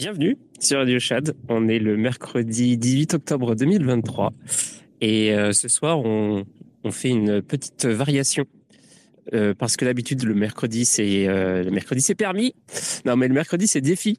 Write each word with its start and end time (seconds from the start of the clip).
Bienvenue 0.00 0.38
sur 0.58 0.78
Radio 0.78 0.98
Chad. 0.98 1.36
On 1.50 1.68
est 1.68 1.78
le 1.78 1.98
mercredi 1.98 2.78
18 2.78 3.12
octobre 3.12 3.54
2023 3.54 4.32
et 5.02 5.34
euh, 5.34 5.52
ce 5.52 5.68
soir 5.68 5.98
on, 5.98 6.46
fait 6.90 7.10
une 7.10 7.42
petite 7.42 7.84
variation 7.84 8.46
euh, 9.34 9.52
parce 9.52 9.76
que 9.76 9.84
d'habitude 9.84 10.22
le 10.22 10.32
mercredi 10.32 10.86
c'est 10.86 11.28
euh, 11.28 11.62
le 11.64 11.70
mercredi 11.70 12.00
c'est 12.00 12.14
permis. 12.14 12.54
Non 13.04 13.16
mais 13.16 13.28
le 13.28 13.34
mercredi 13.34 13.66
c'est 13.66 13.82
défi. 13.82 14.18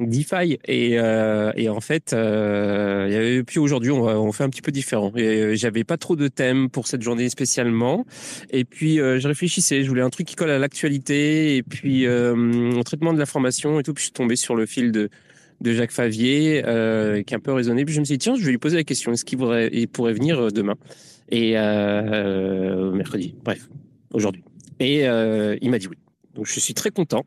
DeFi. 0.00 0.58
Et, 0.66 0.98
euh, 0.98 1.52
et 1.56 1.68
en 1.68 1.80
fait 1.80 2.12
euh, 2.12 3.42
puis 3.46 3.58
aujourd'hui 3.58 3.90
on, 3.90 4.02
on, 4.04 4.32
fait 4.32 4.44
un 4.44 4.48
petit 4.48 4.62
peu 4.62 4.72
différent. 4.72 5.12
Et 5.16 5.56
j'avais 5.56 5.84
pas 5.84 5.96
trop 5.96 6.16
de 6.16 6.28
thèmes 6.28 6.68
pour 6.70 6.86
cette 6.86 7.02
journée 7.02 7.28
spécialement. 7.28 8.04
Et 8.50 8.64
puis 8.64 9.00
euh, 9.00 9.20
je 9.20 9.28
réfléchissais 9.28 9.84
je 9.84 9.88
voulais 9.88 10.02
un 10.02 10.10
truc 10.10 10.26
qui 10.26 10.34
colle 10.34 10.50
à 10.50 10.58
l'actualité. 10.58 11.56
Et 11.56 11.62
puis 11.62 12.06
euh, 12.06 12.72
au 12.72 12.82
traitement 12.82 13.12
de 13.12 13.18
l'information 13.18 13.78
et 13.78 13.82
tout 13.82 13.94
puis 13.94 14.02
je 14.02 14.06
suis 14.06 14.12
tombé 14.12 14.36
sur 14.36 14.54
le 14.56 14.66
fil 14.66 14.92
de 14.92 15.10
de 15.60 15.72
Jacques 15.72 15.92
Favier 15.92 16.62
euh, 16.66 17.22
qui 17.22 17.32
est 17.32 17.36
un 17.36 17.40
peu 17.40 17.52
raisonné 17.52 17.84
puis 17.84 17.94
je 17.94 18.00
me 18.00 18.04
suis 18.04 18.14
dit 18.14 18.18
tiens 18.18 18.34
je 18.36 18.44
vais 18.44 18.50
lui 18.50 18.58
poser 18.58 18.76
la 18.76 18.84
question. 18.84 19.12
Est-ce 19.12 19.24
qu'il 19.24 19.38
pourrait 19.38 19.70
il 19.72 19.88
pourrait 19.88 20.12
venir 20.12 20.52
demain 20.52 20.74
et 21.30 21.52
mercredi? 21.52 23.36
Bref 23.44 23.68
aujourd'hui. 24.12 24.42
Et 24.80 25.02
il 25.04 25.70
m'a 25.70 25.78
dit 25.78 25.86
oui. 25.86 25.96
Donc 26.34 26.46
je 26.46 26.58
suis 26.58 26.74
très 26.74 26.90
content 26.90 27.24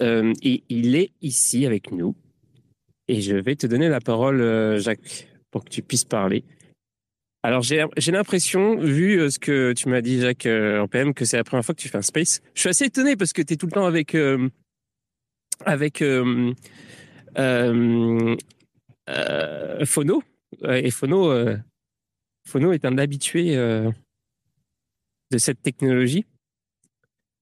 euh, 0.00 0.32
et 0.42 0.62
il 0.68 0.96
est 0.96 1.12
ici 1.22 1.66
avec 1.66 1.92
nous. 1.92 2.14
Et 3.08 3.20
je 3.20 3.36
vais 3.36 3.56
te 3.56 3.66
donner 3.66 3.88
la 3.88 4.00
parole, 4.00 4.40
euh, 4.40 4.78
Jacques, 4.78 5.28
pour 5.50 5.64
que 5.64 5.70
tu 5.70 5.82
puisses 5.82 6.04
parler. 6.04 6.44
Alors, 7.42 7.62
j'ai 7.62 7.86
l'impression, 8.08 8.76
vu 8.78 9.18
euh, 9.20 9.30
ce 9.30 9.38
que 9.38 9.72
tu 9.72 9.88
m'as 9.88 10.00
dit, 10.00 10.20
Jacques, 10.20 10.46
en 10.46 10.88
PM, 10.88 11.14
que 11.14 11.24
c'est 11.24 11.36
la 11.36 11.44
première 11.44 11.64
fois 11.64 11.74
que 11.74 11.80
tu 11.80 11.88
fais 11.88 11.98
un 11.98 12.02
space. 12.02 12.40
Je 12.54 12.60
suis 12.60 12.68
assez 12.68 12.84
étonné 12.86 13.16
parce 13.16 13.32
que 13.32 13.42
tu 13.42 13.54
es 13.54 13.56
tout 13.56 13.66
le 13.66 13.72
temps 13.72 13.86
avec. 13.86 14.16
Avec. 15.64 16.04
Phono. 19.84 20.22
Et 20.64 20.90
Phono, 20.90 21.54
Phono 22.46 22.72
est 22.72 22.84
un 22.84 22.98
habitué 22.98 23.56
de 23.56 25.38
cette 25.38 25.62
technologie. 25.62 26.26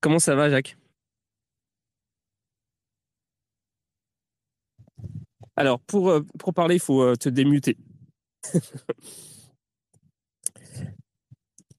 Comment 0.01 0.19
ça 0.19 0.35
va, 0.35 0.51
Jacques? 0.51 0.77
Alors, 5.57 5.81
pour, 5.81 6.11
euh, 6.11 6.21
pour 6.39 6.53
parler, 6.55 6.77
il 6.77 6.81
faut 6.81 7.03
euh, 7.03 7.17
te 7.17 7.29
démuter. 7.29 7.77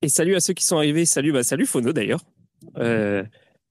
Et 0.01 0.09
salut 0.09 0.35
à 0.35 0.39
ceux 0.39 0.53
qui 0.53 0.63
sont 0.63 0.77
arrivés. 0.77 1.05
Salut, 1.05 1.31
bah, 1.31 1.43
salut 1.43 1.65
Phono 1.65 1.91
d'ailleurs. 1.93 2.21
Euh, 2.77 3.23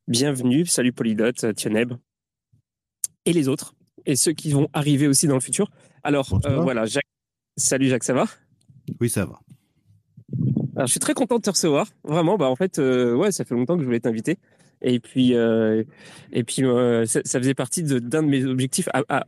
bienvenue. 0.09 0.67
Salut 0.67 0.93
Polydot, 0.93 1.33
Tianeb. 1.55 1.95
Et 3.25 3.33
les 3.33 3.49
autres. 3.49 3.75
Et 4.07 4.17
ceux 4.17 4.33
qui 4.33 4.51
vont 4.51 4.69
arriver 4.73 5.09
aussi 5.09 5.27
dans 5.27 5.35
le 5.35 5.41
futur. 5.41 5.71
Alors, 6.03 6.41
euh, 6.47 6.61
voilà, 6.61 6.87
Jacques. 6.87 7.05
Salut 7.57 7.89
Jacques, 7.89 8.05
ça 8.05 8.15
va? 8.15 8.27
Oui, 9.01 9.09
ça 9.09 9.25
va. 9.25 9.41
Alors, 10.77 10.87
je 10.87 10.93
suis 10.93 11.01
très 11.01 11.15
content 11.15 11.37
de 11.37 11.43
te 11.43 11.51
recevoir. 11.51 11.89
Vraiment, 12.05 12.37
bah, 12.37 12.49
en 12.49 12.57
fait, 12.57 12.79
euh, 12.79 13.15
ouais, 13.15 13.33
ça 13.33 13.45
fait 13.45 13.55
longtemps 13.55 13.75
que 13.75 13.81
je 13.81 13.87
voulais 13.87 14.01
t'inviter. 14.01 14.39
Et 14.83 15.01
puis, 15.01 15.35
euh, 15.35 15.83
et 16.33 16.45
puis 16.45 16.63
ça, 17.07 17.21
ça, 17.25 17.39
faisait 17.41 17.55
partie 17.55 17.83
d'un 17.83 17.95
de, 17.95 18.09
de, 18.09 18.21
mes 18.21 18.45
objectifs. 18.45 18.89
À, 18.93 19.03
à, 19.09 19.27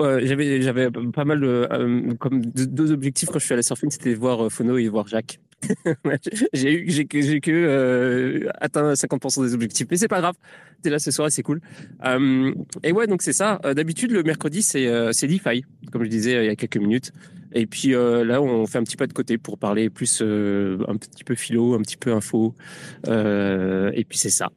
euh, 0.00 0.20
j'avais 0.24 0.60
j'avais 0.62 0.90
pas 0.90 1.24
mal 1.24 1.40
de 1.40 1.68
euh, 1.70 2.14
comme 2.18 2.44
deux 2.44 2.92
objectifs 2.92 3.28
quand 3.30 3.38
je 3.38 3.44
suis 3.44 3.54
allé 3.54 3.62
surfing, 3.62 3.90
c'était 3.90 4.14
voir 4.14 4.46
euh, 4.46 4.48
Phono 4.48 4.76
et 4.76 4.88
voir 4.88 5.06
Jacques. 5.08 5.40
j'ai 6.52 6.72
eu 6.72 6.90
j'ai 6.90 7.06
que 7.06 7.20
j'ai 7.22 7.40
que 7.40 7.50
euh, 7.50 8.50
atteint 8.60 8.92
50% 8.92 9.42
des 9.42 9.54
objectifs, 9.54 9.86
mais 9.90 9.96
c'est 9.96 10.08
pas 10.08 10.20
grave. 10.20 10.34
T'es 10.82 10.90
là 10.90 10.98
ce 10.98 11.10
soir 11.10 11.30
c'est 11.30 11.42
cool. 11.42 11.60
Euh, 12.04 12.52
et 12.82 12.92
ouais, 12.92 13.06
donc 13.06 13.22
c'est 13.22 13.32
ça. 13.32 13.58
D'habitude 13.74 14.10
le 14.12 14.22
mercredi 14.22 14.62
c'est 14.62 14.86
c'est 15.12 15.26
DeFi, 15.26 15.64
comme 15.90 16.04
je 16.04 16.10
disais 16.10 16.44
il 16.44 16.46
y 16.46 16.50
a 16.50 16.56
quelques 16.56 16.76
minutes. 16.76 17.12
Et 17.52 17.66
puis 17.66 17.92
là 17.92 18.42
on 18.42 18.66
fait 18.66 18.78
un 18.78 18.84
petit 18.84 18.96
pas 18.96 19.06
de 19.06 19.14
côté 19.14 19.38
pour 19.38 19.58
parler 19.58 19.88
plus 19.88 20.20
un 20.20 20.96
petit 20.96 21.24
peu 21.24 21.34
philo, 21.34 21.74
un 21.74 21.80
petit 21.80 21.96
peu 21.96 22.12
info. 22.12 22.54
et 23.06 24.04
puis 24.06 24.18
c'est 24.18 24.30
ça. 24.30 24.50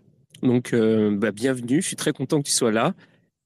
Donc 0.43 0.75
bah, 0.75 1.31
bienvenue. 1.31 1.81
Je 1.81 1.87
suis 1.87 1.95
très 1.95 2.11
content 2.11 2.41
que 2.41 2.47
tu 2.47 2.53
sois 2.53 2.71
là. 2.71 2.93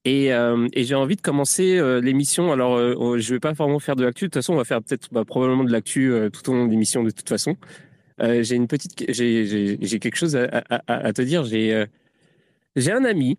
Et, 0.04 0.32
euh, 0.34 0.68
et 0.74 0.84
j'ai 0.84 0.94
envie 0.94 1.16
de 1.16 1.22
commencer 1.22 1.78
euh, 1.78 2.00
l'émission. 2.00 2.52
Alors, 2.52 2.76
euh, 2.76 3.18
je 3.18 3.34
vais 3.34 3.40
pas 3.40 3.52
vraiment 3.52 3.78
faire 3.78 3.96
de 3.96 4.04
l'actu. 4.04 4.24
De 4.24 4.28
toute 4.28 4.34
façon, 4.34 4.52
on 4.52 4.56
va 4.56 4.64
faire 4.64 4.82
peut-être 4.82 5.08
bah, 5.12 5.24
probablement 5.24 5.64
de 5.64 5.72
l'actu 5.72 6.12
euh, 6.12 6.28
tout 6.28 6.48
au 6.50 6.54
long 6.54 6.66
de 6.66 6.70
l'émission 6.70 7.02
de 7.02 7.10
toute 7.10 7.28
façon. 7.28 7.56
J'ai 8.20 8.54
une 8.54 8.68
petite, 8.68 9.10
j'ai 9.10 9.98
quelque 9.98 10.14
chose 10.14 10.36
à, 10.36 11.12
te 11.12 11.20
dire. 11.20 11.44
J'ai 11.44 11.84
j'ai 12.76 12.92
un 12.92 13.04
ami 13.04 13.38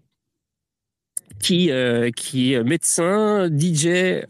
qui 1.39 1.71
qui 2.17 2.53
est 2.53 2.63
médecin, 2.63 3.47
DJ, 3.47 4.25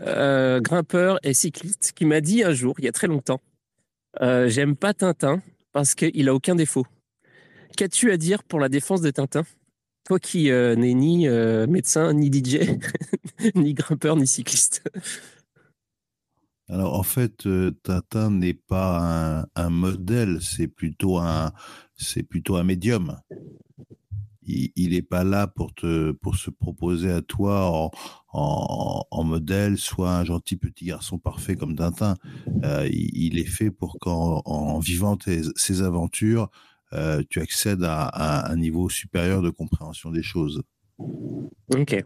grimpeur 0.62 1.18
et 1.24 1.34
cycliste, 1.34 1.94
qui 1.96 2.06
m'a 2.06 2.22
dit 2.22 2.44
un 2.44 2.54
jour, 2.54 2.76
il 2.78 2.86
y 2.86 2.88
a 2.88 2.92
très 2.92 3.08
longtemps, 3.08 3.42
j'aime 4.22 4.76
pas 4.76 4.94
Tintin 4.94 5.42
parce 5.72 5.96
qu'il 5.96 6.30
a 6.30 6.36
aucun 6.36 6.54
défaut. 6.54 6.86
Qu'as-tu 7.76 8.12
à 8.12 8.18
dire 8.18 8.44
pour 8.44 8.60
la 8.60 8.70
défense 8.70 9.02
de 9.02 9.10
Tintin? 9.10 9.46
Toi 10.06 10.20
qui 10.20 10.52
euh, 10.52 10.76
n'es 10.76 10.94
ni 10.94 11.28
euh, 11.28 11.68
médecin, 11.68 12.14
ni 12.14 12.32
DJ, 12.32 12.60
ni 13.56 13.74
grimpeur, 13.74 14.16
ni 14.16 14.28
cycliste. 14.28 14.84
Alors 16.70 16.98
en 16.98 17.04
fait, 17.04 17.46
euh, 17.48 17.72
Tintin 17.84 18.30
n'est 18.30 18.54
pas 18.54 19.46
un, 19.56 19.70
modèle, 19.70 20.40
c'est 20.42 20.68
plutôt 20.68 21.18
un, 21.18 21.52
c'est 21.96 22.24
plutôt 22.24 22.56
un 22.56 22.64
médium. 22.64 23.20
Il 24.48 24.92
n'est 24.92 25.02
pas 25.02 25.24
là 25.24 25.48
pour 25.48 25.74
te, 25.74 26.12
pour 26.12 26.36
se 26.36 26.52
proposer 26.52 27.10
à 27.12 27.24
toi 27.24 27.92
en, 28.32 29.04
en, 29.10 29.24
modèle, 29.24 29.76
soit 29.80 30.12
un 30.12 30.24
gentil 30.24 30.56
petit 30.56 30.86
garçon 30.86 31.18
parfait 31.18 31.56
comme 31.56 31.76
Tintin. 31.76 32.14
Il, 32.92 33.40
est 33.40 33.46
fait 33.46 33.72
pour 33.72 33.98
qu'en 33.98 34.44
en 34.46 34.78
vivant 34.78 35.18
ses 35.56 35.82
aventures, 35.82 36.52
euh, 36.94 37.24
tu 37.30 37.42
accèdes 37.42 37.84
à, 37.84 38.04
à, 38.06 38.52
un 38.52 38.56
niveau 38.56 38.90
supérieur 38.90 39.42
de 39.42 39.50
compréhension 39.50 40.12
des 40.12 40.24
choses. 40.24 40.62
Ok. 40.98 42.04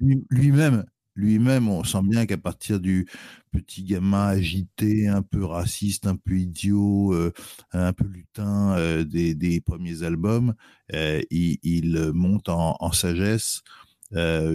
Lui-même, 0.00 0.84
lui-même, 1.18 1.68
on 1.68 1.82
sent 1.82 2.02
bien 2.04 2.26
qu'à 2.26 2.38
partir 2.38 2.78
du 2.78 3.08
petit 3.50 3.82
gamin 3.82 4.28
agité, 4.28 5.08
un 5.08 5.22
peu 5.22 5.44
raciste, 5.44 6.06
un 6.06 6.14
peu 6.14 6.38
idiot, 6.38 7.12
euh, 7.12 7.32
un 7.72 7.92
peu 7.92 8.06
lutin 8.06 8.76
euh, 8.78 9.02
des, 9.02 9.34
des, 9.34 9.60
premiers 9.60 10.04
albums, 10.04 10.54
euh, 10.94 11.20
il, 11.30 11.58
il, 11.64 12.12
monte 12.14 12.48
en, 12.48 12.76
en 12.78 12.92
sagesse 12.92 13.62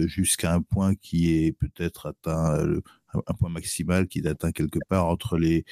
jusqu'à 0.06 0.52
un 0.52 0.62
point 0.62 0.94
qui 0.96 1.32
est 1.32 1.52
peut-être 1.52 2.06
atteint, 2.06 2.58
un 3.14 3.34
point 3.34 3.50
maximal 3.50 4.08
qui 4.08 4.20
est 4.20 4.26
atteint 4.26 4.50
quelque 4.50 4.80
part 4.88 5.06
entre 5.06 5.38
les 5.38 5.64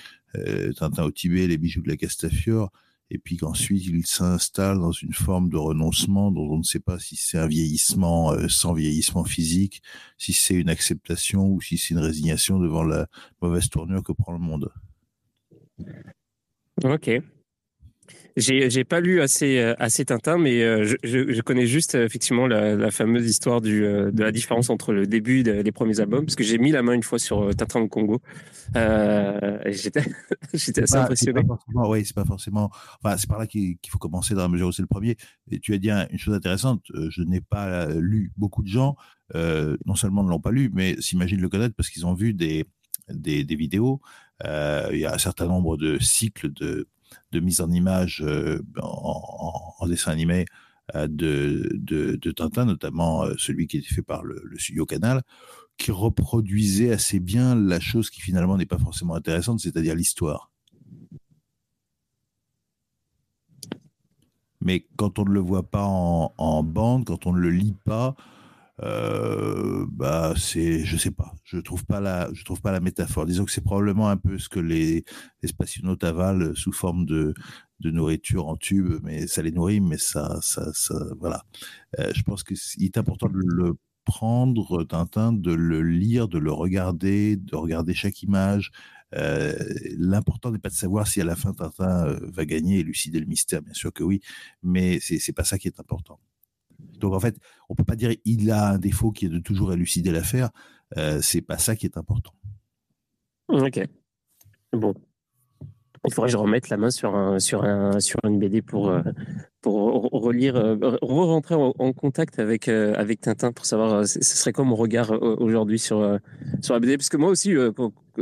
Tintin 0.77 1.03
au 1.03 1.11
Tibet 1.11 1.45
et 1.45 1.49
les 1.49 1.59
bijoux 1.59 1.83
de 1.83 1.89
la 1.89 1.97
Castafiore 1.97 2.71
et 3.15 3.19
puis 3.19 3.37
qu'ensuite 3.37 3.85
il 3.85 4.07
s'installe 4.07 4.79
dans 4.79 4.91
une 4.91 5.13
forme 5.13 5.51
de 5.51 5.59
renoncement 5.59 6.31
dont 6.31 6.49
on 6.51 6.59
ne 6.59 6.63
sait 6.63 6.81
pas 6.81 6.99
si 6.99 7.15
c'est 7.15 7.37
un 7.37 7.47
vieillissement 7.47 8.33
euh, 8.33 8.49
sans 8.49 8.73
vieillissement 8.73 9.25
physique, 9.25 9.83
si 10.17 10.33
c'est 10.33 10.55
une 10.55 10.71
acceptation 10.71 11.47
ou 11.47 11.61
si 11.61 11.77
c'est 11.77 11.91
une 11.91 12.01
résignation 12.01 12.59
devant 12.59 12.83
la 12.83 13.07
mauvaise 13.43 13.69
tournure 13.69 14.03
que 14.03 14.13
prend 14.13 14.33
le 14.33 14.39
monde. 14.39 14.73
Ok. 16.83 17.11
J'ai, 18.37 18.71
j'ai 18.71 18.85
pas 18.85 19.01
lu 19.01 19.21
assez, 19.21 19.59
euh, 19.59 19.75
assez 19.79 20.05
Tintin, 20.05 20.39
mais 20.39 20.63
euh, 20.63 20.85
je, 20.85 20.97
je, 21.05 21.33
je 21.33 21.41
connais 21.43 21.67
juste 21.67 21.95
euh, 21.95 22.05
effectivement 22.05 22.47
la, 22.47 22.75
la, 22.75 22.91
fameuse 22.91 23.29
histoire 23.29 23.61
du, 23.61 23.81
de 23.81 24.23
la 24.23 24.33
différence 24.33 24.71
entre 24.71 24.93
le 24.93 25.07
début 25.07 25.43
des 25.43 25.73
premiers 25.73 26.01
albums, 26.01 26.25
parce 26.25 26.37
que 26.37 26.45
j'ai 26.45 26.59
mis 26.59 26.71
la 26.71 26.83
main 26.83 26.93
une 26.93 27.03
fois 27.03 27.19
sur 27.19 27.55
Tintin 27.55 27.81
au 27.81 27.89
Congo. 27.89 28.21
Euh, 28.77 29.59
j'étais, 29.67 30.05
j'étais 30.55 30.83
assez 30.83 30.95
pas, 30.95 31.03
impressionné. 31.05 31.43
Oui, 31.75 32.05
c'est 32.05 32.15
pas 32.15 32.25
forcément. 32.25 32.71
Enfin, 33.03 33.17
c'est 33.17 33.29
par 33.29 33.39
là 33.39 33.47
qu'il, 33.47 33.77
faut 33.89 33.99
commencer 33.99 34.35
dans 34.35 34.43
la 34.43 34.49
mesure 34.49 34.69
où 34.69 34.73
c'est 34.73 34.83
le 34.83 34.89
premier. 34.89 35.17
Et 35.51 35.59
tu 35.59 35.75
as 35.75 35.79
dit 35.79 35.91
une 35.91 36.19
chose 36.19 36.35
intéressante. 36.35 36.83
Je 36.95 37.23
n'ai 37.23 37.41
pas 37.41 37.87
lu 37.87 38.33
beaucoup 38.37 38.63
de 38.63 38.69
gens, 38.69 38.97
euh, 39.35 39.77
non 39.87 39.95
seulement 39.95 40.23
ne 40.23 40.29
l'ont 40.29 40.41
pas 40.41 40.51
lu, 40.51 40.71
mais 40.73 41.01
s'imaginent 41.01 41.41
le 41.41 41.49
connaître 41.49 41.75
parce 41.75 41.91
qu'ils 41.91 42.07
ont 42.07 42.15
vu 42.15 42.35
des, 42.35 42.67
des, 43.09 43.45
des 43.45 43.57
vidéos. 43.57 44.01
Euh, 44.45 44.89
il 44.93 44.99
y 44.99 45.07
a 45.07 45.15
un 45.15 45.19
certain 45.19 45.47
nombre 45.47 45.77
de 45.77 45.99
cycles 45.99 46.53
de 46.53 46.89
de 47.33 47.41
mise 47.41 47.61
en 47.61 47.71
image 47.71 48.23
euh, 48.25 48.63
en, 48.81 49.87
dessin 49.87 50.13
animé 50.13 50.45
euh, 50.95 51.07
de, 51.09 52.31
Tintin, 52.33 52.65
notamment 52.65 53.25
euh, 53.25 53.35
celui 53.39 53.67
qui 53.67 53.79
était 53.79 53.95
fait 53.95 54.03
par 54.03 54.23
le, 54.23 54.43
studio 54.57 54.87
Canal, 54.87 55.23
qui 55.79 55.91
reproduisait 55.91 56.93
assez 56.93 57.21
bien 57.21 57.55
la 57.55 57.81
chose 57.81 58.11
qui 58.11 58.21
finalement 58.21 58.57
n'est 58.57 58.67
pas 58.67 58.79
forcément 58.79 59.15
intéressante, 59.15 59.61
c'est-à-dire 59.61 59.95
l'histoire. 59.95 60.51
Mais 64.61 64.87
quand 64.97 65.19
on 65.19 65.25
ne 65.25 65.31
le 65.31 65.41
voit 65.41 65.69
pas 65.69 65.85
en, 65.85 66.63
bande, 66.63 67.05
quand 67.05 67.27
on 67.27 67.33
ne 67.33 67.41
le 67.41 67.51
lit 67.51 67.75
pas, 67.85 68.15
euh, 68.81 69.85
bah 69.91 70.33
c'est 70.37 70.85
je 70.85 70.97
sais 70.97 71.11
pas 71.11 71.35
je 71.45 71.59
trouve 71.59 71.85
pas 71.85 72.01
la 72.01 72.33
je 72.33 72.43
trouve 72.45 72.61
pas 72.63 72.73
la 72.73 72.81
métaphore 72.81 73.27
disons 73.27 73.45
que 73.45 73.53
c'est 73.53 73.61
probablement 73.61 74.09
un 74.09 74.17
peu 74.17 74.39
ce 74.39 74.49
que 74.49 74.61
les, 74.61 75.05
les 75.43 75.49
spationautes 75.49 76.05
avalent 76.05 76.55
sous 76.55 76.73
forme 76.73 77.05
de 77.05 77.35
de 77.81 77.91
nourriture 77.91 78.47
en 78.49 78.57
tube 78.57 78.99
mais 79.03 79.27
ça 79.27 79.43
les 79.43 79.53
nourrit 79.53 79.81
mais 79.81 79.99
ça 79.99 80.39
ça 80.41 80.73
ça 80.73 80.95
voilà 81.21 81.45
euh, 81.99 82.13
je 82.15 82.23
pense 82.23 82.43
que 82.43 82.55
il 82.79 82.87
est 82.87 82.99
important 82.99 83.29
de 83.29 83.39
le 83.45 83.75
prendre 84.05 84.85
Tintin, 84.85 85.33
de 85.33 85.53
le 85.53 85.83
lire, 85.83 86.29
de 86.29 86.39
le 86.39 86.53
regarder, 86.53 87.37
de 87.37 87.57
regarder 87.57 87.95
chaque 87.95 88.23
image. 88.23 88.71
Euh, 89.15 89.55
L'important 89.99 90.51
n'est 90.51 90.59
pas 90.59 90.71
de 90.71 90.75
savoir 90.75 91.07
si 91.07 91.21
à 91.21 91.25
la 91.25 91.37
fin 91.37 91.53
Tintin 91.53 92.07
euh, 92.07 92.19
va 92.33 92.45
gagner 92.47 92.77
et 92.77 92.81
élucider 92.81 93.21
le 93.21 93.27
mystère, 93.27 93.63
bien 93.63 93.75
sûr 93.75 93.93
que 93.93 94.03
oui, 94.03 94.21
mais 94.63 94.99
c'est 95.01 95.33
pas 95.33 95.45
ça 95.45 95.59
qui 95.59 95.69
est 95.69 95.79
important. 95.81 96.19
Donc 97.03 97.15
en 97.15 97.21
fait, 97.21 97.37
on 97.69 97.75
peut 97.75 97.85
pas 97.85 97.97
dire 97.97 98.15
il 98.25 98.51
a 98.51 98.71
un 98.71 98.79
défaut 98.79 99.13
qui 99.13 99.27
est 99.27 99.29
de 99.29 99.39
toujours 99.39 99.73
élucider 99.73 100.11
l'affaire. 100.11 100.51
Euh, 100.97 101.21
c'est 101.23 101.43
pas 101.43 101.59
ça 101.59 101.77
qui 101.77 101.87
est 101.87 101.97
important. 101.97 102.33
Ok. 103.49 103.81
Bon, 104.73 104.95
il 106.05 106.13
faudrait 106.13 106.29
que 106.29 106.33
je 106.33 106.37
remette 106.37 106.69
la 106.69 106.77
main 106.77 106.91
sur, 106.91 107.15
un, 107.15 107.39
sur, 107.39 107.63
un, 107.65 108.01
sur 108.01 108.19
une 108.25 108.39
BD 108.41 108.61
pour, 108.61 108.91
euh, 108.91 109.03
pour 109.61 110.11
relire, 110.11 110.57
euh, 110.57 110.77
re-rentrer 111.01 111.55
en, 111.55 111.93
contact 111.93 112.41
avec, 112.41 112.67
euh, 112.67 112.95
avec 112.97 113.21
Tintin 113.21 113.53
pour 113.53 113.67
savoir 113.67 114.07
ce 114.07 114.21
serait 114.21 114.53
quoi 114.53 114.65
mon 114.65 114.75
regard 114.75 115.13
aujourd'hui 115.13 115.79
sur, 115.79 116.19
sur 116.61 116.75
la 116.75 116.81
BD. 116.81 116.97
Parce 116.97 117.09
que 117.09 117.17
moi 117.17 117.31
aussi, 117.31 117.55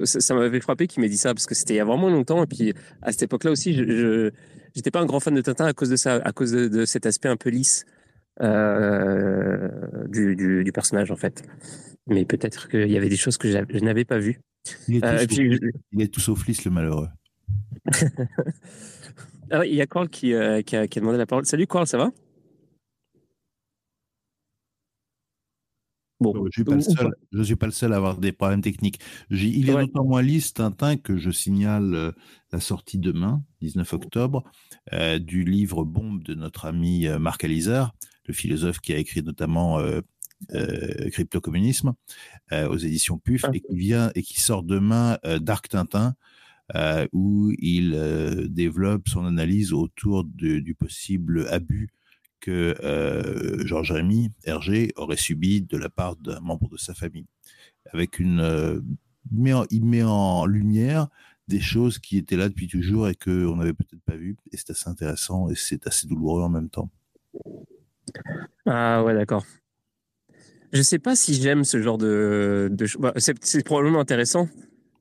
ça, 0.04 0.34
m'avait 0.34 0.60
frappé 0.60 0.88
qu'il 0.88 1.00
m'ait 1.00 1.08
dit 1.08 1.16
ça, 1.16 1.32
parce 1.32 1.46
que 1.46 1.54
c'était 1.54 1.74
il 1.74 1.78
y 1.78 1.80
a 1.80 1.84
vraiment 1.86 2.10
longtemps. 2.10 2.42
Et 2.42 2.46
puis 2.46 2.74
à 3.00 3.12
cette 3.12 3.22
époque-là 3.22 3.52
aussi, 3.52 3.72
je 3.72 4.30
n'étais 4.76 4.90
pas 4.90 5.00
un 5.00 5.06
grand 5.06 5.20
fan 5.20 5.34
de 5.34 5.40
Tintin 5.40 5.64
à 5.64 5.72
cause 5.72 5.88
de 5.88 5.96
ça, 5.96 6.16
à 6.16 6.32
cause 6.32 6.52
de, 6.52 6.84
cet 6.84 7.06
aspect 7.06 7.30
un 7.30 7.36
peu 7.36 7.48
lisse 7.48 7.86
du, 8.40 10.36
du, 10.36 10.64
du, 10.64 10.72
personnage 10.72 11.10
en 11.10 11.16
fait. 11.16 11.42
Mais 12.06 12.24
peut-être 12.24 12.68
qu'il 12.68 12.90
y 12.90 12.96
avait 12.96 13.08
des 13.08 13.16
choses 13.16 13.36
que 13.36 13.48
je 13.50 13.84
n'avais 13.84 14.04
pas 14.04 14.18
vues. 14.18 14.40
Il 14.88 15.02
est, 15.98 16.08
tout, 16.12 16.20
sauf 16.20 16.46
lisse, 16.46 16.64
le 16.64 16.70
malheureux. 16.70 17.08
Ah 19.52 19.66
il 19.66 19.74
y 19.74 19.80
a 19.80 19.86
Carl 19.86 20.08
qui, 20.08 20.32
euh, 20.32 20.62
qui, 20.62 20.76
a, 20.76 20.86
demandé 20.86 21.18
la 21.18 21.26
parole. 21.26 21.44
Salut 21.44 21.66
Carl, 21.66 21.84
ça 21.84 21.98
va? 21.98 22.12
Bon, 26.20 26.32
je 26.34 26.38
ne 26.38 26.80
suis, 26.80 27.44
suis, 27.44 27.56
pas 27.56 27.66
le 27.66 27.72
seul 27.72 27.92
à 27.92 27.96
avoir 27.96 28.18
des 28.18 28.30
problèmes 28.30 28.60
techniques. 28.60 29.00
Il 29.30 29.68
est 29.68 29.72
notamment 29.72 30.04
moins 30.04 30.22
liste 30.22 30.58
Tintin 30.58 30.98
que 30.98 31.16
je 31.16 31.30
signale 31.30 31.94
euh, 31.94 32.12
la 32.52 32.60
sortie 32.60 32.98
demain, 32.98 33.42
19 33.62 33.92
octobre, 33.94 34.44
euh, 34.92 35.18
du 35.18 35.44
livre 35.44 35.84
Bombe 35.84 36.22
de 36.22 36.34
notre 36.34 36.66
ami 36.66 37.08
Marc 37.18 37.42
Alizar, 37.42 37.94
le 38.26 38.34
philosophe 38.34 38.80
qui 38.80 38.92
a 38.92 38.98
écrit 38.98 39.22
notamment 39.22 39.78
Crypto-communisme 41.12 41.94
aux 42.52 42.76
éditions 42.76 43.18
PUF 43.18 43.44
ah. 43.44 43.50
et 43.52 43.60
qui 43.60 43.76
vient 43.76 44.10
et 44.14 44.22
qui 44.22 44.40
sort 44.40 44.62
demain 44.62 45.18
Dark 45.40 45.68
Tintin, 45.68 46.14
euh, 46.76 47.06
où 47.12 47.52
il 47.58 47.94
euh, 47.94 48.46
développe 48.48 49.08
son 49.08 49.24
analyse 49.26 49.72
autour 49.72 50.24
du 50.24 50.74
possible 50.78 51.48
abus 51.48 51.88
que 52.38 52.76
euh, 52.84 53.66
Georges 53.66 53.92
Rémy, 53.92 54.30
Hergé, 54.44 54.92
aurait 54.94 55.16
subi 55.16 55.62
de 55.62 55.76
la 55.76 55.88
part 55.88 56.16
d'un 56.16 56.38
membre 56.40 56.68
de 56.70 56.76
sa 56.76 56.94
famille. 56.94 57.26
Avec 57.92 58.20
une, 58.20 58.82
il 59.70 59.84
met 59.84 60.02
en 60.04 60.46
lumière 60.46 61.08
des 61.48 61.60
choses 61.60 61.98
qui 61.98 62.18
étaient 62.18 62.36
là 62.36 62.48
depuis 62.48 62.68
toujours 62.68 63.08
et 63.08 63.16
qu'on 63.16 63.56
n'avait 63.56 63.72
peut-être 63.72 64.02
pas 64.04 64.16
vues. 64.16 64.36
Et 64.52 64.56
c'est 64.56 64.70
assez 64.70 64.88
intéressant 64.88 65.50
et 65.50 65.56
c'est 65.56 65.88
assez 65.88 66.06
douloureux 66.06 66.42
en 66.42 66.50
même 66.50 66.70
temps. 66.70 66.88
Ah 68.66 69.02
ouais, 69.04 69.14
d'accord. 69.14 69.44
Je 70.72 70.82
sais 70.82 70.98
pas 70.98 71.16
si 71.16 71.34
j'aime 71.34 71.64
ce 71.64 71.82
genre 71.82 71.98
de, 71.98 72.68
de... 72.70 72.86
Bah, 72.98 73.12
c'est 73.16 73.64
probablement 73.64 74.00
intéressant 74.00 74.48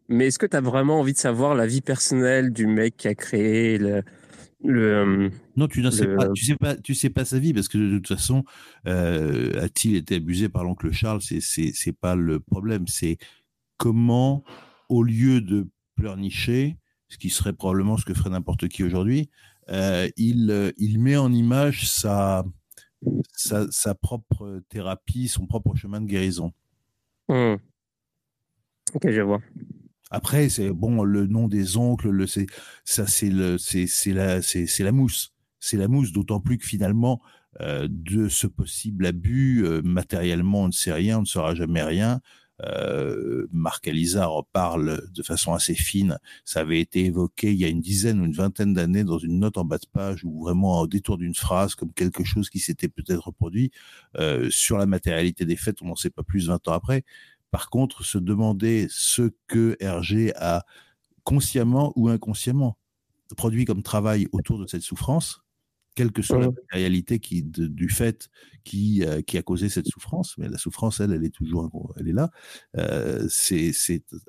mais 0.10 0.28
est-ce 0.28 0.40
que 0.40 0.48
tu 0.48 0.58
as 0.58 0.62
vraiment 0.62 1.00
envie 1.00 1.14
de 1.14 1.18
savoir 1.18 1.56
la 1.56 1.68
vie 1.68 1.82
personnelle 1.82 2.52
du 2.52 2.66
mec 2.66 2.98
qui 2.98 3.08
a 3.08 3.16
créé 3.16 3.78
le, 3.78 4.04
euh, 4.66 5.30
non, 5.56 5.68
tu 5.68 5.82
ne 5.82 5.90
sais 5.90 6.08
pas, 6.08 6.28
tu 6.30 6.44
sais 6.44 6.56
pas, 6.56 6.76
tu 6.76 6.94
sais 6.94 7.10
pas 7.10 7.24
sa 7.24 7.40
vie 7.40 7.54
parce 7.54 7.70
que 7.70 7.78
de 7.78 7.98
toute 7.98 8.10
façon, 8.10 8.44
euh, 8.88 9.64
a-t-il 9.64 9.96
été 9.96 10.16
abusé 10.16 10.50
par 10.50 10.66
l'oncle 10.66 10.92
Charles? 10.92 11.22
C'est 11.22 11.40
c'est 11.40 11.94
pas 11.94 12.16
le 12.16 12.42
problème. 12.42 12.86
C'est 12.88 13.18
comment, 13.78 14.44
au 14.90 15.04
lieu 15.04 15.40
de 15.40 15.68
pleurnicher, 15.96 16.78
ce 17.08 17.18
qui 17.18 17.30
serait 17.30 17.54
probablement 17.54 17.96
ce 17.96 18.04
que 18.04 18.14
ferait 18.14 18.32
n'importe 18.32 18.68
qui 18.68 18.84
aujourd'hui, 18.84 19.30
euh, 19.70 20.10
il 20.18 20.74
il 20.78 21.00
met 21.00 21.16
en 21.16 21.32
image 21.32 21.88
sa, 21.88 22.44
sa, 23.34 23.69
sa 23.72 23.96
propre 23.96 24.62
thérapie, 24.69 25.28
son 25.28 25.46
propre 25.46 25.75
chemin 25.75 26.01
de 26.01 26.07
guérison. 26.07 26.54
Mmh. 27.30 27.56
Ok, 28.96 29.10
je 29.10 29.22
vois. 29.22 29.42
Après, 30.12 30.50
c'est 30.50 30.72
bon, 30.72 31.04
le 31.04 31.28
nom 31.28 31.48
des 31.48 31.78
oncles, 31.78 32.10
le, 32.10 32.25
c'est, 32.25 32.48
ça, 32.84 33.06
c'est 33.06 33.30
le, 33.30 33.57
c'est, 33.57 33.86
c'est 33.86 34.13
la, 34.13 34.42
c'est, 34.42 34.66
c'est 34.66 34.84
la 34.84 34.92
mousse. 34.92 35.34
C'est 35.60 35.78
la 35.78 35.88
mousse, 35.88 36.12
d'autant 36.12 36.40
plus 36.40 36.57
que 36.57 36.66
finalement, 36.66 37.22
euh, 37.62 37.88
de 37.90 38.28
ce 38.30 38.48
possible 38.48 39.06
abus, 39.06 39.63
euh, 39.66 39.81
matériellement, 39.84 40.63
on 40.63 40.68
ne 40.68 40.72
sait 40.72 40.94
rien, 40.94 41.19
on 41.19 41.22
ne 41.22 41.25
saura 41.25 41.54
jamais 41.54 41.84
rien. 41.84 42.22
Euh, 42.66 43.48
Marc 43.52 43.88
Alizar 43.88 44.32
parle 44.52 45.08
de 45.12 45.24
façon 45.24 45.54
assez 45.54 45.76
fine. 45.76 46.18
Ça 46.46 46.62
avait 46.62 46.80
été 46.80 47.06
évoqué 47.06 47.52
il 47.52 47.58
y 47.58 47.66
a 47.66 47.68
une 47.68 47.82
dizaine 47.82 48.20
ou 48.20 48.26
une 48.26 48.34
vingtaine 48.34 48.74
d'années 48.74 49.04
dans 49.04 49.18
une 49.18 49.40
note 49.40 49.58
en 49.58 49.66
bas 49.66 49.78
de 49.78 49.88
page 49.92 50.24
ou 50.24 50.44
vraiment 50.44 50.82
au 50.82 50.88
détour 50.88 51.18
d'une 51.18 51.36
phrase 51.36 51.76
comme 51.76 51.94
quelque 51.94 52.24
chose 52.24 52.50
qui 52.50 52.60
s'était 52.60 52.90
peut-être 52.90 53.28
reproduit. 53.28 53.72
Euh, 54.18 54.50
sur 54.50 54.78
la 54.78 54.86
matérialité 54.86 55.46
des 55.46 55.56
faits, 55.56 55.82
on 55.82 55.88
n'en 55.88 55.96
sait 55.96 56.10
pas 56.10 56.24
plus 56.24 56.48
20 56.48 56.68
ans 56.68 56.74
après. 56.74 57.04
Par 57.52 57.70
contre, 57.70 58.04
se 58.04 58.18
demander 58.18 58.88
ce 58.90 59.32
que 59.48 59.76
Hergé 59.80 60.36
a 60.36 60.66
consciemment 61.24 61.94
ou 61.96 62.10
inconsciemment 62.10 62.78
produit 63.36 63.66
comme 63.66 63.84
travail 63.84 64.28
autour 64.32 64.60
de 64.60 64.68
cette 64.68 64.82
souffrance, 64.82 65.42
quelle 66.00 66.13
que 66.13 66.22
soit 66.22 66.40
la 66.40 66.50
réalité 66.72 67.19
qui, 67.19 67.44
du 67.44 67.90
fait 67.90 68.30
qui, 68.63 69.04
euh, 69.04 69.22
qui 69.22 69.38
a 69.38 69.42
causé 69.42 69.68
cette 69.68 69.88
souffrance, 69.88 70.38
mais 70.38 70.48
la 70.48 70.57
souffrance, 70.57 71.01
elle, 71.01 71.12
elle 71.12 71.25
est 71.25 71.36
toujours, 71.36 71.94
elle 72.00 72.07
est 72.07 72.13
là. 72.13 72.30
Euh, 72.78 73.25
c'est 73.28 73.74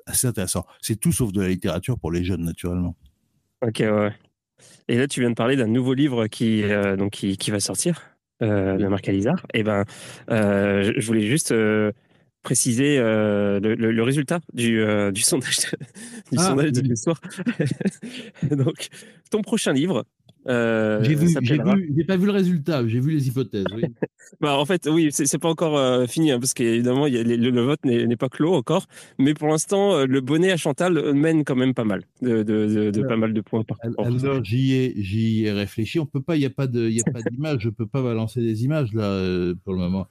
assez 0.05 0.27
intéressant. 0.27 0.65
C'est 0.81 0.99
tout 0.99 1.13
sauf 1.13 1.31
de 1.31 1.39
la 1.39 1.47
littérature 1.47 1.97
pour 1.97 2.11
les 2.11 2.25
jeunes, 2.25 2.43
naturellement. 2.43 2.97
Ok, 3.65 3.77
ouais. 3.79 4.11
Et 4.89 4.97
là, 4.97 5.07
tu 5.07 5.21
viens 5.21 5.29
de 5.29 5.35
parler 5.35 5.55
d'un 5.55 5.67
nouveau 5.67 5.93
livre 5.93 6.27
qui, 6.27 6.61
euh, 6.63 6.97
donc 6.97 7.11
qui, 7.13 7.37
qui, 7.37 7.51
va 7.51 7.61
sortir, 7.61 8.01
de 8.41 8.87
Marc 8.87 9.07
Alizar. 9.07 9.45
Et 9.53 9.59
eh 9.59 9.63
ben, 9.63 9.85
je 10.27 11.05
voulais 11.05 11.25
juste 11.25 11.53
préciser 12.41 12.97
euh, 12.97 13.59
le, 13.59 14.03
résultat 14.03 14.39
du, 14.53 14.81
euh, 14.81 15.11
du 15.11 15.21
sondage, 15.21 15.59
du 16.31 16.37
ah, 16.37 16.47
sondage 16.47 16.71
de 16.71 16.81
l'histoire. 16.81 17.21
Donc, 18.51 18.89
ton 19.29 19.41
prochain 19.41 19.73
livre. 19.73 20.05
Euh, 20.47 21.03
j'ai 21.03 21.15
vu, 21.15 21.29
j'ai 21.41 22.03
pas 22.03 22.17
vu 22.17 22.25
le 22.25 22.31
résultat, 22.31 22.87
j'ai 22.87 22.99
vu 22.99 23.11
les 23.11 23.27
hypothèses. 23.27 23.65
Oui. 23.75 23.83
bah, 24.41 24.57
en 24.57 24.65
fait, 24.65 24.87
oui, 24.91 25.09
c'est 25.11 25.37
pas 25.37 25.49
encore 25.49 25.77
euh, 25.77 26.07
fini, 26.07 26.31
hein, 26.31 26.39
parce 26.39 26.53
qu'évidemment, 26.53 27.05
le, 27.05 27.21
le, 27.21 27.61
vote 27.61 27.83
n'est 27.85 28.15
pas 28.15 28.29
clos 28.29 28.53
encore. 28.53 28.87
Mais 29.19 29.33
pour 29.33 29.49
l'instant, 29.49 30.05
le 30.05 30.21
bonnet 30.21 30.51
à 30.51 30.57
Chantal 30.57 31.13
mène 31.13 31.43
quand 31.43 31.55
même 31.55 31.73
pas 31.73 31.83
mal, 31.83 32.03
de, 32.21 32.41
de, 32.41 32.89
de, 32.91 33.01
pas 33.03 33.17
mal 33.17 33.33
de 33.33 33.41
points 33.41 33.63
par 33.63 33.77
Alors, 33.83 34.43
j'y 34.43 34.73
ai, 34.73 34.93
j'y 34.97 35.45
ai 35.45 35.51
réfléchi. 35.51 35.99
On 35.99 36.05
peut 36.07 36.21
pas, 36.21 36.35
il 36.35 36.39
n'y 36.39 36.45
a 36.45 36.49
pas 36.49 36.67
d'image, 36.67 37.59
je 37.59 37.69
peux 37.69 37.87
pas 37.87 38.01
balancer 38.01 38.41
des 38.41 38.63
images 38.63 38.93
là 38.93 39.53
pour 39.63 39.73
le 39.73 39.79
moment. 39.79 40.07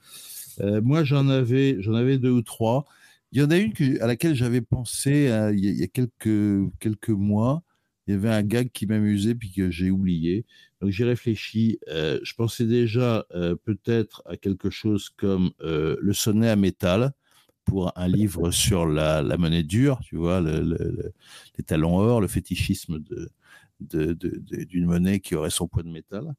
Euh, 0.61 0.81
moi, 0.83 1.05
j'en 1.05 1.29
avais, 1.29 1.77
j'en 1.81 1.95
avais 1.95 2.19
deux 2.19 2.31
ou 2.31 2.43
trois. 2.43 2.85
Il 3.33 3.41
y 3.41 3.45
en 3.45 3.51
a 3.51 3.57
une 3.57 3.73
à 4.01 4.07
laquelle 4.07 4.35
j'avais 4.35 4.61
pensé 4.61 5.29
euh, 5.29 5.53
il, 5.55 5.79
y 5.79 5.83
a, 5.83 5.87
quelques, 5.87 6.71
quelques 6.81 7.11
mois. 7.11 7.63
Il 8.07 8.15
y 8.15 8.17
avait 8.17 8.31
un 8.31 8.43
gag 8.43 8.71
qui 8.73 8.87
m'amusait 8.87 9.35
puis 9.35 9.53
que 9.53 9.71
j'ai 9.71 9.91
oublié. 9.91 10.47
Donc 10.81 10.91
j'ai 10.91 11.05
réfléchi. 11.05 11.79
Euh, 11.89 12.19
je 12.23 12.35
pensais 12.35 12.67
déjà 12.67 13.27
peut-être 13.65 14.23
à 14.27 14.37
quelque 14.37 14.71
chose 14.71 15.11
comme 15.11 15.51
le 15.61 16.13
sonnet 16.13 16.49
à 16.49 16.57
métal 16.57 17.13
pour 17.65 17.93
un 17.97 18.09
livre 18.09 18.51
sur 18.51 18.87
la, 18.87 19.23
la 19.23 19.37
monnaie 19.37 19.63
dure, 19.63 20.01
tu 20.03 20.17
vois, 20.17 20.41
le, 20.41 21.13
les 21.57 21.65
talons 21.65 21.99
or, 21.99 22.21
le 22.21 22.27
fétichisme 22.27 22.99
de, 22.99 23.31
d'une 23.81 24.15
de, 24.15 24.87
monnaie 24.87 25.21
qui 25.21 25.35
aurait 25.35 25.51
son 25.51 25.69
poids 25.69 25.83
de 25.83 25.89
métal. 25.89 26.35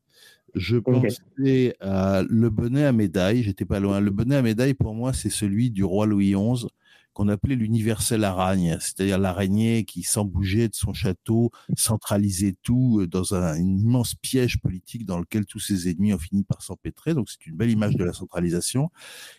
Je 0.54 0.78
pensais 0.78 1.76
à 1.80 2.24
le 2.28 2.50
bonnet 2.50 2.86
à 2.86 2.92
médaille, 2.92 3.44
j'étais 3.44 3.66
pas 3.66 3.80
loin. 3.80 4.02
Le 4.02 4.12
bonnet 4.12 4.36
à 4.36 4.42
médaille, 4.42 4.74
pour 4.74 4.94
moi, 4.94 5.14
c'est 5.14 5.30
celui 5.30 5.72
du 5.72 5.84
roi 5.84 6.06
Louis 6.06 6.34
XI 6.34 6.68
qu'on 7.14 7.28
appelait 7.28 7.56
l'universel 7.56 8.24
aragne, 8.24 8.78
c'est-à-dire 8.80 9.20
l'araignée 9.20 9.84
qui, 9.84 10.04
sans 10.04 10.26
bouger 10.26 10.68
de 10.68 10.76
son 10.76 10.94
château, 10.94 11.52
centralisait 11.76 12.56
tout 12.64 13.00
euh, 13.02 13.08
dans 13.08 13.34
un, 13.34 13.58
immense 13.58 14.16
piège 14.16 14.60
politique 14.60 15.06
dans 15.06 15.20
lequel 15.20 15.46
tous 15.46 15.60
ses 15.60 15.90
ennemis 15.90 16.14
ont 16.14 16.18
fini 16.18 16.44
par 16.44 16.62
s'empêtrer. 16.62 17.14
Donc 17.14 17.30
c'est 17.30 17.46
une 17.46 17.56
belle 17.56 17.72
image 17.72 17.96
de 17.96 18.04
la 18.04 18.14
centralisation. 18.14 18.90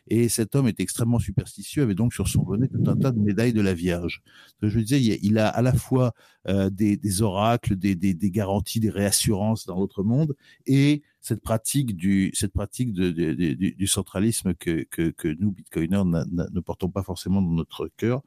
Et 0.08 0.28
cet 0.28 0.54
homme 0.54 0.68
est 0.68 0.80
extrêmement 0.80 1.18
superstitieux, 1.18 1.82
avait 1.82 1.94
donc 1.94 2.12
sur 2.12 2.28
son 2.28 2.42
bonnet 2.42 2.68
tout 2.68 2.82
un 2.86 2.96
tas 2.96 3.12
de 3.12 3.20
médailles 3.20 3.52
de 3.52 3.60
la 3.60 3.74
Vierge. 3.74 4.22
Je 4.62 4.78
disais, 4.78 5.18
il 5.22 5.38
a 5.38 5.48
à 5.48 5.62
la 5.62 5.72
fois 5.72 6.12
euh, 6.48 6.70
des, 6.70 7.22
oracles, 7.22 7.76
des, 7.76 7.94
des, 7.94 8.30
garanties, 8.30 8.80
des 8.80 8.90
réassurances 8.90 9.66
dans 9.66 9.78
l'autre 9.78 10.02
monde, 10.02 10.34
et 10.66 11.02
cette 11.22 11.40
pratique 11.40 11.96
du, 11.96 12.32
cette 12.34 12.52
pratique 12.52 12.92
de, 12.92 13.10
du, 13.10 13.86
centralisme 13.86 14.54
que, 14.54 14.82
que, 14.90 15.10
que 15.10 15.28
nous, 15.28 15.52
Bitcoiners, 15.52 16.02
ne 16.04 16.60
portons 16.60 16.90
pas 16.90 17.04
forcément 17.04 17.40
dans 17.40 17.52
notre 17.52 17.88
cœur. 17.96 18.22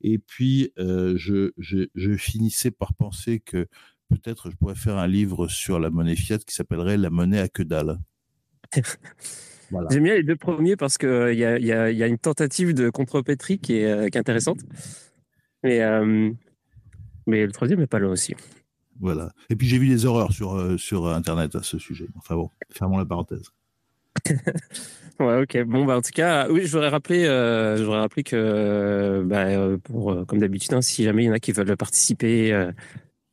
Et 0.00 0.18
puis, 0.18 0.72
euh, 0.78 1.14
je, 1.16 1.50
je, 1.58 1.88
je, 1.96 2.16
finissais 2.16 2.70
par 2.70 2.94
penser 2.94 3.40
que 3.40 3.66
peut-être 4.08 4.50
je 4.50 4.56
pourrais 4.56 4.76
faire 4.76 4.96
un 4.96 5.08
livre 5.08 5.48
sur 5.48 5.80
la 5.80 5.90
monnaie 5.90 6.14
fiat 6.14 6.38
qui 6.38 6.54
s'appellerait 6.54 6.96
La 6.96 7.10
monnaie 7.10 7.40
à 7.40 7.48
que 7.48 7.64
dalle. 7.64 7.98
J'aime 9.90 10.04
bien 10.04 10.14
les 10.14 10.22
deux 10.22 10.36
premiers 10.36 10.76
parce 10.76 10.98
qu'il 10.98 11.08
y 11.08 11.44
a, 11.44 11.58
y, 11.58 11.72
a, 11.72 11.90
y 11.90 12.02
a 12.04 12.06
une 12.06 12.18
tentative 12.18 12.72
de 12.72 12.90
contrepétrie 12.90 13.58
qui 13.58 13.78
est, 13.78 14.10
qui 14.10 14.16
est 14.16 14.20
intéressante. 14.20 14.60
Mais, 15.64 15.80
mais 17.26 17.44
le 17.44 17.50
troisième 17.50 17.80
n'est 17.80 17.88
pas 17.88 17.98
là 17.98 18.08
aussi. 18.08 18.36
Voilà. 19.00 19.32
Et 19.50 19.56
puis 19.56 19.66
j'ai 19.66 19.78
vu 19.78 19.88
des 19.88 20.06
horreurs 20.06 20.32
sur, 20.32 20.78
sur 20.78 21.06
Internet 21.08 21.54
à 21.54 21.62
ce 21.62 21.78
sujet. 21.78 22.08
Enfin 22.16 22.34
bon, 22.34 22.50
fermons 22.70 22.98
la 22.98 23.04
parenthèse. 23.04 23.52
ouais, 25.20 25.42
ok. 25.42 25.62
Bon, 25.64 25.84
bah, 25.84 25.98
en 25.98 26.02
tout 26.02 26.12
cas, 26.14 26.48
oui, 26.48 26.62
je 26.64 26.72
voudrais 26.72 26.88
rappeler, 26.88 27.24
je 27.24 27.82
voudrais 27.82 28.00
rappeler 28.00 28.22
que, 28.22 29.22
bah, 29.26 29.76
pour, 29.84 30.24
comme 30.26 30.38
d'habitude, 30.38 30.72
hein, 30.72 30.82
si 30.82 31.04
jamais 31.04 31.24
il 31.24 31.26
y 31.26 31.30
en 31.30 31.34
a 31.34 31.38
qui 31.38 31.52
veulent 31.52 31.76
participer 31.76 32.72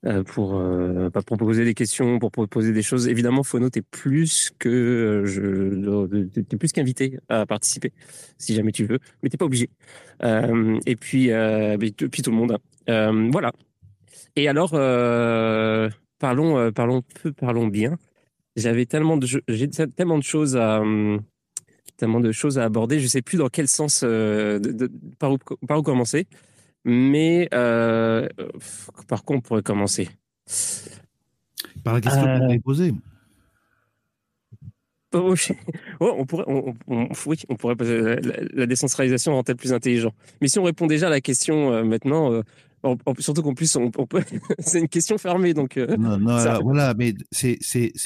euh, 0.05 0.22
pour, 0.22 0.55
euh, 0.55 1.10
bah, 1.10 1.22
pour 1.25 1.38
poser 1.38 1.63
des 1.63 1.74
questions, 1.74 2.20
pour 2.20 2.29
proposer 2.29 2.74
des 2.74 2.82
choses. 2.82 3.08
Évidemment, 3.08 3.41
Fono, 3.41 3.70
t'es 3.70 3.82
plus 3.82 4.51
que 4.60 4.67
euh, 4.67 5.25
je, 5.25 6.25
t'es 6.41 6.58
plus 6.58 6.74
qu'invité 6.74 7.20
à 7.29 7.46
participer, 7.46 7.93
si 8.38 8.53
jamais 8.53 8.74
tu 8.74 8.86
veux, 8.86 9.00
mais 9.22 9.29
t'es 9.29 9.38
pas 9.38 9.46
obligé. 9.46 9.70
et 10.22 10.96
puis, 10.98 11.29
puis 12.12 12.22
tout 12.22 12.32
le 12.32 12.38
monde. 12.38 12.58
voilà. 12.88 13.53
Et 14.35 14.47
alors, 14.47 14.71
parlons, 16.19 16.71
parlons 16.71 17.01
peu, 17.21 17.31
parlons 17.33 17.67
bien. 17.67 17.97
J'avais 18.55 18.85
tellement 18.85 19.17
de, 19.17 19.27
j'ai 19.47 19.69
tellement 19.69 20.17
de 20.17 20.23
choses 20.23 20.55
à, 20.57 20.81
tellement 21.97 22.19
de 22.19 22.31
choses 22.31 22.59
à 22.59 22.63
aborder. 22.63 22.99
Je 22.99 23.07
sais 23.07 23.21
plus 23.21 23.37
dans 23.37 23.49
quel 23.49 23.67
sens, 23.67 24.03
de, 24.03 24.91
par 25.19 25.33
où, 25.33 25.37
par 25.67 25.79
où 25.79 25.83
commencer. 25.83 26.27
Mais 26.85 27.47
euh, 27.53 28.27
par 29.07 29.23
contre, 29.23 29.37
on 29.37 29.41
pourrait 29.41 29.63
commencer? 29.63 30.09
Par 31.83 31.93
la 31.93 32.01
question 32.01 32.23
que 32.23 32.37
vous 32.37 32.43
avez 32.43 32.59
posée. 32.59 32.93
Oh, 35.15 35.35
on 35.99 36.25
pourrait, 36.25 36.45
oui, 37.27 37.37
on 37.47 37.55
pourrait 37.55 37.75
la, 37.75 38.65
décentralisation 38.65 39.33
rend-elle 39.33 39.57
plus 39.57 39.71
intelligent. 39.71 40.11
Mais 40.41 40.47
si 40.47 40.57
on 40.57 40.63
répond 40.63 40.87
déjà 40.87 41.05
à 41.05 41.09
la 41.11 41.21
question 41.21 41.71
euh, 41.71 41.83
maintenant, 41.83 42.41
surtout 43.19 43.41
qu'en 43.41 43.53
plus, 43.53 43.75
on, 43.75 43.91
c'est 44.59 44.79
une 44.79 44.87
question 44.87 45.17
fermée. 45.17 45.53
Donc, 45.53 45.77
euh, 45.77 45.95
non, 45.97 46.17
non, 46.17 46.37
voilà, 46.61 46.93
mais 46.93 47.13
c'est 47.31 47.57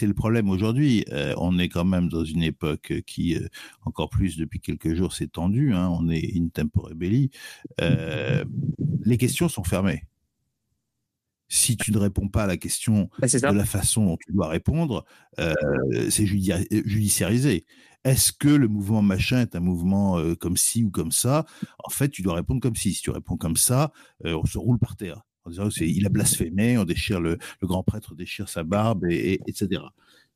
le 0.01 0.13
problème 0.13 0.49
aujourd'hui. 0.49 1.05
Euh, 1.11 1.33
on 1.37 1.57
est 1.59 1.69
quand 1.69 1.85
même 1.85 2.09
dans 2.09 2.23
une 2.23 2.43
époque 2.43 2.93
qui, 3.05 3.35
euh, 3.35 3.47
encore 3.85 4.09
plus 4.09 4.37
depuis 4.37 4.59
quelques 4.59 4.93
jours, 4.93 5.13
s'est 5.13 5.27
tendue. 5.27 5.73
Hein, 5.73 5.89
on 5.91 6.09
est 6.09 6.31
in 6.35 6.47
tempore 6.49 6.91
belli. 6.95 7.31
les 7.79 9.17
questions 9.17 9.49
sont 9.49 9.63
fermées. 9.63 10.03
Si 11.49 11.77
tu 11.77 11.93
ne 11.93 11.97
réponds 11.97 12.27
pas 12.27 12.43
à 12.43 12.47
la 12.47 12.57
question 12.57 13.09
bah, 13.19 13.27
de 13.27 13.57
la 13.57 13.65
façon 13.65 14.05
dont 14.05 14.17
tu 14.17 14.33
dois 14.33 14.49
répondre, 14.49 15.05
c'est 16.09 16.25
judiciarisé. 16.25 17.65
Est-ce 18.03 18.31
que 18.31 18.47
le 18.47 18.67
mouvement 18.67 19.01
machin 19.01 19.41
est 19.41 19.55
un 19.55 19.59
mouvement 19.59 20.17
euh, 20.17 20.35
comme 20.35 20.57
ci 20.57 20.83
ou 20.83 20.89
comme 20.89 21.11
ça? 21.11 21.45
En 21.83 21.89
fait, 21.89 22.09
tu 22.09 22.21
dois 22.21 22.35
répondre 22.35 22.61
comme 22.61 22.75
ci. 22.75 22.93
Si 22.93 23.01
tu 23.01 23.09
réponds 23.09 23.37
comme 23.37 23.57
ça, 23.57 23.91
euh, 24.25 24.39
on 24.41 24.45
se 24.45 24.57
roule 24.57 24.79
par 24.79 24.95
terre. 24.95 25.23
En 25.43 25.49
disant 25.49 25.69
il 25.79 26.05
a 26.05 26.09
blasphémé, 26.09 26.77
on 26.77 26.83
déchire 26.83 27.21
le, 27.21 27.37
grand 27.61 27.83
prêtre 27.83 28.15
déchire 28.15 28.49
sa 28.49 28.63
barbe, 28.63 29.05
et, 29.09 29.39
etc. 29.47 29.81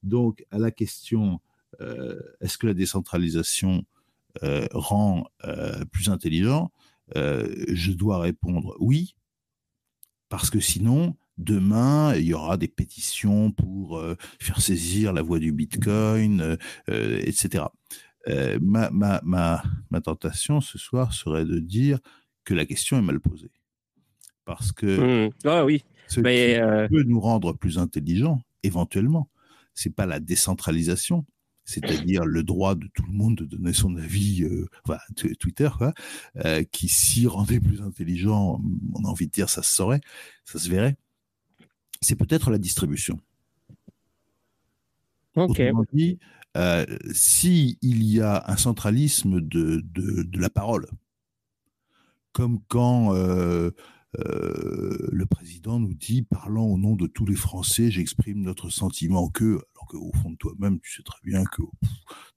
Donc, 0.03 0.45
à 0.51 0.57
la 0.57 0.71
question 0.71 1.41
euh, 1.81 2.19
est-ce 2.39 2.57
que 2.57 2.67
la 2.67 2.73
décentralisation 2.73 3.85
rend 4.71 5.25
plus 5.91 6.07
intelligent? 6.07 6.71
Je 7.13 7.91
dois 7.91 8.19
répondre 8.19 8.77
oui, 8.79 9.15
parce 10.29 10.49
que 10.49 10.61
sinon, 10.61 11.17
Demain, 11.41 12.13
il 12.15 12.25
y 12.25 12.33
aura 12.35 12.55
des 12.55 12.67
pétitions 12.67 13.51
pour 13.51 13.97
euh, 13.97 14.15
faire 14.39 14.61
saisir 14.61 15.11
la 15.11 15.23
voie 15.23 15.39
du 15.39 15.51
Bitcoin, 15.51 16.39
euh, 16.41 16.55
euh, 16.89 17.19
etc. 17.23 17.63
Ma, 18.61 18.91
ma, 18.91 19.19
ma, 19.23 19.63
ma, 19.89 20.01
tentation 20.01 20.61
ce 20.61 20.77
soir 20.77 21.13
serait 21.13 21.45
de 21.45 21.57
dire 21.57 21.97
que 22.43 22.53
la 22.53 22.65
question 22.65 22.99
est 22.99 23.01
mal 23.01 23.19
posée. 23.19 23.49
Parce 24.45 24.71
que 24.71 25.25
mmh. 25.25 25.31
ah, 25.45 25.65
oui. 25.65 25.83
ce 26.07 26.19
qui 26.19 26.89
peut 26.93 27.03
nous 27.03 27.19
rendre 27.19 27.53
plus 27.53 27.79
intelligents, 27.79 28.39
éventuellement, 28.61 29.27
c'est 29.73 29.95
pas 29.95 30.05
la 30.05 30.19
décentralisation, 30.19 31.25
c'est-à-dire 31.65 32.23
le 32.23 32.43
droit 32.43 32.75
de 32.75 32.87
tout 32.93 33.05
le 33.07 33.13
monde 33.13 33.37
de 33.37 33.45
donner 33.45 33.73
son 33.73 33.95
avis, 33.95 34.47
enfin, 34.83 34.99
Twitter, 35.39 35.69
quoi, 35.75 35.93
qui 36.71 36.89
s'y 36.89 37.25
rendait 37.25 37.59
plus 37.59 37.81
intelligent, 37.81 38.61
on 38.93 39.05
a 39.05 39.07
envie 39.07 39.25
de 39.25 39.31
dire, 39.31 39.49
ça 39.49 39.63
se 39.63 39.73
saurait, 39.73 40.01
ça 40.45 40.59
se 40.59 40.69
verrait 40.69 40.95
c'est 42.01 42.15
peut-être 42.15 42.51
la 42.51 42.57
distribution. 42.57 43.19
Ok. 45.35 45.51
Autrement 45.51 45.85
dit, 45.93 46.19
euh, 46.57 46.85
si 47.13 47.77
il 47.81 48.03
y 48.03 48.19
a 48.19 48.43
un 48.47 48.57
centralisme 48.57 49.39
de, 49.39 49.81
de, 49.83 50.39
la 50.39 50.49
parole, 50.49 50.87
comme 52.33 52.59
quand 52.67 53.15
euh, 53.15 53.71
euh, 54.19 55.09
le 55.11 55.25
président 55.25 55.79
nous 55.79 55.93
dit, 55.93 56.23
parlant 56.23 56.65
au 56.65 56.77
nom 56.77 56.95
de 56.95 57.07
tous 57.07 57.25
les 57.25 57.35
Français, 57.35 57.91
j'exprime 57.91 58.41
notre 58.41 58.69
sentiment 58.69 59.29
que, 59.29 59.61
alors 59.75 59.87
qu'au 59.87 60.11
fond 60.21 60.31
de 60.31 60.37
toi-même, 60.37 60.79
tu 60.81 60.91
sais 60.91 61.03
très 61.03 61.19
bien 61.23 61.45
que, 61.45 61.61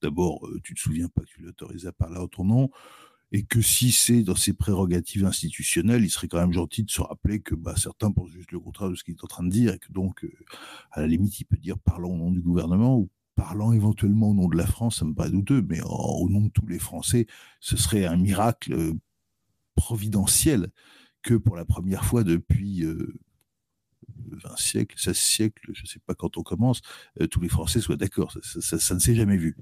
d'abord, 0.03 0.49
tu 0.63 0.75
te 0.75 0.81
souviens 0.81 1.09
pas 1.09 1.23
que 1.23 1.27
tu 1.27 1.43
l'autorisais 1.43 1.89
à 1.89 1.93
parler 1.93 2.21
à 2.21 2.29
ton 2.29 2.45
nom, 2.45 2.71
et 3.35 3.43
que 3.43 3.61
si 3.61 3.91
c'est 3.91 4.23
dans 4.23 4.37
ses 4.37 4.53
prérogatives 4.53 5.25
institutionnelles, 5.25 6.05
il 6.05 6.09
serait 6.09 6.29
quand 6.29 6.39
même 6.39 6.53
gentil 6.53 6.85
de 6.85 6.91
se 6.93 7.01
rappeler 7.01 7.41
que 7.41 7.57
bah, 7.57 7.75
certains 7.77 8.13
pensent 8.13 8.31
juste 8.31 8.53
le 8.53 8.61
contraire 8.61 8.91
de 8.91 8.95
ce 8.95 9.03
qu'il 9.03 9.15
est 9.15 9.25
en 9.25 9.27
train 9.27 9.43
de 9.43 9.51
dire, 9.51 9.75
et 9.75 9.79
que 9.81 9.91
donc, 9.91 10.23
euh, 10.23 10.31
à 10.93 11.01
la 11.01 11.09
limite, 11.09 11.41
il 11.41 11.45
peut 11.45 11.57
dire 11.57 11.77
parlant 11.81 12.11
au 12.11 12.17
nom 12.17 12.31
du 12.31 12.41
gouvernement 12.41 12.97
ou 12.97 13.11
parlant 13.35 13.73
éventuellement 13.73 14.31
au 14.31 14.35
nom 14.35 14.47
de 14.47 14.57
la 14.57 14.69
France, 14.69 15.01
ça 15.01 15.05
me 15.05 15.15
paraît 15.15 15.33
douteux, 15.33 15.67
mais 15.69 15.81
au 15.83 16.29
nom 16.31 16.43
de 16.43 16.49
tous 16.51 16.69
les 16.69 16.79
Français, 16.79 17.27
ce 17.59 17.77
serait 17.77 18.07
un 18.07 18.17
miracle 18.17 18.73
euh, 18.73 18.93
providentiel 19.75 20.69
que 21.23 21.35
pour 21.35 21.57
la 21.57 21.65
première 21.65 22.05
fois 22.05 22.23
depuis 22.23 22.85
euh, 22.85 23.19
20 24.09 24.57
siècles, 24.57 24.99
16 24.99 25.17
siècles, 25.17 25.71
je 25.73 25.83
ne 25.83 25.87
sais 25.87 26.01
pas 26.05 26.15
quand 26.15 26.37
on 26.37 26.43
commence, 26.43 26.81
euh, 27.21 27.27
tous 27.27 27.41
les 27.41 27.49
Français 27.49 27.81
soient 27.81 27.97
d'accord. 27.97 28.37
Ça, 28.43 28.95
ne 28.95 29.01
s'est 29.01 29.15
jamais 29.15 29.37
vu. 29.37 29.57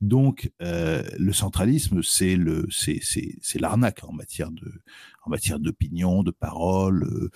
Donc, 0.00 0.50
euh, 0.62 1.02
le 1.18 1.32
centralisme, 1.32 2.02
c'est 2.02 2.36
le, 2.36 2.66
c'est, 2.70 3.00
l'arnaque 3.58 4.04
en 4.04 4.12
matière 4.12 4.50
de, 4.50 4.72
en 5.22 5.30
matière 5.30 5.58
d'opinion, 5.58 6.22
de 6.22 6.30
parole. 6.30 7.04
Euh, 7.04 7.30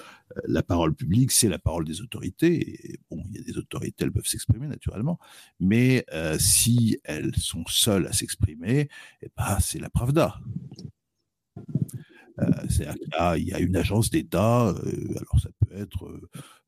la 0.46 0.62
parole 0.62 0.94
publique, 0.94 1.32
c'est 1.32 1.48
la 1.48 1.58
parole 1.58 1.84
des 1.84 2.00
autorités. 2.00 2.98
bon, 3.10 3.22
il 3.30 3.36
y 3.36 3.40
a 3.40 3.42
des 3.42 3.58
autorités, 3.58 4.04
elles 4.04 4.12
peuvent 4.12 4.26
s'exprimer 4.26 4.68
naturellement, 4.68 5.18
mais 5.58 6.04
si 6.38 6.98
elles 7.04 7.34
sont 7.36 7.64
seules 7.66 8.06
à 8.06 8.12
s'exprimer, 8.12 8.88
eh 9.22 9.28
ben, 9.36 9.58
c'est 9.60 9.80
la 9.80 9.90
Pravda. 9.90 10.40
C'est-à-dire 12.68 12.94
qu'il 12.94 13.48
y, 13.48 13.52
a 13.52 13.60
une 13.60 13.76
agence 13.76 14.10
d'État, 14.10 14.68
alors 14.68 15.40
ça 15.40 15.50
peut 15.60 15.74
être 15.76 16.20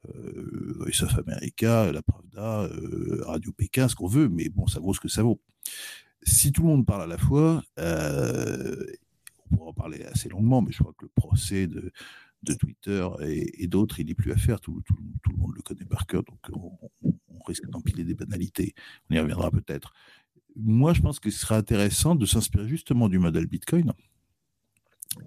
euh, 0.08 0.74
Voice 0.78 1.02
of 1.02 1.18
America, 1.18 1.92
La 1.92 2.02
Pravda, 2.02 2.62
euh, 2.62 3.22
Radio 3.26 3.52
Pékin, 3.52 3.88
ce 3.88 3.94
qu'on 3.94 4.08
veut, 4.08 4.28
mais 4.28 4.48
bon, 4.48 4.66
ça 4.66 4.80
vaut 4.80 4.94
ce 4.94 5.00
que 5.00 5.08
ça 5.08 5.22
vaut. 5.22 5.40
Si 6.22 6.52
tout 6.52 6.62
le 6.62 6.68
monde 6.68 6.86
parle 6.86 7.02
à 7.02 7.06
la 7.06 7.18
fois, 7.18 7.62
euh, 7.78 8.84
on 9.46 9.56
pourra 9.56 9.70
en 9.70 9.72
parler 9.72 10.04
assez 10.04 10.28
longuement, 10.28 10.62
mais 10.62 10.72
je 10.72 10.78
crois 10.78 10.94
que 10.96 11.04
le 11.04 11.10
procès 11.14 11.66
de, 11.66 11.92
Twitter 12.58 13.06
et, 13.20 13.66
d'autres, 13.68 14.00
il 14.00 14.06
n'est 14.06 14.14
plus 14.14 14.32
à 14.32 14.36
faire. 14.36 14.60
Tout, 14.60 14.82
le 14.90 15.36
monde 15.36 15.52
le 15.54 15.62
connaît 15.62 15.84
par 15.84 16.06
cœur, 16.06 16.24
donc 16.24 16.40
on, 16.52 16.72
on 17.04 17.42
risque 17.44 17.68
d'empiler 17.68 18.04
des 18.04 18.14
banalités. 18.14 18.74
On 19.08 19.14
y 19.14 19.18
reviendra 19.18 19.50
peut-être. 19.50 19.92
Moi, 20.56 20.92
je 20.92 21.00
pense 21.00 21.20
que 21.20 21.30
ce 21.30 21.38
sera 21.38 21.56
intéressant 21.56 22.14
de 22.14 22.26
s'inspirer 22.26 22.68
justement 22.68 23.08
du 23.08 23.18
modèle 23.18 23.46
Bitcoin 23.46 23.92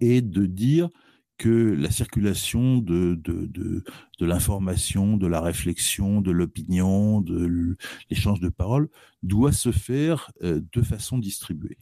et 0.01 0.21
de 0.21 0.45
dire 0.45 0.89
que 1.37 1.49
la 1.49 1.91
circulation 1.91 2.77
de, 2.77 3.15
de, 3.15 3.45
de, 3.45 3.83
de 4.19 4.25
l'information, 4.25 5.17
de 5.17 5.27
la 5.27 5.41
réflexion, 5.41 6.21
de 6.21 6.31
l'opinion, 6.31 7.21
de 7.21 7.75
l'échange 8.09 8.39
de 8.39 8.49
paroles 8.49 8.89
doit 9.21 9.51
se 9.51 9.71
faire 9.71 10.31
euh, 10.43 10.61
de 10.71 10.81
façon 10.81 11.17
distribuée. 11.17 11.77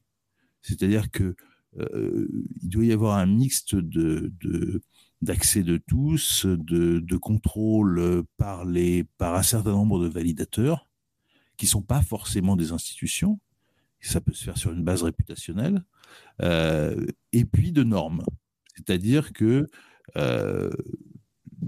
C'est-à-dire 0.61 1.11
que 1.11 1.35
euh, 1.79 2.27
il 2.61 2.69
doit 2.69 2.85
y 2.85 2.91
avoir 2.91 3.17
un 3.17 3.25
mixte 3.25 3.75
de, 3.75 4.31
d'accès 5.21 5.63
de 5.63 5.77
tous, 5.77 6.45
de, 6.45 6.99
de 6.99 7.17
contrôle 7.17 8.23
par, 8.37 8.65
les, 8.65 9.03
par 9.17 9.35
un 9.35 9.43
certain 9.43 9.71
nombre 9.71 10.01
de 10.03 10.07
validateurs, 10.07 10.87
qui 11.57 11.67
sont 11.67 11.83
pas 11.83 12.01
forcément 12.01 12.55
des 12.55 12.71
institutions, 12.71 13.39
ça 14.01 14.19
peut 14.19 14.33
se 14.33 14.43
faire 14.43 14.57
sur 14.57 14.71
une 14.71 14.83
base 14.83 15.03
réputationnelle, 15.03 15.83
et 16.41 17.45
puis 17.45 17.71
de 17.71 17.83
normes. 17.83 18.23
C'est-à-dire 18.75 19.33
que 19.33 19.69
euh, 20.17 20.69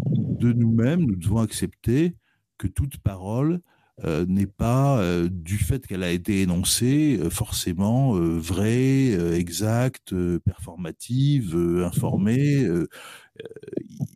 de 0.10 0.54
nous-mêmes, 0.54 1.02
nous 1.02 1.16
devons 1.16 1.40
accepter 1.40 2.16
que 2.58 2.68
toute 2.68 2.98
parole 2.98 3.62
euh, 4.04 4.25
n'est 4.28 4.48
pas, 4.48 5.00
euh, 5.00 5.30
du 5.32 5.58
fait 5.58 5.86
qu'elle 5.88 6.04
a 6.04 6.12
été 6.12 6.42
énoncée, 6.42 7.20
forcément 7.30 8.14
vraie, 8.14 9.14
exacte, 9.38 10.14
performative, 10.40 11.56
informée, 11.84 12.68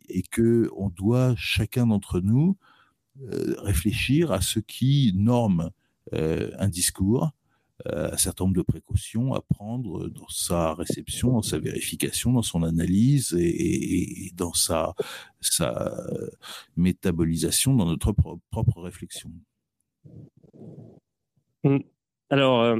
et 0.08 0.22
que 0.22 0.70
on 0.76 0.88
doit 0.88 1.34
chacun 1.36 1.86
d'entre 1.86 2.20
nous 2.20 2.56
réfléchir 3.58 4.32
à 4.32 4.40
ce 4.40 4.60
qui 4.60 5.12
norme 5.14 5.70
un 6.12 6.68
discours, 6.68 7.32
un 7.86 8.16
certain 8.16 8.44
nombre 8.44 8.56
de 8.56 8.62
précautions 8.62 9.34
à 9.34 9.40
prendre 9.40 10.08
dans 10.08 10.28
sa 10.28 10.74
réception, 10.74 11.32
dans 11.32 11.42
sa 11.42 11.58
vérification, 11.58 12.32
dans 12.32 12.42
son 12.42 12.62
analyse 12.62 13.36
et, 13.38 14.30
dans 14.34 14.52
sa, 14.52 14.94
sa 15.40 15.92
métabolisation 16.76 17.74
dans 17.74 17.86
notre 17.86 18.12
propre, 18.12 18.80
réflexion. 18.80 19.30
Mmh. 21.64 21.78
Alors, 22.30 22.78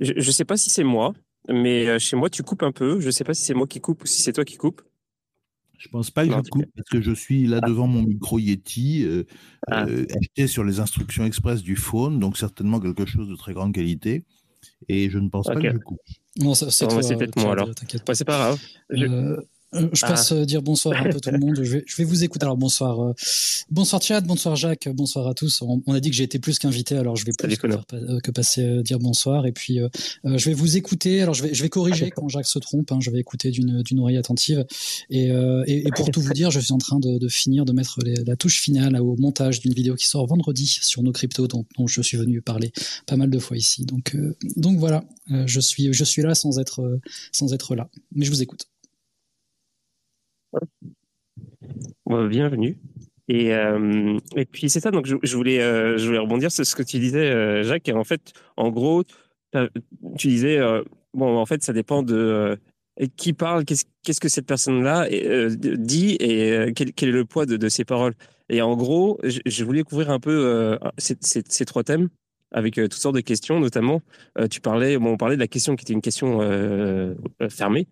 je 0.00 0.12
ne 0.12 0.20
sais 0.20 0.44
pas 0.44 0.56
si 0.56 0.70
c'est 0.70 0.84
moi, 0.84 1.12
mais 1.48 1.98
chez 1.98 2.16
moi, 2.16 2.30
tu 2.30 2.42
coupes 2.42 2.62
un 2.62 2.72
peu. 2.72 3.00
Je 3.00 3.06
ne 3.06 3.10
sais 3.10 3.24
pas 3.24 3.34
si 3.34 3.42
c'est 3.42 3.54
moi 3.54 3.66
qui 3.66 3.80
coupe 3.80 4.02
ou 4.02 4.06
si 4.06 4.22
c'est 4.22 4.32
toi 4.32 4.44
qui 4.44 4.56
coupes. 4.56 4.82
Je 5.80 5.88
pense 5.88 6.10
pas 6.10 6.26
que 6.26 6.32
je 6.32 6.50
coupe 6.50 6.66
parce 6.76 6.90
que 6.90 7.00
je 7.00 7.12
suis 7.12 7.46
là 7.46 7.60
ah. 7.62 7.66
devant 7.66 7.86
mon 7.86 8.02
micro 8.02 8.38
Yeti 8.38 9.02
euh, 9.02 9.24
ah. 9.66 9.86
euh, 9.86 10.04
acheté 10.14 10.46
sur 10.46 10.62
les 10.62 10.78
instructions 10.78 11.24
express 11.24 11.62
du 11.62 11.74
phone, 11.74 12.20
donc 12.20 12.36
certainement 12.36 12.80
quelque 12.80 13.06
chose 13.06 13.30
de 13.30 13.34
très 13.34 13.54
grande 13.54 13.72
qualité. 13.72 14.24
Et 14.88 15.08
je 15.08 15.18
ne 15.18 15.30
pense 15.30 15.46
pas 15.46 15.54
que 15.54 15.70
je 15.70 15.78
coupe. 15.78 15.98
Non, 16.36 16.54
c'est 16.54 16.86
peut-être 17.16 17.36
moi 17.36 17.52
alors. 17.52 17.70
c'est 18.12 18.24
pas 18.26 18.36
grave. 18.36 18.60
Euh, 18.92 19.40
euh, 19.74 19.88
je 19.92 20.00
passe 20.00 20.32
ah. 20.32 20.44
dire 20.44 20.62
bonsoir 20.62 21.00
un 21.00 21.10
peu 21.10 21.20
tout 21.20 21.30
le 21.30 21.38
monde. 21.38 21.62
Je 21.62 21.70
vais, 21.70 21.84
je 21.86 21.96
vais 21.96 22.04
vous 22.04 22.24
écouter. 22.24 22.44
Alors 22.44 22.56
bonsoir, 22.56 23.00
euh, 23.00 23.14
bonsoir 23.70 24.02
Chad, 24.02 24.26
bonsoir 24.26 24.56
Jacques, 24.56 24.88
bonsoir 24.88 25.28
à 25.28 25.34
tous. 25.34 25.62
On, 25.62 25.92
a 25.92 26.00
dit 26.00 26.10
que 26.10 26.16
j'ai 26.16 26.24
été 26.24 26.38
plus 26.38 26.58
qu'invité, 26.58 26.96
alors 26.96 27.16
je 27.16 27.24
vais 27.24 27.32
plus 27.38 27.56
que, 27.56 27.66
euh, 27.66 28.20
que, 28.20 28.30
passer 28.30 28.82
dire 28.82 28.98
bonsoir. 28.98 29.46
Et 29.46 29.52
puis 29.52 29.78
je 30.24 30.44
vais 30.48 30.54
vous 30.54 30.76
écouter. 30.76 31.22
Alors 31.22 31.34
je 31.34 31.44
vais, 31.44 31.54
je 31.54 31.62
vais 31.62 31.68
corriger 31.68 32.10
quand 32.10 32.28
Jacques 32.28 32.46
se 32.46 32.58
trompe. 32.58 32.90
Hein, 32.90 32.98
je 33.00 33.10
vais 33.10 33.20
écouter 33.20 33.50
d'une 33.50 33.82
d'une 33.82 34.00
oreille 34.00 34.16
attentive. 34.16 34.66
Et, 35.08 35.28
et, 35.28 35.86
et, 35.86 35.90
pour 35.94 36.10
tout 36.10 36.20
vous 36.20 36.32
dire, 36.32 36.50
je 36.50 36.60
suis 36.60 36.72
en 36.72 36.78
train 36.78 36.98
de, 36.98 37.18
de 37.18 37.28
finir 37.28 37.64
de 37.64 37.72
mettre 37.72 38.00
la 38.04 38.36
touche 38.36 38.60
finale 38.60 39.00
au 39.00 39.16
montage 39.16 39.60
d'une 39.60 39.74
vidéo 39.74 39.94
qui 39.94 40.06
sort 40.06 40.26
vendredi 40.26 40.66
sur 40.66 41.02
nos 41.02 41.12
cryptos, 41.12 41.46
dont, 41.46 41.64
dont, 41.78 41.86
je 41.86 42.02
suis 42.02 42.16
venu 42.16 42.40
parler 42.40 42.72
pas 43.06 43.16
mal 43.16 43.30
de 43.30 43.38
fois 43.38 43.56
ici. 43.56 43.84
Donc 43.84 44.16
donc 44.56 44.78
voilà, 44.78 45.04
je 45.46 45.60
suis 45.60 45.92
je 45.92 46.04
suis 46.04 46.22
là 46.22 46.34
sans 46.34 46.58
être 46.58 46.98
sans 47.30 47.54
être 47.54 47.76
là, 47.76 47.88
mais 48.12 48.24
je 48.24 48.30
vous 48.30 48.42
écoute. 48.42 48.66
Bienvenue. 52.06 52.78
Et, 53.28 53.54
euh, 53.54 54.18
et 54.34 54.44
puis 54.44 54.68
c'est 54.68 54.80
ça, 54.80 54.90
donc 54.90 55.06
je, 55.06 55.36
voulais, 55.36 55.62
euh, 55.62 55.96
je 55.96 56.06
voulais 56.06 56.18
rebondir 56.18 56.50
sur 56.50 56.66
ce 56.66 56.74
que 56.74 56.82
tu 56.82 56.98
disais, 56.98 57.30
euh, 57.30 57.62
Jacques. 57.62 57.88
En 57.88 58.02
fait, 58.02 58.32
en 58.56 58.70
gros, 58.70 59.04
tu 60.18 60.28
disais, 60.28 60.58
bon, 61.14 61.36
en 61.38 61.46
fait, 61.46 61.62
ça 61.62 61.72
dépend 61.72 62.02
de 62.02 62.58
qui 63.16 63.32
parle, 63.32 63.64
qu'est-ce 63.64 64.20
que 64.20 64.28
cette 64.28 64.46
personne-là 64.46 65.08
dit 65.08 66.16
et 66.20 66.72
quel, 66.74 67.08
est 67.08 67.12
le 67.12 67.24
poids 67.24 67.46
de, 67.46 67.68
ses 67.68 67.84
paroles. 67.84 68.14
Et 68.48 68.62
en 68.62 68.76
gros, 68.76 69.18
je, 69.22 69.64
voulais 69.64 69.84
couvrir 69.84 70.10
un 70.10 70.18
peu 70.18 70.76
ces, 70.98 71.16
ces, 71.20 71.64
trois 71.64 71.84
thèmes 71.84 72.08
avec 72.50 72.74
toutes 72.74 72.94
sortes 72.94 73.14
de 73.14 73.20
questions, 73.20 73.60
notamment, 73.60 74.02
tu 74.50 74.60
parlais, 74.60 74.98
bon, 74.98 75.12
on 75.12 75.16
parlait 75.16 75.36
de 75.36 75.40
la 75.40 75.48
question 75.48 75.76
qui 75.76 75.84
était 75.84 75.92
une 75.92 76.02
question 76.02 76.40
fermée. 77.48 77.86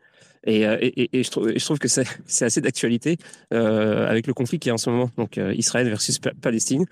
Euh, 0.49 0.79
et, 0.81 1.23
je, 1.23 1.31
trouve, 1.31 1.53
je, 1.55 1.65
trouve, 1.65 1.79
que 1.79 1.89
c'est 2.27 2.45
assez 2.45 2.61
d'actualité 2.61 3.19
euh, 3.53 4.09
avec 4.09 4.27
le 4.27 4.35
conflit 4.35 4.59
qui 4.59 4.69
est 4.69 4.73
en 4.73 4.79
ce 4.79 4.91
moment, 4.91 5.11
donc 5.17 5.39
euh, 5.39 5.55
Israël 5.55 5.89
versus 5.89 6.19
Palestine. 6.41 6.87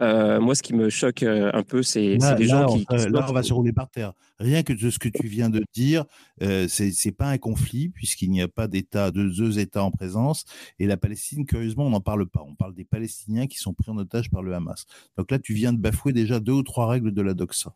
moi, 0.00 0.54
ce 0.54 0.62
qui 0.62 0.74
me 0.74 0.88
choque 0.88 1.22
un 1.22 1.62
peu, 1.62 1.82
c'est 1.82 2.16
les 2.38 2.46
gens 2.46 2.66
qui, 2.66 2.86
Là, 2.90 3.26
on 3.28 3.32
va 3.32 3.42
se 3.42 3.52
rouler 3.52 3.72
par 3.72 3.90
terre. 3.90 4.12
Rien 4.38 4.62
que 4.62 4.72
de 4.72 4.90
ce 4.90 4.98
que 4.98 5.08
tu 5.08 5.28
viens 5.28 5.50
de 5.50 5.62
dire, 5.72 6.04
euh, 6.42 6.66
c'est 6.68 7.12
pas 7.12 7.28
un 7.28 7.38
conflit, 7.38 7.90
puisqu'il 7.90 8.30
n'y 8.30 8.42
a 8.42 8.48
pas 8.48 8.66
d'État, 8.66 9.10
de 9.10 9.28
deux 9.28 9.58
États 9.58 9.84
en 9.84 9.90
présence. 9.90 10.44
Et 10.78 10.86
la 10.86 10.96
Palestine, 10.96 11.46
curieusement, 11.46 11.86
on 11.86 11.90
n'en 11.90 12.00
parle 12.00 12.26
pas. 12.26 12.42
On 12.44 12.54
parle 12.54 12.74
des 12.74 12.84
Palestiniens 12.84 13.46
qui 13.46 13.58
sont 13.58 13.74
pris 13.74 13.90
en 13.90 13.98
otage 13.98 14.30
par 14.30 14.42
le 14.42 14.54
Hamas. 14.54 14.86
Donc 15.16 15.30
là, 15.30 15.38
tu 15.38 15.54
viens 15.54 15.72
de 15.72 15.78
bafouer 15.78 16.12
déjà 16.12 16.40
deux 16.40 16.52
ou 16.52 16.62
trois 16.62 16.88
règles 16.88 17.12
de 17.12 17.22
la 17.22 17.34
doxa. 17.34 17.74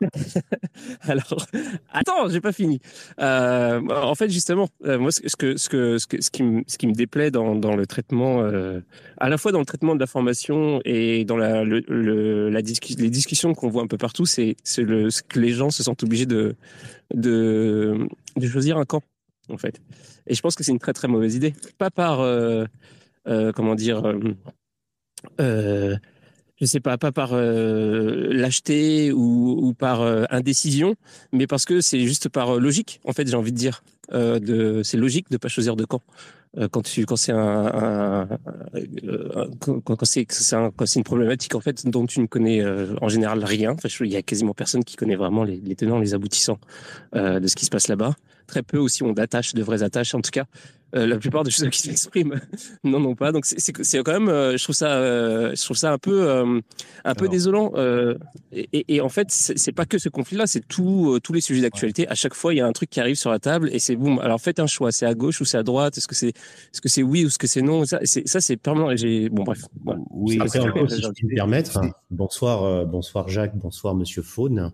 Alors, 1.02 1.46
attends, 1.92 2.28
j'ai 2.28 2.40
pas 2.40 2.52
fini. 2.52 2.80
Euh, 3.20 3.80
en 3.88 4.14
fait, 4.14 4.30
justement, 4.30 4.68
euh, 4.84 4.98
moi, 4.98 5.10
ce 5.12 5.20
que, 5.36 5.56
ce 5.56 5.68
que, 5.68 5.98
ce, 5.98 6.06
que, 6.06 6.20
ce, 6.20 6.30
qui 6.30 6.42
me, 6.42 6.62
ce 6.66 6.78
qui 6.78 6.86
me 6.86 6.92
déplaît 6.92 7.30
dans, 7.30 7.54
dans 7.54 7.76
le 7.76 7.86
traitement, 7.86 8.42
euh, 8.42 8.80
à 9.18 9.28
la 9.28 9.38
fois 9.38 9.52
dans 9.52 9.58
le 9.58 9.66
traitement 9.66 9.94
de 9.94 10.00
l'information 10.00 10.80
et 10.84 11.24
dans 11.24 11.36
la, 11.36 11.64
le, 11.64 12.48
la 12.48 12.60
les 12.60 13.10
discussions 13.10 13.54
qu'on 13.54 13.68
voit 13.68 13.82
un 13.82 13.86
peu 13.86 13.98
partout, 13.98 14.26
c'est 14.26 14.56
ce 14.64 14.80
que 15.22 15.38
les 15.38 15.50
gens 15.50 15.70
se 15.70 15.82
sentent 15.82 16.02
obligés 16.02 16.26
de, 16.26 16.56
de, 17.14 18.08
de 18.36 18.46
choisir 18.46 18.78
un 18.78 18.84
camp, 18.84 19.02
en 19.50 19.58
fait. 19.58 19.80
Et 20.26 20.34
je 20.34 20.40
pense 20.40 20.54
que 20.54 20.64
c'est 20.64 20.72
une 20.72 20.78
très 20.78 20.92
très 20.92 21.08
mauvaise 21.08 21.34
idée. 21.34 21.54
Pas 21.78 21.90
par, 21.90 22.18
comment 23.54 23.74
dire, 23.74 24.02
je 26.60 26.66
sais 26.66 26.80
pas, 26.80 26.98
pas 26.98 27.12
par 27.12 27.30
euh, 27.32 28.32
lâcheté 28.32 29.12
ou, 29.12 29.58
ou 29.60 29.72
par 29.72 30.02
euh, 30.02 30.24
indécision, 30.30 30.94
mais 31.32 31.46
parce 31.46 31.64
que 31.64 31.80
c'est 31.80 32.00
juste 32.00 32.28
par 32.28 32.56
euh, 32.56 32.60
logique. 32.60 33.00
En 33.04 33.12
fait, 33.12 33.26
j'ai 33.26 33.36
envie 33.36 33.52
de 33.52 33.56
dire, 33.56 33.82
euh, 34.12 34.38
de, 34.38 34.82
c'est 34.82 34.96
logique 34.98 35.30
de 35.30 35.38
pas 35.38 35.48
choisir 35.48 35.76
de 35.76 35.84
camp 35.84 36.02
quand 36.72 36.82
tu, 36.82 37.06
quand 37.06 37.14
c'est 37.14 37.30
un, 37.30 37.66
un, 37.66 38.28
quand, 39.60 39.80
quand 39.82 40.04
c'est 40.04 40.26
un, 40.52 40.72
c'est 40.84 40.98
une 40.98 41.04
problématique 41.04 41.54
en 41.54 41.60
fait 41.60 41.86
dont 41.86 42.06
tu 42.06 42.18
ne 42.18 42.26
connais 42.26 42.60
en 43.00 43.08
général 43.08 43.44
rien. 43.44 43.70
Enfin, 43.70 43.88
il 44.00 44.10
y 44.10 44.16
a 44.16 44.22
quasiment 44.22 44.52
personne 44.52 44.82
qui 44.82 44.96
connaît 44.96 45.14
vraiment 45.14 45.44
les, 45.44 45.60
les 45.64 45.76
tenants, 45.76 46.00
les 46.00 46.12
aboutissants 46.12 46.58
de 47.14 47.46
ce 47.46 47.54
qui 47.54 47.66
se 47.66 47.70
passe 47.70 47.86
là-bas. 47.86 48.16
Très 48.48 48.64
peu 48.64 48.78
aussi 48.78 49.04
ont 49.04 49.12
d'attaches, 49.12 49.54
de 49.54 49.62
vraies 49.62 49.84
attaches 49.84 50.12
en 50.16 50.20
tout 50.20 50.32
cas. 50.32 50.46
Euh, 50.96 51.06
la 51.06 51.18
plupart 51.18 51.44
des 51.44 51.52
choses 51.52 51.68
qui 51.70 51.82
s'expriment 51.82 52.40
non 52.84 52.98
non 52.98 53.14
pas. 53.14 53.30
Donc 53.30 53.44
c'est 53.46 53.72
quand 54.02 54.12
même 54.12 54.28
euh, 54.28 54.56
je 54.56 54.64
trouve 54.64 54.74
ça 54.74 54.92
euh, 54.94 55.52
je 55.54 55.64
trouve 55.64 55.76
ça 55.76 55.92
un 55.92 55.98
peu 55.98 56.60
un 57.04 57.14
peu 57.14 57.28
désolant 57.28 57.72
et, 58.52 58.84
et, 58.88 59.00
en 59.00 59.08
fait 59.08 59.30
c'est 59.30 59.72
pas 59.72 59.86
que 59.86 59.98
ce 59.98 60.08
conflit 60.08 60.36
là 60.36 60.46
c'est 60.46 60.66
tout 60.66 61.18
tous 61.22 61.32
les 61.32 61.40
sujets 61.40 61.62
d'actualité. 61.62 62.08
À 62.08 62.14
chaque 62.14 62.34
fois 62.34 62.54
il 62.54 62.56
y 62.56 62.60
a 62.60 62.66
un 62.66 62.72
truc 62.72 62.90
qui 62.90 63.00
arrive 63.00 63.14
sur 63.14 63.30
la 63.30 63.38
table 63.38 63.70
et 63.72 63.78
c'est 63.78 63.94
boum 63.94 64.18
alors 64.18 64.40
faites 64.40 64.58
un 64.58 64.66
choix. 64.66 64.90
C'est 64.90 65.06
à 65.06 65.14
gauche 65.14 65.40
ou 65.40 65.44
c'est 65.44 65.58
à 65.58 65.62
droite? 65.62 65.96
Est-ce 65.96 66.08
que 66.08 66.14
c'est 66.16 66.28
est-ce 66.28 66.80
que 66.80 66.88
c'est 66.88 67.02
oui 67.02 67.24
ou 67.24 67.28
est-ce 67.28 67.38
que 67.38 67.46
c'est 67.46 67.62
non? 67.62 67.84
Ça 67.84 68.00
c'est 68.02 68.26
ça 68.26 68.40
c'est 68.40 68.56
permanent 68.56 68.90
et 68.90 68.96
j'ai 68.96 69.28
bon 69.28 69.44
bref 69.44 69.62
oui 70.10 70.40
si 70.48 70.58
je 70.58 71.08
puis 71.10 71.26
me 71.26 71.34
permettre. 71.34 71.80
Bonsoir 72.10 72.84
bonsoir 72.86 73.28
Jacques 73.28 73.56
bonsoir 73.56 73.94
Monsieur 73.94 74.22
Faune 74.22 74.72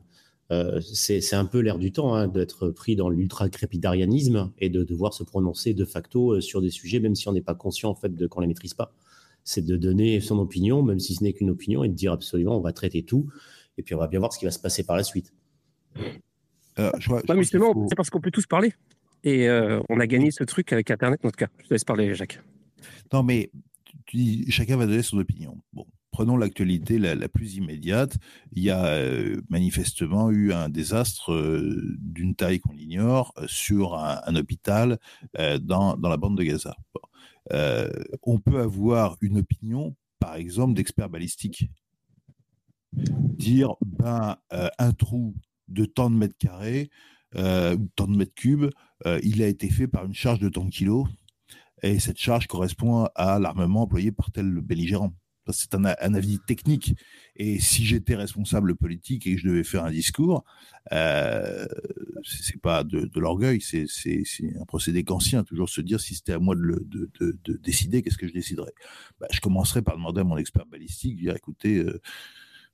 euh, 0.53 0.81
c'est 0.81 1.35
un 1.35 1.45
peu 1.45 1.61
l'air 1.61 1.79
du 1.79 1.93
temps 1.93 2.15
hein, 2.15 2.29
d'être 2.29 2.71
pris 2.71 2.95
dans 2.95 3.09
l'ultra-crépidarianisme 3.09 4.53
et 4.59 4.69
de 4.69 4.85
devoir 4.85 5.13
se 5.13 5.25
prononcer 5.25 5.75
de 5.75 5.85
facto 5.85 6.35
euh, 6.35 6.41
sur 6.41 6.63
des 6.63 6.71
sujets, 6.71 7.01
même 7.01 7.15
si 7.15 7.29
on 7.29 7.33
n'est 7.33 7.43
pas 7.43 7.55
conscient 7.55 7.91
en 7.91 7.95
fait 7.95 8.15
de 8.15 8.27
qu'on 8.27 8.41
les 8.41 8.47
maîtrise 8.47 8.75
pas. 8.75 8.93
C'est 9.43 9.65
de 9.65 9.77
donner 9.77 10.21
son 10.21 10.39
opinion, 10.39 10.83
même 10.83 11.01
si 11.01 11.15
ce 11.15 11.25
n'est 11.25 11.33
qu'une 11.33 11.51
opinion, 11.51 11.85
et 11.85 11.89
de 11.89 11.95
dire 11.95 12.13
absolument 12.13 12.57
on 12.57 12.61
va 12.61 12.73
traiter 12.73 13.03
tout, 13.03 13.29
et 13.79 13.83
puis 13.83 13.95
on 13.95 13.99
va 13.99 14.09
bien 14.09 14.19
voir 14.19 14.33
ce 14.33 14.39
qui 14.39 14.45
va 14.45 14.51
se 14.51 14.59
passer 14.59 14.85
par 14.85 14.97
la 14.97 15.05
suite. 15.05 15.33
Euh, 16.79 16.91
c'est 17.01 17.97
parce 17.97 18.11
qu'on 18.11 18.21
peut 18.21 18.31
tous 18.31 18.47
parler. 18.47 18.73
Et 19.25 19.49
euh, 19.49 19.81
on 19.89 19.99
a 19.99 20.07
gagné 20.07 20.31
ce 20.31 20.45
truc 20.45 20.73
avec 20.73 20.91
Internet, 20.91 21.25
en 21.25 21.31
tout 21.31 21.37
cas. 21.37 21.49
Je 21.63 21.69
te 21.69 21.75
laisse 21.75 21.85
parler, 21.85 22.15
Jacques. 22.15 22.41
Non, 23.13 23.23
mais 23.23 23.51
tu 24.05 24.17
dis, 24.17 24.51
chacun 24.51 24.77
va 24.77 24.87
donner 24.87 25.03
son 25.03 25.19
opinion. 25.19 25.59
Bon, 25.73 25.87
prenons 26.17 26.39
l'actualité 26.39 26.99
la, 26.99 27.29
plus 27.29 27.57
immédiate. 27.57 28.17
Il 28.53 28.63
y 28.63 28.71
a 28.71 28.87
euh, 28.87 29.43
manifestement 29.51 30.31
eu 30.31 30.51
un 30.55 30.71
désastre 30.71 31.31
euh, 31.31 31.95
d'une 31.99 32.35
taille 32.35 32.59
qu'on 32.59 32.73
ignore 32.73 33.35
euh, 33.37 33.45
sur 33.47 33.99
un, 33.99 34.35
hôpital 34.35 34.99
dans, 35.61 35.95
la 36.03 36.17
bande 36.17 36.39
de 36.39 36.43
Gaza. 36.43 36.75
on 38.23 38.39
peut 38.39 38.61
avoir 38.61 39.19
une 39.21 39.37
opinion, 39.41 39.95
par 40.19 40.37
exemple, 40.37 40.73
d'experts 40.73 41.11
balistiques. 41.11 41.69
Dire, 42.95 43.75
ben, 43.85 44.39
un 44.79 44.93
trou 44.93 45.35
de 45.69 45.85
tant 45.85 46.09
de 46.09 46.17
mètres 46.17 46.39
carrés, 46.39 46.89
tant 47.35 48.07
de 48.09 48.17
mètres 48.17 48.35
cubes, 48.35 48.71
il 49.23 49.43
a 49.43 49.49
été 49.49 49.69
fait 49.69 49.87
par 49.87 50.07
une 50.07 50.15
charge 50.15 50.39
de 50.39 50.49
tant 50.49 50.65
de 50.65 50.71
kilos, 50.71 51.07
et 51.83 51.99
cette 51.99 52.19
charge 52.19 52.47
correspond 52.47 53.07
à 53.15 53.39
l'armement 53.39 53.83
employé 53.83 54.13
par 54.13 54.31
tel 54.33 54.61
belligérant 54.63 55.13
c'est 55.53 55.75
un, 55.75 55.85
avis 55.85 56.39
technique. 56.47 56.95
Et 57.37 57.61
si 57.61 57.85
j'étais 57.85 58.15
responsable 58.15 58.75
politique 58.75 59.27
et 59.27 59.35
que 59.35 59.41
je 59.41 59.49
devais 59.49 59.65
faire 59.65 59.85
un 59.85 59.91
discours, 59.91 60.45
euh, 60.93 61.67
c'est 62.25 62.61
pas 62.61 62.85
de, 62.85 63.09
l'orgueil, 63.17 63.61
c'est 63.61 63.87
un 64.61 64.65
procédé 64.65 65.05
qu'ancien, 65.05 65.45
toujours 65.45 65.69
se 65.69 65.81
dire 65.81 66.01
si 66.01 66.15
c'était 66.15 66.33
à 66.33 66.39
moi 66.39 66.55
de, 66.55 66.87
de, 67.21 67.57
décider, 67.57 68.03
qu'est-ce 68.03 68.19
que 68.19 68.29
je 68.29 68.33
déciderais? 68.33 68.73
Bah, 69.21 69.27
Je 69.31 69.41
commencerai 69.41 69.83
par 69.83 69.97
demander 69.97 70.21
à 70.21 70.25
mon 70.25 70.37
expert 70.37 70.67
balistique, 70.67 71.17
dire 71.17 71.37
écoutez, 71.37 71.79
euh, 71.79 72.01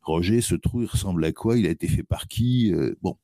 Roger, 0.03 0.41
ce 0.41 0.55
trou, 0.55 0.83
il 0.83 0.89
ressemble 0.89 1.25
à 1.25 1.33
quoi? 1.33 1.57
Il 1.59 1.67
a 1.67 1.71
été 1.71 1.89
fait 1.89 2.03
par 2.03 2.29
qui? 2.29 2.73
Euh, 2.73 2.95
Bon. 3.03 3.17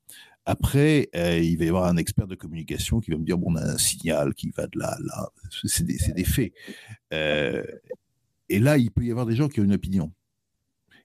Après, 0.45 1.09
euh, 1.15 1.37
il 1.37 1.57
va 1.59 1.65
y 1.65 1.67
avoir 1.67 1.85
un 1.85 1.97
expert 1.97 2.25
de 2.25 2.33
communication 2.33 3.01
qui 3.01 3.11
va 3.11 3.17
me 3.17 3.23
dire 3.23 3.37
bon, 3.37 3.51
on 3.51 3.55
a 3.55 3.61
un 3.61 3.77
signal 3.77 4.33
qui 4.33 4.49
va 4.49 4.65
de 4.65 4.79
là 4.79 4.87
à 4.87 4.99
là. 4.99 5.29
C'est 5.65 5.85
des, 5.85 5.97
des, 6.15 6.23
faits. 6.23 6.53
Euh, 7.13 7.63
et 8.49 8.59
là, 8.59 8.77
il 8.77 8.91
peut 8.91 9.05
y 9.05 9.11
avoir 9.11 9.25
des 9.25 9.35
gens 9.35 9.47
qui 9.47 9.59
ont 9.59 9.63
une 9.63 9.73
opinion. 9.73 10.11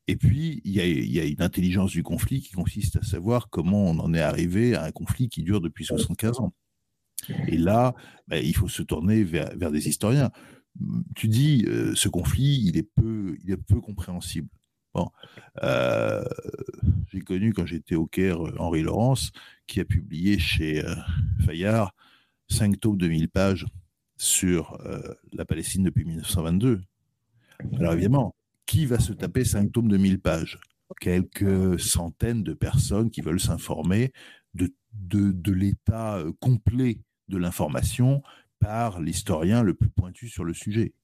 Et 0.07 0.17
puis, 0.17 0.61
il 0.65 0.73
y, 0.73 1.21
a, 1.21 1.25
une 1.25 1.41
intelligence 1.41 1.93
du 1.93 2.03
conflit 2.03 2.43
qui 2.43 2.53
consiste 2.53 2.97
à 2.97 3.03
savoir 3.03 3.49
comment 3.49 3.87
on 3.87 3.99
en 3.99 4.13
est 4.13 4.21
arrivé 4.21 4.75
à 4.75 4.85
un 4.85 4.91
conflit 4.91 5.31
qui 5.31 5.43
dure 5.43 5.63
depuis 5.63 5.87
75 5.87 6.41
ans. 6.41 6.53
Et 7.49 7.57
là, 7.57 7.95
ben, 8.29 8.45
il 8.45 8.55
faut 8.55 8.69
se 8.69 8.83
tourner 8.83 9.25
vers, 9.25 9.71
des 9.71 9.89
historiens. 9.89 10.31
Tu 11.15 11.29
dis, 11.29 11.65
euh, 11.69 11.95
ce 11.95 12.11
conflit, 12.11 12.61
il 12.65 12.77
est 12.77 12.83
peu, 12.95 13.37
il 13.45 13.51
est 13.51 13.57
peu 13.57 13.81
compréhensible. 13.81 14.49
Bon, 14.93 15.11
euh, 15.63 16.23
j'ai 17.11 17.21
connu 17.21 17.55
quand 17.55 17.65
j'étais 17.65 17.95
au 17.95 18.07
Caire 18.07 18.41
Henri 18.61 18.83
Laurence, 18.83 19.33
qui 19.67 19.81
a 19.81 19.85
publié 19.87 20.39
chez 20.39 20.85
Fayard 21.47 21.95
cinq 22.49 22.79
tomes 22.79 22.99
de 22.99 23.09
1000 23.09 23.29
pages 23.31 23.67
sur 24.19 24.79
la 25.33 25.45
Palestine 25.47 25.83
depuis 25.83 26.05
1922. 26.05 26.83
Alors 27.79 27.93
évidemment, 27.93 28.35
qui 28.67 28.87
va 28.87 28.99
se 28.99 29.13
taper 29.13 29.45
cinq 29.45 29.73
tomes 29.73 29.89
de 29.89 29.97
1000 29.97 30.21
pages? 30.21 30.59
Quelques 31.01 31.81
centaines 31.81 32.43
de 32.43 32.53
personnes 32.53 33.11
qui 33.11 33.21
veulent 33.21 33.41
s'informer 33.41 34.13
de, 34.55 34.73
de 34.93 35.53
l'état 35.53 36.23
complet 36.41 37.01
de 37.29 37.39
l'information 37.39 38.23
par 38.61 39.01
l'historien 39.01 39.63
le 39.63 39.75
plus 39.75 39.89
pointu 39.89 40.29
sur 40.29 40.45
le 40.45 40.55
sujet. 40.55 40.95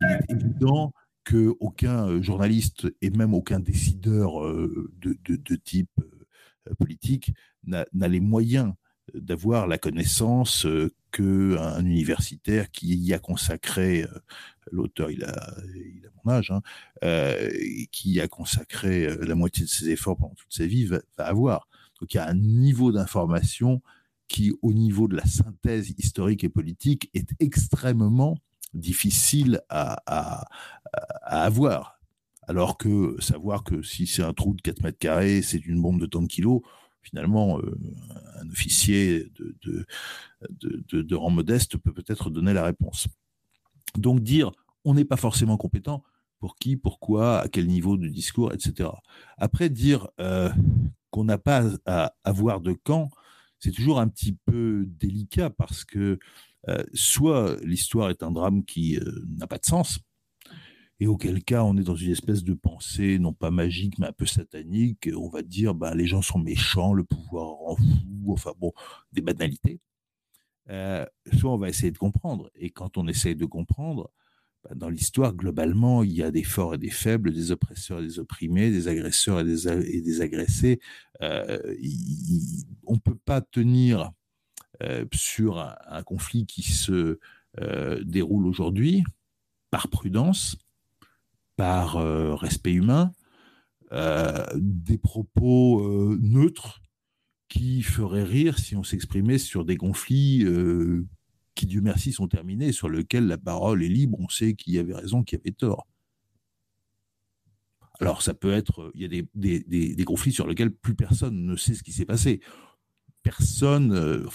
Il 0.00 0.08
est 0.10 0.30
évident 0.30 0.92
qu'aucun 1.24 2.08
euh, 2.08 2.22
journaliste 2.22 2.86
et 3.02 3.10
même 3.10 3.34
aucun 3.34 3.60
décideur 3.60 4.44
euh, 4.44 4.90
de, 4.98 5.56
type 5.56 5.90
euh, 6.00 6.74
politique 6.78 7.32
n'a 7.64 7.86
les 7.92 8.20
moyens 8.20 8.72
d'avoir 9.14 9.66
la 9.66 9.78
connaissance 9.78 10.66
qu'un 11.10 11.84
universitaire 11.84 12.70
qui 12.70 12.94
y 12.96 13.14
a 13.14 13.18
consacré, 13.18 14.04
l'auteur 14.70 15.10
il 15.10 15.24
a, 15.24 15.54
il 15.74 16.06
a 16.06 16.10
mon 16.24 16.32
âge, 16.32 16.50
hein, 16.50 16.62
qui 17.90 18.20
a 18.20 18.28
consacré 18.28 19.08
la 19.18 19.34
moitié 19.34 19.64
de 19.64 19.70
ses 19.70 19.90
efforts 19.90 20.16
pendant 20.16 20.34
toute 20.34 20.52
sa 20.52 20.66
vie 20.66 20.86
va, 20.86 21.00
avoir. 21.18 21.68
Donc 22.00 22.14
il 22.14 22.18
y 22.18 22.20
a 22.20 22.28
un 22.28 22.34
niveau 22.34 22.92
d'information 22.92 23.82
qui, 24.28 24.52
au 24.62 24.72
niveau 24.72 25.08
de 25.08 25.16
la 25.16 25.24
synthèse 25.24 25.94
historique 25.96 26.44
et 26.44 26.48
politique, 26.48 27.10
est 27.14 27.30
extrêmement 27.40 28.36
difficile 28.74 29.62
à, 29.68 30.46
avoir. 31.22 31.98
Alors 32.46 32.78
que 32.78 33.16
savoir 33.20 33.64
que 33.64 33.82
si 33.82 34.06
c'est 34.06 34.22
un 34.22 34.32
trou 34.32 34.54
de 34.54 34.62
4 34.62 34.82
mètres 34.82 34.98
carrés, 34.98 35.42
c'est 35.42 35.66
une 35.66 35.82
bombe 35.82 36.00
de 36.00 36.06
tant 36.06 36.22
de 36.22 36.26
kilos, 36.26 36.62
finalement, 37.02 37.58
euh, 37.58 37.78
un 38.40 38.48
officier 38.50 39.30
de, 40.40 41.14
rang 41.14 41.30
modeste 41.30 41.76
peut 41.76 41.92
peut-être 41.92 42.30
donner 42.30 42.52
la 42.52 42.64
réponse. 42.64 43.08
Donc 43.96 44.20
dire 44.20 44.52
on 44.84 44.94
n'est 44.94 45.04
pas 45.04 45.16
forcément 45.16 45.56
compétent, 45.56 46.02
pour 46.38 46.56
qui, 46.56 46.76
pourquoi, 46.76 47.40
à 47.40 47.48
quel 47.48 47.66
niveau 47.66 47.96
de 47.96 48.08
discours, 48.08 48.52
etc. 48.52 48.90
Après, 49.36 49.68
dire 49.68 50.08
euh, 50.20 50.50
qu'on 51.10 51.24
n'a 51.24 51.36
pas 51.36 51.64
à 51.84 52.14
avoir 52.24 52.60
de 52.60 52.72
camp, 52.72 53.10
c'est 53.58 53.72
toujours 53.72 53.98
un 54.00 54.08
petit 54.08 54.36
peu 54.46 54.86
délicat 54.86 55.50
parce 55.50 55.84
que 55.84 56.18
euh, 56.68 56.84
soit 56.94 57.56
l'histoire 57.64 58.10
est 58.10 58.22
un 58.22 58.30
drame 58.30 58.64
qui 58.64 58.98
n'a 59.36 59.46
pas 59.46 59.58
de 59.58 59.66
sens, 59.66 59.98
et 61.00 61.06
auquel 61.06 61.42
cas 61.44 61.62
on 61.64 61.76
est 61.76 61.84
dans 61.84 61.94
une 61.94 62.10
espèce 62.10 62.44
de 62.44 62.54
pensée 62.54 63.18
non 63.18 63.32
pas 63.32 63.50
magique 63.50 63.98
mais 63.98 64.08
un 64.08 64.12
peu 64.12 64.26
satanique, 64.26 65.08
on 65.16 65.28
va 65.28 65.42
dire 65.42 65.74
ben, 65.74 65.94
les 65.94 66.06
gens 66.06 66.22
sont 66.22 66.38
méchants, 66.38 66.92
le 66.92 67.04
pouvoir 67.04 67.48
en 67.66 67.76
fou, 67.76 68.32
enfin 68.32 68.52
bon, 68.58 68.72
des 69.12 69.20
banalités. 69.20 69.80
Euh, 70.70 71.06
soit 71.38 71.52
on 71.52 71.58
va 71.58 71.68
essayer 71.68 71.90
de 71.90 71.98
comprendre, 71.98 72.50
et 72.54 72.70
quand 72.70 72.98
on 72.98 73.08
essaye 73.08 73.36
de 73.36 73.46
comprendre, 73.46 74.10
ben, 74.64 74.76
dans 74.76 74.90
l'histoire, 74.90 75.34
globalement, 75.34 76.02
il 76.02 76.12
y 76.12 76.22
a 76.22 76.30
des 76.30 76.42
forts 76.42 76.74
et 76.74 76.78
des 76.78 76.90
faibles, 76.90 77.32
des 77.32 77.52
oppresseurs 77.52 78.00
et 78.00 78.02
des 78.02 78.18
opprimés, 78.18 78.70
des 78.70 78.88
agresseurs 78.88 79.40
et 79.40 79.44
des, 79.44 80.20
agressés. 80.20 80.80
on 81.20 82.94
ne 82.94 82.98
peut 82.98 83.16
pas 83.24 83.40
tenir 83.40 84.12
euh, 84.82 85.04
sur 85.12 85.58
un, 85.58 86.02
conflit 86.04 86.46
qui 86.46 86.62
se 86.62 87.18
euh, 87.60 88.04
déroule 88.04 88.46
aujourd'hui 88.46 89.02
par 89.70 89.88
prudence, 89.88 90.56
par 91.58 91.96
euh, 91.96 92.34
respect 92.34 92.72
humain, 92.72 93.12
des 94.54 94.98
propos 94.98 95.82
neutres 96.20 96.82
qui 97.48 97.82
feraient 97.82 98.22
rire 98.22 98.58
si 98.58 98.76
on 98.76 98.82
s'exprimait 98.82 99.38
sur 99.38 99.64
des 99.64 99.78
conflits 99.78 100.44
qui, 101.54 101.66
Dieu 101.66 101.80
merci, 101.80 102.12
sont 102.12 102.28
terminés, 102.28 102.72
sur 102.72 102.90
lesquels 102.90 103.26
la 103.26 103.38
parole 103.38 103.82
est 103.82 103.88
libre, 103.88 104.18
on 104.20 104.28
sait 104.28 104.52
qui 104.52 104.78
avait 104.78 104.94
raison, 104.94 105.22
qui 105.22 105.36
avait 105.36 105.52
tort. 105.52 105.86
Alors 107.98 108.20
ça 108.20 108.34
peut 108.34 108.52
être, 108.52 108.92
il 108.94 109.00
y 109.00 109.04
a 109.06 109.22
des, 109.34 110.04
conflits 110.04 110.32
sur 110.32 110.46
lesquels 110.46 110.70
plus 110.70 110.94
personne 110.94 111.46
ne 111.46 111.56
sait 111.56 111.72
ce 111.72 111.82
qui 111.82 111.92
s'est 111.92 112.04
passé 112.04 112.40
personne, 113.22 113.92
euh, 113.92 114.26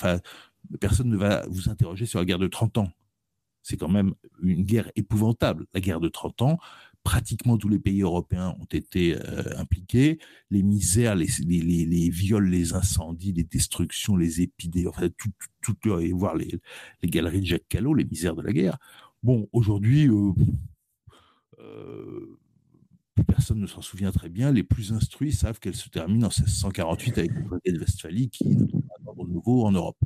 personne 0.80 1.10
ne 1.10 1.18
va 1.18 1.46
vous 1.48 1.70
interroger 1.70 2.06
sur 2.06 2.20
la 2.20 2.26
guerre 2.26 2.40
de 2.40 2.48
30 2.48 2.78
ans. 2.78 2.92
C'est 3.64 3.78
quand 3.78 3.90
même 3.90 4.14
une 4.42 4.64
guerre 4.64 4.92
épouvantable. 4.96 5.66
La 5.74 5.80
guerre 5.80 6.00
de 6.00 6.10
30 6.10 6.42
ans, 6.42 6.60
pratiquement 7.04 7.58
tous 7.58 7.70
les 7.70 7.80
pays 7.80 8.02
européens 8.02 8.56
ont 8.60 8.68
été 8.72 9.16
euh, 9.16 9.58
impliqués. 9.58 10.20
Les 10.50 10.64
misères, 10.64 11.16
les, 11.16 11.28
viols, 12.10 12.50
les 12.50 12.74
incendies, 12.74 13.34
les 13.34 13.44
destructions, 13.44 14.16
les 14.16 14.42
épidémies, 14.42 14.88
enfin, 14.88 15.10
tout, 15.62 15.76
voir 16.14 16.36
les, 16.36 16.60
galeries 17.04 17.42
de 17.42 17.46
Jacques 17.46 17.68
Callot, 17.68 17.94
les 17.94 18.06
misères 18.06 18.36
de 18.36 18.42
la 18.42 18.54
guerre. 18.54 18.78
Bon, 19.22 19.48
aujourd'hui, 19.52 20.10
euh, 21.60 22.40
plus 23.16 23.24
personne 23.26 23.60
ne 23.60 23.68
s'en 23.68 23.82
souvient 23.82 24.12
très 24.12 24.30
bien. 24.30 24.52
Les 24.52 24.64
plus 24.64 24.94
instruits 24.94 25.34
savent 25.34 25.60
qu'elle 25.60 25.76
se 25.76 25.90
termine 25.90 26.24
en 26.24 26.30
1648 26.30 27.18
avec 27.18 27.32
le 27.32 27.46
traité 27.46 27.72
de 27.72 27.80
Westphalie 27.80 28.30
qui 28.30 28.52
est 28.52 28.56
un 28.56 29.28
nouveau 29.28 29.66
en 29.66 29.72
Europe. 29.72 30.00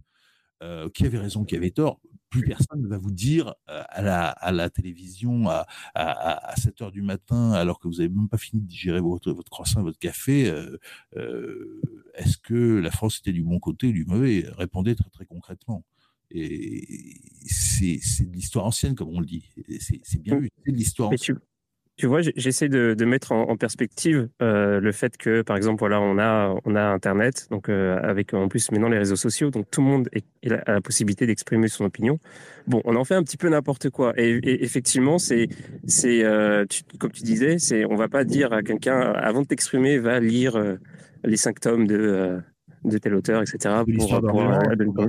Euh, 0.63 0.89
qui 0.89 1.05
avait 1.05 1.19
raison, 1.19 1.45
qui 1.45 1.55
avait 1.55 1.69
tort 1.69 1.99
Plus 2.31 2.41
personne 2.41 2.81
ne 2.81 2.87
va 2.87 2.97
vous 2.97 3.11
dire 3.11 3.53
euh, 3.69 3.83
à, 3.89 4.01
la, 4.01 4.29
à, 4.29 4.51
la, 4.51 4.71
télévision 4.71 5.47
à, 5.49 5.67
à, 5.93 6.55
7 6.55 6.81
heures 6.81 6.91
du 6.91 7.03
matin, 7.03 7.51
alors 7.51 7.79
que 7.79 7.87
vous 7.87 7.95
n'avez 7.95 8.09
même 8.09 8.27
pas 8.27 8.39
fini 8.39 8.63
de 8.63 8.67
digérer 8.67 8.99
votre, 8.99 9.31
votre 9.31 9.51
croissant, 9.51 9.83
votre 9.83 9.99
café, 9.99 10.49
euh, 10.49 11.81
est-ce 12.15 12.37
que 12.39 12.79
la 12.79 12.89
France 12.89 13.19
était 13.19 13.33
du 13.33 13.43
bon 13.43 13.59
côté 13.59 13.87
ou 13.87 13.91
du 13.91 14.05
mauvais? 14.05 14.45
Répondez 14.57 14.95
très 14.95 15.11
très 15.11 15.25
concrètement. 15.27 15.83
Et 16.31 17.21
c'est 17.45 17.99
de 18.25 18.33
l'histoire 18.33 18.65
ancienne, 18.65 18.95
comme 18.95 19.09
on 19.09 19.19
le 19.19 19.27
dit. 19.27 19.47
C'est 19.79 20.21
bien 20.21 20.39
vu, 20.39 20.49
c'est 20.65 20.71
de 20.71 20.77
l'histoire 20.77 21.11
ancienne. 21.11 21.37
Tu 21.37 21.56
vois, 22.05 22.21
j'essaie 22.21 22.69
de, 22.69 22.93
de, 22.93 23.05
mettre 23.05 23.31
en, 23.31 23.57
perspective 23.57 24.29
euh, 24.41 24.79
le 24.79 24.91
fait 24.91 25.17
que, 25.17 25.41
par 25.41 25.57
exemple, 25.57 25.79
voilà, 25.79 25.99
on 25.99 26.19
a, 26.19 26.55
on 26.63 26.75
a 26.75 26.81
Internet, 26.81 27.47
donc 27.49 27.69
euh, 27.69 27.99
avec 28.03 28.35
en 28.35 28.47
plus 28.47 28.71
maintenant 28.71 28.89
les 28.89 28.99
réseaux 28.99 29.15
sociaux, 29.15 29.49
donc 29.49 29.65
tout 29.71 29.81
le 29.81 29.87
monde 29.87 30.09
a 30.45 30.73
la 30.73 30.81
possibilité 30.81 31.25
d'exprimer 31.25 31.67
son 31.69 31.85
opinion. 31.85 32.19
Bon, 32.67 32.81
on 32.85 32.95
en 32.95 33.03
fait 33.03 33.15
un 33.15 33.23
petit 33.23 33.37
peu 33.37 33.49
n'importe 33.49 33.89
quoi. 33.89 34.13
Et, 34.15 34.63
effectivement, 34.63 35.17
c'est, 35.17 35.47
c'est, 35.87 36.23
euh, 36.23 36.65
comme 36.99 37.11
tu 37.11 37.23
disais, 37.23 37.57
c'est, 37.57 37.83
on 37.85 37.95
va 37.95 38.07
pas 38.07 38.23
dire 38.23 38.53
à 38.53 38.61
quelqu'un 38.61 38.99
avant 38.99 39.41
de 39.41 39.47
t'exprimer, 39.47 39.97
va 39.97 40.19
lire 40.19 40.77
les 41.23 41.37
cinq 41.37 41.59
tomes 41.59 41.87
de, 41.87 42.37
de 42.83 42.97
tel 42.99 43.15
auteur, 43.15 43.41
etc. 43.41 43.73
Pour, 43.97 44.21
pour, 44.21 45.07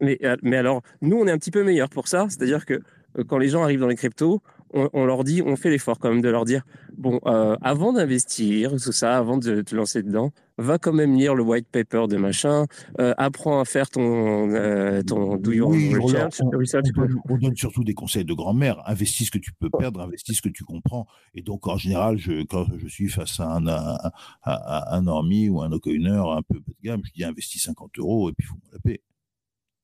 mais, 0.00 0.18
mais 0.42 0.56
alors, 0.56 0.80
nous, 1.02 1.18
on 1.18 1.26
est 1.26 1.30
un 1.30 1.38
petit 1.38 1.50
peu 1.50 1.62
meilleur 1.62 1.90
pour 1.90 2.08
ça, 2.08 2.26
c'est-à-dire 2.30 2.64
que 2.64 2.80
quand 3.26 3.38
les 3.38 3.48
gens 3.48 3.62
arrivent 3.62 3.80
dans 3.80 3.88
les 3.88 3.96
cryptos, 3.96 4.40
on, 4.72 5.04
leur 5.04 5.24
dit, 5.24 5.42
on 5.44 5.56
fait 5.56 5.70
l'effort 5.70 5.98
quand 5.98 6.10
même 6.10 6.20
de 6.20 6.28
leur 6.28 6.44
dire, 6.44 6.62
bon, 6.96 7.20
euh, 7.26 7.56
avant 7.62 7.92
d'investir, 7.92 8.72
tout 8.72 8.92
ça, 8.92 9.16
avant 9.16 9.38
de 9.38 9.62
te 9.62 9.74
lancer 9.74 10.02
dedans, 10.02 10.32
va 10.58 10.78
quand 10.78 10.92
même 10.92 11.16
lire 11.16 11.34
le 11.34 11.42
white 11.42 11.66
paper 11.68 12.06
de 12.08 12.16
machin, 12.16 12.66
euh, 13.00 13.14
apprends 13.16 13.60
à 13.60 13.64
faire 13.64 13.90
ton, 13.90 14.50
euh, 14.50 15.02
ton 15.02 15.36
do 15.36 15.52
your 15.52 15.70
research, 15.70 16.40
on, 16.42 17.36
donne, 17.36 17.56
surtout 17.56 17.84
des 17.84 17.94
conseils 17.94 18.24
de 18.24 18.34
grand-mère. 18.34 18.82
Investis 18.86 19.26
ce 19.26 19.30
que 19.30 19.38
tu 19.38 19.52
peux 19.52 19.70
perdre, 19.70 20.00
investis 20.00 20.36
ce 20.36 20.42
que 20.42 20.48
tu 20.48 20.64
comprends. 20.64 21.06
Et 21.34 21.42
donc, 21.42 21.66
en 21.66 21.76
général, 21.76 22.18
je, 22.18 22.44
quand 22.44 22.66
je 22.76 22.86
suis 22.86 23.08
face 23.08 23.40
à 23.40 23.56
un, 23.56 23.66
à, 23.66 24.96
un 24.96 25.06
Ormi 25.06 25.48
ou 25.48 25.62
un 25.62 25.72
O'Coiner 25.72 26.22
un 26.36 26.42
peu 26.42 26.58
bas 26.60 26.72
de 26.80 26.84
gamme, 26.84 27.00
je 27.04 27.12
dis 27.12 27.24
investis 27.24 27.62
50 27.64 27.98
euros 27.98 28.30
et 28.30 28.32
puis 28.32 28.46
me 28.48 28.72
la 28.72 28.78
paix. 28.78 29.00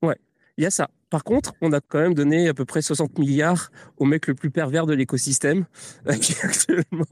Ouais, 0.03 0.19
il 0.57 0.65
y 0.65 0.67
a 0.67 0.71
ça. 0.71 0.89
Par 1.11 1.23
contre, 1.23 1.55
on 1.61 1.73
a 1.73 1.81
quand 1.81 2.01
même 2.01 2.15
donné 2.15 2.49
à 2.49 2.55
peu 2.55 2.65
près 2.65 2.83
60 2.83 3.19
milliards 3.19 3.71
au 3.97 4.05
mec 4.05 4.27
le 4.27 4.35
plus 4.35 4.51
pervers 4.51 4.87
de 4.87 4.95
l'écosystème, 4.95 5.67
qui 6.21 6.33
est 6.33 6.45
actuellement, 6.45 7.05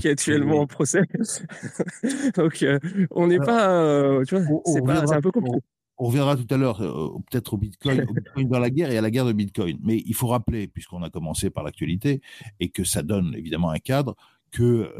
qui 0.00 0.08
est 0.08 0.10
actuellement 0.10 0.60
en 0.60 0.66
procès. 0.66 1.02
Donc, 2.36 2.62
euh, 2.62 2.78
on 3.10 3.26
n'est 3.28 3.38
pas, 3.38 3.70
euh, 3.70 4.24
tu 4.24 4.36
vois, 4.36 5.04
c'est 5.06 5.14
un 5.14 5.20
peu 5.20 5.30
compliqué. 5.30 5.58
On, 6.00 6.06
reviendra 6.06 6.36
tout 6.36 6.46
à 6.50 6.56
l'heure, 6.56 6.80
euh, 6.80 7.18
peut-être 7.30 7.54
au 7.54 7.56
Bitcoin, 7.56 8.04
au 8.08 8.12
Bitcoin 8.12 8.48
dans 8.48 8.60
la 8.60 8.70
guerre 8.70 8.90
et 8.90 8.98
à 8.98 9.00
la 9.00 9.10
guerre 9.10 9.24
de 9.24 9.32
Bitcoin. 9.32 9.78
Mais 9.82 10.02
il 10.04 10.14
faut 10.14 10.28
rappeler, 10.28 10.68
puisqu'on 10.68 11.02
a 11.02 11.10
commencé 11.10 11.50
par 11.50 11.64
l'actualité, 11.64 12.20
et 12.60 12.70
que 12.70 12.84
ça 12.84 13.02
donne 13.02 13.34
évidemment 13.36 13.70
un 13.70 13.78
cadre, 13.78 14.14
que 14.50 14.94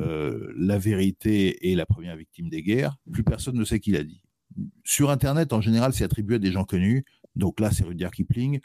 la 0.57 0.77
vérité 0.77 1.71
est 1.71 1.75
la 1.75 1.87
première 1.87 2.17
victime 2.17 2.49
des 2.49 2.63
guerres. 2.63 2.97
Plus 3.13 3.23
personne 3.25 3.57
ne 3.57 3.65
sait 3.65 3.79
qui 3.79 3.93
l'a 3.93 4.03
dit. 4.03 4.21
Sur 4.85 5.11
Internet, 5.11 5.53
en 5.53 5.61
général, 5.61 5.93
c'est 5.93 6.05
attribué 6.05 6.37
à 6.37 6.39
des 6.39 6.51
gens 6.51 6.65
connus. 6.65 7.05
Donc 7.39 7.61
là, 7.61 7.71
c'est 7.71 7.85
Rudyard 7.85 8.11
Kipling. 8.11 8.61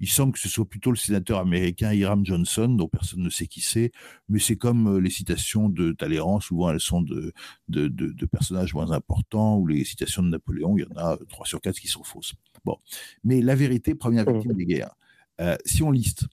Il 0.00 0.08
semble 0.08 0.32
que 0.32 0.38
ce 0.38 0.48
soit 0.48 0.68
plutôt 0.68 0.90
le 0.90 0.96
sénateur 0.96 1.38
américain 1.38 1.92
Hiram 1.92 2.26
Johnson, 2.26 2.68
dont 2.68 2.88
personne 2.88 3.22
ne 3.22 3.30
sait 3.30 3.46
qui 3.46 3.60
c'est, 3.60 3.92
mais 4.28 4.38
c'est 4.38 4.56
comme 4.56 4.96
euh, 4.96 5.00
les 5.00 5.10
citations 5.10 5.68
de 5.68 5.92
Talleyrand, 5.92 6.40
souvent 6.40 6.70
elles 6.70 6.80
sont 6.80 7.00
de, 7.00 7.32
de, 7.68 8.26
personnages 8.26 8.74
moins 8.74 8.90
importants, 8.90 9.56
ou 9.56 9.66
les 9.66 9.84
citations 9.84 10.22
de 10.22 10.28
Napoléon, 10.28 10.76
il 10.76 10.82
y 10.82 10.86
en 10.92 10.96
a 10.96 11.16
trois 11.28 11.46
sur 11.46 11.60
quatre 11.60 11.78
qui 11.78 11.88
sont 11.88 12.02
fausses. 12.02 12.34
Bon, 12.64 12.76
mais 13.24 13.40
la 13.40 13.54
vérité, 13.54 13.94
première 13.94 14.30
victime 14.30 14.54
des 14.54 14.66
guerres. 14.66 14.96
Euh, 15.40 15.56
si 15.64 15.82
on 15.82 15.90
liste 15.90 16.26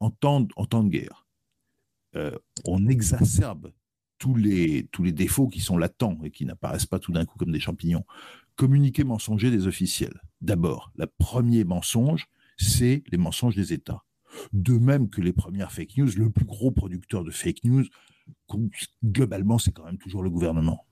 en 0.00 0.10
temps, 0.10 0.46
en 0.56 0.66
temps 0.66 0.82
de 0.82 0.90
guerre, 0.90 1.26
euh, 2.16 2.36
on 2.64 2.88
exacerbe 2.88 3.72
tous 4.18 4.34
les, 4.34 4.88
tous 4.92 5.02
les 5.02 5.12
défauts 5.12 5.48
qui 5.48 5.60
sont 5.60 5.76
latents 5.76 6.18
et 6.24 6.30
qui 6.30 6.44
n'apparaissent 6.44 6.86
pas 6.86 6.98
tout 6.98 7.12
d'un 7.12 7.24
coup 7.24 7.38
comme 7.38 7.52
des 7.52 7.60
champignons. 7.60 8.04
Communiquer 8.56 9.04
mensonger 9.04 9.50
des 9.50 9.66
officiels. 9.66 10.20
D'abord, 10.40 10.92
le 10.96 11.06
premier 11.06 11.64
mensonge, 11.64 12.26
c'est 12.56 13.02
les 13.10 13.18
mensonges 13.18 13.56
des 13.56 13.72
États. 13.72 14.04
De 14.52 14.76
même 14.78 15.08
que 15.08 15.20
les 15.20 15.32
premières 15.32 15.72
fake 15.72 15.96
news, 15.96 16.10
le 16.16 16.30
plus 16.30 16.44
gros 16.44 16.70
producteur 16.70 17.24
de 17.24 17.30
fake 17.30 17.64
news, 17.64 17.84
globalement, 19.04 19.58
c'est 19.58 19.72
quand 19.72 19.84
même 19.84 19.98
toujours 19.98 20.22
le 20.22 20.30
gouvernement. 20.30 20.86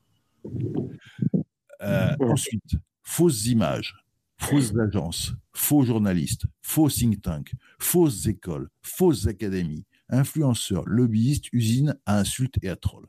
Euh, 1.82 2.16
ensuite, 2.20 2.76
fausses 3.02 3.46
images, 3.46 3.94
fausses 4.38 4.72
agences, 4.78 5.34
faux 5.52 5.84
journalistes, 5.84 6.46
faux 6.62 6.88
think 6.88 7.20
tanks, 7.20 7.52
fausses 7.78 8.26
écoles, 8.26 8.68
fausses 8.82 9.26
académies, 9.26 9.84
influenceurs, 10.08 10.84
lobbyistes, 10.86 11.52
usines 11.52 11.98
à 12.06 12.18
insultes 12.18 12.58
et 12.62 12.68
à 12.68 12.76
trolls. 12.76 13.06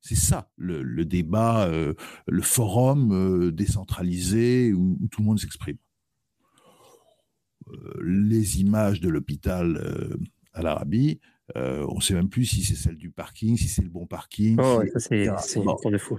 C'est 0.00 0.16
ça 0.16 0.50
le, 0.56 1.04
débat, 1.04 1.66
euh, 1.66 1.94
le 2.26 2.42
forum 2.42 3.12
euh, 3.12 3.52
décentralisé 3.52 4.72
où, 4.72 4.98
tout 5.10 5.20
le 5.20 5.26
monde 5.26 5.38
s'exprime. 5.38 5.76
Euh, 7.68 8.00
les 8.02 8.60
images 8.60 9.00
de 9.00 9.08
l'hôpital 9.08 9.80
à 10.54 10.62
l'Arabie, 10.62 11.20
on 11.54 11.96
ne 11.96 12.00
sait 12.00 12.14
même 12.14 12.30
plus 12.30 12.46
si 12.46 12.62
c'est 12.62 12.76
celle 12.76 12.96
du 12.96 13.10
parking, 13.10 13.56
si 13.56 13.68
c'est 13.68 13.82
le 13.82 13.90
bon 13.90 14.06
parking. 14.06 14.56
Oh, 14.60 14.82
ça 14.94 15.00
c'est 15.00 15.62
pour 15.62 15.80
fou. 15.98 16.18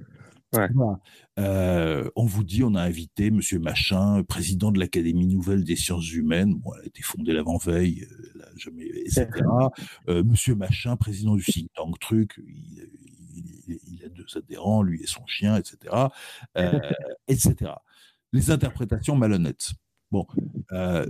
on 0.58 2.26
vous 2.26 2.44
dit, 2.44 2.63
on 2.63 2.76
a 2.76 2.84
invité 2.84 3.32
Monsieur 3.32 3.60
Machin, 3.60 4.24
président 4.24 4.72
de 4.72 4.80
l'Académie 4.80 5.28
nouvelle 5.28 5.63
des 5.63 5.76
sciences 5.76 6.12
humaines. 6.13 6.54
Bon, 6.54 6.72
elle 6.76 6.84
a 6.84 6.86
été 6.86 7.02
fondée 7.02 7.34
l'avant-veille, 7.34 8.06
jamais, 8.58 8.86
etc. 8.86 9.28
Monsieur 10.08 10.54
Machin, 10.54 10.98
président 10.98 11.36
du 11.36 11.44
think 11.44 11.74
tank 11.74 11.98
truc. 12.00 12.39
Il, 12.46 12.88
il, 13.36 14.04
a 14.04 14.10
deux 14.10 14.26
adhérents, 14.36 14.82
lui 14.82 15.02
et 15.02 15.08
son 15.08 15.26
chien, 15.26 15.56
etc. 15.58 15.96
Euh, 16.58 16.80
etc. 17.28 17.72
Les 18.34 18.52
interprétations 18.52 19.15
malhonnêtes. 19.15 19.72
Bon, 20.12 20.26
euh, 20.72 21.06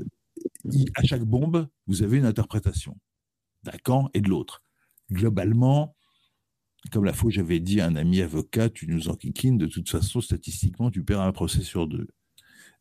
à 0.96 1.04
chaque 1.04 1.24
bombe, 1.24 1.68
vous 1.88 2.04
avez 2.04 2.18
une 2.18 2.26
interprétation 2.26 2.98
d'un 3.64 3.78
camp 3.84 4.10
et 4.14 4.22
de 4.22 4.30
l'autre. 4.30 4.64
Globalement, 5.12 5.96
comme 6.92 7.06
la 7.06 7.14
fois 7.14 7.30
j'avais 7.30 7.60
dit 7.60 7.82
à 7.82 7.86
un 7.86 7.96
ami 7.96 8.22
avocat, 8.22 8.70
tu 8.70 8.88
nous 8.88 9.10
enquiquines, 9.10 9.58
de 9.58 9.68
toute 9.68 9.90
façon, 9.90 10.22
statistiquement, 10.22 10.90
tu 10.90 11.04
perds 11.04 11.22
un 11.22 11.32
procès 11.32 11.62
sur 11.62 11.88
deux. 11.88 12.08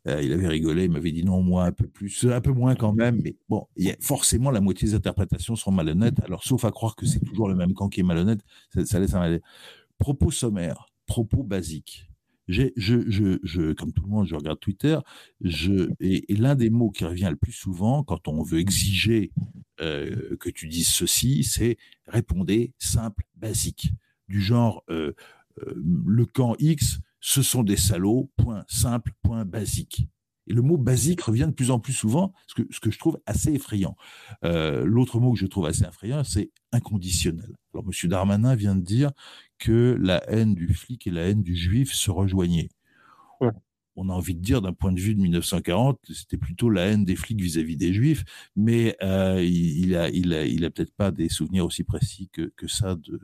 Euh, 0.09 0.23
il 0.23 0.33
avait 0.33 0.49
rigolé, 0.49 0.85
il 0.85 0.91
m'avait 0.91 1.13
dit 1.13 1.25
non, 1.25 1.43
moi 1.43 1.67
un 1.67 1.73
peu 1.73 1.87
plus, 1.87 2.25
un 2.25 2.41
peu 2.41 2.53
moins 2.53 2.75
quand 2.75 2.95
même, 2.95 3.21
mais 3.23 3.37
bon, 3.49 3.67
y 3.77 3.91
a 3.91 3.97
forcément 4.01 4.51
la 4.51 4.61
moitié 4.61 4.89
des 4.89 4.95
interprétations 4.95 5.57
sont 5.57 5.73
malhonnêtes. 5.73 6.21
Alors, 6.25 6.43
sauf 6.43 6.65
à 6.65 6.71
croire 6.71 6.97
que 6.97 7.05
c'est 7.05 7.21
toujours 7.21 7.49
le 7.49 7.55
même 7.55 7.75
camp 7.75 7.89
qui 7.89 8.01
est 8.01 8.05
malhonnête, 8.05 8.41
ça, 8.85 8.99
laisse 8.99 9.15
un 9.15 9.39
Propos 9.99 10.31
sommaires, 10.31 10.87
propos 11.07 11.43
basiques. 11.43 12.09
Je, 12.49 12.65
je, 12.77 13.39
je, 13.43 13.73
comme 13.75 13.93
tout 13.93 14.03
le 14.03 14.09
monde, 14.09 14.27
je 14.27 14.35
regarde 14.35 14.59
Twitter, 14.59 14.99
je, 15.43 15.91
et, 16.01 16.25
l'un 16.35 16.55
des 16.55 16.71
mots 16.71 16.91
qui 16.91 17.05
revient 17.05 17.29
le 17.31 17.37
plus 17.37 17.53
souvent 17.53 18.03
quand 18.03 18.27
on 18.27 18.43
veut 18.43 18.59
exiger 18.59 19.31
euh, 19.81 20.37
que 20.41 20.49
tu 20.49 20.67
dises 20.67 20.89
ceci, 20.89 21.45
c'est 21.45 21.77
répondez 22.07 22.73
simple, 22.79 23.25
basique, 23.37 23.93
du 24.29 24.41
genre 24.41 24.83
euh, 24.89 25.13
le 25.67 26.25
camp 26.25 26.57
X 26.59 27.01
ce 27.21 27.43
sont 27.43 27.63
des 27.63 27.77
salauds, 27.77 28.31
point 28.37 28.65
simple, 28.69 29.13
point 29.23 29.45
basique. 29.45 30.09
Et 30.47 30.53
le 30.53 30.63
mot 30.63 30.77
basique 30.77 31.21
revient 31.21 31.47
de 31.47 31.53
plus 31.53 31.71
en 31.71 31.79
plus 31.79 31.93
souvent, 31.93 32.33
ce 32.47 32.81
que, 32.81 32.91
je 32.91 32.99
trouve 32.99 33.21
assez 33.27 33.53
effrayant. 33.53 33.97
Euh, 34.45 34.85
l'autre 34.85 35.21
mot 35.21 35.33
que 35.33 35.39
je 35.39 35.47
trouve 35.47 35.67
assez 35.67 35.85
effrayant, 35.85 36.25
c'est 36.25 36.51
inconditionnel. 36.73 37.55
Alors, 37.73 37.85
M. 37.87 38.11
Darmanin 38.11 38.55
vient 38.57 38.75
de 38.75 38.83
dire 38.83 39.13
que 39.59 39.97
la 40.01 40.29
haine 40.29 40.55
du 40.55 40.75
flic 40.75 41.07
et 41.07 41.11
la 41.11 41.29
haine 41.29 41.43
du 41.43 41.55
juif 41.55 41.93
se 41.93 42.11
rejoignaient 42.11 42.71
on 44.01 44.09
a 44.09 44.15
envie 44.15 44.35
de 44.35 44.41
dire 44.41 44.63
d'un 44.63 44.73
point 44.73 44.93
de 44.93 45.01
vue 45.01 45.15
de 45.15 45.21
1940, 45.21 46.01
c'était 46.15 46.39
plutôt 46.39 46.71
la 46.71 46.87
haine 46.87 47.05
des 47.05 47.17
flics 47.17 47.39
vis-à-vis 47.39 47.77
des 47.77 47.93
juifs, 47.93 48.25
mais 48.57 48.97
euh, 49.03 49.45
il, 49.45 49.95
a, 49.95 50.09
il 50.09 50.33
a, 50.33 50.47
il 50.47 50.65
a 50.65 50.71
peut-être 50.71 50.95
pas 50.95 51.11
des 51.11 51.29
souvenirs 51.29 51.67
aussi 51.67 51.85
précis 51.85 52.31
que, 52.33 52.51
que 52.57 52.67
ça 52.67 52.97
de, 52.97 53.21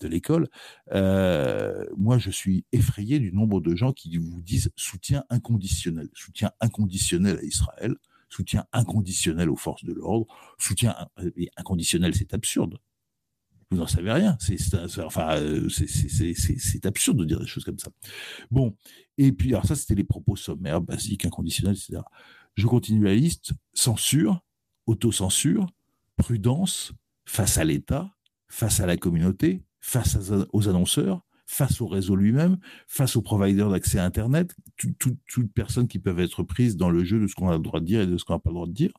de, 0.00 0.08
l'école. 0.08 0.48
Euh, 0.92 1.84
moi, 1.98 2.16
je 2.16 2.30
suis 2.30 2.64
effrayé 2.72 3.18
du 3.18 3.30
nombre 3.30 3.60
de 3.60 3.76
gens 3.76 3.92
qui 3.92 4.16
vous 4.16 4.40
disent 4.40 4.70
soutien 4.74 5.22
inconditionnel, 5.28 6.08
soutien 6.14 6.50
inconditionnel 6.60 7.38
à 7.38 7.44
Israël, 7.44 7.94
soutien 8.30 8.64
inconditionnel 8.72 9.50
aux 9.50 9.56
forces 9.56 9.84
de 9.84 9.92
l'ordre, 9.92 10.26
soutien 10.58 10.96
inconditionnel, 11.58 12.14
c'est 12.14 12.32
absurde 12.32 12.78
vous 13.70 13.78
n'en 13.78 13.86
savez 13.86 14.12
rien. 14.12 14.36
C'est 14.40 14.56
euh, 14.74 15.68
c'est 15.68 16.86
absurde 16.86 17.18
de 17.18 17.24
dire 17.24 17.40
des 17.40 17.46
choses 17.46 17.64
comme 17.64 17.78
ça. 17.78 17.90
Bon, 18.50 18.76
et 19.18 19.32
puis 19.32 19.50
alors 19.50 19.66
ça, 19.66 19.74
c'était 19.74 19.94
les 19.94 20.04
propos 20.04 20.36
sommaires, 20.36 20.80
basiques, 20.80 21.24
inconditionnels, 21.24 21.76
etc. 21.76 22.02
Je 22.54 22.66
continue 22.66 23.04
la 23.04 23.14
liste 23.14 23.52
censure, 23.74 24.40
autocensure, 24.86 25.66
prudence 26.16 26.92
face 27.24 27.58
à 27.58 27.64
l'État, 27.64 28.10
face 28.48 28.80
à 28.80 28.86
la 28.86 28.96
communauté, 28.96 29.62
face 29.80 30.16
aux 30.52 30.68
annonceurs, 30.68 31.25
face 31.46 31.80
au 31.80 31.86
réseau 31.86 32.16
lui-même, 32.16 32.58
face 32.88 33.16
aux 33.16 33.22
providers 33.22 33.70
d'accès 33.70 33.98
à 33.98 34.04
Internet, 34.04 34.54
toutes 34.76 35.52
personnes 35.54 35.88
qui 35.88 35.98
peuvent 35.98 36.18
être 36.18 36.42
prises 36.42 36.76
dans 36.76 36.90
le 36.90 37.04
jeu 37.04 37.20
de 37.20 37.26
ce 37.26 37.34
qu'on 37.34 37.48
a 37.48 37.56
le 37.56 37.62
droit 37.62 37.80
de 37.80 37.86
dire 37.86 38.00
et 38.02 38.06
de 38.06 38.18
ce 38.18 38.24
qu'on 38.24 38.34
n'a 38.34 38.40
pas 38.40 38.50
le 38.50 38.54
droit 38.54 38.66
de 38.66 38.72
dire. 38.72 38.92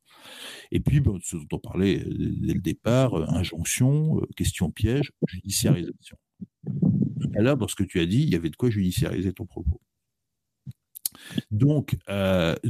Et 0.71 0.79
puis, 0.79 1.03
ce 1.23 1.35
dont 1.35 1.45
on 1.51 1.59
parlait 1.59 1.99
euh, 1.99 2.35
dès 2.41 2.53
le 2.53 2.61
départ, 2.61 3.13
euh, 3.15 3.25
injonction, 3.27 4.19
euh, 4.21 4.25
question 4.35 4.71
piège, 4.71 5.11
judiciarisation. 5.27 6.17
L'heure, 7.33 7.57
dans 7.57 7.67
ce 7.67 7.75
que 7.75 7.83
tu 7.83 7.99
as 7.99 8.05
dit, 8.05 8.23
il 8.23 8.29
y 8.29 8.35
avait 8.35 8.49
de 8.49 8.55
quoi 8.55 8.69
judiciariser 8.69 9.33
ton 9.33 9.45
propos. 9.45 9.81
Donc, 11.51 11.97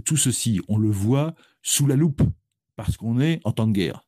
tout 0.06 0.18
ceci, 0.18 0.60
on 0.68 0.78
le 0.78 0.90
voit 0.90 1.36
sous 1.62 1.86
la 1.86 1.96
loupe, 1.96 2.22
parce 2.76 2.98
qu'on 2.98 3.20
est 3.20 3.40
en 3.44 3.52
temps 3.52 3.68
de 3.68 3.74
guerre. 3.74 4.07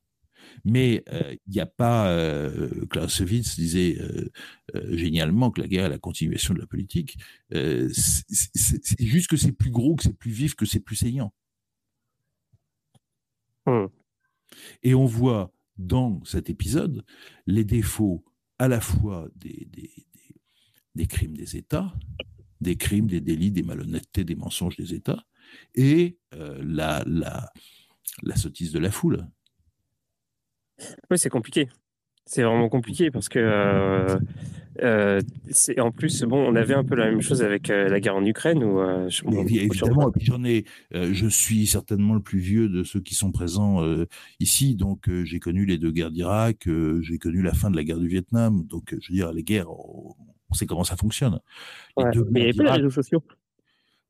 Mais 0.64 1.02
euh, 1.12 1.34
il 1.46 1.52
n'y 1.52 1.60
a 1.60 1.66
pas. 1.66 2.08
Euh, 2.10 2.86
Clausewitz 2.86 3.56
disait 3.56 3.98
euh, 4.00 4.30
génialement 4.96 5.50
que 5.50 5.60
la 5.60 5.68
guerre 5.68 5.86
est 5.86 5.90
la 5.90 5.98
continuation 5.98 6.54
de 6.54 6.60
la 6.60 6.66
politique. 6.66 7.18
c'est 7.50 9.00
juste 9.00 9.28
que 9.28 9.36
c'est 9.36 9.52
plus 9.52 9.70
gros, 9.70 9.96
que 9.96 10.02
c'est 10.02 10.16
plus 10.16 10.30
vif, 10.30 10.54
que 10.54 10.66
c'est 10.66 10.80
plus 10.80 10.96
saignant. 10.96 11.32
Mmh. 13.66 13.86
Et 14.82 14.94
on 14.94 15.06
voit 15.06 15.52
dans 15.78 16.22
cet 16.24 16.50
épisode 16.50 17.04
les 17.46 17.64
défauts 17.64 18.24
à 18.58 18.68
la 18.68 18.80
fois 18.80 19.28
des, 19.36 19.68
des, 19.70 19.90
des, 20.94 21.06
crimes 21.06 21.36
des 21.36 21.56
États, 21.56 21.94
des 22.60 22.76
crimes, 22.76 23.06
des 23.06 23.20
délits, 23.20 23.52
des 23.52 23.62
malhonnêtetés, 23.62 24.24
des 24.24 24.34
mensonges 24.34 24.76
des 24.76 24.92
États, 24.94 25.24
et 25.74 26.18
la, 26.32 27.02
la, 27.06 27.50
la 28.22 28.36
sottise 28.36 28.72
de 28.72 28.78
la 28.78 28.90
foule. 28.90 29.26
Oui, 31.10 31.18
c'est 31.18 31.30
compliqué. 31.30 31.68
C'est 32.30 32.42
vraiment 32.42 32.68
compliqué 32.68 33.10
parce 33.10 33.28
que 33.28 33.40
euh, 33.40 34.16
euh, 34.82 35.20
c'est 35.50 35.80
en 35.80 35.90
plus 35.90 36.22
bon, 36.22 36.38
on 36.38 36.54
avait 36.54 36.74
un 36.74 36.84
peu 36.84 36.94
la 36.94 37.10
même 37.10 37.22
chose 37.22 37.42
avec 37.42 37.70
euh, 37.70 37.88
la 37.88 37.98
guerre 37.98 38.14
en 38.14 38.24
Ukraine 38.24 38.62
où 38.62 38.80
évidemment. 39.28 40.12
j'en 40.20 40.44
ai, 40.44 40.64
je 40.92 41.26
suis 41.26 41.66
certainement 41.66 42.14
le 42.14 42.22
plus 42.22 42.38
vieux 42.38 42.68
de 42.68 42.84
ceux 42.84 43.00
qui 43.00 43.16
sont 43.16 43.32
présents 43.32 43.82
ici, 44.38 44.76
donc 44.76 45.10
j'ai 45.24 45.40
connu 45.40 45.64
les 45.66 45.76
deux 45.76 45.90
guerres 45.90 46.12
d'Irak, 46.12 46.68
j'ai 47.00 47.18
connu 47.18 47.42
la 47.42 47.52
fin 47.52 47.68
de 47.68 47.74
la 47.74 47.82
guerre 47.82 47.98
du 47.98 48.06
Vietnam, 48.06 48.64
donc 48.64 48.94
je 48.96 49.10
veux 49.10 49.16
dire 49.16 49.32
les 49.32 49.42
guerres, 49.42 49.70
on 49.70 50.54
sait 50.54 50.66
comment 50.66 50.84
ça 50.84 50.96
fonctionne. 50.96 51.40
mais 51.96 52.04
il 52.14 52.30
n'y 52.32 52.40
avait 52.42 52.52
pas 52.52 52.62
les 52.62 52.70
réseaux 52.70 52.90
sociaux. 52.90 53.24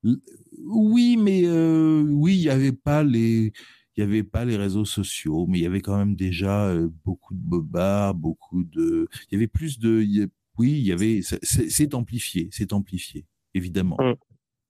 Oui, 0.05 1.17
mais 1.19 1.49
oui, 1.49 2.37
il 2.37 2.43
n'y 2.43 2.51
avait 2.51 2.73
pas 2.73 3.03
les 3.03 3.55
il 4.01 4.07
n'y 4.07 4.13
avait 4.15 4.23
pas 4.23 4.47
les 4.47 4.57
réseaux 4.57 4.87
sociaux, 4.87 5.47
mais 5.47 5.59
il 5.59 5.63
y 5.63 5.67
avait 5.67 5.83
quand 5.83 5.97
même 5.97 6.17
déjà 6.17 6.69
euh, 6.69 6.89
beaucoup 7.05 7.35
de 7.35 7.41
bobards, 7.41 8.15
beaucoup 8.15 8.65
de. 8.65 9.09
Il 9.31 9.35
y 9.35 9.37
avait 9.37 9.47
plus 9.47 9.79
de. 9.79 10.31
Oui, 10.57 10.71
il 10.73 10.87
y 10.87 10.93
avait. 10.93 11.21
C'est 11.23 11.95
amplifié, 11.95 12.49
c'est 12.51 12.73
amplifié, 12.73 13.27
évidemment. 13.55 13.99
Mmh. 14.01 14.15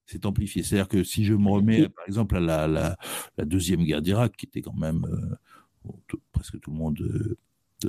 C'est 0.06 0.26
amplifié. 0.26 0.64
C'est-à-dire 0.64 0.88
que 0.88 1.04
si 1.04 1.24
je 1.24 1.34
me 1.34 1.48
remets, 1.48 1.88
par 1.88 2.04
exemple, 2.08 2.36
à 2.36 2.40
la, 2.40 2.66
la, 2.66 3.44
deuxième 3.44 3.84
guerre 3.84 4.02
d'Irak, 4.02 4.36
qui 4.36 4.46
était 4.46 4.62
quand 4.62 4.74
même 4.74 5.06
euh, 5.06 5.92
presque 6.32 6.58
tout 6.58 6.72
le 6.72 6.76
monde 6.76 6.96
de 6.96 7.38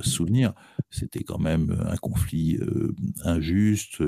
se 0.01 0.10
souvenir, 0.10 0.54
c'était 0.91 1.23
quand 1.23 1.39
même 1.39 1.75
un 1.86 1.97
conflit 1.97 2.58
euh, 2.58 2.93
injuste, 3.23 4.01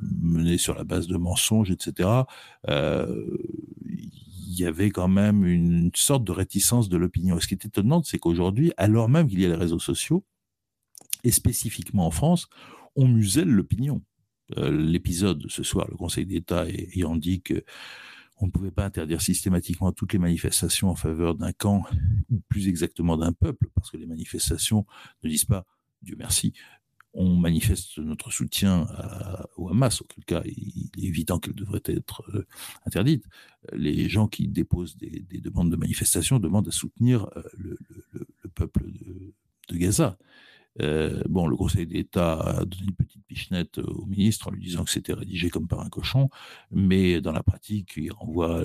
mené 0.00 0.58
sur 0.58 0.74
la 0.74 0.82
base 0.82 1.06
de 1.06 1.16
mensonges, 1.16 1.70
etc. 1.70 2.08
Euh, 2.68 3.38
il 4.56 4.62
y 4.62 4.66
avait 4.66 4.90
quand 4.90 5.08
même 5.08 5.44
une 5.44 5.90
sorte 5.94 6.24
de 6.24 6.32
réticence 6.32 6.88
de 6.88 6.96
l'opinion. 6.96 7.38
ce 7.38 7.46
qui 7.46 7.54
est 7.54 7.66
étonnant, 7.66 8.02
c'est 8.02 8.18
qu'aujourd'hui, 8.18 8.72
alors 8.78 9.08
même 9.08 9.28
qu'il 9.28 9.40
y 9.40 9.44
a 9.44 9.48
les 9.48 9.54
réseaux 9.54 9.78
sociaux, 9.78 10.24
et 11.24 11.30
spécifiquement 11.30 12.06
en 12.06 12.10
France, 12.10 12.48
on 12.94 13.06
muselle 13.06 13.48
l'opinion. 13.48 14.02
Euh, 14.56 14.70
l'épisode 14.70 15.44
ce 15.48 15.62
soir, 15.62 15.86
le 15.90 15.96
Conseil 15.96 16.24
d'État 16.24 16.66
ayant 16.68 17.16
dit 17.16 17.42
que 17.42 17.64
on 18.38 18.46
ne 18.46 18.50
pouvait 18.50 18.70
pas 18.70 18.84
interdire 18.84 19.20
systématiquement 19.20 19.92
toutes 19.92 20.12
les 20.12 20.18
manifestations 20.18 20.90
en 20.90 20.94
faveur 20.94 21.34
d'un 21.34 21.52
camp, 21.52 21.84
ou 22.30 22.40
plus 22.48 22.68
exactement 22.68 23.16
d'un 23.16 23.32
peuple, 23.32 23.68
parce 23.74 23.90
que 23.90 23.96
les 23.96 24.06
manifestations 24.06 24.86
ne 25.22 25.28
disent 25.28 25.46
pas, 25.46 25.66
Dieu 26.02 26.16
merci, 26.18 26.52
on 27.16 27.34
manifeste 27.34 27.98
notre 27.98 28.30
soutien 28.30 28.86
au 29.56 29.70
Hamas, 29.70 30.02
auquel 30.02 30.24
cas 30.24 30.42
il 30.44 30.90
est 30.98 31.06
évident 31.06 31.38
qu'elle 31.38 31.54
devrait 31.54 31.82
être 31.86 32.22
euh, 32.34 32.46
interdite. 32.84 33.24
Les 33.72 34.08
gens 34.08 34.28
qui 34.28 34.48
déposent 34.48 34.96
des, 34.96 35.24
demandes 35.40 35.70
de 35.70 35.76
manifestation 35.76 36.38
demandent 36.38 36.68
à 36.68 36.72
soutenir 36.72 37.26
euh, 37.36 37.42
le, 37.58 37.78
peuple 38.54 38.84
de, 39.68 39.76
Gaza. 39.76 40.18
Euh, 40.80 41.22
bon, 41.28 41.46
le 41.46 41.56
Conseil 41.56 41.86
d'État 41.86 42.34
a 42.34 42.64
donné 42.64 42.84
une 42.88 42.94
petite 42.94 43.24
pichenette 43.26 43.78
au 43.78 44.04
ministre 44.04 44.48
en 44.48 44.50
lui 44.50 44.62
disant 44.62 44.84
que 44.84 44.90
c'était 44.90 45.14
rédigé 45.14 45.48
comme 45.48 45.68
par 45.68 45.80
un 45.80 45.88
cochon, 45.88 46.28
mais 46.70 47.20
dans 47.22 47.32
la 47.32 47.42
pratique, 47.42 47.94
il 47.96 48.12
renvoie 48.12 48.64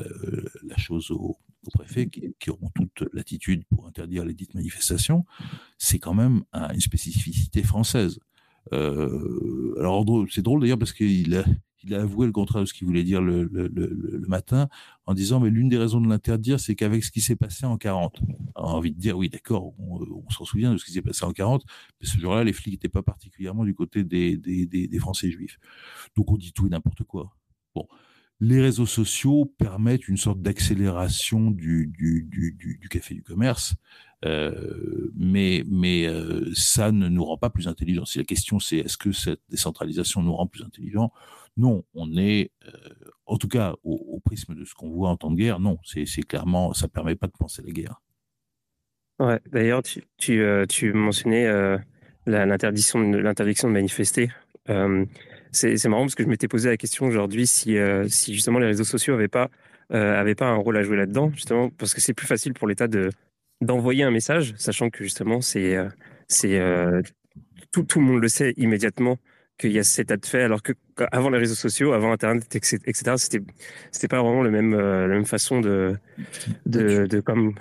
la 0.63 0.77
chose 0.77 1.09
au, 1.11 1.37
préfet 1.73 2.09
qui, 2.09 2.35
qui, 2.39 2.49
auront 2.49 2.69
toute 2.69 3.03
l'attitude 3.13 3.63
pour 3.65 3.87
interdire 3.87 4.25
les 4.25 4.33
dites 4.33 4.55
manifestations. 4.55 5.25
C'est 5.77 5.99
quand 5.99 6.13
même 6.13 6.43
une 6.53 6.81
spécificité 6.81 7.63
française. 7.63 8.19
Euh, 8.73 9.75
alors 9.79 10.05
c'est 10.29 10.41
drôle 10.41 10.61
d'ailleurs 10.61 10.77
parce 10.77 10.93
qu'il 10.93 11.35
a, 11.35 11.43
il 11.83 11.95
a 11.95 12.01
avoué 12.01 12.25
le 12.27 12.31
contraire 12.31 12.61
de 12.61 12.67
ce 12.67 12.73
qu'il 12.73 12.85
voulait 12.85 13.03
dire 13.03 13.21
le, 13.21 13.43
le, 13.51 13.67
le, 13.67 14.23
matin 14.27 14.69
en 15.05 15.13
disant 15.13 15.39
mais 15.39 15.49
l'une 15.49 15.67
des 15.67 15.77
raisons 15.77 15.99
de 15.99 16.07
l'interdire 16.07 16.59
c'est 16.59 16.75
qu'avec 16.75 17.03
ce 17.03 17.11
qui 17.11 17.21
s'est 17.21 17.35
passé 17.35 17.65
en 17.65 17.77
40 17.77 18.21
on 18.55 18.63
a 18.63 18.67
envie 18.67 18.91
de 18.91 18.99
dire 18.99 19.17
oui 19.17 19.29
d'accord 19.29 19.73
on, 19.79 20.29
s'en 20.29 20.45
souvient 20.45 20.73
de 20.73 20.77
ce 20.77 20.85
qui 20.85 20.91
s'est 20.91 21.01
passé 21.01 21.25
en 21.25 21.33
40 21.33 21.63
mais 21.99 22.07
ce 22.07 22.17
jour-là 22.19 22.43
les 22.43 22.53
flics 22.53 22.73
n'étaient 22.73 22.87
pas 22.87 23.03
particulièrement 23.03 23.65
du 23.65 23.73
côté 23.73 24.03
des, 24.03 24.37
des, 24.37 24.65
des, 24.65 24.87
des 24.87 24.99
Français 24.99 25.31
juifs. 25.31 25.57
Donc 26.15 26.31
on 26.31 26.37
dit 26.37 26.53
tout 26.53 26.67
et 26.67 26.69
n'importe 26.69 27.03
quoi. 27.03 27.31
Bon 27.73 27.87
les 28.41 28.59
réseaux 28.59 28.87
sociaux 28.87 29.53
permettent 29.59 30.07
une 30.07 30.17
sorte 30.17 30.41
d'accélération 30.41 31.51
du, 31.51 31.93
café 32.89 33.13
du 33.13 33.21
commerce, 33.21 33.75
euh, 34.25 35.11
mais, 35.15 35.63
euh, 36.07 36.49
ça 36.55 36.91
ne 36.91 37.07
nous 37.07 37.23
rend 37.23 37.37
pas 37.37 37.51
plus 37.51 37.67
intelligents. 37.67 38.05
Si 38.05 38.17
la 38.17 38.23
question 38.23 38.59
c'est 38.59 38.77
est-ce 38.77 38.97
que 38.97 39.11
cette 39.11 39.41
décentralisation 39.49 40.23
nous 40.23 40.33
rend 40.33 40.47
plus 40.47 40.63
intelligents, 40.63 41.13
non, 41.55 41.83
on 41.93 42.17
est, 42.17 42.51
euh, 42.65 42.71
en 43.27 43.37
tout 43.37 43.47
cas 43.47 43.75
au, 43.83 44.19
prisme 44.25 44.55
de 44.55 44.65
ce 44.65 44.73
qu'on 44.73 44.89
voit 44.89 45.09
en 45.09 45.17
temps 45.17 45.29
de 45.29 45.35
guerre, 45.35 45.59
non, 45.59 45.77
c'est 45.83 46.05
clairement, 46.23 46.73
ça 46.73 46.87
permet 46.87 47.15
pas 47.15 47.27
de 47.27 47.33
penser 47.33 47.61
la 47.61 47.71
guerre. 47.71 48.01
Ouais, 49.19 49.39
d'ailleurs, 49.51 49.83
tu, 50.17 50.93
mentionnais 50.93 51.47
l'interdiction 52.25 52.99
de 53.03 53.71
manifester. 53.71 54.31
C'est 55.51 55.85
marrant 55.87 56.03
parce 56.03 56.15
que 56.15 56.23
je 56.23 56.29
m'étais 56.29 56.47
posé 56.47 56.69
la 56.69 56.77
question 56.77 57.05
aujourd'hui 57.05 57.45
si, 57.45 57.77
euh, 57.77 58.07
si 58.07 58.33
justement 58.33 58.59
les 58.59 58.67
réseaux 58.67 58.85
sociaux 58.85 59.13
n'avaient 59.13 59.27
pas, 59.27 59.49
euh, 59.93 60.33
pas 60.35 60.47
un 60.47 60.55
rôle 60.55 60.77
à 60.77 60.83
jouer 60.83 60.97
là-dedans, 60.97 61.31
justement 61.33 61.69
parce 61.69 61.93
que 61.93 61.99
c'est 61.99 62.13
plus 62.13 62.27
facile 62.27 62.53
pour 62.53 62.67
l'État 62.67 62.87
de 62.87 63.09
d'envoyer 63.59 64.03
un 64.03 64.11
message, 64.11 64.55
sachant 64.57 64.89
que 64.89 65.03
justement 65.03 65.41
c'est 65.41 65.75
euh, 65.75 65.89
c'est 66.27 66.59
tout, 67.71 67.83
tout 67.83 67.99
le 67.99 68.05
monde 68.05 68.21
le 68.21 68.29
sait 68.29 68.53
immédiatement 68.57 69.17
qu'il 69.57 69.71
y 69.73 69.79
a 69.79 69.83
cet 69.83 70.05
état 70.05 70.17
de 70.17 70.25
fait, 70.25 70.41
alors 70.41 70.63
que 70.63 70.73
avant 71.11 71.29
les 71.29 71.37
réseaux 71.37 71.55
sociaux, 71.55 71.91
avant 71.91 72.11
Internet, 72.11 72.55
etc., 72.55 73.13
c'était 73.17 73.41
c'était 73.91 74.07
pas 74.07 74.21
vraiment 74.21 74.41
le 74.41 74.49
même 74.49 74.75
la 74.75 75.07
même 75.07 75.25
façon 75.25 75.59
de 75.59 75.97
de, 76.65 77.05
de 77.05 77.19
comme 77.19 77.55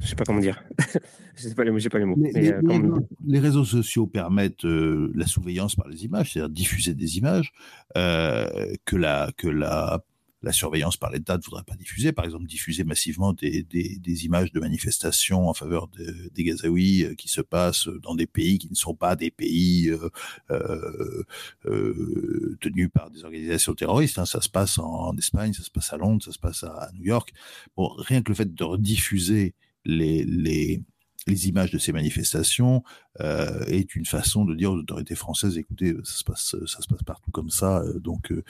je 0.00 0.06
sais 0.06 0.16
pas 0.16 0.24
comment 0.24 0.40
dire. 0.40 0.62
je 1.36 1.42
sais 1.48 1.54
pas 1.54 1.64
les 1.64 1.70
mots, 1.70 1.78
pas 1.90 1.98
les 1.98 2.04
mots. 2.04 2.16
Euh, 2.34 3.00
les, 3.26 3.38
réseaux 3.38 3.64
sociaux 3.64 4.06
permettent 4.06 4.64
euh, 4.64 5.12
la 5.14 5.26
surveillance 5.26 5.76
par 5.76 5.88
les 5.88 6.04
images, 6.04 6.32
c'est-à-dire 6.32 6.50
diffuser 6.50 6.94
des 6.94 7.18
images 7.18 7.52
euh, 7.96 8.74
que 8.84 8.96
la 8.96 9.30
que 9.36 9.48
la 9.48 10.02
la 10.42 10.52
surveillance 10.52 10.96
par 10.96 11.10
l'État 11.10 11.36
ne 11.36 11.42
voudrait 11.42 11.64
pas 11.64 11.74
diffuser. 11.74 12.12
Par 12.12 12.24
exemple, 12.24 12.46
diffuser 12.46 12.82
massivement 12.84 13.34
des, 13.34 13.62
des, 13.62 13.98
des 13.98 14.24
images 14.24 14.52
de 14.52 14.60
manifestations 14.60 15.48
en 15.48 15.52
faveur 15.54 15.88
de, 15.88 16.30
des 16.32 16.44
Gazaouis 16.44 17.14
qui 17.18 17.28
se 17.28 17.42
passent 17.42 17.88
dans 18.02 18.14
des 18.14 18.26
pays 18.26 18.58
qui 18.58 18.70
ne 18.70 18.74
sont 18.74 18.94
pas 18.94 19.16
des 19.16 19.30
pays 19.30 19.90
euh, 19.90 21.24
euh, 21.66 22.56
tenus 22.62 22.88
par 22.90 23.10
des 23.10 23.24
organisations 23.24 23.74
terroristes. 23.74 24.18
Hein. 24.18 24.24
Ça 24.24 24.40
se 24.40 24.48
passe 24.48 24.78
en, 24.78 25.14
Espagne, 25.18 25.52
ça 25.52 25.62
se 25.62 25.70
passe 25.70 25.92
à 25.92 25.98
Londres, 25.98 26.24
ça 26.24 26.32
se 26.32 26.38
passe 26.38 26.64
à, 26.64 26.72
à 26.72 26.92
New 26.92 27.04
York. 27.04 27.34
Bon, 27.76 27.90
rien 27.98 28.22
que 28.22 28.30
le 28.30 28.34
fait 28.34 28.54
de 28.54 28.64
rediffuser 28.64 29.54
les, 29.84 30.24
les, 30.24 30.82
les 31.26 31.48
images 31.48 31.70
de 31.70 31.78
ces 31.78 31.92
manifestations 31.92 32.82
euh, 33.20 33.64
est 33.66 33.94
une 33.94 34.06
façon 34.06 34.44
de 34.44 34.54
dire 34.54 34.72
aux 34.72 34.76
autorités 34.76 35.14
françaises 35.14 35.58
écoutez 35.58 35.94
ça 36.04 36.14
se 36.14 36.24
passe 36.24 36.56
ça 36.66 36.80
se 36.80 36.88
passe 36.88 37.02
partout 37.02 37.30
comme 37.30 37.50
ça 37.50 37.80
euh, 37.80 37.98
donc 37.98 38.32
euh, 38.32 38.42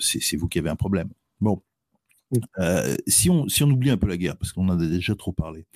c'est 0.00 0.36
vous 0.36 0.48
qui 0.48 0.58
avez 0.58 0.70
un 0.70 0.76
problème. 0.76 1.10
Bon 1.40 1.62
si 3.06 3.30
on 3.30 3.48
si 3.48 3.62
on 3.62 3.70
oublie 3.70 3.88
un 3.88 3.96
peu 3.96 4.06
la 4.06 4.18
guerre 4.18 4.36
parce 4.36 4.52
qu'on 4.52 4.68
en 4.68 4.78
a 4.78 4.86
déjà 4.86 5.14
trop 5.14 5.32
parlé 5.32 5.66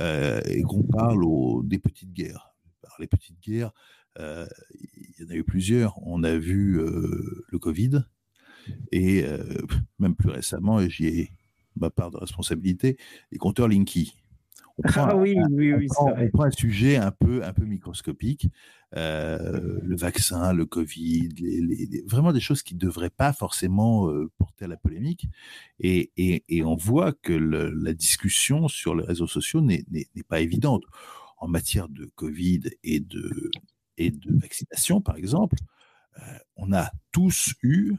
et 0.00 0.62
qu'on 0.62 0.82
parle 0.82 1.22
des 1.68 1.78
petites 1.78 2.12
guerres 2.12 2.52
les 2.98 3.06
petites 3.06 3.40
guerres 3.40 3.70
il 4.18 5.14
y 5.20 5.24
en 5.24 5.30
a 5.30 5.34
eu 5.34 5.44
plusieurs. 5.44 6.04
On 6.04 6.24
a 6.24 6.36
vu 6.36 6.80
le 6.82 7.58
Covid 7.60 8.02
et 8.90 9.24
même 10.00 10.16
plus 10.16 10.30
récemment 10.30 10.80
et 10.80 10.90
j'y 10.90 11.06
ai 11.06 11.32
ma 11.76 11.90
part 11.90 12.10
de 12.10 12.16
responsabilité 12.16 12.96
les 13.30 13.38
compteurs 13.38 13.68
Linky 13.68 14.19
ah 14.84 15.16
oui, 15.16 15.36
oui, 15.50 15.72
oui, 15.74 15.88
on, 15.98 16.28
prend 16.28 16.44
un 16.44 16.50
sujet 16.50 16.96
un 16.96 17.10
peu, 17.10 17.44
un 17.44 17.52
peu 17.52 17.64
microscopique, 17.64 18.48
euh, 18.96 19.78
le 19.82 19.96
vaccin, 19.96 20.52
le 20.52 20.66
Covid, 20.66 21.28
les, 21.38 22.02
vraiment 22.06 22.32
des 22.32 22.40
choses 22.40 22.62
qui 22.62 22.74
ne 22.74 22.80
devraient 22.80 23.10
pas 23.10 23.32
forcément 23.32 24.08
euh, 24.10 24.30
porter 24.38 24.64
à 24.64 24.68
la 24.68 24.76
polémique. 24.76 25.26
Et, 25.78 26.12
et, 26.16 26.44
et 26.48 26.64
on 26.64 26.76
voit 26.76 27.12
que 27.12 27.32
le, 27.32 27.70
la 27.70 27.92
discussion 27.92 28.68
sur 28.68 28.94
les 28.94 29.04
réseaux 29.04 29.26
sociaux 29.26 29.60
n'est 29.60 29.84
pas 30.28 30.40
évidente. 30.40 30.84
En 31.38 31.48
matière 31.48 31.88
de 31.88 32.04
Covid 32.16 32.60
et 32.84 33.00
de, 33.00 33.50
et 33.96 34.10
de 34.10 34.38
vaccination, 34.38 35.00
par 35.00 35.16
exemple, 35.16 35.56
euh, 36.18 36.22
on 36.56 36.72
a 36.72 36.90
tous 37.12 37.54
eu 37.62 37.94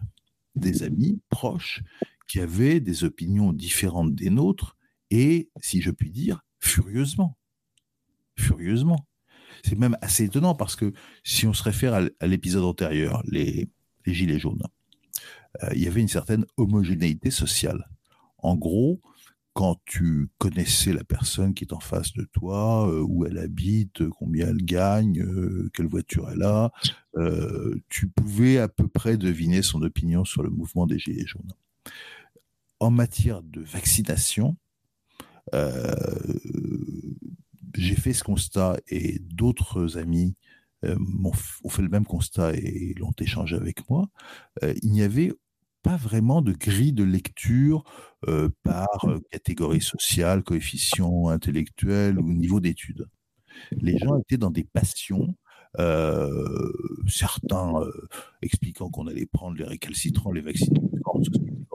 des 0.55 0.83
amis 0.83 1.21
proches 1.29 1.81
qui 2.27 2.39
avaient 2.39 2.79
des 2.79 3.03
opinions 3.03 3.53
différentes 3.53 4.13
des 4.13 4.29
nôtres 4.29 4.77
et, 5.09 5.49
si 5.61 5.81
je 5.81 5.91
puis 5.91 6.09
dire, 6.09 6.41
furieusement. 6.61 7.37
Furieusement. 8.37 9.05
C'est 9.63 9.77
même 9.77 9.97
assez 10.01 10.23
étonnant 10.23 10.55
parce 10.55 10.75
que 10.75 10.93
si 11.23 11.45
on 11.45 11.53
se 11.53 11.63
réfère 11.63 11.93
à 12.19 12.27
l'épisode 12.27 12.63
antérieur, 12.63 13.21
les, 13.25 13.69
Gilets 14.05 14.39
jaunes, 14.39 14.63
euh, 15.61 15.69
il 15.75 15.83
y 15.83 15.87
avait 15.87 16.01
une 16.01 16.07
certaine 16.07 16.45
homogénéité 16.57 17.29
sociale. 17.29 17.87
En 18.39 18.55
gros, 18.55 18.99
quand 19.53 19.79
tu 19.85 20.29
connaissais 20.39 20.93
la 20.93 21.03
personne 21.03 21.53
qui 21.53 21.65
est 21.65 21.73
en 21.73 21.79
face 21.79 22.13
de 22.13 22.23
toi, 22.23 22.89
euh, 22.89 23.01
où 23.01 23.25
elle 23.25 23.37
habite, 23.37 24.07
combien 24.09 24.47
elle 24.47 24.65
gagne, 24.65 25.21
euh, 25.21 25.69
quelle 25.73 25.87
voiture 25.87 26.29
elle 26.31 26.43
a, 26.43 26.71
tu 27.89 28.07
pouvais 28.07 28.57
à 28.57 28.67
peu 28.67 28.87
près 28.87 29.17
deviner 29.17 29.61
son 29.61 29.83
opinion 29.83 30.25
sur 30.25 30.41
le 30.41 30.49
mouvement 30.49 30.87
des 30.87 30.97
Gilets 30.97 31.27
jaunes. 31.27 31.53
En 32.79 32.89
matière 32.89 33.43
de 33.43 33.61
vaccination, 33.61 34.57
j'ai 37.75 37.95
fait 37.95 38.13
ce 38.13 38.23
constat 38.23 38.77
et 38.87 39.19
d'autres 39.19 39.97
amis 39.97 40.35
euh, 40.83 40.95
ont, 41.23 41.69
fait 41.69 41.81
le 41.81 41.89
même 41.89 42.05
constat 42.05 42.53
et 42.53 42.93
l'ont 42.97 43.13
échangé 43.19 43.55
avec 43.55 43.89
moi. 43.89 44.09
Euh, 44.63 44.73
il 44.81 44.91
n'y 44.91 45.03
avait 45.03 45.31
pas 45.83 45.95
vraiment 45.95 46.41
de 46.41 46.51
grille 46.53 46.93
de 46.93 47.03
lecture 47.03 47.83
par 48.63 48.87
catégorie 49.31 49.81
sociale, 49.81 50.43
coefficient 50.43 51.29
intellectuel 51.29 52.19
ou 52.19 52.33
niveau 52.33 52.59
d'études. 52.59 53.07
Les 53.71 53.97
gens 53.97 54.19
étaient 54.19 54.37
dans 54.37 54.51
des 54.51 54.63
passions 54.63 55.35
euh, 55.79 56.73
certains 57.07 57.73
euh, 57.81 57.91
expliquant 58.41 58.89
qu'on 58.89 59.07
allait 59.07 59.25
prendre 59.25 59.57
les 59.57 59.63
récalcitrants, 59.63 60.31
les 60.31 60.41
vaccinants, 60.41 60.81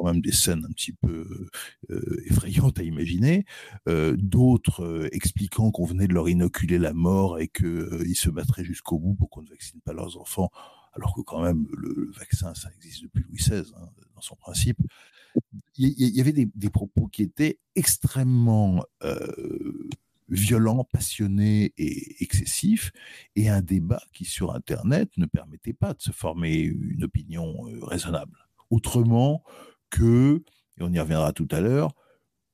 même 0.06 0.20
des 0.20 0.32
scènes 0.32 0.64
un 0.64 0.72
petit 0.72 0.92
peu 0.92 1.48
euh, 1.90 2.22
effrayantes 2.26 2.78
à 2.78 2.82
imaginer. 2.82 3.44
D'autres 3.86 5.08
expliquant 5.12 5.70
qu'on 5.70 5.84
venait 5.84 6.08
de 6.08 6.14
leur 6.14 6.28
inoculer 6.28 6.78
la 6.78 6.92
mort 6.92 7.38
et 7.38 7.48
qu'ils 7.48 8.16
se 8.16 8.30
battraient 8.30 8.64
jusqu'au 8.64 8.98
bout 8.98 9.14
pour 9.14 9.30
qu'on 9.30 9.42
ne 9.42 9.48
vaccine 9.48 9.80
pas 9.80 9.92
leurs 9.92 10.18
enfants, 10.18 10.50
alors 10.92 11.14
que 11.14 11.20
quand 11.20 11.42
même 11.42 11.66
le, 11.76 12.10
vaccin, 12.12 12.54
ça 12.54 12.70
existe 12.74 13.02
depuis 13.02 13.24
Louis 13.28 13.38
XVI 13.38 13.70
hein, 13.76 13.88
dans 14.14 14.20
son 14.20 14.36
principe. 14.36 14.78
Il 15.76 15.92
y, 15.98 16.20
avait 16.20 16.32
des, 16.32 16.70
propos 16.70 17.06
qui 17.08 17.22
étaient 17.22 17.58
extrêmement 17.74 18.82
violent, 20.28 20.84
passionné 20.84 21.72
et 21.78 22.22
excessif, 22.22 22.92
et 23.36 23.48
un 23.48 23.62
débat 23.62 24.02
qui 24.12 24.24
sur 24.24 24.54
Internet 24.54 25.10
ne 25.16 25.26
permettait 25.26 25.72
pas 25.72 25.94
de 25.94 26.02
se 26.02 26.10
former 26.10 26.58
une 26.60 27.04
opinion 27.04 27.68
euh, 27.68 27.84
raisonnable. 27.84 28.36
Autrement 28.70 29.44
que, 29.90 30.42
et 30.78 30.82
on 30.82 30.92
y 30.92 31.00
reviendra 31.00 31.32
tout 31.32 31.48
à 31.50 31.60
l'heure, 31.60 31.94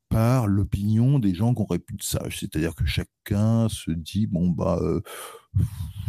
par 0.09 0.47
l'opinion 0.47 1.19
des 1.19 1.35
gens 1.35 1.55
qui 1.55 1.63
ont 1.63 1.79
plus 1.79 1.97
de 1.97 2.03
sage. 2.03 2.41
C'est-à-dire 2.41 2.75
que 2.75 2.85
chacun 2.85 3.69
se 3.71 3.91
dit, 3.91 4.27
bon, 4.27 4.51
bah, 4.51 4.79
euh, 4.83 5.01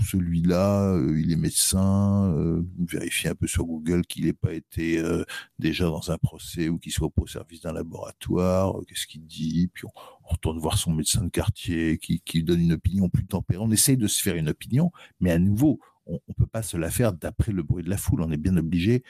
celui-là, 0.06 0.94
euh, 0.94 1.20
il 1.20 1.32
est 1.32 1.38
médecin, 1.38 2.34
euh, 2.36 2.64
vérifier 2.80 3.30
un 3.30 3.36
peu 3.36 3.48
sur 3.48 3.66
Google 3.66 4.06
qu'il 4.06 4.26
n'ait 4.26 4.34
pas 4.34 4.54
été 4.54 5.00
euh, 5.00 5.24
déjà 5.60 5.86
dans 5.86 6.12
un 6.12 6.18
procès 6.18 6.70
ou 6.70 6.80
qu'il 6.80 6.92
soit 6.92 7.10
au 7.16 7.28
service 7.28 7.62
d'un 7.62 7.74
laboratoire, 7.74 8.76
qu'est-ce 8.88 9.08
qu'il 9.08 9.26
dit, 9.26 9.70
puis 9.74 9.86
on, 9.86 10.28
retourne 10.28 10.58
voir 10.58 10.78
son 10.78 10.94
médecin 10.94 11.22
de 11.24 11.30
quartier 11.30 11.98
qui, 11.98 12.22
qui 12.22 12.44
donne 12.44 12.62
une 12.62 12.74
opinion 12.74 13.10
plus 13.10 13.26
tempérée. 13.26 13.62
On 13.62 13.72
essaye 13.72 13.98
de 13.98 14.08
se 14.08 14.22
faire 14.22 14.36
une 14.36 14.50
opinion, 14.50 14.92
mais 15.20 15.32
à 15.32 15.40
nouveau, 15.40 15.80
on 16.06 16.20
ne 16.28 16.34
peut 16.34 16.48
pas 16.48 16.64
se 16.64 16.78
la 16.78 16.90
faire 16.90 17.14
d'après 17.14 17.52
le 17.52 17.64
bruit 17.64 17.84
de 17.84 17.90
la 17.90 17.98
foule. 17.98 18.22
On 18.22 18.32
est 18.32 18.38
bien 18.38 18.56
obligé 18.58 19.04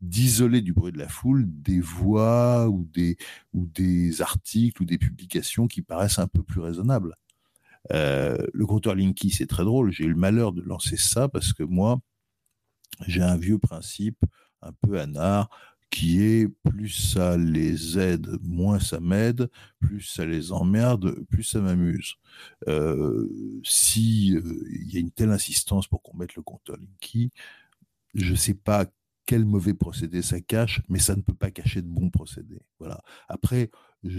d'isoler 0.00 0.62
du 0.62 0.72
bruit 0.72 0.92
de 0.92 0.98
la 0.98 1.08
foule 1.08 1.44
des 1.46 1.80
voix 1.80 2.68
ou 2.68 2.88
des, 2.92 3.16
ou 3.52 3.66
des 3.66 4.22
articles 4.22 4.82
ou 4.82 4.86
des 4.86 4.98
publications 4.98 5.66
qui 5.66 5.82
paraissent 5.82 6.18
un 6.18 6.28
peu 6.28 6.42
plus 6.42 6.60
raisonnables. 6.60 7.16
Euh, 7.92 8.36
le 8.52 8.66
compteur 8.66 8.94
Linky, 8.94 9.30
c'est 9.30 9.46
très 9.46 9.64
drôle. 9.64 9.92
J'ai 9.92 10.04
eu 10.04 10.10
le 10.10 10.16
malheur 10.16 10.52
de 10.52 10.62
lancer 10.62 10.96
ça 10.96 11.28
parce 11.28 11.52
que 11.52 11.62
moi, 11.62 12.00
j'ai 13.06 13.22
un 13.22 13.36
vieux 13.36 13.58
principe 13.58 14.24
un 14.62 14.72
peu 14.72 15.00
anard 15.00 15.48
qui 15.90 16.22
est 16.22 16.48
plus 16.48 16.90
ça 16.90 17.36
les 17.38 17.98
aide, 17.98 18.38
moins 18.42 18.78
ça 18.78 19.00
m'aide, 19.00 19.48
plus 19.80 20.02
ça 20.02 20.26
les 20.26 20.52
emmerde, 20.52 21.24
plus 21.30 21.44
ça 21.44 21.60
m'amuse. 21.60 22.16
Euh, 22.68 23.26
si 23.64 24.34
euh, 24.36 24.64
il 24.70 24.92
y 24.92 24.98
a 24.98 25.00
une 25.00 25.10
telle 25.10 25.30
insistance 25.30 25.86
pour 25.88 26.02
qu'on 26.02 26.16
mette 26.16 26.34
le 26.34 26.42
compteur 26.42 26.76
Linky, 26.76 27.32
je 28.14 28.32
ne 28.32 28.36
sais 28.36 28.54
pas 28.54 28.86
quel 29.28 29.44
mauvais 29.44 29.74
procédé 29.74 30.22
ça 30.22 30.40
cache, 30.40 30.80
mais 30.88 30.98
ça 30.98 31.14
ne 31.14 31.20
peut 31.20 31.34
pas 31.34 31.50
cacher 31.50 31.82
de 31.82 31.86
bons 31.86 32.08
procédés. 32.08 32.62
Voilà. 32.78 33.02
Après, 33.28 33.70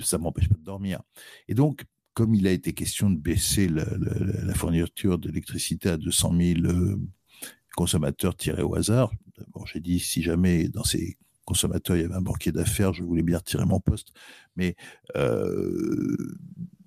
ça 0.03 0.19
m'empêche 0.19 0.47
pas 0.47 0.55
de 0.55 0.63
dormir. 0.63 1.01
Et 1.47 1.55
donc, 1.55 1.85
comme 2.13 2.35
il 2.35 2.45
a 2.45 2.51
été 2.51 2.73
question 2.73 3.09
de 3.09 3.17
baisser 3.17 3.67
la, 3.67 4.53
fourniture 4.53 5.17
d'électricité 5.17 5.89
à 5.89 5.97
200 5.97 6.35
000 6.37 6.59
euh, 6.65 7.01
consommateurs 7.75 8.37
tirés 8.37 8.61
au 8.61 8.75
hasard, 8.75 9.11
bon, 9.47 9.65
j'ai 9.65 9.79
dit 9.79 9.99
si 9.99 10.21
jamais 10.21 10.69
dans 10.69 10.83
ces 10.83 11.17
consommateurs 11.43 11.95
il 11.95 12.03
y 12.03 12.05
avait 12.05 12.13
un 12.13 12.21
banquier 12.21 12.51
d'affaires, 12.51 12.93
je 12.93 13.01
voulais 13.03 13.23
bien 13.23 13.39
retirer 13.39 13.65
mon 13.65 13.79
poste, 13.79 14.09
mais 14.55 14.75
euh, 15.15 16.37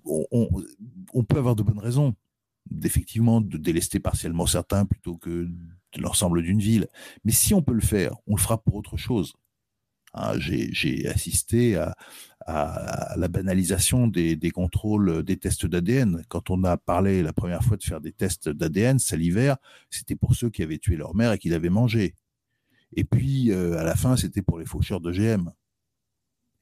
on, 0.05 1.23
peut 1.25 1.37
avoir 1.37 1.57
de 1.57 1.63
bonnes 1.63 1.79
raisons 1.79 2.15
d'effectivement 2.71 3.41
de 3.41 3.57
délester 3.57 3.99
partiellement 3.99 4.45
certains 4.45 4.85
plutôt 4.85 5.17
que 5.17 5.49
l'ensemble 5.97 6.41
d'une 6.43 6.59
ville. 6.59 6.87
Mais 7.23 7.31
si 7.31 7.53
on 7.53 7.61
peut 7.61 7.73
le 7.73 7.81
faire, 7.81 8.15
on 8.27 8.35
le 8.35 8.41
fera 8.41 8.61
pour 8.61 8.75
autre 8.75 8.97
chose. 8.97 9.33
Hein, 10.15 10.33
j'ai 10.37 11.07
assisté 11.07 11.75
à, 11.75 11.95
la 13.15 13.27
banalisation 13.29 14.07
des, 14.07 14.51
contrôles 14.51 15.23
des 15.23 15.37
tests 15.37 15.65
d'ADN. 15.65 16.23
Quand 16.27 16.49
on 16.49 16.63
a 16.65 16.77
parlé 16.77 17.23
la 17.23 17.33
première 17.33 17.63
fois 17.63 17.77
de 17.77 17.83
faire 17.83 18.01
des 18.01 18.11
tests 18.11 18.49
d'ADN 18.49 18.99
salivaire, 18.99 19.57
c'était 19.89 20.15
pour 20.15 20.35
ceux 20.35 20.49
qui 20.49 20.61
avaient 20.61 20.77
tué 20.77 20.97
leur 20.97 21.15
mère 21.15 21.31
et 21.31 21.37
qui 21.37 21.49
l'avaient 21.49 21.69
mangé. 21.69 22.15
Et 22.95 23.03
puis, 23.03 23.51
euh, 23.51 23.79
à 23.79 23.83
la 23.83 23.95
fin, 23.95 24.17
c'était 24.17 24.41
pour 24.41 24.59
les 24.59 24.65
faucheurs 24.65 24.99
d'OGM. 24.99 25.51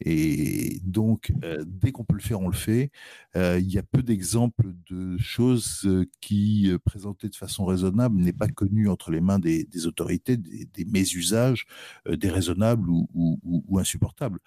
Et 0.04 0.80
donc, 0.84 1.32
euh, 1.44 1.64
dès 1.66 1.92
qu'on 1.92 2.04
peut 2.04 2.16
le 2.16 2.22
faire, 2.22 2.42
on 2.42 2.48
le 2.48 2.56
fait. 2.56 2.92
Euh, 3.36 3.60
il 3.60 3.72
y 3.72 3.78
a 3.78 3.84
peu 3.84 4.02
d'exemples 4.02 4.74
de 4.90 5.18
choses 5.18 5.84
euh, 5.86 6.06
qui, 6.22 6.72
présentées 6.86 7.30
de 7.30 7.36
façon 7.36 7.66
raisonnable, 7.66 8.20
n'est 8.20 8.34
pas 8.34 8.48
connu 8.48 8.90
entre 8.90 9.12
les 9.12 9.22
mains 9.22 9.40
des, 9.40 9.68
autorités, 9.86 10.38
des, 10.38 10.86
mésusages 10.86 11.66
déraisonnables 12.08 12.90
ou, 12.90 13.08
ou, 13.14 13.80
insupportables. 13.80 14.40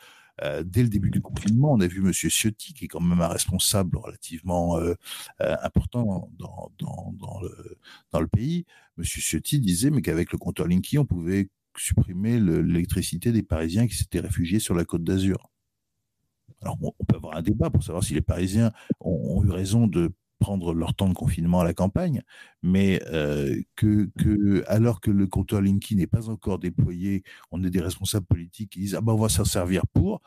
dès 0.64 0.82
le 0.82 0.88
début 0.88 1.10
du 1.10 1.20
confinement, 1.20 1.72
on 1.72 1.80
a 1.80 1.86
vu 1.86 2.04
M. 2.04 2.12
Ciotti, 2.12 2.74
qui 2.74 2.86
est 2.86 2.88
quand 2.88 3.00
même 3.00 3.20
un 3.20 3.28
responsable 3.28 3.96
relativement 3.96 4.78
important 5.38 6.30
dans, 6.38 6.72
dans, 6.78 7.40
le, 7.40 7.78
dans 8.12 8.20
le 8.20 8.28
pays. 8.28 8.66
M. 8.98 9.04
Ciotti 9.04 9.60
disait 9.60 9.90
mais 9.90 10.02
qu'avec 10.02 10.32
le 10.32 10.38
compteur 10.38 10.66
Linky, 10.66 10.98
on 10.98 11.06
pouvait 11.06 11.48
supprimer 11.80 12.40
l'électricité 12.40 13.32
des 13.32 13.42
Parisiens 13.42 13.86
qui 13.86 13.94
s'étaient 13.94 14.20
réfugiés 14.20 14.58
sur 14.58 14.74
la 14.74 14.84
côte 14.84 15.04
d'Azur. 15.04 15.50
Alors, 16.62 16.78
on 16.80 17.04
peut 17.04 17.16
avoir 17.16 17.36
un 17.36 17.42
débat 17.42 17.70
pour 17.70 17.82
savoir 17.82 18.02
si 18.02 18.14
les 18.14 18.22
Parisiens 18.22 18.72
ont, 19.00 19.44
eu 19.44 19.50
raison 19.50 19.86
de 19.86 20.12
prendre 20.38 20.74
leur 20.74 20.94
temps 20.94 21.08
de 21.08 21.14
confinement 21.14 21.60
à 21.60 21.64
la 21.64 21.74
campagne, 21.74 22.22
mais 22.62 23.00
euh, 23.06 23.60
que, 23.76 24.10
alors 24.66 25.00
que 25.00 25.10
le 25.10 25.26
compteur 25.26 25.60
Linky 25.60 25.96
n'est 25.96 26.06
pas 26.06 26.28
encore 26.28 26.58
déployé, 26.58 27.22
on 27.50 27.62
est 27.64 27.70
des 27.70 27.80
responsables 27.80 28.26
politiques 28.26 28.70
qui 28.70 28.80
disent 28.80 28.94
ah 28.94 29.00
ben 29.00 29.12
on 29.12 29.18
va 29.18 29.28
s'en 29.28 29.44
servir 29.44 29.86
pour, 29.86 30.20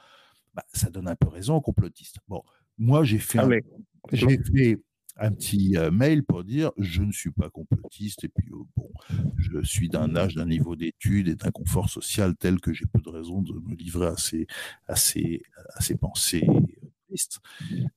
bah, 0.54 0.64
ça 0.74 0.90
donne 0.90 1.08
un 1.08 1.16
peu 1.16 1.28
raison 1.28 1.56
aux 1.56 1.62
complotistes. 1.62 2.18
Bon, 2.28 2.42
moi 2.78 3.04
j'ai 3.04 3.20
fait, 3.20 3.40
ah, 3.40 3.48
j'ai 4.12 4.40
fait 4.40 4.80
un 5.20 5.32
petit 5.32 5.78
euh, 5.78 5.92
mail 5.92 6.24
pour 6.24 6.44
dire 6.44 6.72
je 6.78 7.02
ne 7.02 7.12
suis 7.12 7.32
pas 7.32 7.50
complotiste 7.50 8.24
et 8.24 8.30
puis 8.30 8.50
oh, 8.52 8.68
bon, 8.76 8.90
je 9.38 9.62
suis 9.64 9.90
d'un 9.90 10.16
âge, 10.16 10.36
d'un 10.36 10.46
niveau 10.46 10.76
d'études 10.76 11.28
et 11.28 11.36
d'un 11.36 11.52
confort 11.52 11.90
social 11.90 12.36
tel 12.36 12.60
que 12.60 12.74
j'ai 12.74 12.86
peu 12.86 13.02
de 13.02 13.10
raisons 13.10 13.42
de 13.42 13.54
me 13.54 13.76
livrer 13.76 14.08
à 14.08 14.18
ces, 14.18 14.48
à 14.88 14.96
ces, 14.96 15.42
à 15.76 15.82
ces 15.82 15.96
pensées 15.96 16.48
tristes. 17.08 17.40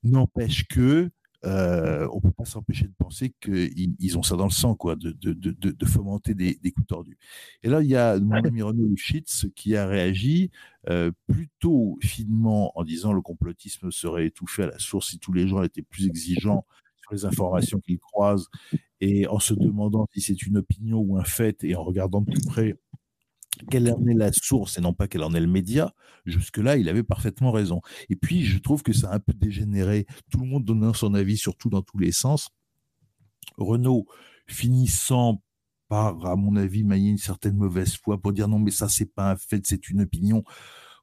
N'empêche 0.02 0.66
que 0.66 1.10
euh, 1.46 2.06
on 2.12 2.20
peut 2.20 2.32
pas 2.32 2.44
s'empêcher 2.44 2.84
de 2.84 2.92
penser 2.98 3.32
qu'ils 3.40 3.94
ils 3.98 4.18
ont 4.18 4.22
ça 4.22 4.36
dans 4.36 4.44
le 4.44 4.50
sang, 4.50 4.74
quoi, 4.74 4.94
de, 4.94 5.12
de, 5.12 5.32
de, 5.32 5.52
de 5.52 5.86
fomenter 5.86 6.34
des, 6.34 6.58
des, 6.62 6.70
coups 6.70 6.86
tordus. 6.86 7.16
Et 7.62 7.68
là, 7.68 7.80
il 7.80 7.88
y 7.88 7.96
a 7.96 8.18
mon 8.18 8.44
ami 8.44 8.60
Renaud 8.60 8.86
Lufschitz 8.86 9.46
qui 9.56 9.74
a 9.74 9.86
réagi 9.86 10.50
euh, 10.90 11.12
plutôt 11.28 11.98
finement 12.02 12.78
en 12.78 12.84
disant 12.84 13.14
le 13.14 13.22
complotisme 13.22 13.90
serait 13.90 14.26
étouffé 14.26 14.64
à 14.64 14.66
la 14.66 14.78
source 14.78 15.10
si 15.10 15.18
tous 15.18 15.32
les 15.32 15.48
gens 15.48 15.62
étaient 15.62 15.82
plus 15.82 16.06
exigeants 16.06 16.66
les 17.12 17.24
informations 17.24 17.80
qu'ils 17.80 17.98
croisent 17.98 18.48
et 19.00 19.26
en 19.26 19.38
se 19.38 19.54
demandant 19.54 20.06
si 20.12 20.20
c'est 20.20 20.42
une 20.42 20.58
opinion 20.58 20.98
ou 20.98 21.18
un 21.18 21.24
fait 21.24 21.64
et 21.64 21.74
en 21.74 21.84
regardant 21.84 22.20
de 22.20 22.30
plus 22.30 22.42
près 22.42 22.76
quelle 23.70 23.92
en 23.92 24.06
est 24.06 24.14
la 24.14 24.32
source 24.32 24.78
et 24.78 24.80
non 24.80 24.94
pas 24.94 25.08
quelle 25.08 25.22
en 25.22 25.34
est 25.34 25.40
le 25.40 25.46
média, 25.46 25.92
jusque-là, 26.24 26.76
il 26.76 26.88
avait 26.88 27.02
parfaitement 27.02 27.52
raison. 27.52 27.80
Et 28.08 28.16
puis, 28.16 28.44
je 28.44 28.58
trouve 28.58 28.82
que 28.82 28.92
ça 28.92 29.10
a 29.10 29.16
un 29.16 29.18
peu 29.18 29.32
dégénéré, 29.32 30.06
tout 30.30 30.40
le 30.40 30.46
monde 30.46 30.64
donnant 30.64 30.94
son 30.94 31.14
avis, 31.14 31.36
surtout 31.36 31.68
dans 31.68 31.82
tous 31.82 31.98
les 31.98 32.12
sens. 32.12 32.48
Renault 33.56 34.06
finissant 34.46 35.42
par, 35.88 36.24
à 36.26 36.36
mon 36.36 36.56
avis, 36.56 36.84
mailler 36.84 37.10
une 37.10 37.18
certaine 37.18 37.56
mauvaise 37.56 37.96
foi 37.96 38.20
pour 38.20 38.32
dire 38.32 38.48
non, 38.48 38.58
mais 38.58 38.70
ça, 38.70 38.88
c'est 38.88 39.12
pas 39.12 39.32
un 39.32 39.36
fait, 39.36 39.66
c'est 39.66 39.88
une 39.90 40.02
opinion 40.02 40.44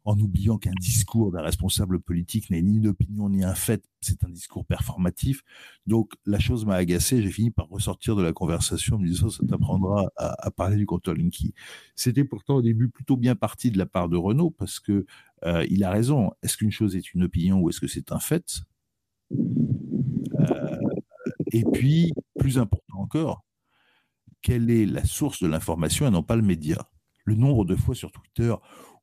en 0.07 0.17
oubliant 0.21 0.57
qu'un 0.57 0.71
discours 0.79 1.33
d'un 1.33 1.41
responsable 1.41 1.99
politique 1.99 2.49
n'est 2.49 2.61
ni 2.61 2.77
une 2.77 2.87
opinion 2.87 3.27
ni 3.27 3.43
un 3.43 3.53
fait, 3.53 3.83
c'est 3.99 4.23
un 4.23 4.29
discours 4.29 4.65
performatif. 4.65 5.43
Donc 5.85 6.13
la 6.25 6.39
chose 6.39 6.65
m'a 6.65 6.75
agacé, 6.75 7.21
j'ai 7.21 7.29
fini 7.29 7.51
par 7.51 7.67
ressortir 7.67 8.15
de 8.15 8.23
la 8.23 8.31
conversation 8.31 8.95
en 8.95 8.99
me 8.99 9.05
disant 9.05 9.29
ça 9.29 9.43
t'apprendra 9.45 10.09
à, 10.15 10.49
parler 10.51 10.77
du 10.77 10.85
Linky. 11.13 11.53
C'était 11.93 12.23
pourtant 12.23 12.55
au 12.55 12.61
début 12.61 12.87
plutôt 12.87 13.17
bien 13.17 13.35
parti 13.35 13.69
de 13.69 13.77
la 13.77 13.85
part 13.85 14.07
de 14.07 14.15
Renault 14.15 14.51
parce 14.51 14.79
que 14.79 15.05
euh, 15.43 15.65
il 15.69 15.83
a 15.83 15.91
raison. 15.91 16.31
Est-ce 16.41 16.55
qu'une 16.55 16.71
chose 16.71 16.95
est 16.95 17.13
une 17.13 17.23
opinion 17.23 17.59
ou 17.59 17.69
est-ce 17.69 17.81
que 17.81 17.87
c'est 17.87 18.13
un 18.13 18.19
fait? 18.19 18.61
Euh, 20.39 20.77
Et 21.51 21.65
puis, 21.73 22.13
plus 22.39 22.57
important 22.57 22.99
encore, 22.99 23.43
quelle 24.41 24.69
est 24.69 24.85
la 24.85 25.03
source 25.03 25.43
de 25.43 25.49
l'information 25.49 26.07
et 26.07 26.11
non 26.11 26.23
pas 26.23 26.37
le 26.37 26.43
média? 26.43 26.89
Le 27.25 27.35
nombre 27.35 27.65
de 27.65 27.75
fois 27.75 27.93
sur 27.93 28.13
Twitter 28.13 28.55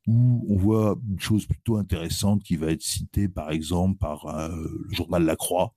où 0.07 0.45
on 0.49 0.55
voit 0.55 0.99
une 1.09 1.19
chose 1.19 1.45
plutôt 1.45 1.77
intéressante 1.77 2.43
qui 2.43 2.57
va 2.57 2.71
être 2.71 2.81
citée, 2.81 3.27
par 3.27 3.51
exemple, 3.51 3.97
par 3.97 4.27
euh, 4.27 4.49
le 4.87 4.95
journal 4.95 5.23
La 5.23 5.35
Croix. 5.35 5.73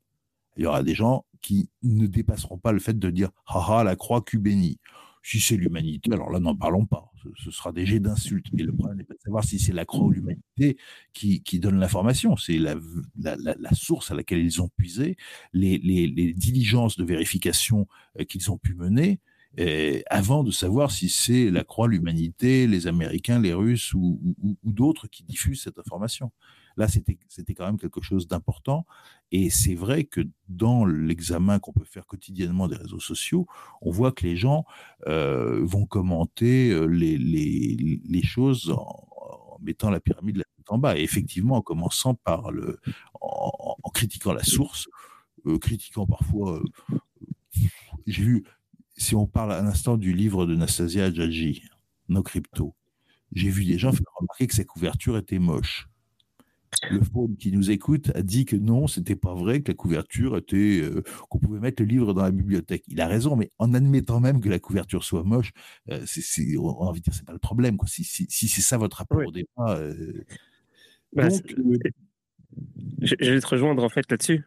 Il 0.56 0.64
y 0.64 0.66
aura 0.66 0.82
des 0.82 0.94
gens 0.94 1.24
qui 1.40 1.70
ne 1.82 2.06
dépasseront 2.06 2.58
pas 2.58 2.72
le 2.72 2.80
fait 2.80 2.98
de 2.98 3.10
dire 3.10 3.30
haha 3.46 3.84
la 3.84 3.96
croix 3.96 4.24
bénie. 4.34 4.78
Si 5.22 5.40
c'est 5.40 5.56
l'humanité, 5.56 6.12
alors 6.12 6.30
là 6.30 6.40
n'en 6.40 6.56
parlons 6.56 6.86
pas. 6.86 7.10
Ce, 7.36 7.50
sera 7.50 7.72
des 7.72 7.84
jets 7.84 8.00
d'insultes. 8.00 8.46
Mais 8.52 8.62
le 8.62 8.72
problème 8.72 8.98
n'est 8.98 9.04
pas 9.04 9.14
de 9.14 9.20
savoir 9.20 9.44
si 9.44 9.58
c'est 9.58 9.72
la 9.72 9.84
croix 9.84 10.06
ou 10.06 10.10
l'humanité 10.10 10.78
qui, 11.12 11.42
qui 11.42 11.58
donne 11.58 11.78
l'information. 11.78 12.36
C'est 12.36 12.58
la, 12.58 12.76
la, 13.18 13.36
la, 13.36 13.74
source 13.74 14.10
à 14.10 14.14
laquelle 14.14 14.38
ils 14.38 14.62
ont 14.62 14.68
puisé, 14.68 15.16
les, 15.52 15.78
les, 15.78 16.06
les 16.06 16.32
diligences 16.32 16.96
de 16.96 17.04
vérification 17.04 17.86
euh, 18.18 18.24
qu'ils 18.24 18.50
ont 18.50 18.56
pu 18.58 18.74
mener, 18.74 19.20
avant 20.10 20.44
de 20.44 20.50
savoir 20.50 20.90
si 20.90 21.08
c'est 21.08 21.50
la 21.50 21.64
Croix, 21.64 21.88
l'humanité, 21.88 22.66
les 22.66 22.86
Américains, 22.86 23.40
les 23.40 23.54
Russes 23.54 23.92
ou, 23.94 24.20
d'autres 24.62 25.08
qui 25.08 25.24
diffusent 25.24 25.62
cette 25.62 25.78
information. 25.78 26.30
Là, 26.76 26.86
c'était 26.86 27.54
quand 27.54 27.66
même 27.66 27.78
quelque 27.78 28.00
chose 28.00 28.28
d'important. 28.28 28.86
Et 29.32 29.50
c'est 29.50 29.74
vrai 29.74 30.04
que 30.04 30.20
dans 30.48 30.86
l'examen 30.86 31.58
qu'on 31.58 31.72
peut 31.72 31.84
faire 31.84 32.06
quotidiennement 32.06 32.68
des 32.68 32.76
réseaux 32.76 33.00
sociaux, 33.00 33.46
on 33.82 33.90
voit 33.90 34.12
que 34.12 34.24
les 34.24 34.36
gens 34.36 34.64
euh, 35.08 35.60
vont 35.64 35.86
commenter 35.86 36.70
euh, 36.70 36.86
les, 36.86 38.22
choses 38.22 38.70
en, 38.70 39.58
mettant 39.60 39.90
la 39.90 39.98
pyramide 39.98 40.44
en 40.68 40.78
bas. 40.78 40.96
Et 40.96 41.02
effectivement, 41.02 41.56
en 41.56 41.62
commençant 41.62 42.14
par 42.14 42.52
le, 42.52 42.78
en, 43.20 43.90
critiquant 43.92 44.32
la 44.32 44.44
source, 44.44 44.88
euh, 45.46 45.58
critiquant 45.58 46.06
parfois. 46.06 46.62
J'ai 48.06 48.22
vu 48.22 48.44
si 48.98 49.14
on 49.14 49.26
parle 49.26 49.52
à 49.52 49.62
l'instant 49.62 49.96
du 49.96 50.12
livre 50.12 50.44
de 50.44 50.54
Nastasia 50.54 51.06
Adjadji, 51.06 51.62
No 52.08 52.22
Crypto, 52.22 52.74
j'ai 53.32 53.48
vu 53.48 53.64
des 53.64 53.78
gens 53.78 53.92
faire 53.92 54.02
remarquer 54.16 54.46
que 54.46 54.54
sa 54.54 54.64
couverture 54.64 55.16
était 55.16 55.38
moche. 55.38 55.88
Le 56.90 57.00
faune 57.00 57.36
qui 57.36 57.50
nous 57.50 57.70
écoute 57.70 58.10
a 58.14 58.22
dit 58.22 58.44
que 58.44 58.56
non, 58.56 58.86
c'était 58.86 59.16
pas 59.16 59.34
vrai, 59.34 59.62
que 59.62 59.70
la 59.70 59.74
couverture 59.74 60.36
était, 60.36 60.80
euh, 60.82 61.02
qu'on 61.30 61.38
pouvait 61.38 61.60
mettre 61.60 61.82
le 61.82 61.88
livre 61.88 62.12
dans 62.12 62.22
la 62.22 62.30
bibliothèque. 62.30 62.84
Il 62.88 63.00
a 63.00 63.06
raison, 63.06 63.36
mais 63.36 63.50
en 63.58 63.72
admettant 63.72 64.20
même 64.20 64.40
que 64.40 64.50
la 64.50 64.58
couverture 64.58 65.02
soit 65.02 65.24
moche, 65.24 65.52
euh, 65.90 66.04
on 66.58 66.68
a 66.68 66.88
envie 66.88 67.00
de 67.00 67.04
dire 67.04 67.14
c'est 67.14 67.24
pas 67.24 67.32
le 67.32 67.38
problème. 67.38 67.78
Quoi. 67.78 67.88
Si, 67.88 68.04
c'est 68.04 68.60
ça 68.60 68.76
votre 68.76 68.98
rapport 68.98 69.26
au 69.26 69.32
débat. 69.32 69.78
Euh, 69.78 70.24
bah, 71.14 71.28
je 73.00 73.32
vais 73.32 73.40
te 73.40 73.46
rejoindre 73.46 73.82
en 73.82 73.88
fait 73.88 74.10
là-dessus. 74.10 74.44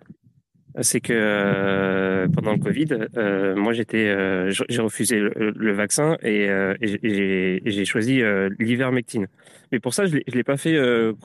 C'est 0.80 1.02
que 1.02 2.28
pendant 2.34 2.54
le 2.54 2.60
Covid, 2.60 3.56
moi 3.58 3.74
j'étais, 3.74 4.50
j'ai 4.50 4.82
refusé 4.82 5.20
le, 5.20 5.72
vaccin 5.74 6.18
et, 6.24 6.48
j'ai 6.82 7.86
choisi 7.86 8.22
l'ivermectine. 8.60 9.28
Mais 9.72 9.80
pour 9.80 9.94
ça, 9.94 10.06
je 10.06 10.18
ne 10.18 10.22
l'ai 10.34 10.44
pas 10.44 10.58
fait 10.58 10.80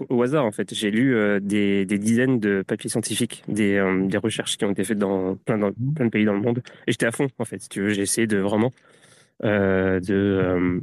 au 0.09 0.22
hasard 0.22 0.44
en 0.44 0.53
fait. 0.53 0.74
J'ai 0.74 0.90
lu 0.90 1.16
des, 1.40 1.84
dizaines 1.86 2.40
de 2.40 2.62
papiers 2.66 2.90
scientifiques, 2.90 3.44
des, 3.49 3.82
des 4.09 4.18
recherches 4.18 4.57
qui 4.57 4.64
ont 4.64 4.72
été 4.72 4.84
faites 4.84 4.99
dans 4.99 5.36
plein, 5.36 5.59
dans 5.59 5.72
plein 5.72 6.07
de 6.07 6.11
pays 6.11 6.24
dans 6.24 6.34
le 6.34 6.40
monde, 6.40 6.62
et 6.86 6.92
j'étais 6.92 7.07
à 7.07 7.12
fond 7.12 7.28
en 7.38 7.44
fait. 7.44 7.61
Si 7.62 7.68
tu 7.68 7.82
veux, 7.82 7.90
j'ai 7.90 8.03
essayé 8.03 8.26
de 8.26 8.38
vraiment 8.38 8.72
de 9.42 10.82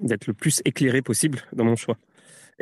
d'être 0.00 0.26
le 0.26 0.32
plus 0.32 0.62
éclairé 0.64 1.02
possible 1.02 1.40
dans 1.52 1.64
mon 1.64 1.76
choix. 1.76 1.96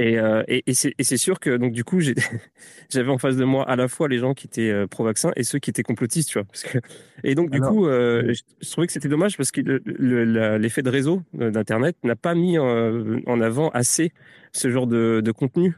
Euh, 0.01 0.45
et, 0.47 0.63
et, 0.67 0.75
c'est 0.75 1.17
sûr 1.17 1.41
que 1.41 1.57
donc 1.57 1.73
du 1.73 1.83
coup 1.83 2.01
j'avais 2.91 3.11
en 3.11 3.19
face 3.19 3.37
de 3.37 3.45
moi 3.45 3.69
à 3.69 3.75
la 3.75 3.89
fois 3.89 4.09
les 4.09 4.19
gens 4.19 4.33
qui 4.33 4.47
étaient 4.47 4.71
euh, 4.71 4.87
pro-vaccin 4.87 5.33
et 5.35 5.43
ceux 5.43 5.59
qui 5.59 5.71
étaient 5.71 5.83
complotistes, 5.83 6.29
tu 6.29 6.39
vois. 6.39 6.45
Parce 6.45 6.63
que, 6.63 6.79
et 7.25 7.35
donc 7.35 7.51
du 7.51 7.61
coup, 7.61 7.87
euh, 7.87 8.33
je, 8.33 8.71
trouvais 8.71 8.87
que 8.87 8.93
c'était 8.93 9.09
dommage 9.09 9.37
parce 9.37 9.51
que 9.51 9.61
l'effet 9.61 10.83
de 10.83 10.91
réseau 10.91 11.23
d'internet 11.33 11.97
n'a 12.05 12.17
pas 12.17 12.35
mis 12.35 12.59
en 12.59 13.41
avant 13.41 13.71
assez 13.71 14.13
ce 14.53 14.71
genre 14.71 14.87
de, 14.87 15.21
de 15.25 15.33
contenu 15.33 15.77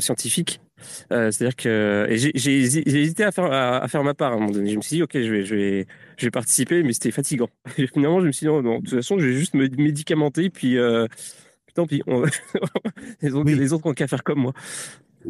scientifique. 0.00 0.60
C'est-à-dire 1.10 1.56
que 1.56 2.06
j'ai 2.10 2.56
hésité 2.56 3.24
à 3.24 3.32
faire, 3.32 3.50
à, 3.50 3.88
faire 3.88 4.04
ma 4.04 4.14
part 4.14 4.32
à 4.32 4.34
un 4.36 4.38
moment 4.38 4.52
donné. 4.52 4.70
Je 4.70 4.76
me 4.76 4.82
suis 4.82 4.96
dit 4.96 5.02
ok, 5.02 5.12
je 5.14 5.30
vais, 5.30 5.42
je 5.42 5.54
vais, 5.54 5.86
je 6.18 6.26
vais 6.26 6.30
participer, 6.30 6.82
mais 6.82 6.92
c'était 6.92 7.10
fatigant. 7.10 7.48
Et 7.78 7.86
finalement, 7.92 8.20
je 8.20 8.26
me 8.26 8.32
suis 8.32 8.46
dit 8.46 8.52
non, 8.52 8.62
non, 8.62 8.78
de 8.78 8.84
toute 8.84 8.94
façon, 8.96 9.18
je 9.18 9.26
vais 9.26 9.32
juste 9.32 9.54
me 9.54 9.66
médicamenter 9.76 10.50
puis 10.50 10.76
tant 11.76 11.86
pis. 11.86 12.02
les, 13.22 13.32
autres, 13.32 13.50
les 13.50 13.72
autres 13.72 13.86
ont 13.86 13.94
qu'à 13.94 14.08
faire 14.08 14.24
comme 14.24 14.40
moi. 14.40 14.52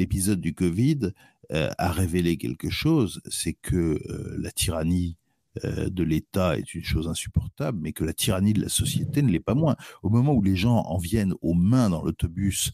L'épisode 0.00 0.40
du 0.40 0.54
Covid 0.54 1.12
euh, 1.52 1.70
a 1.78 1.92
révélé 1.92 2.36
quelque 2.36 2.70
chose, 2.70 3.20
c'est 3.28 3.52
que 3.52 4.00
euh, 4.08 4.36
la 4.38 4.50
tyrannie 4.50 5.16
euh, 5.64 5.90
de 5.90 6.02
l'État 6.02 6.56
est 6.56 6.74
une 6.74 6.82
chose 6.82 7.08
insupportable, 7.08 7.78
mais 7.80 7.92
que 7.92 8.04
la 8.04 8.14
tyrannie 8.14 8.54
de 8.54 8.62
la 8.62 8.68
société 8.68 9.22
ne 9.22 9.30
l'est 9.30 9.38
pas 9.38 9.54
moins. 9.54 9.76
Au 10.02 10.08
moment 10.08 10.32
où 10.32 10.42
les 10.42 10.56
gens 10.56 10.78
en 10.78 10.98
viennent 10.98 11.34
aux 11.42 11.54
mains 11.54 11.90
dans 11.90 12.02
l'autobus 12.02 12.72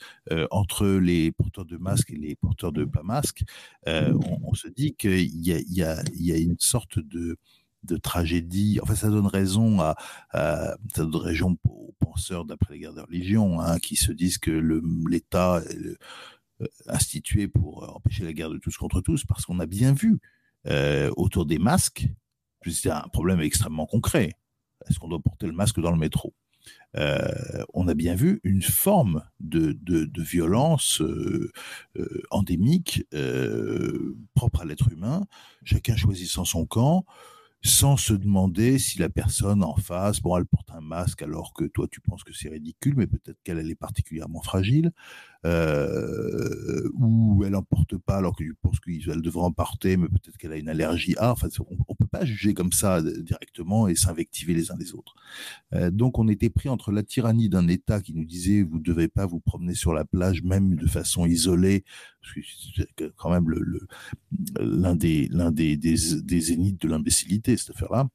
entre 0.50 0.86
les 0.86 1.32
porteurs 1.32 1.64
de 1.64 1.76
masques 1.76 2.12
et 2.12 2.16
les 2.16 2.36
porteurs 2.36 2.72
de 2.72 2.84
pas 2.84 3.02
masques, 3.02 3.42
on, 3.86 4.54
se 4.54 4.68
dit 4.68 4.94
qu'il 4.94 5.18
y, 5.22 5.50
y, 5.50 5.82
y 5.82 6.32
a, 6.32 6.36
une 6.36 6.58
sorte 6.58 7.00
de 7.00 7.36
de 7.88 7.96
tragédie. 7.96 8.78
Enfin, 8.82 8.94
ça 8.94 9.08
donne 9.08 9.26
raison 9.26 9.80
à, 9.80 9.96
ça 10.32 10.76
donne 11.04 11.16
raison 11.16 11.56
aux 11.68 11.94
penseurs 11.98 12.44
d'après 12.44 12.74
les 12.74 12.80
guerres 12.80 12.94
de 12.94 13.00
religion, 13.00 13.60
hein, 13.60 13.78
qui 13.78 13.96
se 13.96 14.12
disent 14.12 14.38
que 14.38 14.50
l'État 15.08 15.62
euh, 16.60 16.66
institué 16.86 17.46
pour 17.46 17.94
empêcher 17.94 18.24
la 18.24 18.32
guerre 18.32 18.50
de 18.50 18.58
tous 18.58 18.76
contre 18.76 19.00
tous, 19.00 19.24
parce 19.24 19.44
qu'on 19.44 19.60
a 19.60 19.66
bien 19.66 19.92
vu 19.92 20.18
euh, 20.66 21.10
autour 21.16 21.46
des 21.46 21.58
masques, 21.58 22.08
c'est 22.66 22.90
un 22.90 23.08
problème 23.12 23.40
extrêmement 23.40 23.86
concret. 23.86 24.32
Est-ce 24.88 24.98
qu'on 24.98 25.08
doit 25.08 25.20
porter 25.20 25.46
le 25.46 25.52
masque 25.52 25.80
dans 25.80 25.92
le 25.92 25.98
métro? 25.98 26.34
Euh, 26.96 27.64
on 27.74 27.86
a 27.86 27.94
bien 27.94 28.14
vu 28.14 28.40
une 28.42 28.62
forme 28.62 29.22
de, 29.40 29.78
violence 30.16 31.00
endémique 32.30 33.04
propre 34.34 34.62
à 34.62 34.64
l'être 34.64 34.90
humain, 34.90 35.26
chacun 35.62 35.96
choisissant 35.96 36.44
son 36.44 36.66
camp, 36.66 37.06
sans 37.62 37.96
se 37.96 38.12
demander 38.14 38.78
si 38.78 38.98
la 38.98 39.08
personne 39.08 39.64
en 39.64 39.76
face, 39.76 40.20
bon, 40.20 40.36
elle 40.36 40.46
porte 40.46 40.70
un 40.70 40.80
masque 40.80 41.22
alors 41.22 41.52
que 41.54 41.64
toi 41.64 41.86
tu 41.90 42.00
penses 42.00 42.24
que 42.24 42.32
c'est 42.32 42.48
ridicule, 42.48 42.94
mais 42.96 43.06
peut-être 43.06 43.42
qu'elle 43.42 43.58
est 43.68 43.74
particulièrement 43.74 44.42
fragile, 44.42 44.92
euh, 45.46 46.88
ou 46.94 47.44
elle 47.44 47.54
en 47.54 47.62
porte 47.62 47.96
pas 47.96 48.16
alors 48.16 48.36
que 48.36 48.42
tu 48.42 48.54
penses 48.54 48.80
qu'elle 48.80 49.22
devrait 49.22 49.44
en 49.44 49.52
porter, 49.52 49.96
mais 49.96 50.08
peut-être 50.08 50.36
qu'elle 50.36 50.52
a 50.52 50.56
une 50.56 50.68
allergie 50.68 51.14
à. 51.18 51.32
Enfin, 51.32 51.48
on, 51.60 51.74
ne 51.74 51.94
peut 51.96 52.06
pas 52.10 52.24
juger 52.24 52.54
comme 52.54 52.72
ça 52.72 53.02
directement 53.02 53.88
et 53.88 53.94
s'invectiver 53.94 54.54
les 54.54 54.70
uns 54.70 54.76
les 54.78 54.94
autres. 54.94 55.14
Euh, 55.74 55.90
donc, 55.90 56.18
on 56.18 56.28
était 56.28 56.50
pris 56.50 56.68
entre 56.68 56.92
la 56.92 57.02
tyrannie 57.02 57.48
d'un 57.48 57.68
État 57.68 58.00
qui 58.00 58.14
nous 58.14 58.24
disait 58.24 58.62
vous 58.62 58.78
ne 58.78 58.82
devez 58.82 59.08
pas 59.08 59.26
vous 59.26 59.40
promener 59.40 59.74
sur 59.74 59.92
la 59.92 60.04
plage, 60.04 60.42
même 60.42 60.74
de 60.74 60.86
façon 60.86 61.26
isolée, 61.26 61.84
c'est 62.34 63.12
quand 63.16 63.30
même 63.30 63.48
le, 63.48 63.86
l'un 64.60 64.94
des 64.96 65.28
l'un 65.28 65.50
des, 65.50 65.76
des, 65.76 65.96
des 66.22 66.40
zéniths 66.40 66.80
de 66.82 66.88
l'imbécilité 66.88 67.56
cette 67.56 67.70
affaire-là 67.70 68.08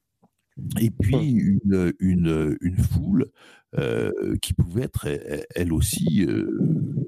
et 0.80 0.90
puis 0.90 1.16
une, 1.16 1.92
une, 1.98 2.56
une 2.60 2.76
foule 2.76 3.30
euh, 3.76 4.36
qui 4.40 4.54
pouvait 4.54 4.84
être 4.84 5.08
elle 5.54 5.72
aussi 5.72 6.24
euh, 6.24 6.58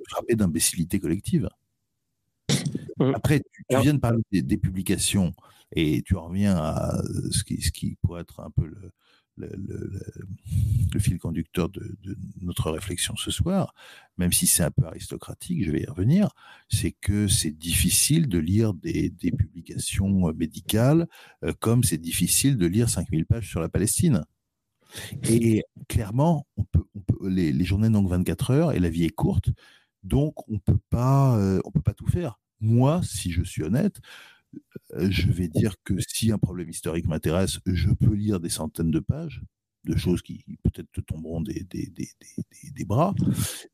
frappée 0.08 0.34
d'imbécilité 0.34 0.98
collective. 0.98 1.48
Mmh. 2.98 3.12
Après, 3.14 3.40
tu, 3.52 3.64
viens 3.80 3.94
de 3.94 4.00
parler 4.00 4.22
des, 4.32 4.56
publications 4.56 5.32
et 5.72 6.02
tu 6.02 6.16
en 6.16 6.26
reviens 6.26 6.56
à 6.56 7.02
ce 7.30 7.44
qui, 7.44 7.60
ce 7.60 7.70
qui 7.70 7.96
pourrait 8.02 8.22
être 8.22 8.40
un 8.40 8.50
peu 8.50 8.64
le, 8.64 8.90
le, 9.36 10.98
fil 10.98 11.18
conducteur 11.18 11.68
de, 11.68 11.96
notre 12.40 12.70
réflexion 12.70 13.14
ce 13.16 13.30
soir, 13.30 13.74
même 14.16 14.32
si 14.32 14.46
c'est 14.46 14.62
un 14.62 14.70
peu 14.70 14.86
aristocratique, 14.86 15.64
je 15.64 15.70
vais 15.70 15.82
y 15.82 15.86
revenir, 15.86 16.30
c'est 16.68 16.92
que 16.92 17.28
c'est 17.28 17.50
difficile 17.50 18.28
de 18.28 18.38
lire 18.38 18.72
des, 18.72 19.10
publications 19.36 20.32
médicales 20.32 21.06
euh, 21.44 21.52
comme 21.60 21.84
c'est 21.84 21.98
difficile 21.98 22.56
de 22.56 22.66
lire 22.66 22.88
5000 22.88 23.26
pages 23.26 23.48
sur 23.48 23.60
la 23.60 23.68
Palestine. 23.68 24.24
Et 25.28 25.64
clairement, 25.88 26.46
on 26.56 26.64
peut, 26.64 26.84
les, 27.28 27.64
journées 27.64 27.88
n'ont 27.88 28.04
que 28.04 28.10
24 28.10 28.50
heures 28.50 28.72
et 28.72 28.78
la 28.78 28.88
vie 28.88 29.04
est 29.04 29.10
courte, 29.10 29.50
donc 30.02 30.48
on 30.48 30.58
peut 30.58 30.78
euh, 31.36 31.60
on 31.64 31.70
peut 31.70 31.82
pas 31.82 31.94
tout 31.94 32.06
faire. 32.06 32.38
Moi, 32.60 33.02
si 33.02 33.30
je 33.30 33.42
suis 33.42 33.62
honnête, 33.62 34.00
je 34.94 35.30
vais 35.30 35.48
dire 35.48 35.74
que 35.84 35.94
si 36.06 36.30
un 36.32 36.38
problème 36.38 36.70
historique 36.70 37.06
m'intéresse, 37.06 37.58
je 37.66 37.90
peux 37.90 38.14
lire 38.14 38.40
des 38.40 38.48
centaines 38.48 38.90
de 38.90 39.00
pages 39.00 39.42
de 39.86 39.96
choses 39.96 40.20
qui 40.20 40.44
peut-être 40.62 40.90
te 40.92 41.00
tomberont 41.00 41.40
des, 41.40 41.64
des, 41.64 41.86
des, 41.86 42.08
des, 42.74 42.84
bras, 42.84 43.14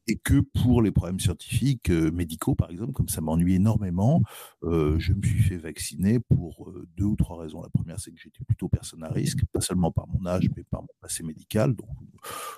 et 0.07 0.17
que 0.17 0.41
pour 0.41 0.83
les 0.83 0.91
problèmes 0.93 1.19
scientifiques, 1.19 1.91
euh, 1.91 2.11
médicaux 2.11 2.55
par 2.55 2.71
exemple, 2.71 2.93
comme 2.93 3.09
ça 3.09 3.21
m'ennuie 3.21 3.55
énormément, 3.55 4.23
euh, 4.63 4.99
je 4.99 5.13
me 5.13 5.23
suis 5.23 5.43
fait 5.43 5.57
vacciner 5.57 6.21
pour 6.21 6.73
deux 6.97 7.05
ou 7.05 7.17
trois 7.17 7.41
raisons. 7.41 7.63
La 7.63 7.71
première, 7.71 7.99
c'est 7.99 8.13
que 8.13 8.21
j'étais 8.21 8.45
plutôt 8.45 8.69
personne 8.69 9.03
à 9.03 9.09
risque, 9.09 9.45
pas 9.53 9.61
seulement 9.61 9.91
par 9.91 10.07
mon 10.09 10.27
âge, 10.27 10.49
mais 10.57 10.65
par 10.65 10.83
mon 10.83 10.95
passé 11.01 11.23
médical, 11.23 11.75
donc 11.75 11.89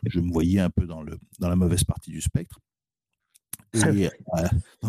je 0.04 0.20
me 0.20 0.30
voyais 0.32 0.60
un 0.60 0.70
peu 0.70 0.86
dans, 0.86 1.02
le, 1.02 1.18
dans 1.38 1.48
la 1.48 1.56
mauvaise 1.56 1.84
partie 1.84 2.10
du 2.10 2.20
spectre. 2.20 2.60
Euh, 3.74 4.08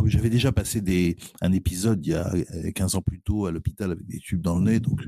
j'avais 0.06 0.30
déjà 0.30 0.52
passé 0.52 0.82
des, 0.82 1.18
un 1.42 1.52
épisode 1.52 2.06
il 2.06 2.12
y 2.12 2.16
a 2.16 2.32
15 2.74 2.96
ans 2.96 3.02
plus 3.02 3.20
tôt 3.22 3.46
à 3.46 3.52
l'hôpital 3.52 3.92
avec 3.92 4.06
des 4.06 4.20
tubes 4.20 4.42
dans 4.42 4.58
le 4.58 4.72
nez. 4.72 4.80
Donc, 4.80 5.02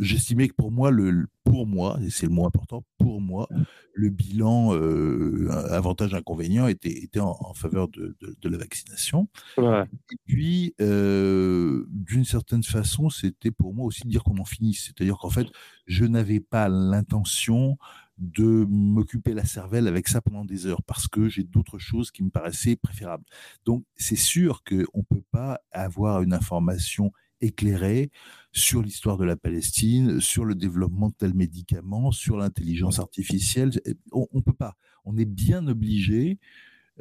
j'estimais 0.00 0.48
que 0.48 0.54
pour 0.54 0.70
moi, 0.70 0.90
le, 0.90 1.28
pour 1.44 1.66
moi, 1.66 1.98
et 2.02 2.10
c'est 2.10 2.26
le 2.26 2.32
mot 2.32 2.46
important, 2.46 2.84
pour 2.98 3.20
moi, 3.20 3.48
le 3.94 4.10
bilan 4.10 4.74
euh, 4.74 5.48
avantage-inconvénient 5.70 6.68
était, 6.68 6.90
était 6.90 7.20
en, 7.20 7.54
faveur 7.54 7.88
de, 7.88 8.16
de, 8.20 8.48
la 8.48 8.58
vaccination. 8.58 9.28
Et 9.58 10.16
puis, 10.26 10.74
euh, 10.80 11.84
d'une 11.90 12.24
certaine 12.24 12.62
façon, 12.62 13.10
c'était 13.10 13.50
pour 13.50 13.74
moi 13.74 13.86
aussi 13.86 14.02
de 14.02 14.08
dire 14.08 14.22
qu'on 14.22 14.38
en 14.38 14.44
finisse. 14.44 14.84
C'est-à-dire 14.86 15.18
qu'en 15.18 15.30
fait, 15.30 15.48
je 15.86 16.04
n'avais 16.04 16.40
pas 16.40 16.68
l'intention 16.68 17.78
de 18.18 18.66
m'occuper 18.68 19.32
la 19.32 19.44
cervelle 19.44 19.86
avec 19.86 20.08
ça 20.08 20.20
pendant 20.20 20.44
des 20.44 20.66
heures 20.66 20.82
parce 20.82 21.06
que 21.08 21.28
j'ai 21.28 21.44
d'autres 21.44 21.78
choses 21.78 22.10
qui 22.10 22.22
me 22.22 22.30
paraissaient 22.30 22.76
préférables. 22.76 23.24
Donc 23.64 23.84
c'est 23.96 24.16
sûr 24.16 24.62
qu'on 24.64 24.76
ne 24.76 25.02
peut 25.08 25.24
pas 25.30 25.60
avoir 25.70 26.22
une 26.22 26.32
information 26.32 27.12
éclairée 27.40 28.10
sur 28.52 28.82
l'histoire 28.82 29.16
de 29.16 29.24
la 29.24 29.36
Palestine, 29.36 30.20
sur 30.20 30.44
le 30.44 30.54
développement 30.54 31.08
de 31.08 31.14
tels 31.14 31.34
médicaments, 31.34 32.10
sur 32.10 32.36
l'intelligence 32.36 32.98
artificielle. 32.98 33.70
On 34.12 34.26
ne 34.32 34.40
peut 34.40 34.52
pas. 34.52 34.76
On 35.04 35.16
est 35.16 35.24
bien 35.24 35.66
obligé 35.68 36.38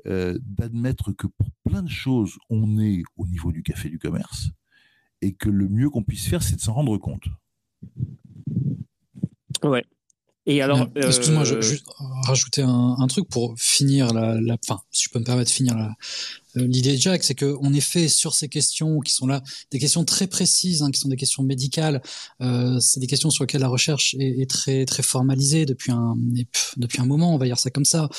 euh, 0.05 0.37
d'admettre 0.43 1.11
que 1.11 1.25
pour 1.25 1.49
plein 1.63 1.81
de 1.81 1.89
choses, 1.89 2.37
on 2.49 2.79
est 2.79 3.01
au 3.15 3.25
niveau 3.25 3.51
du 3.51 3.63
café 3.63 3.89
du 3.89 3.97
commerce 3.97 4.51
et 5.21 5.33
que 5.33 5.49
le 5.49 5.67
mieux 5.67 5.89
qu'on 5.89 6.03
puisse 6.03 6.27
faire, 6.27 6.43
c'est 6.43 6.55
de 6.55 6.61
s'en 6.61 6.73
rendre 6.73 6.97
compte. 6.97 7.25
Ouais, 9.63 9.83
et 10.49 10.61
alors, 10.61 10.87
excuse-moi, 10.95 11.43
je, 11.43 11.59
je 11.59 11.75
rajouter 12.25 12.61
un, 12.61 12.95
un, 12.99 13.07
truc 13.07 13.27
pour 13.29 13.53
finir 13.57 14.13
la, 14.13 14.39
la, 14.39 14.55
enfin, 14.63 14.81
si 14.91 15.03
je 15.03 15.09
peux 15.09 15.19
me 15.19 15.25
permettre 15.25 15.49
de 15.49 15.53
finir 15.53 15.75
la, 15.75 15.87
euh, 15.87 15.89
l'idée 16.65 16.95
de 16.95 17.01
Jack, 17.01 17.23
c'est 17.23 17.35
qu'on 17.35 17.73
est 17.73 17.81
fait 17.81 18.07
sur 18.07 18.33
ces 18.33 18.49
questions 18.49 18.99
qui 18.99 19.13
sont 19.13 19.27
là, 19.27 19.43
des 19.71 19.79
questions 19.79 20.05
très 20.05 20.27
précises, 20.27 20.81
hein, 20.81 20.91
qui 20.91 20.99
sont 20.99 21.09
des 21.09 21.15
questions 21.15 21.43
médicales. 21.43 22.01
Euh, 22.41 22.79
c'est 22.79 22.99
des 22.99 23.07
questions 23.07 23.29
sur 23.29 23.43
lesquelles 23.43 23.61
la 23.61 23.67
recherche 23.67 24.15
est, 24.19 24.41
est, 24.41 24.49
très 24.49 24.85
très 24.85 25.03
formalisée 25.03 25.65
depuis 25.65 25.91
un 25.91 26.15
depuis 26.77 27.01
un 27.01 27.05
moment, 27.05 27.33
on 27.33 27.37
va 27.37 27.45
dire 27.45 27.59
ça 27.59 27.69
comme 27.69 27.85
ça. 27.85 28.09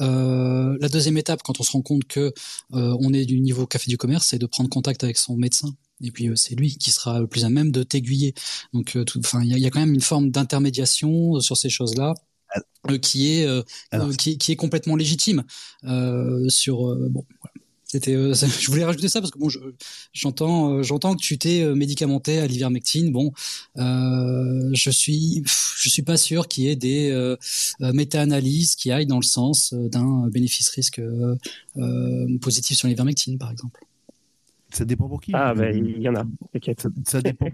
Euh, 0.00 0.76
la 0.80 0.88
deuxième 0.88 1.16
étape, 1.16 1.42
quand 1.42 1.60
on 1.60 1.62
se 1.62 1.72
rend 1.72 1.82
compte 1.82 2.04
que 2.04 2.32
euh, 2.74 2.96
on 3.00 3.12
est 3.12 3.24
du 3.24 3.40
niveau 3.40 3.66
café 3.66 3.90
du 3.90 3.96
commerce, 3.98 4.28
c'est 4.28 4.38
de 4.38 4.46
prendre 4.46 4.70
contact 4.70 5.04
avec 5.04 5.16
son 5.18 5.36
médecin 5.36 5.74
et 6.02 6.10
puis 6.10 6.28
euh, 6.28 6.36
c'est 6.36 6.54
lui 6.54 6.76
qui 6.76 6.90
sera 6.90 7.20
le 7.20 7.26
plus 7.26 7.44
à 7.44 7.50
même 7.50 7.70
de 7.72 7.82
t'aiguiller. 7.82 8.34
Donc, 8.72 8.96
euh, 8.96 9.04
enfin, 9.18 9.42
il 9.42 9.50
y 9.50 9.54
a, 9.54 9.58
y 9.58 9.66
a, 9.66 9.70
quand 9.70 9.80
même 9.80 9.94
une 9.94 10.00
forme 10.00 10.30
d'intermédiation 10.30 11.36
euh, 11.36 11.40
sur 11.40 11.56
ces 11.56 11.70
choses-là. 11.70 12.14
qui 13.02 13.28
est 13.28 13.46
qui, 14.16 14.38
qui, 14.38 14.52
est 14.52 14.56
complètement 14.56 14.96
légitime 14.96 15.44
sur 16.48 16.96
bon 17.10 17.26
C'était, 17.90 18.14
euh, 18.14 18.34
je 18.34 18.70
voulais 18.70 18.84
rajouter 18.84 19.08
ça 19.08 19.20
parce 19.20 19.30
que 19.32 19.38
bon, 19.38 19.48
j'entends, 20.12 20.74
euh, 20.74 20.82
j'entends 20.82 21.16
que 21.16 21.22
tu 21.22 21.38
t'es 21.38 21.62
euh, 21.62 21.74
médicamenté 21.74 22.38
à 22.38 22.46
l'ivermectine. 22.46 23.10
Bon, 23.10 23.32
euh, 23.78 24.70
je 24.74 24.90
suis, 24.90 25.42
je 25.78 25.88
suis 25.88 26.02
pas 26.02 26.18
sûr 26.18 26.48
qu'il 26.48 26.64
y 26.64 26.68
ait 26.68 26.76
des 26.76 27.10
euh, 27.10 27.36
méta-analyses 27.80 28.76
qui 28.76 28.92
aillent 28.92 29.06
dans 29.06 29.18
le 29.18 29.24
sens 29.24 29.72
d'un 29.72 30.28
bénéfice-risque 30.28 31.00
positif 32.40 32.76
sur 32.76 32.88
l'ivermectine, 32.88 33.38
par 33.38 33.50
exemple. 33.50 33.80
Ça 34.70 34.84
dépend 34.84 35.08
pour 35.08 35.22
qui. 35.22 35.32
Ah, 35.34 35.54
ben, 35.54 35.74
il 35.74 36.02
y 36.02 36.08
en 36.10 36.14
a, 36.14 36.24
Ça, 36.76 36.90
ça, 37.06 37.22
dépend, 37.22 37.48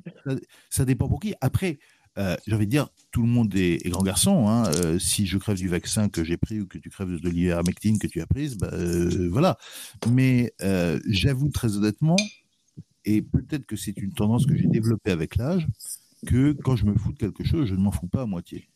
ça, 0.69 0.85
dépend 0.85 1.09
pour 1.09 1.21
qui. 1.21 1.33
Après, 1.41 1.79
euh, 2.17 2.37
j'ai 2.47 2.55
envie 2.55 2.67
de 2.67 2.71
dire, 2.71 2.89
tout 3.11 3.23
le 3.23 3.29
monde 3.29 3.55
est, 3.55 3.89
grand 3.89 4.03
garçon. 4.03 4.49
Hein. 4.49 4.71
Euh, 4.77 4.99
si 4.99 5.27
je 5.27 5.39
crève 5.39 5.57
du 5.57 5.69
vaccin 5.69 6.09
que 6.09 6.23
j'ai 6.25 6.37
pris 6.37 6.61
ou 6.61 6.67
que 6.67 6.79
tu 6.79 6.91
crèves 6.91 7.21
de 7.21 7.29
l'ivermectine 7.29 7.99
que 7.99 8.07
tu 8.07 8.21
as 8.21 8.27
prise, 8.27 8.57
bah, 8.57 8.71
euh, 8.73 9.29
voilà. 9.31 9.59
Mais 10.11 10.53
j'avoue 11.07 11.49
très 11.49 11.77
honnêtement, 11.77 12.17
et 13.05 13.23
peut-être 13.23 13.67
que 13.67 13.77
c'est 13.77 13.97
une 13.99 14.13
tendance 14.13 14.47
que 14.47 14.57
j'ai 14.57 14.67
développée 14.67 15.11
avec 15.11 15.37
l'âge, 15.37 15.67
que 16.27 16.53
quand 16.53 16.77
je 16.77 16.87
me 16.87 16.95
fous 16.97 17.13
de 17.13 17.19
quelque 17.19 17.45
chose, 17.45 17.69
je 17.69 17.75
ne 17.75 17.81
m'en 17.81 17.91
fous 17.91 18.07
pas 18.09 18.23
à 18.23 18.27
moitié. 18.27 18.69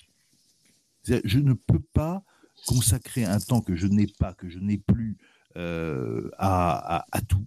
Je 1.05 1.39
ne 1.39 1.55
peux 1.55 1.81
pas 1.95 2.23
consacrer 2.67 3.25
un 3.25 3.39
temps 3.39 3.63
que 3.63 3.77
je 3.77 3.87
n'ai 3.87 4.07
pas, 4.19 4.35
que 4.35 4.49
je 4.49 4.59
n'ai 4.59 4.79
plus 4.79 5.17
à, 5.57 7.05
tout. 7.29 7.47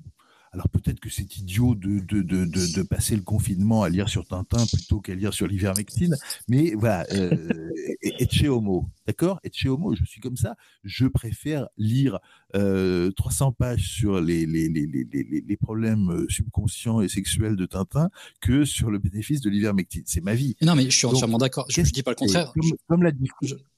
Alors 0.54 0.68
peut-être 0.68 0.99
que 0.99 1.10
c'est 1.10 1.38
idiot 1.38 1.76
de, 1.76 1.99
de, 1.99 2.22
de, 2.22 2.45
de, 2.45 2.84
passer 2.84 3.16
le 3.16 3.22
confinement 3.22 3.84
à 3.84 3.89
lire 3.89 4.10
sur 4.10 4.28
Tintin 4.28 4.66
plutôt 4.66 4.99
qu'à 4.99 5.16
lire 5.16 5.34
sur 5.34 5.47
l'ivermectine, 5.47 6.18
mais 6.49 6.74
voilà, 6.76 7.06
euh, 7.14 7.72
et, 8.02 8.28
chez 8.30 8.49
Homo, 8.49 8.89
d'accord? 9.08 9.39
Et 9.45 9.49
chez 9.54 9.70
Homo, 9.70 9.95
je 9.95 10.04
suis 10.04 10.20
comme 10.20 10.36
ça, 10.36 10.58
je 10.84 11.08
préfère 11.08 11.70
lire 11.78 12.20
euh, 12.56 13.12
300 13.12 13.54
pages 13.54 13.93
sur 13.93 14.20
les, 14.20 14.45
les, 14.45 14.68
les, 14.68 14.86
les, 14.86 15.24
les 15.47 15.58
problèmes 15.58 16.10
euh, 16.10 16.26
subconscients 16.28 16.99
et 16.99 17.08
sexuels 17.08 17.56
de 17.56 17.66
Tintin 17.66 18.10
que 18.41 18.66
sur 18.66 18.91
le 18.91 18.99
bénéfice 18.99 19.39
de 19.39 19.49
l'ivermectine. 19.49 20.04
C'est 20.06 20.22
ma 20.22 20.36
vie. 20.36 20.58
Non, 20.62 20.76
mais 20.76 20.84
je 20.84 20.97
suis 20.97 21.08
entièrement 21.08 21.38
d'accord, 21.38 21.66
je 21.70 21.80
ne 21.80 21.86
dis 21.86 22.04
pas 22.04 22.12
le 22.12 22.16
contraire. 22.16 22.52
Comme, 22.89 23.04
l'a 23.04 23.12
dit, 23.12 23.30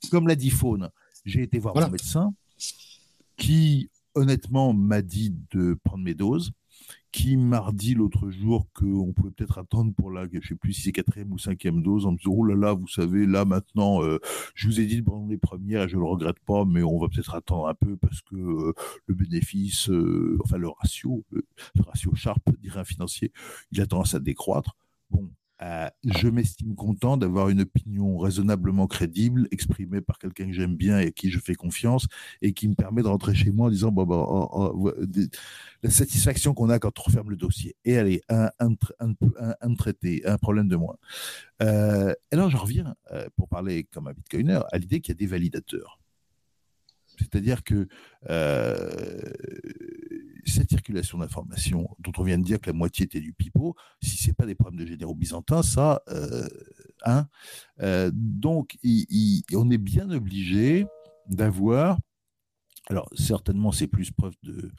comme 0.10 0.28
l'a 0.28 0.36
dit 0.36 0.50
Faune, 0.50 0.90
j'ai 1.24 1.44
été 1.44 1.60
voir 1.60 1.76
mon 1.76 1.90
médecin 1.90 2.34
qui 3.38 3.92
honnêtement 4.16 4.74
m'a 4.74 5.04
dit 5.04 5.36
de 5.52 5.78
prendre 5.84 6.04
mes 6.04 6.16
doses 6.16 6.52
qui 7.14 7.38
m'a 7.38 7.70
dit 7.72 7.94
l'autre 7.94 8.32
jour 8.32 8.68
qu'on 8.74 9.14
pouvait 9.14 9.30
peut-être 9.30 9.60
attendre 9.60 9.94
pour 9.94 10.12
la, 10.12 10.26
je 10.34 10.46
sais 10.46 10.56
plus 10.56 10.74
si 10.74 10.82
c'est 10.82 10.92
quatrième 10.92 11.32
ou 11.32 11.38
cinquième 11.38 11.84
dose, 11.84 12.08
en 12.08 12.14
me 12.14 12.18
disant, 12.18 12.32
oh 12.34 12.44
là 12.44 12.56
là, 12.56 12.74
vous 12.74 12.88
savez, 12.88 13.28
là 13.28 13.46
maintenant, 13.46 14.04
euh, 14.04 14.20
je 14.56 14.68
vous 14.68 14.80
ai 14.80 14.86
dit 14.88 14.98
de 14.98 15.06
prendre 15.06 15.30
les 15.30 15.38
premières 15.38 15.84
et 15.84 15.88
je 15.88 15.96
le 15.96 16.04
regrette 16.04 16.40
pas, 16.40 16.66
mais 16.66 16.82
on 16.82 17.00
va 17.00 17.08
peut-être 17.08 17.36
attendre 17.36 17.68
un 17.68 17.76
peu 17.76 17.96
parce 17.98 18.22
que 18.22 18.36
euh, 18.36 18.74
le 19.06 19.14
bénéfice, 19.14 19.92
euh, 19.92 20.40
enfin 20.44 20.58
le 20.58 20.70
ratio, 20.70 21.24
le, 21.30 21.46
ratio 21.86 22.16
Sharp, 22.16 22.50
dirait 22.60 22.80
un 22.80 22.84
financier, 22.84 23.32
il 23.72 23.80
a 23.80 23.86
tendance 23.86 24.16
à 24.16 24.20
décroître. 24.20 24.76
Bon, 25.12 25.30
euh, 25.64 25.88
je 26.04 26.28
m'estime 26.28 26.76
content 26.76 27.16
d'avoir 27.18 27.50
une 27.50 27.62
opinion 27.62 28.18
raisonnablement 28.18 28.88
crédible, 28.88 29.48
exprimée 29.52 30.02
par 30.02 30.20
quelqu'un 30.20 30.48
que 30.48 30.54
j'aime 30.54 30.76
bien 30.76 31.00
et 31.00 31.08
à 31.08 31.12
qui 31.12 31.30
je 31.30 31.40
fais 31.40 31.56
confiance, 31.56 32.08
et 32.42 32.54
qui 32.54 32.68
me 32.68 32.76
permet 32.76 33.02
de 33.02 33.08
rentrer 33.08 33.34
chez 33.34 33.52
moi 33.52 33.68
en 33.68 33.70
disant 33.70 33.92
bon, 33.92 34.06
bon, 34.06 34.26
oh, 34.28 34.50
oh, 34.54 34.94
la 35.82 35.90
satisfaction 35.90 36.54
qu'on 36.54 36.70
a 36.70 36.80
quand 36.80 37.00
on 37.00 37.04
referme 37.04 37.30
le 37.30 37.38
dossier. 37.38 37.76
Et 37.86 37.98
allez, 37.98 38.22
un, 38.30 39.76
traité, 39.76 40.26
un 40.26 40.38
problème 40.38 40.68
de 40.68 40.76
moins. 40.76 40.98
Euh, 41.62 42.14
alors, 42.32 42.50
je 42.50 42.58
reviens, 42.58 42.96
euh, 43.12 43.28
pour 43.38 43.48
parler 43.48 43.86
comme 43.86 44.08
un 44.08 44.14
bitcoiner, 44.14 44.60
à 44.72 44.78
l'idée 44.78 45.00
qu'il 45.00 45.14
y 45.14 45.18
a 45.18 45.20
des 45.20 45.28
validateurs. 45.28 46.00
C'est-à-dire 47.18 47.64
que 47.64 47.88
euh, 48.30 49.22
cette 50.46 50.70
circulation 50.70 51.18
d'informations, 51.18 51.90
dont 52.00 52.12
on 52.18 52.24
vient 52.24 52.38
de 52.38 52.44
dire 52.44 52.60
que 52.60 52.70
la 52.70 52.74
moitié 52.74 53.06
était 53.06 53.20
du 53.20 53.34
pipeau, 53.34 53.76
si 54.02 54.18
c'est 54.18 54.34
pas 54.34 54.46
des 54.46 54.56
problèmes 54.56 54.80
de 54.80 54.86
généraux 54.86 55.16
byzantins, 55.16 55.64
ça, 55.64 56.02
euh, 56.10 56.48
hein, 57.06 57.28
euh, 57.82 58.12
donc 58.14 58.78
on 59.54 59.72
est 59.72 59.78
bien 59.78 60.10
obligé 60.10 60.86
d'avoir, 61.28 61.98
alors 62.88 63.10
certainement 63.16 63.72
c'est 63.72 63.88
plus 63.88 64.12
preuve 64.12 64.34
de 64.44 64.72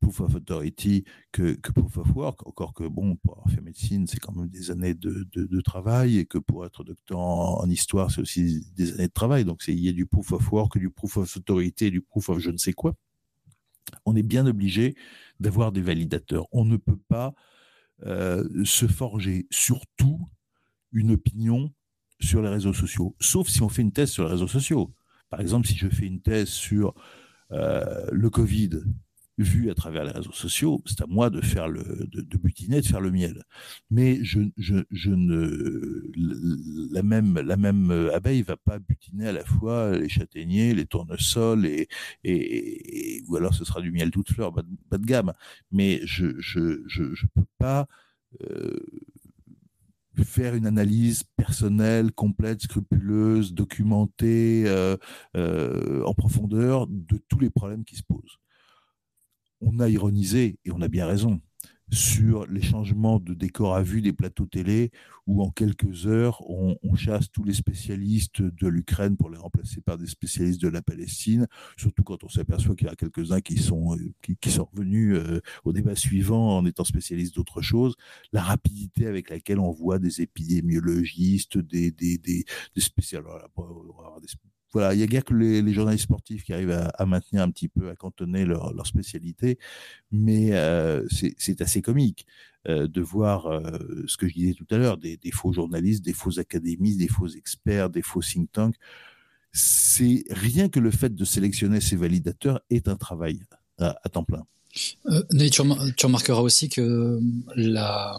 proof 0.00 0.20
of 0.20 0.34
authority 0.34 1.04
que, 1.32 1.58
proof 1.74 1.98
of 1.98 2.14
work, 2.14 2.46
encore 2.46 2.72
que 2.72 2.84
bon, 2.84 3.16
pour 3.16 3.38
avoir 3.38 3.50
fait 3.50 3.60
médecine, 3.60 4.06
c'est 4.06 4.18
quand 4.18 4.34
même 4.34 4.48
des 4.48 4.70
années 4.70 4.94
de, 4.94 5.60
travail, 5.60 6.18
et 6.18 6.26
que 6.26 6.38
pour 6.38 6.64
être 6.64 6.84
docteur 6.84 7.18
en, 7.18 7.68
histoire, 7.68 8.10
c'est 8.10 8.20
aussi 8.20 8.66
des 8.76 8.92
années 8.94 9.08
de 9.08 9.12
travail. 9.12 9.44
Donc 9.44 9.62
il 9.66 9.80
y 9.80 9.88
a 9.88 9.92
du 9.92 10.06
proof 10.06 10.32
of 10.32 10.52
work, 10.52 10.78
du 10.78 10.90
proof 10.90 11.16
of 11.16 11.36
authority, 11.36 11.90
du 11.90 12.00
proof 12.00 12.28
of 12.28 12.38
je 12.38 12.50
ne 12.50 12.56
sais 12.56 12.72
quoi. 12.72 12.94
On 14.04 14.16
est 14.16 14.22
bien 14.22 14.46
obligé 14.46 14.96
d'avoir 15.40 15.72
des 15.72 15.80
validateurs. 15.80 16.46
On 16.52 16.64
ne 16.64 16.76
peut 16.76 16.98
pas 17.08 17.34
euh, 18.06 18.46
se 18.64 18.86
forger 18.86 19.46
surtout 19.50 20.28
une 20.92 21.12
opinion 21.12 21.72
sur 22.20 22.42
les 22.42 22.48
réseaux 22.48 22.72
sociaux, 22.72 23.16
sauf 23.20 23.48
si 23.48 23.62
on 23.62 23.68
fait 23.68 23.82
une 23.82 23.92
thèse 23.92 24.10
sur 24.10 24.24
les 24.24 24.30
réseaux 24.30 24.48
sociaux. 24.48 24.92
Par 25.30 25.40
exemple, 25.40 25.66
si 25.66 25.76
je 25.76 25.88
fais 25.88 26.06
une 26.06 26.20
thèse 26.20 26.48
sur 26.48 26.94
euh, 27.52 28.06
le 28.10 28.30
Covid 28.30 28.70
vu 29.38 29.70
à 29.70 29.74
travers 29.74 30.04
les 30.04 30.10
réseaux 30.10 30.32
sociaux, 30.32 30.82
c'est 30.86 31.00
à 31.02 31.06
moi 31.06 31.30
de 31.30 31.40
faire 31.40 31.68
le, 31.68 32.06
de, 32.06 32.20
de, 32.20 32.38
butiner, 32.38 32.80
de 32.80 32.86
faire 32.86 33.00
le 33.00 33.10
miel. 33.10 33.44
Mais 33.90 34.18
je, 34.22 34.40
je, 34.56 34.76
je 34.90 35.10
ne, 35.10 36.10
la 36.92 37.02
même, 37.02 37.38
la 37.40 37.56
même 37.56 37.90
abeille 38.12 38.42
va 38.42 38.56
pas 38.56 38.78
butiner 38.78 39.28
à 39.28 39.32
la 39.32 39.44
fois 39.44 39.96
les 39.96 40.08
châtaigniers, 40.08 40.74
les 40.74 40.86
tournesols 40.86 41.66
et, 41.66 41.88
et, 42.24 43.22
ou 43.28 43.36
alors 43.36 43.54
ce 43.54 43.64
sera 43.64 43.80
du 43.80 43.92
miel 43.92 44.10
toute 44.10 44.32
fleur, 44.32 44.52
bas 44.52 44.62
de, 44.62 44.98
de 44.98 45.06
gamme. 45.06 45.32
Mais 45.70 46.00
je, 46.04 46.38
je, 46.38 46.82
je, 46.86 47.14
je 47.14 47.26
peux 47.26 47.46
pas, 47.58 47.86
euh, 48.42 48.78
faire 50.24 50.54
une 50.54 50.66
analyse 50.66 51.22
personnelle, 51.36 52.12
complète, 52.12 52.62
scrupuleuse, 52.62 53.54
documentée 53.54 54.64
euh, 54.66 54.96
euh, 55.36 56.02
en 56.04 56.14
profondeur 56.14 56.86
de 56.88 57.18
tous 57.28 57.38
les 57.38 57.50
problèmes 57.50 57.84
qui 57.84 57.96
se 57.96 58.02
posent 58.02 58.38
on 59.60 59.80
a 59.80 59.88
ironisé, 59.88 60.58
et 60.64 60.70
on 60.70 60.80
a 60.80 60.88
bien 60.88 61.06
raison, 61.06 61.40
sur 61.90 62.46
les 62.46 62.60
changements 62.60 63.18
de 63.18 63.34
décor 63.34 63.74
à 63.74 63.82
vue 63.82 64.02
des 64.02 64.12
plateaux 64.12 64.46
télé, 64.46 64.90
où 65.26 65.42
en 65.42 65.50
quelques 65.50 66.06
heures, 66.06 66.42
on, 66.48 66.76
chasse 66.96 67.30
tous 67.30 67.44
les 67.44 67.54
spécialistes 67.54 68.42
de 68.42 68.66
l'Ukraine 68.66 69.16
pour 69.16 69.30
les 69.30 69.38
remplacer 69.38 69.80
par 69.80 69.96
des 69.96 70.08
spécialistes 70.08 70.60
de 70.60 70.68
la 70.68 70.82
Palestine, 70.82 71.46
surtout 71.76 72.02
quand 72.02 72.24
on 72.24 72.28
s'aperçoit 72.28 72.74
qu'il 72.74 72.88
y 72.88 72.90
a 72.90 72.96
quelques-uns 72.96 73.40
qui 73.40 73.56
sont, 73.56 73.94
euh, 73.94 74.12
qui, 74.40 74.50
sont 74.50 74.68
revenus 74.72 75.16
euh, 75.16 75.40
au 75.64 75.72
débat 75.72 75.94
suivant 75.94 76.58
en 76.58 76.66
étant 76.66 76.84
spécialistes 76.84 77.36
d'autre 77.36 77.62
chose. 77.62 77.94
La 78.32 78.42
rapidité 78.42 79.06
avec 79.06 79.30
laquelle 79.30 79.60
on 79.60 79.70
voit 79.70 80.00
des 80.00 80.22
épidémiologistes, 80.22 81.58
des, 81.58 81.92
des, 81.92 82.18
des, 82.18 82.44
des 82.74 82.80
spécialistes, 82.80 83.28
voilà, 84.72 84.94
il 84.94 85.00
y 85.00 85.02
a 85.02 85.06
guère 85.06 85.24
que 85.24 85.34
les, 85.34 85.72
journalistes 85.72 86.04
sportifs 86.04 86.44
qui 86.44 86.52
arrivent 86.52 86.78
à, 86.94 87.06
maintenir 87.06 87.42
un 87.42 87.50
petit 87.50 87.68
peu, 87.68 87.88
à 87.88 87.96
cantonner 87.96 88.44
leur, 88.44 88.86
spécialité, 88.86 89.58
mais 90.10 90.52
euh, 90.52 91.06
c'est 91.08 91.60
assez 91.62 91.82
comique 91.82 92.26
euh, 92.68 92.86
de 92.86 93.00
voir 93.00 93.46
euh, 93.46 93.60
ce 94.06 94.16
que 94.16 94.28
je 94.28 94.34
disais 94.34 94.54
tout 94.54 94.66
à 94.70 94.78
l'heure, 94.78 94.98
des, 94.98 95.18
faux 95.32 95.52
journalistes, 95.52 96.04
des 96.04 96.12
faux 96.12 96.38
académistes, 96.38 96.98
des 96.98 97.08
faux 97.08 97.28
experts, 97.28 97.90
des 97.90 98.02
faux 98.02 98.20
think 98.20 98.52
tanks. 98.52 98.76
C'est 99.52 100.24
rien 100.30 100.68
que 100.68 100.80
le 100.80 100.90
fait 100.90 101.14
de 101.14 101.24
sélectionner 101.24 101.80
ces 101.80 101.96
validateurs 101.96 102.60
est 102.70 102.88
un 102.88 102.96
travail 102.96 103.40
à 103.78 104.08
temps 104.10 104.24
plein. 104.24 104.44
Euh, 105.06 105.22
tu, 105.50 105.60
remarqueras 106.06 106.40
aussi 106.40 106.68
que 106.68 107.18
la, 107.56 108.18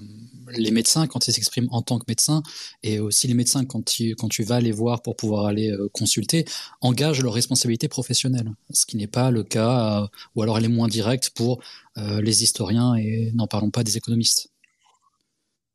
les 0.58 0.72
médecins, 0.72 1.08
quand 1.08 1.28
ils 1.28 1.34
s'expriment 1.34 1.70
en 1.72 1.82
tant 1.82 2.00
que 2.00 2.06
médecins, 2.08 2.44
et 2.84 3.00
aussi 3.00 3.28
les 3.28 3.34
médecins, 3.34 3.66
quand 3.66 3.84
tu, 3.86 4.16
vas 4.44 4.60
les 4.60 4.72
voir 4.72 5.02
pour 5.02 5.16
pouvoir 5.16 5.46
aller 5.46 5.72
euh, 5.72 5.90
consulter, 5.92 6.46
engagent 6.82 7.22
leur 7.22 7.34
responsabilité 7.34 7.88
professionnelle, 7.88 8.52
ce 8.72 8.86
qui 8.86 8.98
n'est 8.98 9.08
pas 9.08 9.32
le 9.32 9.44
cas, 9.44 10.04
euh, 10.04 10.08
ou 10.36 10.42
alors 10.42 10.58
elle 10.58 10.66
est 10.66 10.70
moins 10.70 10.88
directe 10.88 11.32
pour 11.32 11.62
les 12.22 12.44
historiens, 12.44 12.96
et 12.96 13.30
n'en 13.34 13.48
parlons 13.48 13.72
pas 13.72 13.84
des 13.84 13.98
économistes. 13.98 14.52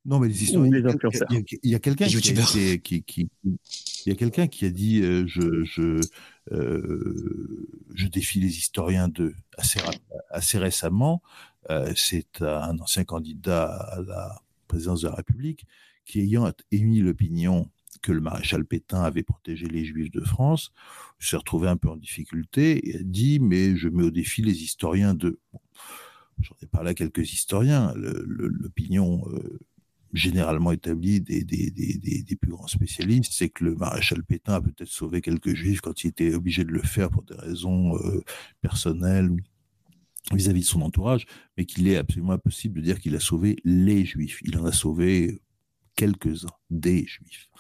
Non, 0.06 0.18
mais 0.18 0.28
les 0.28 0.44
historiens, 0.44 0.70
il 1.62 1.70
y 1.70 1.74
a, 1.74 1.78
quelqu'un 1.78 2.06
qui, 2.06 3.02
qui, 3.02 3.28
il 4.06 4.08
y 4.08 4.12
a 4.12 4.14
quelqu'un 4.16 4.46
qui 4.48 4.66
a 4.66 4.70
dit 4.70 5.02
je, 5.26 5.64
je, 5.64 5.98
euh, 6.52 7.68
je 7.94 8.06
défie 8.06 8.40
les 8.40 8.58
historiens 8.58 9.08
de 9.08 9.34
assez, 9.56 9.80
assez 10.30 10.58
récemment. 10.58 11.22
Euh, 11.70 11.92
c'est 11.96 12.42
un 12.42 12.78
ancien 12.78 13.04
candidat 13.04 13.66
à 13.66 14.00
la 14.02 14.42
présidence 14.68 15.02
de 15.02 15.08
la 15.08 15.14
République 15.14 15.64
qui, 16.04 16.20
ayant 16.20 16.52
émis 16.70 17.00
l'opinion 17.00 17.70
que 18.02 18.12
le 18.12 18.20
maréchal 18.20 18.66
Pétain 18.66 19.02
avait 19.02 19.22
protégé 19.22 19.66
les 19.66 19.84
Juifs 19.84 20.10
de 20.10 20.20
France, 20.20 20.72
s'est 21.18 21.36
retrouvé 21.36 21.68
un 21.68 21.78
peu 21.78 21.88
en 21.88 21.96
difficulté 21.96 22.90
et 22.90 22.96
a 22.96 23.02
dit 23.02 23.40
mais 23.40 23.76
je 23.76 23.88
mets 23.88 24.02
au 24.02 24.10
défi 24.10 24.42
les 24.42 24.62
historiens 24.62 25.14
de. 25.14 25.38
J'en 26.40 26.56
ai 26.62 26.66
parlé 26.66 26.90
à 26.90 26.94
quelques 26.94 27.32
historiens. 27.32 27.94
L'opinion 27.96 29.24
euh, 29.30 29.60
généralement 30.14 30.70
établi 30.70 31.20
des, 31.20 31.44
des, 31.44 31.70
des, 31.70 32.22
des, 32.22 32.36
plus 32.36 32.50
grands 32.50 32.68
spécialistes, 32.68 33.32
c'est 33.34 33.48
que 33.48 33.64
le 33.64 33.74
maréchal 33.74 34.22
Pétain 34.22 34.54
a 34.54 34.60
peut-être 34.60 34.88
sauvé 34.88 35.20
quelques 35.20 35.54
juifs 35.54 35.80
quand 35.80 36.04
il 36.04 36.08
était 36.08 36.34
obligé 36.34 36.64
de 36.64 36.70
le 36.70 36.82
faire 36.82 37.10
pour 37.10 37.24
des 37.24 37.34
raisons 37.34 37.96
euh, 37.98 38.22
personnelles 38.62 39.30
vis-à-vis 40.32 40.60
de 40.60 40.66
son 40.66 40.82
entourage, 40.82 41.26
mais 41.56 41.66
qu'il 41.66 41.88
est 41.88 41.96
absolument 41.96 42.32
impossible 42.32 42.76
de 42.76 42.84
dire 42.84 43.00
qu'il 43.00 43.14
a 43.16 43.20
sauvé 43.20 43.56
les 43.64 44.04
juifs. 44.04 44.40
Il 44.44 44.56
en 44.56 44.64
a 44.64 44.72
sauvé 44.72 45.40
quelques-uns, 45.96 46.48
des 46.70 47.04
juifs. 47.06 47.50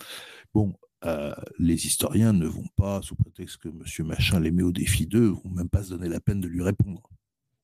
Bon, 0.54 0.74
euh, 1.04 1.34
les 1.58 1.86
historiens 1.86 2.32
ne 2.32 2.46
vont 2.46 2.68
pas, 2.76 3.02
sous 3.02 3.16
prétexte 3.16 3.58
que 3.58 3.68
M. 3.68 4.06
Machin 4.06 4.40
les 4.40 4.52
met 4.52 4.62
au 4.62 4.72
défi 4.72 5.06
d'eux, 5.06 5.28
vont 5.28 5.50
même 5.50 5.68
pas 5.68 5.82
se 5.82 5.90
donner 5.90 6.08
la 6.08 6.20
peine 6.20 6.40
de 6.40 6.48
lui 6.48 6.62
répondre. 6.62 7.02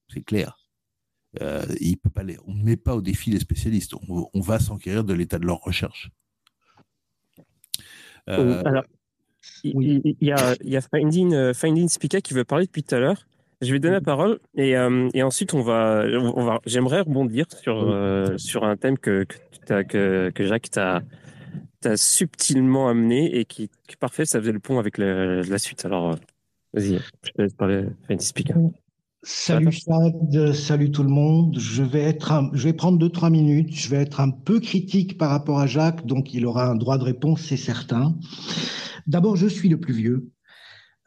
C'est 0.09 0.23
clair. 0.23 0.60
Euh, 1.41 1.65
il 1.81 1.97
peut 1.97 2.11
pas 2.11 2.23
on 2.47 2.55
ne 2.55 2.63
met 2.63 2.77
pas 2.77 2.97
au 2.97 3.03
défi 3.03 3.31
les 3.31 3.39
spécialistes. 3.39 3.95
On, 4.09 4.41
va 4.41 4.59
s'enquérir 4.59 5.05
de 5.05 5.15
l'état 5.15 5.39
de 5.39 5.47
leur 5.47 5.61
recherche. 5.61 6.11
Euh, 8.29 8.63
alors, 8.65 8.85
il, 9.63 10.17
y, 10.21 10.33
a, 10.33 10.55
il 10.61 10.71
y 10.71 10.77
a 10.77 10.81
Finding, 10.81 11.55
Finding 11.55 11.89
Speaker 11.89 12.21
qui 12.21 12.35
veut 12.35 12.45
parler 12.45 12.67
depuis 12.67 12.83
tout 12.83 12.95
à 12.95 12.99
l'heure. 12.99 13.27
Je 13.61 13.73
vais 13.73 13.79
donner 13.79 13.95
la 13.95 14.01
parole 14.01 14.41
et, 14.57 14.71
et 14.71 15.23
ensuite 15.23 15.53
on 15.53 15.61
va, 15.61 16.05
on 16.07 16.45
va 16.45 16.61
j'aimerais 16.65 17.01
rebondir 17.01 17.45
sur, 17.53 17.95
sur 18.39 18.65
un 18.65 18.77
thème 18.77 18.97
que, 18.97 19.25
que, 19.25 19.83
que, 19.83 20.31
que 20.31 20.47
Jacques 20.47 20.71
t'a 20.71 21.03
subtilement 21.97 22.89
amené 22.89 23.39
et 23.39 23.45
qui, 23.45 23.65
est 23.65 23.97
parfait, 23.97 24.25
ça 24.25 24.41
faisait 24.41 24.53
le 24.53 24.61
pont 24.61 24.79
avec 24.79 24.99
la, 24.99 25.59
suite. 25.59 25.85
Alors, 25.85 26.13
euh, 26.13 26.17
vas-y, 26.73 26.99
je 27.23 27.33
te 27.33 27.43
laisse 27.43 27.55
parler, 27.55 27.87
Speaker. 28.19 28.57
Salut 29.23 29.71
Chad, 29.71 30.55
salut 30.55 30.91
tout 30.91 31.03
le 31.03 31.11
monde. 31.11 31.59
Je 31.59 31.83
vais 31.83 32.01
être, 32.01 32.51
je 32.55 32.65
vais 32.65 32.73
prendre 32.73 32.99
deux 32.99 33.11
trois 33.11 33.29
minutes. 33.29 33.75
Je 33.75 33.89
vais 33.91 33.99
être 33.99 34.21
un 34.21 34.31
peu 34.31 34.61
critique 34.61 35.19
par 35.19 35.31
rapport 35.31 35.61
à 35.61 35.67
Jacques, 35.67 36.07
donc 36.07 36.33
il 36.33 36.47
aura 36.47 36.67
un 36.67 36.75
droit 36.75 36.97
de 36.97 37.05
réponse, 37.05 37.43
c'est 37.43 37.59
certain. 37.59 38.17
D'abord, 39.07 39.37
je 39.37 39.47
suis 39.47 39.69
le 39.69 39.79
plus 39.79 39.93
vieux. 39.93 40.31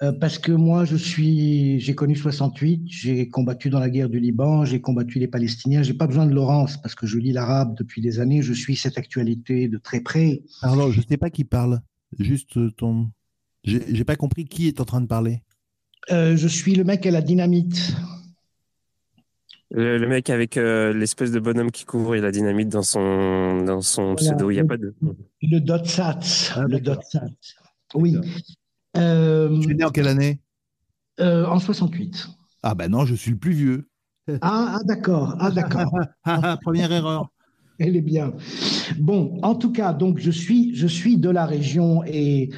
Euh, 0.03 0.11
parce 0.11 0.37
que 0.37 0.51
moi, 0.51 0.85
je 0.85 0.95
suis, 0.95 1.79
j'ai 1.79 1.95
connu 1.95 2.15
68, 2.15 2.83
j'ai 2.87 3.29
combattu 3.29 3.69
dans 3.69 3.79
la 3.79 3.89
guerre 3.89 4.09
du 4.09 4.19
Liban, 4.19 4.65
j'ai 4.65 4.81
combattu 4.81 5.17
les 5.17 5.27
Palestiniens. 5.27 5.81
J'ai 5.81 5.93
pas 5.93 6.07
besoin 6.07 6.25
de 6.25 6.33
Laurence 6.33 6.81
parce 6.81 6.93
que 6.93 7.07
je 7.07 7.17
lis 7.17 7.31
l'arabe 7.31 7.75
depuis 7.77 8.01
des 8.01 8.19
années. 8.19 8.41
Je 8.41 8.53
suis 8.53 8.75
cette 8.75 8.97
actualité 8.97 9.67
de 9.67 9.77
très 9.77 10.01
près. 10.01 10.43
Alors, 10.61 10.91
je 10.91 11.01
sais 11.01 11.17
pas 11.17 11.29
qui 11.29 11.45
parle. 11.45 11.79
Juste 12.19 12.75
ton. 12.75 13.09
J'ai 13.63 14.03
pas 14.03 14.17
compris 14.17 14.45
qui 14.45 14.67
est 14.67 14.81
en 14.81 14.85
train 14.85 15.01
de 15.01 15.07
parler. 15.07 15.41
Euh, 16.11 16.35
je 16.35 16.47
suis 16.47 16.75
le 16.75 16.83
mec 16.83 17.05
à 17.05 17.11
la 17.11 17.21
dynamite. 17.21 17.95
Le, 19.71 20.05
mec 20.07 20.29
avec 20.29 20.57
euh, 20.57 20.93
l'espèce 20.93 21.31
de 21.31 21.39
bonhomme 21.39 21.71
qui 21.71 21.83
couvre 21.85 22.15
la 22.15 22.31
dynamite 22.31 22.69
dans 22.69 22.83
son, 22.83 23.63
dans 23.63 23.81
son 23.81 24.13
pseudo. 24.15 24.51
Il 24.51 24.55
n'y 24.55 24.59
a 24.59 24.65
pas 24.65 24.77
de. 24.77 24.93
Le 25.41 25.59
Dotsat. 25.59 26.19
Ah, 26.55 26.65
le 26.67 26.79
Dotsat. 26.79 27.25
Oui. 27.95 28.15
Euh, 28.95 29.59
tu 29.59 29.71
es 29.71 29.73
né 29.73 29.83
en 29.83 29.89
quelle 29.89 30.07
année? 30.07 30.39
Euh, 31.19 31.45
En 31.45 31.59
68. 31.59 32.27
Ah 32.61 32.75
ben 32.75 32.89
non, 32.89 33.05
je 33.05 33.15
suis 33.15 33.31
le 33.31 33.37
plus 33.37 33.53
vieux. 33.53 33.89
Ah, 34.41 34.77
ah 34.79 34.83
d'accord, 34.85 35.35
ah 35.39 35.51
d'accord. 35.51 35.91
Première 36.61 36.91
erreur. 36.91 37.29
Elle 37.79 37.97
est 37.97 38.01
bien. 38.01 38.33
Bon, 38.99 39.39
en 39.41 39.55
tout 39.55 39.71
cas, 39.71 39.93
donc 39.93 40.19
je 40.19 40.31
suis, 40.31 40.75
je 40.75 40.87
suis 40.87 41.17
de 41.17 41.29
la 41.29 41.45
région 41.45 42.03
et 42.05 42.51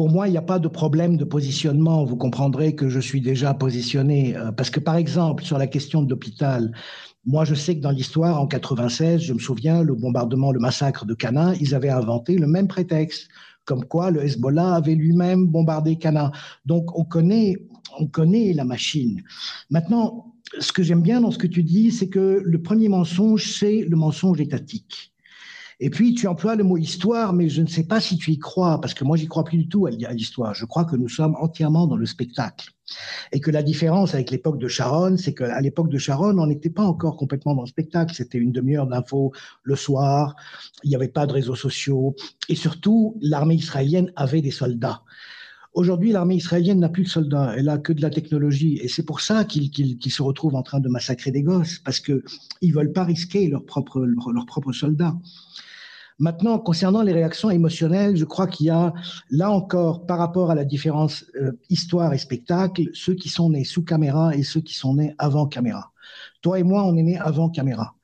pour 0.00 0.08
moi, 0.08 0.28
il 0.28 0.30
n'y 0.30 0.38
a 0.38 0.40
pas 0.42 0.58
de 0.58 0.66
problème 0.66 1.18
de 1.18 1.24
positionnement. 1.24 2.06
Vous 2.06 2.16
comprendrez 2.16 2.74
que 2.74 2.88
je 2.88 3.00
suis 3.00 3.20
déjà 3.20 3.52
positionné. 3.52 4.34
Euh, 4.34 4.50
parce 4.50 4.70
que, 4.70 4.80
par 4.80 4.96
exemple, 4.96 5.44
sur 5.44 5.58
la 5.58 5.66
question 5.66 6.00
de 6.00 6.08
l'hôpital, 6.08 6.72
moi, 7.26 7.44
je 7.44 7.54
sais 7.54 7.76
que 7.76 7.82
dans 7.82 7.90
l'histoire, 7.90 8.40
en 8.40 8.46
96, 8.46 9.20
je 9.20 9.34
me 9.34 9.38
souviens, 9.38 9.82
le 9.82 9.94
bombardement, 9.94 10.52
le 10.52 10.58
massacre 10.58 11.04
de 11.04 11.12
Cana, 11.12 11.52
ils 11.60 11.74
avaient 11.74 11.90
inventé 11.90 12.38
le 12.38 12.46
même 12.46 12.66
prétexte 12.66 13.28
comme 13.66 13.84
quoi 13.84 14.10
le 14.10 14.24
Hezbollah 14.24 14.76
avait 14.76 14.94
lui-même 14.94 15.46
bombardé 15.46 15.96
Cana. 15.96 16.32
Donc 16.64 16.98
on 16.98 17.04
connaît, 17.04 17.58
on 17.98 18.06
connaît 18.06 18.54
la 18.54 18.64
machine. 18.64 19.22
Maintenant, 19.68 20.32
ce 20.60 20.72
que 20.72 20.82
j'aime 20.82 21.02
bien 21.02 21.20
dans 21.20 21.30
ce 21.30 21.36
que 21.36 21.46
tu 21.46 21.62
dis, 21.62 21.90
c'est 21.90 22.08
que 22.08 22.40
le 22.42 22.62
premier 22.62 22.88
mensonge, 22.88 23.52
c'est 23.52 23.82
le 23.82 23.96
mensonge 23.96 24.40
étatique. 24.40 25.09
Et 25.82 25.88
puis, 25.88 26.12
tu 26.12 26.26
emploies 26.26 26.56
le 26.56 26.64
mot 26.64 26.76
histoire, 26.76 27.32
mais 27.32 27.48
je 27.48 27.62
ne 27.62 27.66
sais 27.66 27.84
pas 27.84 28.00
si 28.00 28.18
tu 28.18 28.32
y 28.32 28.38
crois, 28.38 28.82
parce 28.82 28.92
que 28.92 29.02
moi, 29.02 29.16
j'y 29.16 29.26
crois 29.26 29.44
plus 29.44 29.56
du 29.56 29.66
tout 29.66 29.86
à 29.86 29.90
l'histoire. 29.90 30.54
Je 30.54 30.66
crois 30.66 30.84
que 30.84 30.94
nous 30.94 31.08
sommes 31.08 31.34
entièrement 31.40 31.86
dans 31.86 31.96
le 31.96 32.04
spectacle. 32.04 32.70
Et 33.32 33.40
que 33.40 33.50
la 33.50 33.62
différence 33.62 34.12
avec 34.14 34.30
l'époque 34.30 34.58
de 34.58 34.68
Sharon, 34.68 35.16
c'est 35.16 35.32
qu'à 35.32 35.58
l'époque 35.62 35.88
de 35.88 35.96
Sharon, 35.96 36.38
on 36.38 36.46
n'était 36.46 36.68
pas 36.68 36.84
encore 36.84 37.16
complètement 37.16 37.54
dans 37.54 37.62
le 37.62 37.68
spectacle. 37.68 38.14
C'était 38.14 38.36
une 38.36 38.52
demi-heure 38.52 38.86
d'infos 38.86 39.32
le 39.62 39.74
soir. 39.74 40.36
Il 40.84 40.90
n'y 40.90 40.96
avait 40.96 41.08
pas 41.08 41.26
de 41.26 41.32
réseaux 41.32 41.54
sociaux. 41.54 42.14
Et 42.50 42.56
surtout, 42.56 43.16
l'armée 43.22 43.54
israélienne 43.54 44.12
avait 44.16 44.42
des 44.42 44.50
soldats. 44.50 45.02
Aujourd'hui, 45.72 46.12
l'armée 46.12 46.34
israélienne 46.34 46.80
n'a 46.80 46.88
plus 46.88 47.04
de 47.04 47.08
soldats, 47.08 47.54
elle 47.56 47.68
a 47.68 47.78
que 47.78 47.92
de 47.92 48.02
la 48.02 48.10
technologie, 48.10 48.80
et 48.82 48.88
c'est 48.88 49.04
pour 49.04 49.20
ça 49.20 49.44
qu'ils 49.44 50.12
se 50.12 50.22
retrouvent 50.22 50.56
en 50.56 50.64
train 50.64 50.80
de 50.80 50.88
massacrer 50.88 51.30
des 51.30 51.44
gosses, 51.44 51.78
parce 51.78 52.00
qu'ils 52.00 52.22
ne 52.62 52.72
veulent 52.72 52.92
pas 52.92 53.04
risquer 53.04 53.46
leurs 53.46 53.64
propres, 53.64 54.00
leurs 54.00 54.46
propres 54.46 54.72
soldats. 54.72 55.16
Maintenant, 56.20 56.58
concernant 56.58 57.00
les 57.00 57.14
réactions 57.14 57.48
émotionnelles, 57.50 58.14
je 58.14 58.26
crois 58.26 58.46
qu'il 58.46 58.66
y 58.66 58.70
a, 58.70 58.92
là 59.30 59.50
encore, 59.50 60.04
par 60.04 60.18
rapport 60.18 60.50
à 60.50 60.54
la 60.54 60.66
différence 60.66 61.24
euh, 61.40 61.52
histoire 61.70 62.12
et 62.12 62.18
spectacle, 62.18 62.90
ceux 62.92 63.14
qui 63.14 63.30
sont 63.30 63.48
nés 63.48 63.64
sous 63.64 63.82
caméra 63.82 64.36
et 64.36 64.42
ceux 64.42 64.60
qui 64.60 64.74
sont 64.74 64.96
nés 64.96 65.14
avant 65.16 65.46
caméra. 65.46 65.92
Toi 66.42 66.58
et 66.58 66.62
moi, 66.62 66.84
on 66.84 66.94
est 66.98 67.02
nés 67.02 67.16
avant 67.16 67.48
caméra. 67.48 67.94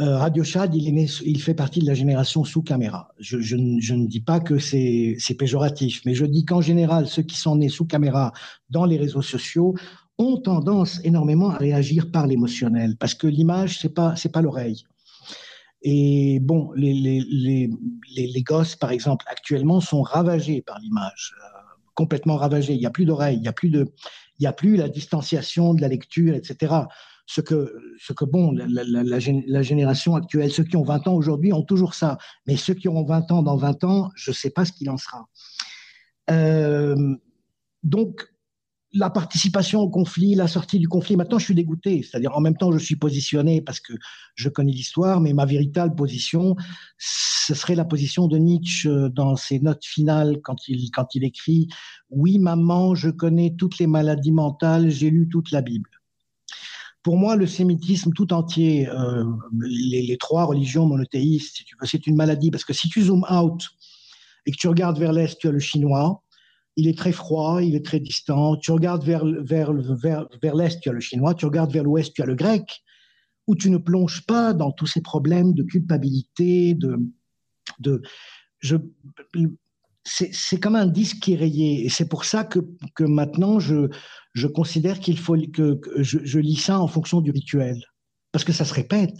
Euh, 0.00 0.16
Radio 0.16 0.42
Chad, 0.42 0.74
il, 0.74 0.88
est 0.88 0.92
né, 0.92 1.06
il 1.24 1.40
fait 1.40 1.54
partie 1.54 1.78
de 1.78 1.86
la 1.86 1.94
génération 1.94 2.42
sous 2.42 2.62
caméra. 2.62 3.10
Je, 3.20 3.40
je, 3.40 3.56
je 3.78 3.94
ne 3.94 4.06
dis 4.08 4.20
pas 4.20 4.40
que 4.40 4.58
c'est 4.58 5.16
péjoratif, 5.38 6.02
mais 6.04 6.14
je 6.14 6.24
dis 6.24 6.44
qu'en 6.44 6.62
général, 6.62 7.06
ceux 7.06 7.22
qui 7.22 7.36
sont 7.36 7.56
nés 7.56 7.68
sous 7.68 7.84
caméra 7.84 8.32
dans 8.70 8.86
les 8.86 8.96
réseaux 8.96 9.22
sociaux 9.22 9.76
ont 10.18 10.36
tendance 10.36 11.00
énormément 11.04 11.50
à 11.50 11.58
réagir 11.58 12.10
par 12.10 12.26
l'émotionnel, 12.26 12.96
parce 12.96 13.14
que 13.14 13.28
l'image, 13.28 13.78
c'est 13.78 13.94
pas 13.94 14.16
c'est 14.16 14.32
pas 14.32 14.42
l'oreille. 14.42 14.84
Et 15.82 16.38
bon, 16.40 16.70
les, 16.76 16.94
les, 16.94 17.20
les, 17.28 17.70
les, 18.26 18.42
gosses, 18.42 18.76
par 18.76 18.92
exemple, 18.92 19.24
actuellement, 19.28 19.80
sont 19.80 20.02
ravagés 20.02 20.62
par 20.62 20.78
l'image, 20.78 21.34
euh, 21.42 21.58
complètement 21.94 22.36
ravagés. 22.36 22.74
Il 22.74 22.78
n'y 22.78 22.86
a 22.86 22.90
plus 22.90 23.04
d'oreilles, 23.04 23.36
il 23.36 23.42
n'y 23.42 23.48
a 23.48 23.52
plus 23.52 23.70
de, 23.70 23.92
il 24.38 24.44
y 24.44 24.46
a 24.46 24.52
plus 24.52 24.76
la 24.76 24.88
distanciation 24.88 25.74
de 25.74 25.80
la 25.80 25.88
lecture, 25.88 26.34
etc. 26.34 26.74
Ce 27.26 27.40
que, 27.40 27.76
ce 27.98 28.12
que 28.12 28.24
bon, 28.24 28.52
la, 28.52 28.66
la, 28.68 29.02
la, 29.02 29.62
génération 29.62 30.14
actuelle, 30.14 30.52
ceux 30.52 30.64
qui 30.64 30.76
ont 30.76 30.82
20 30.82 31.08
ans 31.08 31.14
aujourd'hui 31.14 31.52
ont 31.52 31.62
toujours 31.62 31.94
ça. 31.94 32.18
Mais 32.46 32.56
ceux 32.56 32.74
qui 32.74 32.88
auront 32.88 33.04
20 33.04 33.32
ans 33.32 33.42
dans 33.42 33.56
20 33.56 33.84
ans, 33.84 34.10
je 34.14 34.30
ne 34.30 34.34
sais 34.34 34.50
pas 34.50 34.64
ce 34.64 34.72
qu'il 34.72 34.90
en 34.90 34.96
sera. 34.96 35.26
Euh, 36.30 37.16
donc, 37.82 38.31
la 38.94 39.08
participation 39.08 39.80
au 39.80 39.88
conflit, 39.88 40.34
la 40.34 40.48
sortie 40.48 40.78
du 40.78 40.88
conflit. 40.88 41.16
Maintenant, 41.16 41.38
je 41.38 41.46
suis 41.46 41.54
dégoûté. 41.54 42.02
C'est-à-dire, 42.02 42.36
en 42.36 42.40
même 42.40 42.56
temps, 42.56 42.72
je 42.72 42.78
suis 42.78 42.96
positionné 42.96 43.62
parce 43.62 43.80
que 43.80 43.94
je 44.34 44.48
connais 44.48 44.72
l'histoire, 44.72 45.20
mais 45.20 45.32
ma 45.32 45.46
véritable 45.46 45.94
position, 45.94 46.56
ce 46.98 47.54
serait 47.54 47.74
la 47.74 47.84
position 47.84 48.28
de 48.28 48.36
Nietzsche 48.36 48.88
euh, 48.88 49.08
dans 49.08 49.36
ses 49.36 49.60
notes 49.60 49.84
finales 49.84 50.40
quand 50.42 50.68
il, 50.68 50.90
quand 50.90 51.14
il 51.14 51.24
écrit 51.24 51.68
Oui, 52.10 52.38
maman, 52.38 52.94
je 52.94 53.08
connais 53.08 53.54
toutes 53.56 53.78
les 53.78 53.86
maladies 53.86 54.32
mentales, 54.32 54.90
j'ai 54.90 55.10
lu 55.10 55.28
toute 55.28 55.50
la 55.52 55.62
Bible. 55.62 55.90
Pour 57.02 57.16
moi, 57.16 57.34
le 57.34 57.46
sémitisme 57.46 58.12
tout 58.12 58.32
entier, 58.32 58.88
euh, 58.88 59.24
les, 59.60 60.16
trois 60.18 60.44
religions 60.44 60.86
monothéistes, 60.86 61.56
si 61.56 61.64
tu 61.64 61.74
veux, 61.80 61.86
c'est 61.86 62.06
une 62.06 62.14
maladie 62.14 62.50
parce 62.50 62.64
que 62.64 62.72
si 62.72 62.88
tu 62.88 63.02
zoomes 63.02 63.26
out 63.28 63.64
et 64.46 64.52
que 64.52 64.56
tu 64.56 64.68
regardes 64.68 64.98
vers 64.98 65.12
l'Est, 65.12 65.38
tu 65.38 65.48
as 65.48 65.50
le 65.50 65.58
chinois, 65.58 66.22
il 66.76 66.88
est 66.88 66.96
très 66.96 67.12
froid, 67.12 67.62
il 67.62 67.74
est 67.74 67.84
très 67.84 68.00
distant. 68.00 68.56
Tu 68.56 68.70
regardes 68.72 69.04
vers, 69.04 69.24
vers, 69.24 69.72
vers, 69.72 70.26
vers 70.42 70.54
l'Est, 70.54 70.80
tu 70.80 70.88
as 70.88 70.92
le 70.92 71.00
chinois, 71.00 71.34
tu 71.34 71.44
regardes 71.46 71.72
vers 71.72 71.84
l'Ouest, 71.84 72.14
tu 72.14 72.22
as 72.22 72.26
le 72.26 72.34
grec, 72.34 72.82
où 73.46 73.54
tu 73.54 73.70
ne 73.70 73.78
plonges 73.78 74.24
pas 74.26 74.54
dans 74.54 74.72
tous 74.72 74.86
ces 74.86 75.02
problèmes 75.02 75.52
de 75.54 75.62
culpabilité, 75.62 76.74
de... 76.74 76.98
de 77.78 78.02
je, 78.60 78.76
c'est 80.04 80.58
comme 80.60 80.74
un 80.74 80.86
disque 80.86 81.18
qui 81.20 81.34
est 81.34 81.36
rayé. 81.36 81.84
Et 81.84 81.88
c'est 81.88 82.08
pour 82.08 82.24
ça 82.24 82.44
que, 82.44 82.58
que 82.96 83.04
maintenant, 83.04 83.60
je, 83.60 83.88
je 84.32 84.48
considère 84.48 84.98
qu'il 84.98 85.18
faut 85.18 85.36
que, 85.52 85.80
je, 85.98 86.18
je 86.24 86.38
lis 86.40 86.56
ça 86.56 86.80
en 86.80 86.88
fonction 86.88 87.20
du 87.20 87.30
rituel. 87.30 87.80
Parce 88.32 88.44
que 88.44 88.52
ça 88.52 88.64
se 88.64 88.74
répète. 88.74 89.16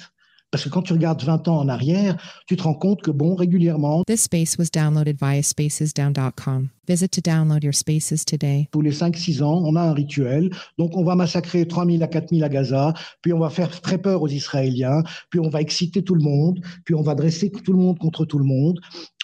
Parce 0.53 0.65
que 0.65 0.69
quand 0.69 0.83
tu 0.83 0.93
regardes 0.93 1.23
20 1.23 1.49
ans 1.49 1.61
en 1.61 1.69
arrière, 1.69 2.23
tu 2.47 2.57
te 2.57 2.63
rends 2.63 2.75
compte 2.75 3.01
que, 3.01 3.11
bon, 3.11 3.35
régulièrement. 3.35 4.05
This 4.05 4.25
space 4.25 4.59
was 4.59 4.67
downloaded 4.71 5.17
via 5.19 5.43
spacesdown.com. 5.43 6.69
Visit 6.87 7.09
to 7.13 7.23
download 7.23 7.65
your 7.65 7.73
spaces 7.73 8.23
today. 8.27 8.69
Tous 8.71 8.83
les 8.83 8.93
5-6 8.93 9.43
ans, 9.43 9.63
on 9.65 9.77
a 9.77 9.81
un 9.81 9.95
rituel. 9.95 10.51
Donc, 10.77 10.95
on 10.95 11.05
va 11.05 11.15
massacrer 11.15 11.67
3000 11.67 12.03
à 12.03 12.07
4000 12.07 12.45
à 12.45 12.51
Gaza, 12.51 12.93
puis 13.23 13.33
on 13.33 13.39
va 13.39 13.49
faire 13.49 13.81
très 13.81 13.97
peur 13.97 14.21
aux 14.21 14.29
Israéliens, 14.29 15.03
puis 15.31 15.41
on 15.41 15.49
va 15.49 15.63
exciter 15.63 16.05
tout 16.05 16.15
le 16.15 16.23
monde, 16.23 16.61
puis 16.85 16.95
on 16.95 17.03
va 17.03 17.15
dresser 17.15 17.51
tout 17.51 17.73
le 17.73 17.79
monde 17.79 17.99
contre 17.99 18.27
tout 18.27 18.39
le 18.39 18.45
monde. 18.45 18.79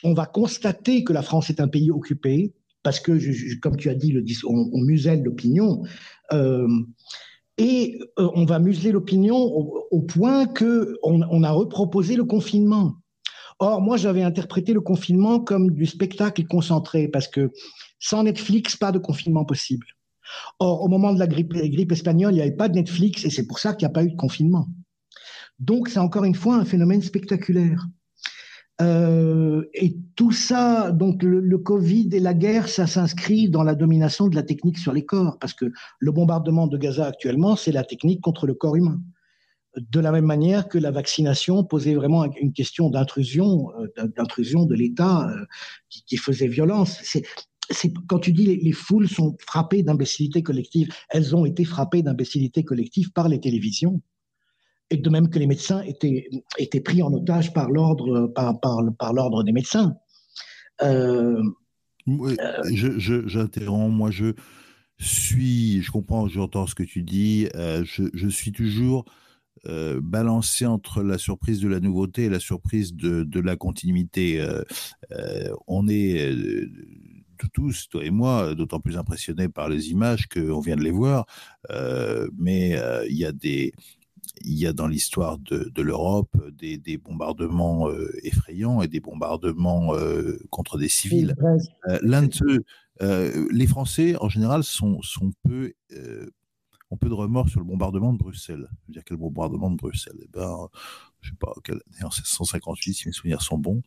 On 0.04 0.14
va 0.14 0.24
constater 0.24 1.04
que 1.04 1.12
la 1.12 1.20
France 1.20 1.50
est 1.50 1.60
un 1.60 1.68
pays 1.68 1.90
occupé, 1.90 2.54
parce 2.82 3.00
que, 3.00 3.58
comme 3.60 3.76
tu 3.76 3.90
as 3.90 3.94
dit, 3.94 4.12
le, 4.12 4.24
on, 4.46 4.70
on 4.72 4.80
muselle 4.80 5.22
l'opinion. 5.22 5.82
Euh, 6.32 6.66
et 7.58 7.98
euh, 8.18 8.30
on 8.34 8.44
va 8.44 8.60
museler 8.60 8.92
l'opinion 8.92 9.36
au, 9.36 10.00
point 10.00 10.46
que 10.46 10.96
on, 11.02 11.42
a 11.42 11.50
reproposé 11.50 12.14
le 12.14 12.24
confinement. 12.24 12.94
Or, 13.58 13.80
moi, 13.80 13.96
j'avais 13.96 14.22
interprété 14.22 14.72
le 14.72 14.80
confinement 14.80 15.40
comme 15.40 15.72
du 15.72 15.84
spectacle 15.84 16.46
concentré, 16.46 17.08
parce 17.08 17.26
que 17.26 17.50
sans 17.98 18.22
Netflix, 18.22 18.76
pas 18.76 18.92
de 18.92 19.00
confinement 19.00 19.44
possible. 19.44 19.86
Or, 20.60 20.82
au 20.82 20.88
moment 20.88 21.12
de 21.12 21.18
la 21.18 21.26
grippe, 21.26 21.52
grippe 21.52 21.90
espagnole, 21.90 22.32
il 22.32 22.36
n'y 22.36 22.42
avait 22.42 22.52
pas 22.52 22.68
de 22.68 22.74
Netflix 22.74 23.24
et 23.24 23.30
c'est 23.30 23.46
pour 23.46 23.58
ça 23.58 23.74
qu'il 23.74 23.86
n'y 23.86 23.90
a 23.90 23.94
pas 23.94 24.04
eu 24.04 24.10
de 24.10 24.16
confinement. 24.16 24.68
Donc, 25.58 25.88
c'est 25.88 25.98
encore 25.98 26.24
une 26.24 26.36
fois 26.36 26.54
un 26.54 26.64
phénomène 26.64 27.02
spectaculaire. 27.02 27.84
Euh, 28.80 29.64
et 29.74 29.96
tout 30.14 30.30
ça, 30.30 30.92
donc 30.92 31.22
le, 31.22 31.58
Covid 31.58 32.10
et 32.12 32.20
la 32.20 32.34
guerre, 32.34 32.68
ça 32.68 32.86
s'inscrit 32.86 33.48
dans 33.48 33.64
la 33.64 33.74
domination 33.74 34.28
de 34.28 34.36
la 34.36 34.42
technique 34.42 34.78
sur 34.78 34.92
les 34.92 35.04
corps, 35.04 35.38
parce 35.40 35.52
que 35.52 35.66
le 35.98 36.12
bombardement 36.12 36.66
de 36.68 36.78
Gaza 36.78 37.06
actuellement, 37.06 37.56
c'est 37.56 37.72
la 37.72 37.84
technique 37.84 38.20
contre 38.20 38.46
le 38.46 38.54
corps 38.54 38.76
humain. 38.76 39.00
De 39.76 40.00
la 40.00 40.12
même 40.12 40.24
manière 40.24 40.68
que 40.68 40.78
la 40.78 40.90
vaccination 40.90 41.64
posait 41.64 41.94
vraiment 41.94 42.24
une 42.40 42.52
question 42.52 42.88
d'intrusion, 42.88 43.70
euh, 43.80 44.08
d'intrusion 44.16 44.64
de 44.64 44.74
l'État 44.74 45.28
euh, 45.28 45.44
qui, 45.88 46.16
faisait 46.16 46.48
violence. 46.48 46.98
C'est, 47.02 47.22
c'est 47.70 47.92
quand 48.08 48.18
tu 48.18 48.32
dis 48.32 48.44
les, 48.44 48.56
les 48.56 48.72
foules 48.72 49.08
sont 49.08 49.36
frappées 49.40 49.82
d'imbécilité 49.82 50.42
collective, 50.42 50.88
elles 51.10 51.34
ont 51.34 51.44
été 51.44 51.64
frappées 51.64 52.02
d'imbécilité 52.02 52.64
collective 52.64 53.12
par 53.12 53.28
les 53.28 53.40
télévisions 53.40 54.00
et 54.90 54.96
de 54.96 55.10
même 55.10 55.28
que 55.28 55.38
les 55.38 55.46
médecins 55.46 55.82
étaient, 55.82 56.28
étaient 56.58 56.80
pris 56.80 57.02
en 57.02 57.12
otage 57.12 57.52
par 57.52 57.70
l'ordre 57.70 58.26
par, 58.28 58.58
par, 58.60 58.80
par 58.98 59.12
l'ordre 59.12 59.42
des 59.42 59.52
médecins. 59.52 59.96
Euh, 60.82 61.42
oui, 62.06 62.36
j'interromps. 62.70 63.94
Moi, 63.94 64.10
je 64.10 64.32
suis, 64.98 65.82
je 65.82 65.90
comprends, 65.90 66.26
j'entends 66.28 66.66
ce 66.66 66.74
que 66.74 66.82
tu 66.82 67.02
dis. 67.02 67.48
Euh, 67.54 67.84
je, 67.84 68.04
je, 68.14 68.28
suis 68.28 68.52
toujours 68.52 69.04
euh, 69.66 70.00
balancé 70.02 70.66
entre 70.66 71.02
la 71.02 71.18
surprise 71.18 71.60
de 71.60 71.68
la 71.68 71.80
nouveauté 71.80 72.24
et 72.24 72.28
la 72.28 72.40
surprise 72.40 72.94
de, 72.94 73.24
de 73.24 73.40
la 73.40 73.56
continuité. 73.56 74.40
Euh, 74.40 74.62
euh, 75.12 75.52
on 75.66 75.88
est 75.88 76.32
tous, 77.52 77.88
toi 77.88 78.04
et 78.04 78.10
moi, 78.10 78.54
d'autant 78.54 78.80
plus 78.80 78.96
impressionnés 78.96 79.48
par 79.48 79.68
les 79.68 79.90
images 79.90 80.26
qu'on 80.28 80.60
vient 80.60 80.76
de 80.76 80.82
les 80.82 80.90
voir. 80.90 81.26
mais 82.36 82.76
il 83.08 83.16
y 83.16 83.24
a 83.24 83.32
des 83.32 83.72
il 84.42 84.58
y 84.58 84.66
a 84.66 84.72
dans 84.72 84.86
l'histoire 84.86 85.38
de, 85.38 85.70
de 85.74 85.82
l'Europe 85.82 86.36
des, 86.52 86.78
des, 86.78 86.96
bombardements 86.96 87.88
euh, 87.88 88.10
effrayants 88.22 88.82
et 88.82 88.88
des 88.88 89.00
bombardements 89.00 89.94
euh, 89.94 90.38
contre 90.50 90.78
des 90.78 90.88
civils. 90.88 91.34
Euh, 91.88 91.98
L'un 92.02 92.26
de 92.26 92.34
ceux, 92.34 92.64
les 93.50 93.66
Français 93.66 94.16
en 94.16 94.28
général 94.28 94.64
sont, 94.64 95.00
sont 95.02 95.32
peu, 95.44 95.72
ont 96.90 96.96
peu 96.96 97.08
de 97.08 97.14
remords 97.14 97.48
sur 97.48 97.60
le 97.60 97.66
bombardement 97.66 98.12
de 98.12 98.18
Bruxelles. 98.18 98.68
Je 98.82 98.86
veux 98.88 98.92
dire 98.92 99.04
quel 99.04 99.16
bombardement 99.16 99.70
de 99.70 99.76
Bruxelles? 99.76 100.18
Eh 100.22 100.28
ben, 100.32 100.68
je 101.20 101.30
sais 101.30 101.36
pas, 101.36 101.52
quelle, 101.64 101.80
en 102.02 102.08
1658, 102.08 102.94
si 102.94 103.08
mes 103.08 103.12
souvenirs 103.12 103.42
sont 103.42 103.58
bons. 103.58 103.82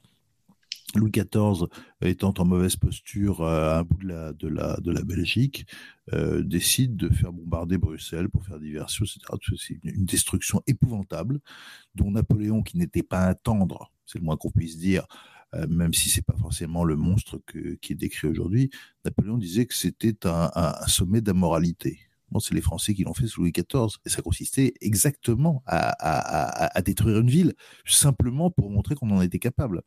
Louis 0.96 1.12
XIV, 1.12 1.68
étant 2.02 2.34
en 2.38 2.46
mauvaise 2.46 2.76
posture 2.76 3.44
à 3.44 3.80
un 3.80 3.84
bout 3.84 3.98
de 4.04 4.48
la, 4.48 5.02
Belgique, 5.04 5.66
euh, 6.14 6.42
décide 6.44 6.96
de 6.96 7.10
faire 7.10 7.32
bombarder 7.32 7.78
Bruxelles 7.78 8.30
pour 8.30 8.46
faire 8.46 8.60
diversion, 8.60 9.06
etc. 9.06 9.20
C'est 9.58 9.80
une 9.84 10.06
destruction 10.06 10.62
épouvantable 10.68 11.40
dont 11.96 12.12
Napoléon, 12.12 12.64
qui 12.64 12.78
n'était 12.78 13.04
pas 13.04 13.28
un 13.28 13.34
tendre, 13.34 13.92
c'est 14.06 14.20
le 14.20 14.26
moins 14.26 14.38
qu'on 14.38 14.52
puisse 14.52 14.78
dire, 14.78 15.06
euh, 15.54 15.68
même 15.68 15.94
si 15.94 16.10
c'est 16.10 16.22
pas 16.22 16.38
forcément 16.38 16.84
le 16.84 16.96
monstre 16.96 17.42
que, 17.46 17.76
qui 17.76 17.94
est 17.94 17.96
décrit 17.96 18.28
aujourd'hui, 18.28 18.70
Napoléon 19.06 19.38
disait 19.38 19.66
que 19.66 19.74
c'était 19.74 20.26
un, 20.26 20.50
un 20.56 20.88
sommet 20.88 21.22
d'amoralité. 21.22 22.00
C'est 22.40 22.56
les 22.56 22.62
Français 22.62 22.94
qui 22.94 23.04
l'ont 23.04 23.14
fait 23.14 23.28
sous 23.28 23.42
Louis 23.42 23.52
XIV. 23.52 23.98
Et 24.06 24.10
ça 24.10 24.22
consistait 24.22 24.74
exactement 24.82 25.64
à, 25.66 26.82
détruire 26.82 27.20
une 27.20 27.30
ville, 27.30 27.54
simplement 27.86 28.50
pour 28.50 28.70
montrer 28.70 28.96
qu'on 28.96 29.12
en 29.12 29.22
était 29.22 29.40
capable. 29.40 29.82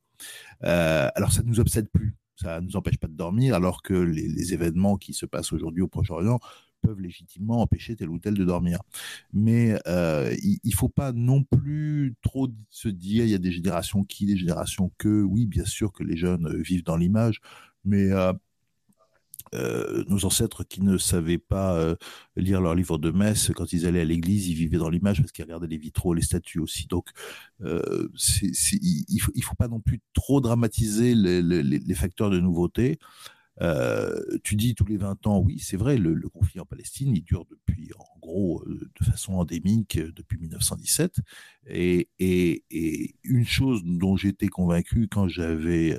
Euh, 0.64 1.08
alors, 1.14 1.32
ça 1.32 1.42
ne 1.42 1.48
nous 1.48 1.60
obsède 1.60 1.88
plus. 1.90 2.16
Ça 2.36 2.60
ne 2.60 2.66
nous 2.66 2.76
empêche 2.76 2.98
pas 2.98 3.06
de 3.06 3.14
dormir, 3.14 3.54
alors 3.54 3.82
que 3.82 3.94
les, 3.94 4.52
événements 4.52 4.96
qui 4.96 5.12
se 5.14 5.26
passent 5.26 5.52
aujourd'hui 5.52 5.82
au 5.82 5.88
Proche-Orient 5.88 6.40
peuvent 6.82 7.00
légitimement 7.00 7.62
empêcher 7.62 7.96
tel 7.96 8.10
ou 8.10 8.18
tel 8.18 8.34
de 8.34 8.44
dormir. 8.44 8.80
Mais 9.32 9.78
euh, 9.86 10.34
il 10.42 10.58
ne 10.64 10.76
faut 10.76 10.88
pas 10.88 11.12
non 11.12 11.42
plus 11.44 12.14
trop 12.22 12.48
se 12.70 12.88
dire 12.88 13.24
il 13.24 13.30
y 13.30 13.34
a 13.34 13.38
des 13.38 13.52
générations 13.52 14.04
qui, 14.04 14.26
des 14.26 14.36
générations 14.36 14.92
que. 14.98 15.22
Oui, 15.22 15.46
bien 15.46 15.64
sûr 15.64 15.92
que 15.92 16.02
les 16.02 16.16
jeunes 16.16 16.60
vivent 16.60 16.84
dans 16.84 16.96
l'image, 16.96 17.40
mais 17.84 18.10
euh, 18.10 18.32
euh, 19.54 20.04
nos 20.08 20.24
ancêtres 20.24 20.64
qui 20.64 20.82
ne 20.82 20.98
savaient 20.98 21.38
pas 21.38 21.76
euh, 21.76 21.96
lire 22.36 22.60
leur 22.60 22.74
livre 22.74 22.98
de 22.98 23.10
messe, 23.10 23.50
quand 23.54 23.72
ils 23.72 23.86
allaient 23.86 24.00
à 24.00 24.04
l'église, 24.04 24.48
ils 24.48 24.54
vivaient 24.54 24.78
dans 24.78 24.90
l'image 24.90 25.20
parce 25.20 25.32
qu'ils 25.32 25.44
regardaient 25.44 25.68
les 25.68 25.78
vitraux, 25.78 26.14
les 26.14 26.22
statues 26.22 26.58
aussi. 26.58 26.86
Donc, 26.86 27.08
euh, 27.62 28.08
il 28.42 29.20
il 29.34 29.42
faut 29.42 29.54
pas 29.54 29.68
non 29.68 29.80
plus 29.80 30.00
trop 30.12 30.40
dramatiser 30.40 31.14
les, 31.14 31.94
facteurs 31.94 32.30
de 32.30 32.40
nouveauté. 32.40 32.98
Tu 34.42 34.56
dis 34.56 34.74
tous 34.74 34.86
les 34.86 34.96
20 34.96 35.26
ans, 35.26 35.38
oui, 35.38 35.58
c'est 35.60 35.76
vrai, 35.76 35.96
le, 35.96 36.28
conflit 36.28 36.60
en 36.60 36.66
Palestine, 36.66 37.14
il 37.14 37.22
dure 37.22 37.44
depuis, 37.46 37.90
en 37.98 38.18
gros, 38.20 38.64
de 38.66 39.04
façon 39.04 39.34
endémique 39.34 39.98
depuis 39.98 40.38
1917. 40.38 41.20
Et, 41.68 42.08
et, 42.18 43.14
une 43.22 43.46
chose 43.46 43.82
dont 43.84 44.16
j'étais 44.16 44.48
convaincu 44.48 45.08
quand 45.08 45.28
j'avais 45.28 45.96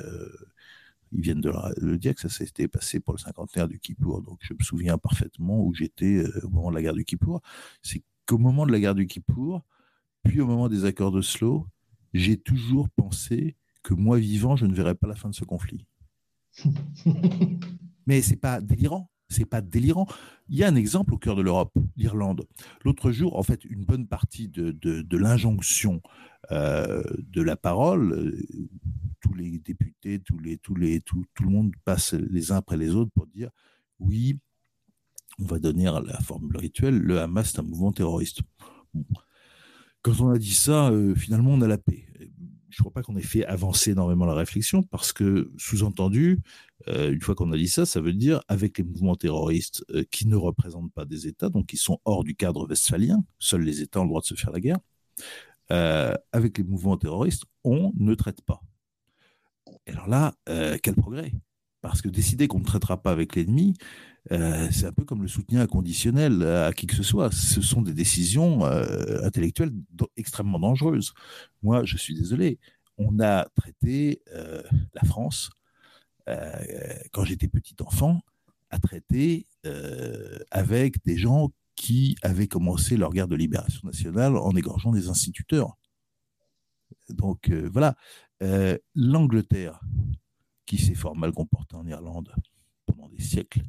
ils 1.11 1.21
viennent 1.21 1.41
de 1.41 1.51
le 1.77 1.97
dire 1.97 2.15
que 2.15 2.21
ça 2.21 2.29
s'était 2.29 2.67
passé 2.67 2.99
pour 2.99 3.13
le 3.13 3.19
cinquantenaire 3.19 3.67
du 3.67 3.79
Kippour. 3.79 4.21
Donc 4.21 4.39
je 4.41 4.53
me 4.53 4.63
souviens 4.63 4.97
parfaitement 4.97 5.63
où 5.63 5.73
j'étais 5.73 6.17
euh, 6.17 6.45
au 6.45 6.49
moment 6.49 6.69
de 6.69 6.75
la 6.75 6.81
guerre 6.81 6.93
du 6.93 7.05
Kippour. 7.05 7.41
C'est 7.81 8.03
qu'au 8.25 8.37
moment 8.37 8.65
de 8.65 8.71
la 8.71 8.79
guerre 8.79 8.95
du 8.95 9.07
Kippour, 9.07 9.63
puis 10.23 10.41
au 10.41 10.47
moment 10.47 10.69
des 10.69 10.85
accords 10.85 11.11
de 11.11 11.21
Slow, 11.21 11.67
j'ai 12.13 12.37
toujours 12.37 12.89
pensé 12.89 13.55
que 13.83 13.93
moi 13.93 14.17
vivant, 14.17 14.55
je 14.55 14.65
ne 14.65 14.73
verrais 14.73 14.95
pas 14.95 15.07
la 15.07 15.15
fin 15.15 15.29
de 15.29 15.35
ce 15.35 15.45
conflit. 15.45 15.85
Mais 18.07 18.21
c'est 18.21 18.35
pas 18.35 18.61
délirant. 18.61 19.09
C'est 19.36 19.45
pas 19.45 19.61
délirant. 19.61 20.07
Il 20.49 20.57
y 20.57 20.63
a 20.63 20.67
un 20.67 20.75
exemple 20.75 21.13
au 21.13 21.17
cœur 21.17 21.36
de 21.36 21.41
l'Europe, 21.41 21.73
l'Irlande. 21.97 22.47
L'autre 22.83 23.11
jour, 23.11 23.38
en 23.38 23.43
fait, 23.43 23.65
une 23.65 23.83
bonne 23.83 24.07
partie 24.07 24.47
de, 24.47 25.17
l'injonction 25.17 26.01
euh, 26.51 27.03
de 27.19 27.41
la 27.41 27.55
parole, 27.55 28.13
euh, 28.13 28.47
tous 29.19 29.33
les 29.33 29.59
députés, 29.59 30.19
tous 30.19 30.39
les, 30.39 30.57
tous 30.57 30.75
les, 30.75 31.01
tout, 31.01 31.25
le 31.41 31.49
monde 31.49 31.73
passe 31.83 32.13
les 32.13 32.51
uns 32.51 32.57
après 32.57 32.77
les 32.77 32.91
autres 32.95 33.11
pour 33.13 33.27
dire 33.27 33.49
oui, 33.99 34.39
on 35.39 35.45
va 35.45 35.59
donner 35.59 35.86
la 35.86 36.19
formule 36.21 36.55
rituelle, 36.57 36.97
le 36.97 37.19
Hamas 37.19 37.53
est 37.53 37.59
un 37.59 37.63
mouvement 37.63 37.91
terroriste. 37.91 38.41
Quand 40.01 40.19
on 40.21 40.29
a 40.29 40.38
dit 40.38 40.53
ça, 40.53 40.89
euh, 40.89 41.15
finalement, 41.15 41.51
on 41.51 41.61
a 41.61 41.67
la 41.67 41.79
paix. 41.79 42.05
Je 42.76 42.82
ne 42.82 42.89
crois 42.89 42.91
pas 42.91 43.03
qu'on 43.03 43.15
ait 43.15 43.21
fait 43.21 43.45
avancer 43.45 43.91
énormément 43.91 44.26
la 44.26 44.34
réflexion 44.34 44.84
parce 44.84 45.13
que, 45.13 45.49
sous-entendu, 45.55 46.41
euh, 46.89 47.13
une 47.13 47.21
fois 47.21 47.34
qu'on 47.34 47.49
a 47.53 47.55
dit 47.55 47.69
ça, 47.69 47.86
ça 47.86 48.01
veut 48.01 48.11
dire 48.11 48.41
avec 48.49 48.78
les 48.78 48.84
mouvements 48.84 49.15
terroristes 49.15 49.86
euh, 49.91 50.03
qui 50.11 50.28
ne 50.28 50.36
représentent 50.36 50.91
pas 50.91 51.05
des 51.05 51.26
États, 51.26 51.47
donc 51.47 51.67
qui 51.67 51.78
sont 51.78 52.01
hors 52.03 52.26
du 52.26 52.36
cadre 52.36 52.67
westphalien, 52.67 53.23
seuls 53.39 53.61
les 53.61 53.82
États 53.82 54.01
ont 54.01 54.03
le 54.03 54.09
droit 54.09 54.19
de 54.19 54.26
se 54.26 54.34
faire 54.34 54.51
la 54.51 54.59
guerre, 54.59 54.80
euh, 55.71 56.13
avec 56.34 56.57
les 56.57 56.65
mouvements 56.65 56.97
terroristes, 56.97 57.45
on 57.63 57.93
ne 57.95 58.13
traite 58.13 58.41
pas. 58.41 58.61
Alors 59.88 60.09
là, 60.09 60.36
quel 60.84 60.95
progrès? 60.95 61.32
Parce 61.80 62.01
que 62.01 62.09
décider 62.09 62.49
qu'on 62.49 62.59
ne 62.59 62.65
traitera 62.65 63.01
pas 63.01 63.11
avec 63.11 63.38
l'ennemi, 63.38 63.73
euh, 64.32 64.69
c'est 64.71 64.86
un 64.88 64.91
peu 64.91 65.05
comme 65.05 65.21
le 65.21 65.28
soutien 65.28 65.61
inconditionnel 65.61 66.43
à 66.43 66.73
qui 66.73 66.88
que 66.88 66.95
ce 66.95 67.03
soit. 67.03 67.32
Ce 67.32 67.61
sont 67.61 67.82
des 67.82 67.93
décisions 67.93 68.65
euh, 68.65 69.23
intellectuelles 69.23 69.71
extrêmement 70.17 70.59
dangereuses. 70.59 71.13
Moi, 71.61 71.84
je 71.86 71.97
suis 71.97 72.15
désolé. 72.15 72.59
On 72.97 73.19
a 73.19 73.47
traité 73.55 74.21
euh, 74.34 74.63
la 74.93 75.03
France, 75.03 75.49
quand 77.11 77.23
j'étais 77.23 77.47
petit 77.47 77.76
enfant, 77.82 78.21
à 78.71 78.80
traiter 78.80 79.45
avec 80.49 81.03
des 81.05 81.17
gens 81.17 81.51
qui 81.76 82.15
avaient 82.23 82.47
commencé 82.47 82.97
leur 82.97 83.11
guerre 83.11 83.28
de 83.28 83.36
libération 83.36 83.82
nationale 83.84 84.36
en 84.36 84.55
égorgeant 84.55 84.91
des 84.91 85.07
instituteurs. 85.07 85.78
Donc 87.09 87.51
voilà, 87.51 87.95
l'Angleterre, 88.95 89.80
qui 90.65 90.80
s'est 90.80 90.95
fort 90.95 91.15
mal 91.15 91.32
comportée 91.32 91.76
en 91.76 91.86
Irlande 91.86 92.34
pendant 92.88 93.07
des 93.09 93.21
siècles, 93.21 93.61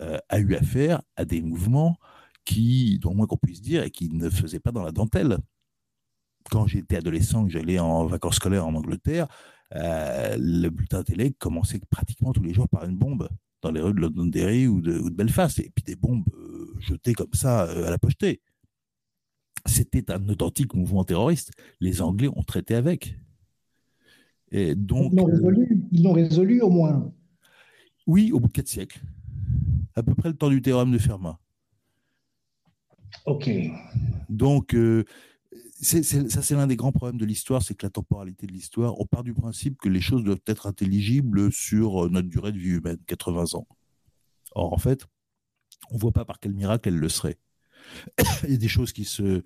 euh, 0.00 0.18
a 0.28 0.38
eu 0.38 0.54
affaire 0.54 1.02
à 1.16 1.24
des 1.24 1.40
mouvements 1.40 1.96
qui, 2.44 2.98
dont 2.98 3.14
moins 3.14 3.26
qu'on 3.26 3.36
puisse 3.36 3.62
dire, 3.62 3.82
et 3.82 3.90
qui 3.90 4.10
ne 4.10 4.28
faisaient 4.28 4.60
pas 4.60 4.72
dans 4.72 4.82
la 4.82 4.92
dentelle. 4.92 5.38
Quand 6.50 6.66
j'étais 6.66 6.96
adolescent, 6.96 7.44
que 7.46 7.52
j'allais 7.52 7.78
en 7.78 8.06
vacances 8.06 8.36
scolaires 8.36 8.66
en 8.66 8.74
Angleterre, 8.74 9.28
euh, 9.74 10.36
le 10.38 10.68
bulletin 10.68 11.02
télé 11.02 11.32
commençait 11.32 11.80
pratiquement 11.90 12.32
tous 12.32 12.42
les 12.42 12.52
jours 12.52 12.68
par 12.68 12.84
une 12.84 12.96
bombe 12.96 13.28
dans 13.62 13.70
les 13.70 13.80
rues 13.80 13.94
de 13.94 14.00
Londonderry 14.00 14.68
ou 14.68 14.80
de, 14.82 14.98
ou 14.98 15.08
de 15.08 15.14
Belfast, 15.14 15.58
et 15.58 15.70
puis 15.74 15.82
des 15.84 15.96
bombes 15.96 16.24
euh, 16.34 16.74
jetées 16.80 17.14
comme 17.14 17.32
ça 17.32 17.62
à 17.62 17.90
la 17.90 17.98
pochetée. 17.98 18.42
C'était 19.66 20.10
un 20.10 20.28
authentique 20.28 20.74
mouvement 20.74 21.04
terroriste. 21.04 21.52
Les 21.80 22.02
Anglais 22.02 22.28
ont 22.28 22.42
traité 22.42 22.74
avec. 22.74 23.18
Et 24.50 24.74
donc, 24.74 25.12
ils 25.12 25.16
l'ont 25.16 25.24
résolu, 25.24 25.84
ils 25.90 26.02
l'ont 26.02 26.12
résolu 26.12 26.60
au 26.60 26.68
moins. 26.68 27.10
Oui, 28.06 28.30
au 28.32 28.40
bout 28.40 28.48
de 28.48 28.52
quatre 28.52 28.68
siècles. 28.68 29.00
À 29.96 30.02
peu 30.02 30.14
près 30.14 30.28
le 30.28 30.36
temps 30.36 30.50
du 30.50 30.60
théorème 30.60 30.90
de 30.90 30.98
Fermat. 30.98 31.38
Ok. 33.26 33.48
Donc, 34.28 34.74
euh, 34.74 35.04
ça, 35.80 36.02
c'est 36.02 36.54
l'un 36.54 36.66
des 36.66 36.76
grands 36.76 36.92
problèmes 36.92 37.18
de 37.18 37.24
l'histoire, 37.24 37.62
c'est 37.62 37.74
que 37.74 37.86
la 37.86 37.90
temporalité 37.90 38.46
de 38.46 38.52
l'histoire, 38.52 39.00
on 39.00 39.06
part 39.06 39.22
du 39.22 39.34
principe 39.34 39.78
que 39.78 39.88
les 39.88 40.00
choses 40.00 40.24
doivent 40.24 40.40
être 40.46 40.66
intelligibles 40.66 41.52
sur 41.52 42.10
notre 42.10 42.28
durée 42.28 42.52
de 42.52 42.58
vie 42.58 42.70
humaine, 42.70 42.98
80 43.06 43.54
ans. 43.54 43.66
Or, 44.54 44.72
en 44.72 44.78
fait, 44.78 45.06
On 45.90 45.96
ne 45.96 46.00
voit 46.00 46.12
pas 46.12 46.24
par 46.24 46.40
quel 46.40 46.54
miracle 46.54 46.88
elle 46.88 46.98
le 46.98 47.08
serait. 47.08 47.38
il 48.44 48.50
y 48.50 48.54
a 48.54 48.56
des 48.56 48.68
choses 48.68 48.92
qui 48.92 49.04
se 49.04 49.42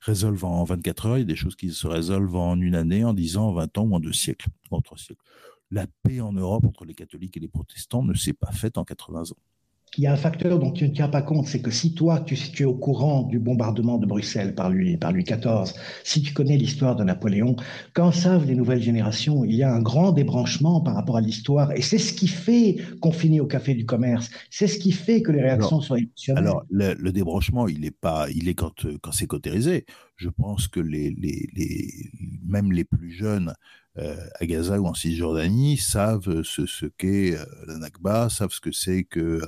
résolvent 0.00 0.44
en 0.44 0.64
24 0.64 1.06
heures, 1.06 1.16
il 1.18 1.20
y 1.20 1.22
a 1.22 1.26
des 1.26 1.36
choses 1.36 1.56
qui 1.56 1.70
se 1.72 1.86
résolvent 1.86 2.36
en 2.36 2.60
une 2.60 2.74
année, 2.74 3.04
en 3.04 3.14
10 3.14 3.36
ans, 3.36 3.48
en 3.48 3.52
20 3.52 3.78
ans 3.78 3.84
ou 3.84 3.94
en 3.94 4.00
deux 4.00 4.12
siècles, 4.12 4.48
en 4.70 4.80
trois 4.80 4.98
siècles. 4.98 5.22
La 5.70 5.86
paix 6.02 6.20
en 6.20 6.32
Europe 6.32 6.64
entre 6.64 6.84
les 6.84 6.94
catholiques 6.94 7.36
et 7.36 7.40
les 7.40 7.48
protestants 7.48 8.02
ne 8.02 8.14
s'est 8.14 8.32
pas 8.32 8.52
faite 8.52 8.78
en 8.78 8.84
80 8.84 9.32
ans 9.32 9.47
il 9.96 10.04
y 10.04 10.06
a 10.06 10.12
un 10.12 10.16
facteur 10.16 10.58
dont 10.58 10.70
tu 10.70 10.84
ne 10.88 10.92
tiens 10.92 11.08
pas 11.08 11.22
compte, 11.22 11.46
c'est 11.46 11.60
que 11.60 11.70
si 11.70 11.94
toi, 11.94 12.20
tu, 12.20 12.36
tu, 12.36 12.62
es 12.62 12.66
au 12.66 12.74
courant 12.74 13.22
du 13.22 13.38
bombardement 13.38 13.98
de 13.98 14.06
Bruxelles 14.06 14.54
par 14.54 14.70
Louis, 14.70 14.96
par 14.96 15.12
Louis 15.12 15.24
XIV, 15.24 15.72
si 16.04 16.22
tu 16.22 16.32
connais 16.32 16.56
l'histoire 16.56 16.96
de 16.96 17.04
Napoléon, 17.04 17.56
qu'en 17.94 18.12
savent 18.12 18.46
les 18.46 18.54
nouvelles 18.54 18.82
générations 18.82 19.44
Il 19.44 19.54
y 19.54 19.62
a 19.62 19.72
un 19.72 19.80
grand 19.80 20.12
débranchement 20.12 20.80
par 20.80 20.94
rapport 20.94 21.16
à 21.16 21.20
l'histoire, 21.20 21.72
et 21.72 21.82
c'est 21.82 21.98
ce 21.98 22.12
qui 22.12 22.28
fait 22.28 22.76
qu'on 23.00 23.12
finit 23.12 23.40
au 23.40 23.46
café 23.46 23.74
du 23.74 23.86
commerce. 23.86 24.30
C'est 24.50 24.66
ce 24.66 24.78
qui 24.78 24.92
fait 24.92 25.22
que 25.22 25.32
les 25.32 25.42
réactions 25.42 25.80
sont 25.80 25.96
émotionnelles. 25.96 26.44
Alors, 26.44 26.64
le, 26.70 27.10
débranchement, 27.10 27.68
il 27.68 27.84
est 27.84 27.90
pas, 27.90 28.26
il 28.30 28.48
est 28.48 28.54
quand, 28.54 28.86
quand 29.00 29.12
c'est 29.12 29.26
cautérisé. 29.26 29.84
Je 30.16 30.28
pense 30.28 30.68
que 30.68 30.80
les, 30.80 31.10
les, 31.10 31.48
les, 31.54 32.10
même 32.46 32.72
les 32.72 32.84
plus 32.84 33.10
jeunes 33.10 33.52
à 33.98 34.46
Gaza 34.46 34.80
ou 34.80 34.86
en 34.86 34.94
Cisjordanie 34.94 35.76
savent 35.76 36.42
ce, 36.42 36.66
ce 36.66 36.86
qu'est 36.86 37.34
euh, 37.34 37.44
la 37.66 37.78
Nakba, 37.78 38.28
savent 38.28 38.52
ce 38.52 38.60
que 38.60 38.72
c'est 38.72 39.04
que 39.04 39.40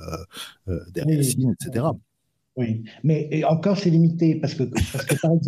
euh, 0.67 0.79
derrière 0.93 1.19
etc. 1.19 1.85
Oui, 2.57 2.83
mais 3.03 3.43
encore 3.45 3.77
c'est 3.77 3.89
limité 3.89 4.35
parce 4.35 4.55
que, 4.55 4.63
parce 4.63 5.05
que 5.05 5.15
par 5.21 5.31
exemple, 5.31 5.47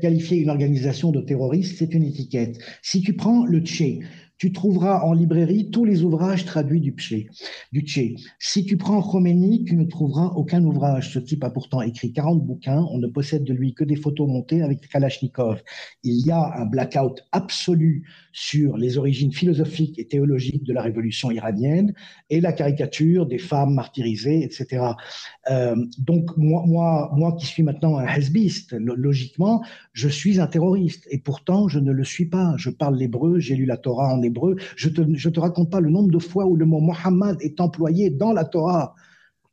qualifier 0.00 0.38
une 0.38 0.50
organisation 0.50 1.10
de 1.10 1.20
terroriste, 1.20 1.78
c'est 1.78 1.94
une 1.94 2.04
étiquette. 2.04 2.58
Si 2.82 3.00
tu 3.00 3.14
prends 3.14 3.44
le 3.44 3.60
Tché, 3.60 4.00
tu 4.38 4.52
trouveras 4.52 5.00
en 5.02 5.12
librairie 5.12 5.70
tous 5.70 5.84
les 5.84 6.02
ouvrages 6.02 6.44
traduits 6.44 6.80
du 6.80 6.92
Tché. 6.92 7.28
Du. 7.72 7.84
Si 8.38 8.64
tu 8.64 8.76
prends 8.76 9.02
Khomeini, 9.02 9.64
tu 9.64 9.76
ne 9.76 9.84
trouveras 9.84 10.32
aucun 10.34 10.64
ouvrage. 10.64 11.12
Ce 11.12 11.18
type 11.18 11.44
a 11.44 11.50
pourtant 11.50 11.82
écrit 11.82 12.12
40 12.12 12.44
bouquins. 12.44 12.84
On 12.90 12.98
ne 12.98 13.06
possède 13.06 13.44
de 13.44 13.52
lui 13.52 13.74
que 13.74 13.84
des 13.84 13.96
photos 13.96 14.28
montées 14.28 14.62
avec 14.62 14.88
Kalachnikov. 14.88 15.62
Il 16.02 16.26
y 16.26 16.30
a 16.30 16.52
un 16.56 16.66
blackout 16.66 17.24
absolu 17.32 18.08
sur 18.32 18.76
les 18.76 18.98
origines 18.98 19.32
philosophiques 19.32 19.98
et 19.98 20.08
théologiques 20.08 20.64
de 20.64 20.72
la 20.72 20.82
révolution 20.82 21.30
iranienne 21.30 21.94
et 22.30 22.40
la 22.40 22.52
caricature 22.52 23.26
des 23.26 23.38
femmes 23.38 23.74
martyrisées, 23.74 24.42
etc. 24.42 24.84
Euh, 25.50 25.76
donc 25.98 26.36
moi, 26.36 26.64
moi, 26.66 27.12
moi 27.14 27.36
qui 27.38 27.46
suis 27.46 27.62
maintenant 27.62 27.98
un 27.98 28.06
hezbiste, 28.06 28.72
logiquement, 28.72 29.62
je 29.92 30.08
suis 30.08 30.40
un 30.40 30.46
terroriste 30.48 31.06
et 31.10 31.18
pourtant 31.18 31.68
je 31.68 31.78
ne 31.78 31.92
le 31.92 32.04
suis 32.04 32.26
pas. 32.26 32.54
Je 32.56 32.70
parle 32.70 32.96
l'hébreu, 32.96 33.38
j'ai 33.38 33.54
lu 33.54 33.66
la 33.66 33.76
Torah 33.76 34.12
en 34.12 34.23
hébreu. 34.24 34.56
Je 34.76 34.88
te, 34.88 35.02
je 35.14 35.28
te 35.28 35.40
raconte 35.40 35.70
pas 35.70 35.80
le 35.80 35.90
nombre 35.90 36.10
de 36.10 36.18
fois 36.18 36.46
où 36.46 36.56
le 36.56 36.66
mot 36.66 36.80
Mohammed 36.80 37.36
est 37.40 37.60
employé 37.60 38.10
dans 38.10 38.32
la 38.32 38.44
Torah. 38.44 38.94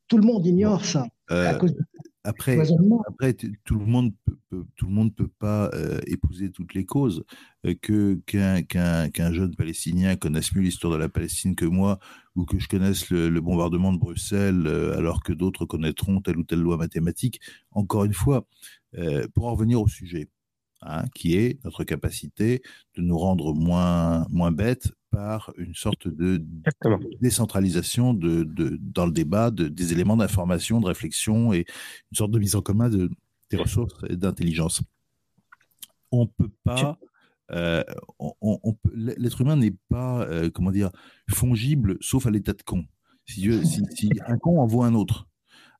Tout 0.08 0.18
le 0.18 0.24
monde 0.24 0.46
ignore 0.46 0.84
ça. 0.84 1.08
Euh, 1.32 1.50
après, 1.50 1.74
après 2.24 3.36
tout 3.64 3.80
le 3.80 3.86
monde 3.86 4.14
peut, 4.50 4.66
tout 4.76 4.86
le 4.86 4.92
monde 4.92 5.16
peut 5.16 5.30
pas 5.40 5.70
euh, 5.74 6.00
épouser 6.06 6.52
toutes 6.52 6.74
les 6.74 6.86
causes. 6.86 7.24
Euh, 7.66 7.74
que 7.82 8.20
qu'un 8.26 8.62
qu'un 8.64 9.34
jeune 9.34 9.56
Palestinien 9.56 10.16
connaisse 10.18 10.54
mieux 10.54 10.62
l'histoire 10.62 10.92
de 10.92 10.98
la 10.98 11.08
Palestine 11.08 11.56
que 11.56 11.66
moi, 11.66 12.00
ou 12.36 12.46
que 12.46 12.60
je 12.60 12.68
connaisse 12.68 13.10
le, 13.10 13.40
bombardement 13.40 13.94
de 13.94 14.00
Bruxelles, 14.00 14.68
alors 14.98 15.24
que 15.24 15.32
d'autres 15.32 15.66
connaîtront 15.66 16.20
telle 16.22 16.38
ou 16.38 16.44
telle 16.44 16.60
loi 16.60 16.78
mathématique. 16.78 17.40
Encore 17.72 18.04
une 18.04 18.14
fois, 18.14 18.46
pour 19.34 19.48
en 19.48 19.54
revenir 19.54 19.82
au 19.82 19.88
sujet, 19.88 20.28
Hein, 20.84 21.06
qui 21.14 21.36
est 21.36 21.64
notre 21.64 21.84
capacité 21.84 22.64
de 22.96 23.04
nous 23.04 23.16
rendre 23.16 23.54
moins, 23.54 24.26
moins 24.32 24.52
bêtes 24.52 24.92
par 25.12 25.54
une 25.58 25.76
sorte 25.76 26.08
de 26.08 26.44
décentralisation 27.22 28.16
de, 28.16 28.44
de, 28.44 28.80
dans 28.82 29.06
le 29.06 29.12
débat 29.12 29.52
de, 29.52 29.68
des 29.68 29.94
éléments 29.94 30.18
d'information, 30.18 30.82
de 30.82 30.88
réflexion 30.88 31.54
et 31.54 31.66
une 32.12 32.18
sorte 32.18 32.32
de 32.32 32.40
mise 32.40 32.56
en 32.56 32.64
commun 32.64 32.90
de, 32.90 33.12
des 33.52 33.58
ressources 33.58 33.94
et 34.10 34.16
d'intelligence. 34.16 34.82
On 36.12 36.26
peut 36.26 36.50
pas, 36.64 36.98
euh, 37.52 37.84
on, 38.18 38.76
l'être 38.96 39.42
humain 39.42 39.58
n'est 39.58 39.76
pas, 39.88 40.24
euh, 40.24 40.50
comment 40.50 40.72
dire, 40.72 40.90
fongible 41.30 41.98
sauf 42.02 42.26
à 42.26 42.32
l'état 42.32 42.54
de 42.54 42.64
con. 42.64 42.86
Si, 43.28 43.42
si, 43.68 43.84
si 43.92 44.10
un 44.26 44.40
con 44.40 44.60
en 44.60 44.66
vaut 44.66 44.82
un 44.82 44.96
autre, 44.96 45.28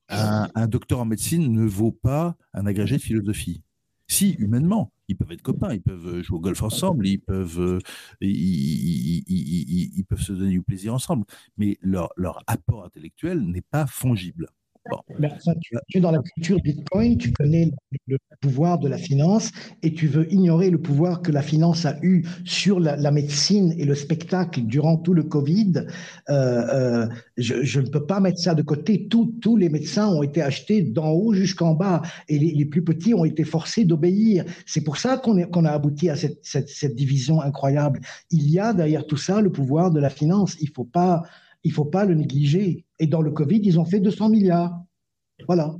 un, 0.08 0.48
un 0.54 0.68
docteur 0.68 1.00
en 1.00 1.06
médecine 1.06 1.52
ne 1.52 1.64
vaut 1.64 1.90
pas 1.90 2.36
un 2.54 2.66
agrégé 2.66 2.98
de 2.98 3.02
philosophie. 3.02 3.64
Si, 4.12 4.32
humainement, 4.38 4.92
ils 5.08 5.16
peuvent 5.16 5.32
être 5.32 5.40
copains, 5.40 5.72
ils 5.72 5.80
peuvent 5.80 6.06
euh, 6.06 6.22
jouer 6.22 6.36
au 6.36 6.40
golf 6.40 6.62
ensemble, 6.62 7.06
ils 7.06 7.18
peuvent, 7.18 7.58
euh, 7.58 7.78
ils, 8.20 10.04
peuvent 10.06 10.20
se 10.20 10.34
donner 10.34 10.50
du 10.50 10.62
plaisir 10.62 10.92
ensemble, 10.92 11.24
mais 11.56 11.78
leur, 11.80 12.10
leur 12.18 12.44
apport 12.46 12.84
intellectuel 12.84 13.40
n'est 13.40 13.62
pas 13.62 13.86
fongible. 13.86 14.48
Ben, 15.20 15.30
tu, 15.60 15.98
es 15.98 16.00
dans 16.00 16.10
la 16.10 16.18
culture 16.18 16.58
Bitcoin, 16.60 17.16
tu 17.16 17.32
connais 17.32 17.70
le, 18.08 18.18
pouvoir 18.40 18.80
de 18.80 18.88
la 18.88 18.98
finance 18.98 19.52
et 19.84 19.94
tu 19.94 20.08
veux 20.08 20.32
ignorer 20.32 20.70
le 20.70 20.80
pouvoir 20.80 21.22
que 21.22 21.30
la 21.30 21.42
finance 21.42 21.86
a 21.86 21.96
eu 22.02 22.24
sur 22.44 22.80
la, 22.80 23.10
médecine 23.12 23.72
et 23.78 23.84
le 23.84 23.94
spectacle 23.94 24.62
durant 24.62 24.96
tout 24.96 25.14
le 25.14 25.22
Covid. 25.22 25.86
Euh, 26.30 26.32
euh, 26.32 27.08
je, 27.36 27.78
ne 27.78 27.86
peux 27.86 28.04
pas 28.04 28.18
mettre 28.18 28.40
ça 28.40 28.54
de 28.54 28.62
côté. 28.62 29.08
tous 29.08 29.56
les 29.56 29.68
médecins 29.68 30.08
ont 30.08 30.24
été 30.24 30.42
achetés 30.42 30.82
d'en 30.82 31.10
haut 31.10 31.32
jusqu'en 31.32 31.74
bas 31.74 32.02
et 32.28 32.38
les, 32.38 32.64
plus 32.64 32.82
petits 32.82 33.14
ont 33.14 33.24
été 33.24 33.44
forcés 33.44 33.84
d'obéir. 33.84 34.44
C'est 34.66 34.82
pour 34.82 34.96
ça 34.96 35.16
qu'on 35.18 35.64
a 35.64 35.70
abouti 35.70 36.10
à 36.10 36.16
cette, 36.16 36.40
cette, 36.42 36.96
division 36.96 37.40
incroyable. 37.40 38.00
Il 38.30 38.50
y 38.50 38.58
a 38.58 38.72
derrière 38.72 39.06
tout 39.06 39.16
ça 39.16 39.40
le 39.40 39.52
pouvoir 39.52 39.92
de 39.92 40.00
la 40.00 40.10
finance. 40.10 40.56
Il 40.60 40.70
faut 40.70 40.84
pas 40.84 41.22
il 41.64 41.70
ne 41.70 41.74
faut 41.74 41.84
pas 41.84 42.04
le 42.04 42.14
négliger. 42.14 42.84
Et 43.02 43.08
dans 43.08 43.20
le 43.20 43.32
Covid, 43.32 43.60
ils 43.64 43.80
ont 43.80 43.84
fait 43.84 43.98
200 43.98 44.28
milliards. 44.28 44.80
Voilà. 45.48 45.74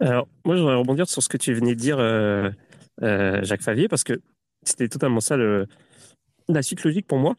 Alors, 0.00 0.26
moi, 0.44 0.56
je 0.56 0.60
voudrais 0.60 0.74
rebondir 0.74 1.08
sur 1.08 1.22
ce 1.22 1.28
que 1.28 1.36
tu 1.36 1.54
venais 1.54 1.76
de 1.76 1.80
dire, 1.80 2.00
euh, 2.00 2.50
euh, 3.00 3.44
Jacques 3.44 3.62
Favier, 3.62 3.86
parce 3.86 4.02
que 4.02 4.20
c'était 4.64 4.88
totalement 4.88 5.20
ça 5.20 5.36
la 5.36 6.62
suite 6.62 6.82
logique 6.82 7.06
pour 7.06 7.18
moi. 7.18 7.36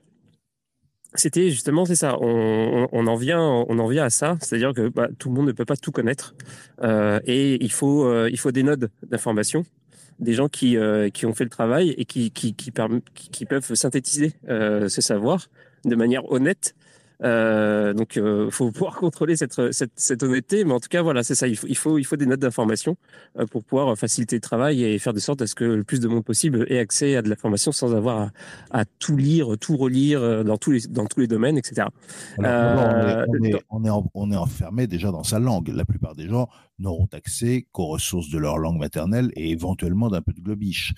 C'était 1.15 1.49
justement, 1.49 1.83
c'est 1.83 1.97
ça, 1.97 2.17
on, 2.21 3.07
en 3.07 3.15
vient, 3.15 3.41
on 3.41 3.77
en 3.77 3.87
vient 3.87 4.05
à 4.05 4.09
ça, 4.09 4.37
c'est-à-dire 4.39 4.71
que 4.73 4.87
bah, 4.87 5.09
tout 5.19 5.27
le 5.27 5.35
monde 5.35 5.47
ne 5.47 5.51
peut 5.51 5.65
pas 5.65 5.75
tout 5.75 5.91
connaître, 5.91 6.33
euh, 6.81 7.19
et 7.25 7.61
il 7.61 7.71
faut, 7.73 8.25
il 8.27 8.39
faut 8.39 8.53
des 8.53 8.63
nodes 8.63 8.89
d'information, 9.03 9.65
des 10.19 10.31
gens 10.31 10.47
qui, 10.47 10.77
qui 11.13 11.25
ont 11.25 11.33
fait 11.33 11.43
le 11.43 11.49
travail 11.49 11.89
et 11.97 12.05
qui, 12.05 12.31
qui, 12.31 13.45
peuvent 13.45 13.73
synthétiser 13.73 14.33
ce 14.47 15.01
savoir 15.01 15.47
de 15.83 15.95
manière 15.95 16.29
honnête 16.31 16.73
euh, 17.23 17.93
donc, 17.93 18.15
il 18.15 18.21
euh, 18.21 18.49
faut 18.49 18.71
pouvoir 18.71 18.95
contrôler 18.95 19.35
cette, 19.35 19.71
cette, 19.71 19.91
cette, 19.95 20.23
honnêteté. 20.23 20.63
Mais 20.63 20.73
en 20.73 20.79
tout 20.79 20.89
cas, 20.89 21.01
voilà, 21.01 21.23
c'est 21.23 21.35
ça. 21.35 21.47
Il 21.47 21.57
faut, 21.57 21.67
il 21.67 21.77
faut, 21.77 21.97
il 21.97 22.03
faut 22.03 22.15
des 22.15 22.25
notes 22.25 22.39
d'information 22.39 22.97
euh, 23.39 23.45
pour 23.45 23.63
pouvoir 23.63 23.97
faciliter 23.97 24.35
le 24.35 24.41
travail 24.41 24.83
et 24.83 24.99
faire 24.99 25.13
de 25.13 25.19
sorte 25.19 25.41
à 25.41 25.47
ce 25.47 25.55
que 25.55 25.63
le 25.63 25.83
plus 25.83 25.99
de 25.99 26.07
monde 26.07 26.23
possible 26.23 26.65
ait 26.69 26.79
accès 26.79 27.15
à 27.15 27.21
de 27.21 27.29
l'information 27.29 27.71
sans 27.71 27.95
avoir 27.95 28.29
à, 28.71 28.85
tout 28.85 29.17
lire, 29.17 29.57
tout 29.59 29.77
relire 29.77 30.43
dans 30.43 30.57
tous 30.57 30.71
les, 30.71 30.81
dans 30.89 31.05
tous 31.05 31.19
les 31.19 31.27
domaines, 31.27 31.57
etc. 31.57 31.87
on, 32.37 32.43
est, 32.43 33.55
on, 33.69 33.83
est, 33.83 33.91
on 34.13 34.31
est 34.31 34.35
enfermé 34.35 34.87
déjà 34.87 35.11
dans 35.11 35.23
sa 35.23 35.39
langue. 35.39 35.69
La 35.69 35.85
plupart 35.85 36.15
des 36.15 36.27
gens 36.27 36.49
n'auront 36.79 37.09
accès 37.11 37.67
qu'aux 37.71 37.87
ressources 37.87 38.29
de 38.29 38.37
leur 38.37 38.57
langue 38.57 38.77
maternelle 38.77 39.31
et 39.35 39.51
éventuellement 39.51 40.09
d'un 40.09 40.21
peu 40.21 40.33
de 40.33 40.41
globiche. 40.41 40.93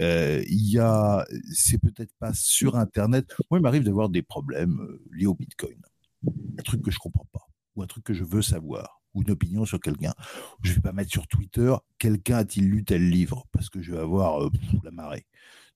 Euh, 0.00 0.42
il 0.48 0.70
y 0.70 0.78
a, 0.78 1.24
c'est 1.52 1.78
peut-être 1.78 2.12
pas 2.18 2.32
sur 2.34 2.76
Internet. 2.76 3.34
Moi, 3.50 3.58
il 3.58 3.62
m'arrive 3.62 3.84
d'avoir 3.84 4.08
des 4.08 4.22
problèmes 4.22 4.80
euh, 4.80 5.02
liés 5.12 5.26
au 5.26 5.34
Bitcoin. 5.34 5.78
Un 6.26 6.62
truc 6.62 6.82
que 6.82 6.90
je 6.90 6.98
comprends 6.98 7.26
pas, 7.32 7.46
ou 7.74 7.82
un 7.82 7.86
truc 7.86 8.04
que 8.04 8.14
je 8.14 8.24
veux 8.24 8.42
savoir, 8.42 9.00
ou 9.14 9.22
une 9.22 9.30
opinion 9.30 9.64
sur 9.64 9.80
quelqu'un. 9.80 10.14
Je 10.62 10.72
vais 10.72 10.80
pas 10.80 10.92
mettre 10.92 11.10
sur 11.10 11.26
Twitter, 11.26 11.74
quelqu'un 11.98 12.38
a-t-il 12.38 12.68
lu 12.68 12.84
tel 12.84 13.08
livre, 13.08 13.46
parce 13.52 13.68
que 13.68 13.80
je 13.80 13.92
vais 13.92 14.00
avoir 14.00 14.42
euh, 14.42 14.50
la 14.84 14.90
marée. 14.90 15.26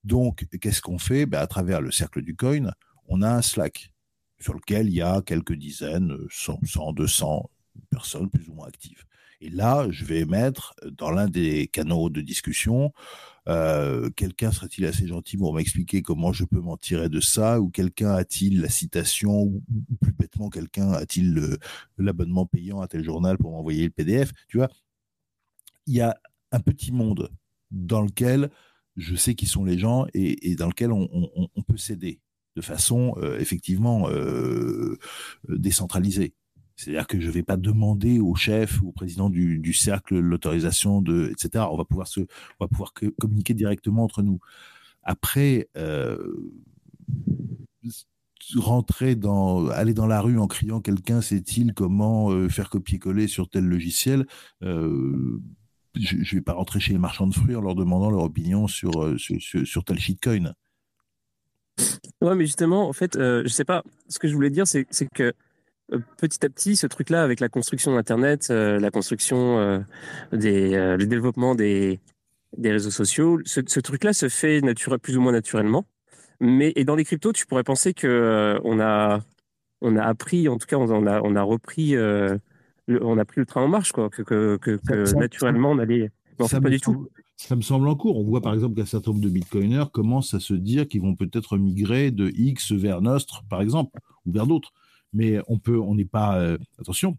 Donc, 0.05 0.46
qu'est-ce 0.61 0.80
qu'on 0.80 0.98
fait? 0.98 1.26
Ben, 1.26 1.40
À 1.40 1.46
travers 1.46 1.80
le 1.80 1.90
cercle 1.90 2.22
du 2.22 2.34
coin, 2.34 2.70
on 3.09 3.22
a 3.22 3.30
un 3.30 3.42
Slack 3.42 3.92
sur 4.38 4.55
lequel 4.55 4.88
il 4.88 4.94
y 4.94 5.03
a 5.03 5.20
quelques 5.20 5.53
dizaines, 5.53 6.16
100, 6.30 6.61
100 6.64 6.92
200 6.94 7.51
personnes 7.90 8.30
plus 8.30 8.48
ou 8.48 8.55
moins 8.55 8.68
actives. 8.68 9.05
Et 9.41 9.51
là, 9.51 9.86
je 9.91 10.05
vais 10.05 10.24
mettre 10.26 10.74
dans 10.93 11.11
l'un 11.11 11.28
des 11.28 11.66
canaux 11.68 12.11
de 12.11 12.20
discussion, 12.20 12.93
euh, 13.49 14.11
quelqu'un 14.11 14.53
serait-il 14.53 14.84
assez 14.84 15.07
gentil 15.07 15.36
pour 15.36 15.55
m'expliquer 15.55 16.03
comment 16.03 16.32
je 16.32 16.45
peux 16.45 16.61
m'en 16.61 16.76
tirer 16.76 17.09
de 17.09 17.20
ça 17.20 17.61
Ou 17.61 17.70
quelqu'un 17.70 18.12
a-t-il 18.12 18.61
la 18.61 18.68
citation 18.68 19.43
Ou, 19.43 19.62
plus 20.01 20.12
bêtement, 20.12 20.51
quelqu'un 20.51 20.93
a-t-il 20.93 21.57
l'abonnement 21.99 22.47
payant 22.47 22.80
à 22.80 22.88
tel 22.88 23.03
journal 23.03 23.38
pour 23.38 23.53
m'envoyer 23.53 23.84
le 23.84 23.91
PDF 23.91 24.32
Tu 24.49 24.59
vois, 24.59 24.68
il 25.86 25.95
y 25.95 26.01
a 26.01 26.16
un 26.53 26.61
petit 26.61 26.93
monde 26.93 27.30
dans 27.70 28.03
lequel 28.03 28.51
je 28.97 29.14
sais 29.14 29.34
qui 29.34 29.47
sont 29.47 29.64
les 29.64 29.78
gens 29.78 30.07
et, 30.14 30.55
dans 30.57 30.68
lequel 30.68 30.93
on, 30.93 31.62
peut 31.66 31.76
s'aider 31.76 32.20
de 32.57 32.61
façon 32.61 33.14
euh, 33.18 33.38
effectivement 33.38 34.09
euh, 34.11 34.99
décentralisée. 35.49 36.34
C'est-à-dire 36.81 37.07
que 37.07 37.20
je 37.20 37.26
ne 37.26 37.33
vais 37.33 37.43
pas 37.43 37.57
demander 37.57 38.20
au 38.20 38.35
chef 38.35 38.81
ou 38.83 38.89
au 38.89 38.93
président 38.93 39.31
du, 39.31 39.72
cercle 39.72 40.18
l'autorisation 40.18 41.01
de, 41.03 41.31
etc. 41.31 41.64
On 41.70 41.76
va 41.76 41.85
pouvoir 41.85 42.07
se, 42.07 42.20
on 42.20 42.64
va 42.64 42.68
pouvoir 42.68 42.93
communiquer 43.18 43.55
directement 43.55 44.05
entre 44.05 44.22
nous. 44.22 44.41
Après, 45.03 45.68
euh, 45.76 46.18
rentrer 48.57 49.14
dans, 49.14 49.68
aller 49.68 49.95
dans 49.95 50.07
la 50.07 50.20
rue 50.20 50.39
en 50.39 50.47
criant 50.47 50.81
quelqu'un 50.81 51.20
sait-il 51.20 51.72
comment 51.74 52.49
faire 52.49 52.70
copier-coller 52.70 53.28
sur 53.28 53.49
tel 53.49 53.64
logiciel, 53.64 54.26
je 55.95 56.16
ne 56.16 56.35
vais 56.35 56.41
pas 56.41 56.53
rentrer 56.53 56.81
chez 56.81 56.93
les 56.93 56.99
marchands 56.99 57.26
de 57.26 57.35
fruits 57.35 57.57
en 57.57 57.61
leur 57.61 57.74
demandant 57.74 58.11
leur 58.11 58.22
opinion 58.22 58.66
sur, 58.66 59.03
euh, 59.03 59.16
sur, 59.18 59.85
tel 59.85 59.99
shitcoin. 59.99 60.55
Ouais, 62.20 62.35
mais 62.35 62.47
justement, 62.47 62.89
en 62.89 62.93
fait, 62.93 63.16
euh, 63.16 63.43
je 63.45 63.49
sais 63.49 63.64
pas, 63.64 63.83
ce 64.09 64.18
que 64.18 64.28
je 64.28 64.35
voulais 64.35 64.51
dire, 64.51 64.66
c'est 64.66 64.85
que 65.14 65.22
euh, 65.22 65.33
petit 66.16 66.45
à 66.45 66.49
petit, 66.49 66.76
ce 66.76 66.86
truc-là, 66.86 67.22
avec 67.22 67.41
la 67.41 67.49
construction 67.49 67.95
d'Internet, 67.95 68.49
la 68.49 68.91
construction 68.91 69.84
des, 70.32 70.70
le 70.70 71.05
développement 71.05 71.55
des, 71.55 72.01
des 72.57 72.72
réseaux 72.72 72.91
sociaux, 72.91 73.41
ce, 73.45 73.80
truc-là 73.80 74.12
se 74.12 74.28
fait 74.28 74.61
plus 75.03 75.16
ou 75.16 75.20
moins 75.20 75.32
naturellement. 75.32 75.86
Mais 76.41 76.72
et 76.76 76.84
dans 76.84 76.97
les 76.97 77.05
cryptos, 77.05 77.32
tu 77.32 77.47
pourrais 77.47 77.64
penser 77.64 77.93
que 77.93 78.59
on 78.64 78.80
a 78.80 79.20
on 79.82 79.97
a 79.97 80.03
appris, 80.03 80.49
en 80.49 80.59
tout 80.59 80.66
cas, 80.66 80.76
on 80.76 81.07
a 81.07 81.20
on 81.22 81.36
a 81.36 81.43
repris 81.43 81.97
on 82.88 83.18
a 83.18 83.24
pris 83.24 83.41
le 83.41 83.47
train 83.47 83.62
en 83.62 83.68
marche, 83.68 83.93
quoi, 83.93 84.11
que, 84.11 84.59
naturellement 85.18 85.70
on 85.70 85.78
allait. 85.78 86.11
ça 86.47 86.61
pas 86.61 86.70
du 86.70 86.80
tout. 86.80 87.09
Ça 87.36 87.57
me 87.57 87.62
semble 87.62 87.88
en 87.88 87.95
cours. 87.95 88.18
On 88.18 88.24
voit 88.24 88.43
par 88.43 88.53
exemple 88.53 88.74
qu'un 88.74 88.84
certain 88.84 89.12
nombre 89.12 89.22
de 89.22 89.30
bitcoiners 89.30 89.86
commencent 89.93 90.34
à 90.34 90.41
se 90.41 90.53
dire 90.53 90.86
qu'ils 90.86 91.01
vont 91.01 91.14
peut-être 91.14 91.57
migrer 91.57 92.11
de 92.11 92.30
X 92.34 92.72
vers 92.72 93.01
Nostre, 93.01 93.45
par 93.49 93.62
exemple, 93.62 93.99
ou 94.26 94.32
vers 94.32 94.47
d'autres. 94.47 94.72
Mais 95.13 95.41
on 95.49 95.59
peut, 95.59 95.79
on 95.79 95.95
n'est 95.95 96.05
pas, 96.05 96.39
euh, 96.39 96.59
attention, 96.79 97.19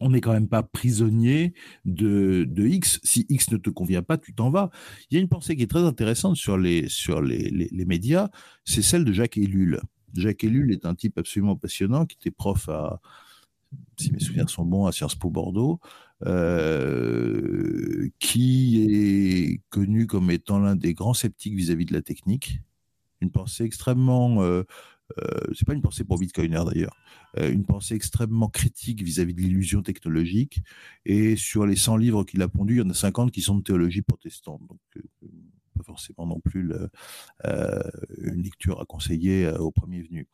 on 0.00 0.10
n'est 0.10 0.20
quand 0.20 0.32
même 0.32 0.48
pas 0.48 0.62
prisonnier 0.62 1.54
de, 1.84 2.46
X. 2.56 3.00
Si 3.02 3.26
X 3.28 3.50
ne 3.50 3.56
te 3.56 3.70
convient 3.70 4.02
pas, 4.02 4.18
tu 4.18 4.34
t'en 4.34 4.50
vas. 4.50 4.70
Il 5.10 5.14
y 5.14 5.18
a 5.18 5.20
une 5.20 5.28
pensée 5.28 5.56
qui 5.56 5.62
est 5.62 5.70
très 5.70 5.84
intéressante 5.84 6.36
sur 6.36 6.58
les, 6.58 6.88
sur 6.88 7.22
les, 7.22 7.50
les 7.50 7.84
médias, 7.84 8.28
c'est 8.64 8.82
celle 8.82 9.04
de 9.04 9.12
Jacques 9.12 9.38
Ellul. 9.38 9.80
Jacques 10.14 10.44
Ellul 10.44 10.72
est 10.72 10.86
un 10.86 10.94
type 10.94 11.18
absolument 11.18 11.56
passionnant 11.56 12.06
qui 12.06 12.16
était 12.16 12.30
prof 12.30 12.68
à, 12.68 13.00
si 13.98 14.12
mes 14.12 14.20
souvenirs 14.20 14.50
sont 14.50 14.64
bons, 14.64 14.86
à 14.86 14.92
Sciences 14.92 15.14
Po 15.14 15.30
Bordeaux, 15.30 15.80
euh, 16.24 18.08
qui 18.18 18.86
est 18.88 19.60
connu 19.70 20.06
comme 20.06 20.30
étant 20.30 20.58
l'un 20.58 20.76
des 20.76 20.94
grands 20.94 21.14
sceptiques 21.14 21.54
vis-à-vis 21.54 21.86
de 21.86 21.92
la 21.92 22.02
technique. 22.02 22.60
Une 23.20 23.30
pensée 23.30 23.64
extrêmement, 23.64 24.42
euh, 24.42 24.64
euh, 25.18 25.40
c'est 25.54 25.66
pas 25.66 25.74
une 25.74 25.82
pensée 25.82 26.04
pour 26.04 26.18
Bitcoiner 26.18 26.62
d'ailleurs, 26.66 26.96
une 27.38 27.64
pensée 27.64 27.94
extrêmement 27.94 28.48
critique 28.48 29.02
vis-à-vis 29.02 29.34
de 29.34 29.40
l'illusion 29.40 29.82
technologique. 29.82 30.62
Et 31.04 31.36
sur 31.36 31.66
les 31.66 31.76
100 31.76 31.98
livres 31.98 32.24
qu'il 32.24 32.40
a 32.40 32.48
pondus, 32.48 32.76
il 32.76 32.78
y 32.78 32.82
en 32.82 32.90
a 32.90 32.94
50 32.94 33.30
qui 33.30 33.42
sont 33.42 33.56
de 33.56 33.62
théologie 33.62 34.02
protestante. 34.02 34.62
Donc, 34.66 34.78
pas 35.76 35.84
forcément 35.84 36.26
non 36.26 36.40
plus 36.40 36.72
euh, 37.44 37.82
une 38.18 38.42
lecture 38.42 38.80
à 38.80 38.84
conseiller 38.84 39.46
euh, 39.46 39.58
au 39.58 39.70
premier 39.70 40.02
venu. 40.02 40.26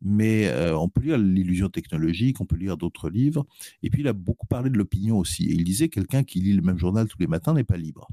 Mais 0.00 0.46
euh, 0.48 0.76
on 0.76 0.88
peut 0.88 1.02
lire 1.02 1.18
l'illusion 1.18 1.68
technologique, 1.68 2.40
on 2.40 2.46
peut 2.46 2.56
lire 2.56 2.76
d'autres 2.76 3.10
livres. 3.10 3.46
Et 3.82 3.90
puis 3.90 4.02
il 4.02 4.08
a 4.08 4.12
beaucoup 4.12 4.46
parlé 4.46 4.70
de 4.70 4.78
l'opinion 4.78 5.18
aussi. 5.18 5.44
Et 5.44 5.52
il 5.52 5.64
disait 5.64 5.88
quelqu'un 5.88 6.22
qui 6.22 6.40
lit 6.40 6.52
le 6.52 6.62
même 6.62 6.78
journal 6.78 7.08
tous 7.08 7.18
les 7.18 7.26
matins 7.26 7.54
n'est 7.54 7.64
pas 7.64 7.76
libre. 7.76 8.08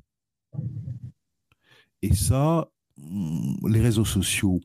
Et 2.01 2.13
ça, 2.13 2.69
mm, 2.97 3.67
les 3.69 3.81
réseaux 3.81 4.05
sociaux, 4.05 4.61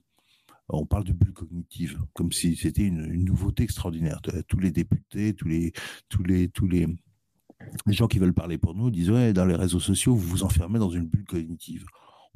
on 0.78 0.86
parle 0.86 1.04
de 1.04 1.12
bulle 1.12 1.32
cognitive, 1.32 1.98
comme 2.12 2.32
si 2.32 2.56
c'était 2.56 2.82
une, 2.82 3.24
nouveauté 3.24 3.62
extraordinaire. 3.62 4.20
Tous 4.48 4.58
les 4.58 4.70
députés, 4.70 5.34
tous 5.34 5.46
les, 5.48 6.86
gens 7.86 8.08
qui 8.08 8.18
veulent 8.18 8.34
parler 8.34 8.58
pour 8.58 8.74
nous 8.74 8.90
disent 8.90 9.10
ouais, 9.10 9.32
dans 9.32 9.44
les 9.44 9.56
réseaux 9.56 9.80
sociaux, 9.80 10.14
vous 10.14 10.28
vous 10.28 10.42
enfermez 10.42 10.78
dans 10.78 10.90
une 10.90 11.06
bulle 11.06 11.24
cognitive 11.24 11.84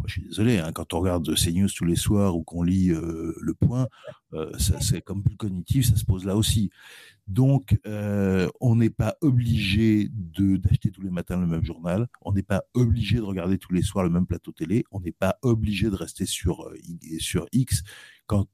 je 0.05 0.13
suis 0.13 0.23
désolé, 0.23 0.59
hein, 0.59 0.73
quand 0.73 0.93
on 0.95 1.01
regarde 1.01 1.35
CNews 1.35 1.69
tous 1.69 1.85
les 1.85 1.97
soirs 1.97 2.37
ou 2.37 2.45
qu'on 2.45 2.63
lit 2.63 2.91
euh, 2.91 3.35
Le 3.41 3.55
Point, 3.55 3.89
euh, 4.35 4.53
c'est 4.59 5.01
comme 5.01 5.23
plus 5.23 5.37
cognitif, 5.37 5.87
ça 5.87 5.97
se 5.97 6.05
pose 6.05 6.25
là 6.25 6.37
aussi. 6.37 6.71
Donc, 7.27 7.79
euh, 7.87 8.49
on 8.61 8.77
n'est 8.77 8.91
pas 8.91 9.17
obligé 9.21 10.09
d'acheter 10.13 10.91
tous 10.91 11.03
les 11.03 11.11
matins 11.11 11.41
le 11.41 11.47
même 11.47 11.65
journal, 11.65 12.09
on 12.21 12.33
n'est 12.33 12.43
pas 12.43 12.63
obligé 12.75 13.17
de 13.17 13.23
regarder 13.23 13.59
tous 13.59 13.73
les 13.73 13.83
soirs 13.83 14.05
le 14.05 14.11
même 14.11 14.27
plateau 14.27 14.53
télé, 14.53 14.85
on 14.93 15.01
n'est 15.01 15.13
pas 15.13 15.39
obligé 15.43 15.91
de 15.91 15.97
rester 15.97 16.27
sur 16.27 16.71
X 17.53 17.83
quand 18.27 18.47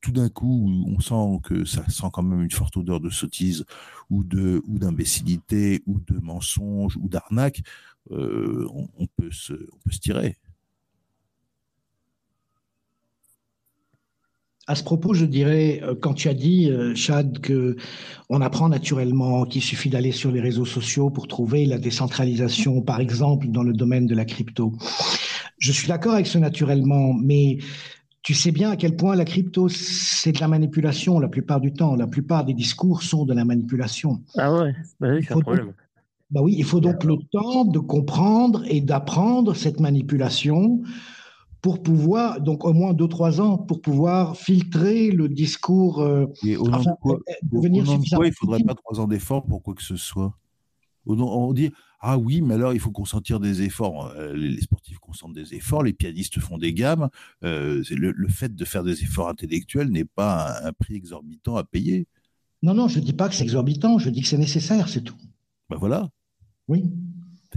tout 0.00 0.12
d'un 0.12 0.28
coup, 0.28 0.70
on 0.86 1.00
sent 1.00 1.40
que 1.42 1.64
ça 1.64 1.88
sent 1.88 2.06
quand 2.12 2.22
même 2.22 2.42
une 2.42 2.50
forte 2.50 2.76
odeur 2.76 3.00
de 3.00 3.10
sottise 3.10 3.64
ou 4.10 4.22
de 4.22 4.62
ou 4.66 4.78
d'imbécilité 4.78 5.82
ou 5.86 5.98
de 6.00 6.18
mensonge 6.20 6.96
ou 6.96 7.08
d'arnaque, 7.08 7.62
on, 8.10 9.06
peut 9.16 9.30
se, 9.30 9.52
on 9.52 9.78
peut 9.84 9.90
se 9.90 9.98
tirer. 9.98 10.36
À 14.68 14.74
ce 14.74 14.84
propos, 14.84 15.14
je 15.14 15.24
dirais, 15.24 15.80
euh, 15.82 15.94
quand 15.98 16.12
tu 16.12 16.28
as 16.28 16.34
dit, 16.34 16.70
euh, 16.70 16.94
Chad, 16.94 17.38
que 17.40 17.76
on 18.28 18.42
apprend 18.42 18.68
naturellement 18.68 19.46
qu'il 19.46 19.62
suffit 19.62 19.88
d'aller 19.88 20.12
sur 20.12 20.30
les 20.30 20.42
réseaux 20.42 20.66
sociaux 20.66 21.08
pour 21.08 21.26
trouver 21.26 21.64
la 21.64 21.78
décentralisation, 21.78 22.82
par 22.82 23.00
exemple, 23.00 23.48
dans 23.48 23.62
le 23.62 23.72
domaine 23.72 24.06
de 24.06 24.14
la 24.14 24.26
crypto. 24.26 24.74
Je 25.58 25.72
suis 25.72 25.88
d'accord 25.88 26.12
avec 26.12 26.26
ce 26.26 26.36
naturellement, 26.36 27.14
mais 27.14 27.56
tu 28.22 28.34
sais 28.34 28.50
bien 28.50 28.70
à 28.70 28.76
quel 28.76 28.96
point 28.96 29.14
la 29.16 29.24
crypto, 29.24 29.68
c'est 29.68 30.32
de 30.32 30.40
la 30.40 30.48
manipulation 30.48 31.18
la 31.18 31.28
plupart 31.28 31.60
du 31.60 31.72
temps. 31.72 31.96
La 31.96 32.06
plupart 32.06 32.44
des 32.44 32.54
discours 32.54 33.02
sont 33.02 33.24
de 33.24 33.34
la 33.34 33.44
manipulation. 33.44 34.22
Ah 34.36 34.52
ouais, 34.52 34.74
bah 35.00 35.08
oui, 35.14 35.24
c'est 35.26 35.34
un 35.34 35.40
problème. 35.40 35.72
bah 36.30 36.40
oui, 36.42 36.54
il 36.58 36.64
faut 36.64 36.80
donc 36.80 37.04
le 37.04 37.16
temps 37.30 37.64
de 37.64 37.78
comprendre 37.78 38.64
et 38.66 38.80
d'apprendre 38.80 39.54
cette 39.54 39.80
manipulation 39.80 40.82
pour 41.60 41.82
pouvoir, 41.82 42.40
donc 42.40 42.64
au 42.64 42.72
moins 42.72 42.92
2-3 42.92 43.40
ans, 43.40 43.58
pour 43.58 43.80
pouvoir 43.80 44.36
filtrer 44.36 45.10
le 45.10 45.28
discours. 45.28 46.00
Euh, 46.00 46.26
Et 46.44 46.56
au 46.56 46.68
nom 46.68 46.78
de 46.78 47.00
quoi, 47.00 47.18
il 47.52 48.30
ne 48.30 48.30
faudrait 48.32 48.62
pas 48.62 48.74
3 48.74 49.00
ans 49.00 49.08
d'efforts 49.08 49.44
pour 49.44 49.62
quoi 49.62 49.74
que 49.74 49.82
ce 49.82 49.96
soit 49.96 50.34
On 51.06 51.52
dit, 51.52 51.70
ah 52.00 52.16
oui, 52.16 52.42
mais 52.42 52.54
alors 52.54 52.72
il 52.72 52.80
faut 52.80 52.92
consentir 52.92 53.40
des 53.40 53.62
efforts. 53.62 54.12
Euh, 54.16 54.32
les 54.34 54.60
sportifs 54.60 54.98
consentent 54.98 55.32
des 55.32 55.54
efforts, 55.54 55.82
les 55.82 55.92
pianistes 55.92 56.38
font 56.38 56.56
des 56.56 56.72
gammes. 56.72 57.08
Euh, 57.42 57.82
le, 57.90 58.28
fait 58.28 58.54
de 58.54 58.64
faire 58.64 58.84
des 58.84 59.02
efforts 59.02 59.28
intellectuels 59.28 59.88
n'est 59.88 60.04
pas 60.04 60.60
un, 60.64 60.72
prix 60.72 60.94
exorbitant 60.94 61.56
à 61.56 61.64
payer. 61.64 62.06
Non, 62.62 62.74
non, 62.74 62.88
je 62.88 63.00
ne 63.00 63.04
dis 63.04 63.12
pas 63.12 63.28
que 63.28 63.34
c'est 63.34 63.42
exorbitant, 63.42 63.98
je 63.98 64.10
dis 64.10 64.22
que 64.22 64.28
c'est 64.28 64.38
nécessaire, 64.38 64.88
c'est 64.88 65.02
tout. 65.02 65.16
Ben 65.70 65.76
voilà. 65.76 66.08
Oui. 66.68 66.84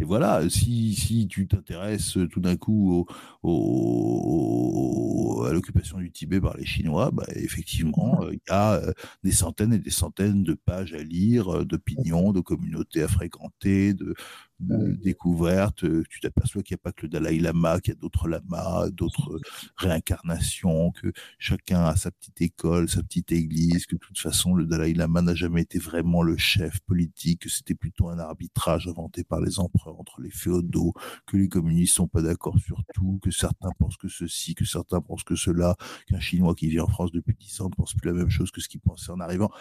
Et 0.01 0.03
voilà, 0.03 0.49
si, 0.49 0.95
si 0.95 1.27
tu 1.27 1.47
t'intéresses 1.47 2.17
tout 2.31 2.39
d'un 2.39 2.55
coup 2.55 3.05
au, 3.43 5.45
à 5.47 5.53
l'occupation 5.53 5.99
du 5.99 6.11
Tibet 6.11 6.41
par 6.41 6.57
les 6.57 6.65
Chinois, 6.65 7.11
bah, 7.11 7.27
effectivement, 7.35 8.19
mmh. 8.19 8.23
euh, 8.23 8.33
il 8.33 8.39
y 8.47 8.51
a 8.51 8.73
euh, 8.73 8.93
des 9.23 9.31
centaines 9.31 9.73
et 9.73 9.79
des 9.79 9.91
centaines 9.91 10.43
de 10.43 10.55
pages 10.55 10.95
à 10.95 11.03
lire, 11.03 11.55
euh, 11.55 11.65
d'opinions, 11.65 12.31
de 12.31 12.39
communautés 12.39 13.03
à 13.03 13.07
fréquenter, 13.07 13.93
de, 13.93 14.15
découverte, 14.61 15.83
euh, 15.83 16.03
tu 16.09 16.19
t'aperçois 16.19 16.61
qu'il 16.63 16.75
n'y 16.75 16.79
a 16.79 16.83
pas 16.83 16.91
que 16.91 17.03
le 17.03 17.09
Dalai 17.09 17.39
Lama, 17.39 17.79
qu'il 17.79 17.93
y 17.93 17.97
a 17.97 17.99
d'autres 17.99 18.27
lamas, 18.27 18.89
d'autres 18.89 19.39
réincarnations, 19.77 20.91
que 20.91 21.11
chacun 21.39 21.85
a 21.85 21.95
sa 21.95 22.11
petite 22.11 22.41
école, 22.41 22.89
sa 22.89 23.03
petite 23.03 23.31
église, 23.31 23.85
que 23.85 23.95
de 23.95 23.99
toute 23.99 24.19
façon 24.19 24.53
le 24.53 24.65
Dalai 24.65 24.93
Lama 24.93 25.21
n'a 25.21 25.35
jamais 25.35 25.61
été 25.61 25.79
vraiment 25.79 26.21
le 26.21 26.37
chef 26.37 26.79
politique, 26.81 27.41
que 27.41 27.49
c'était 27.49 27.75
plutôt 27.75 28.09
un 28.09 28.19
arbitrage 28.19 28.87
inventé 28.87 29.23
par 29.23 29.41
les 29.41 29.59
empereurs 29.59 29.99
entre 29.99 30.21
les 30.21 30.31
féodaux, 30.31 30.93
que 31.25 31.37
les 31.37 31.49
communistes 31.49 31.95
sont 31.95 32.07
pas 32.07 32.21
d'accord 32.21 32.57
sur 32.59 32.83
tout, 32.93 33.19
que 33.21 33.31
certains 33.31 33.71
pensent 33.79 33.97
que 33.97 34.07
ceci, 34.07 34.55
que 34.55 34.65
certains 34.65 35.01
pensent 35.01 35.23
que 35.23 35.35
cela, 35.35 35.75
qu'un 36.07 36.19
Chinois 36.19 36.55
qui 36.55 36.67
vit 36.67 36.79
en 36.79 36.87
France 36.87 37.11
depuis 37.11 37.35
10 37.35 37.61
ans 37.61 37.69
ne 37.69 37.75
pense 37.75 37.93
plus 37.93 38.07
la 38.09 38.15
même 38.15 38.29
chose 38.29 38.51
que 38.51 38.61
ce 38.61 38.69
qu'il 38.69 38.81
pensait 38.81 39.11
en 39.11 39.19
arrivant. 39.19 39.51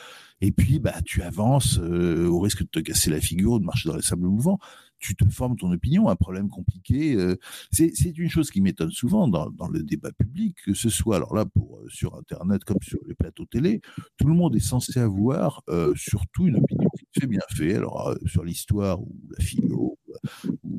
Et 0.40 0.52
puis, 0.52 0.78
bah, 0.78 0.94
tu 1.04 1.22
avances 1.22 1.78
euh, 1.78 2.26
au 2.26 2.40
risque 2.40 2.62
de 2.62 2.68
te 2.68 2.80
casser 2.80 3.10
la 3.10 3.20
figure 3.20 3.60
de 3.60 3.64
marcher 3.64 3.88
dans 3.88 3.96
les 3.96 4.02
sables 4.02 4.26
mouvants 4.26 4.58
tu 5.00 5.16
te 5.16 5.24
formes 5.28 5.56
ton 5.56 5.72
opinion. 5.72 6.08
Un 6.08 6.16
problème 6.16 6.48
compliqué, 6.48 7.14
euh, 7.14 7.36
c'est 7.70 7.90
une 8.16 8.28
chose 8.28 8.50
qui 8.50 8.60
m'étonne 8.60 8.90
souvent 8.90 9.26
dans, 9.28 9.50
le 9.72 9.82
débat 9.82 10.12
public, 10.12 10.56
que 10.64 10.74
ce 10.74 10.90
soit 10.90 11.16
alors 11.16 11.34
là 11.34 11.44
euh, 11.56 11.88
sur 11.88 12.16
Internet 12.16 12.64
comme 12.64 12.80
sur 12.82 13.00
les 13.08 13.14
plateaux 13.14 13.46
télé, 13.46 13.80
tout 14.18 14.26
le 14.26 14.34
monde 14.34 14.54
est 14.54 14.60
censé 14.60 15.00
avoir 15.00 15.62
euh, 15.68 15.92
surtout 15.96 16.46
une 16.46 16.56
opinion 16.56 16.88
qui 16.98 17.20
fait 17.20 17.26
bien 17.26 17.40
fait. 17.54 17.74
Alors 17.74 18.14
sur 18.26 18.44
l'histoire 18.44 19.00
ou 19.00 19.16
la 19.36 19.44
philo 19.44 19.89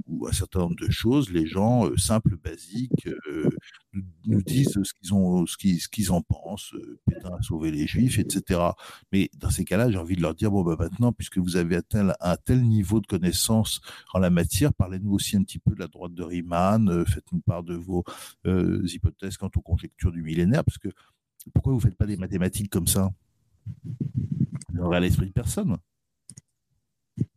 ou, 0.08 0.28
un 0.28 0.32
certain 0.32 0.60
nombre 0.60 0.76
de 0.76 0.90
choses, 0.90 1.32
les 1.32 1.46
gens 1.46 1.90
simples, 1.98 2.38
basiques, 2.38 3.08
nous, 4.26 4.42
disent 4.42 4.80
ce 4.84 4.94
qu'ils 4.94 5.14
ont, 5.14 5.46
ce 5.46 5.58
qu'ils, 5.58 5.80
qu'ils 5.80 6.12
en 6.12 6.22
pensent. 6.22 6.74
Pétain 7.06 7.32
a 7.38 7.42
sauvé 7.42 7.72
les 7.72 7.88
Juifs, 7.88 8.20
etc. 8.20 8.60
Mais 9.12 9.30
dans 9.38 9.50
ces 9.50 9.66
cas-là, 9.66 9.90
j'ai 9.90 9.98
envie 9.98 10.16
de 10.16 10.22
leur 10.22 10.36
dire 10.36 10.52
bon 10.52 10.64
bah 10.64 10.76
maintenant, 10.78 11.12
puisque 11.12 11.38
vous 11.38 11.56
avez 11.56 11.76
atteint 11.76 12.14
un 12.20 12.38
tel 12.38 12.62
niveau 12.62 13.00
de 13.00 13.08
connaissance 13.08 13.82
en 14.14 14.20
la 14.20 14.30
matière. 14.30 14.74
Parlez-nous 14.74 15.12
aussi 15.12 15.38
un 15.38 15.44
petit 15.44 15.60
peu 15.60 15.74
de 15.74 15.80
la 15.80 15.88
droite 15.88 16.14
de 16.14 16.24
Riemann, 16.24 16.90
euh, 16.90 17.06
faites-nous 17.06 17.40
part 17.40 17.64
de 17.64 17.76
vos 17.76 18.04
euh, 18.46 18.82
hypothèses 18.86 19.38
quant 19.38 19.50
aux 19.56 19.62
conjectures 19.62 20.12
du 20.12 20.22
millénaire, 20.22 20.64
parce 20.64 20.78
que 20.78 20.90
pourquoi 21.54 21.74
vous 21.74 21.80
ne 21.80 21.84
faites 21.84 21.98
pas 21.98 22.06
des 22.06 22.18
mathématiques 22.18 22.70
comme 22.70 22.88
ça? 22.88 23.12
À 24.92 25.00
l'esprit 25.00 25.28
de 25.28 25.32
personne. 25.32 25.78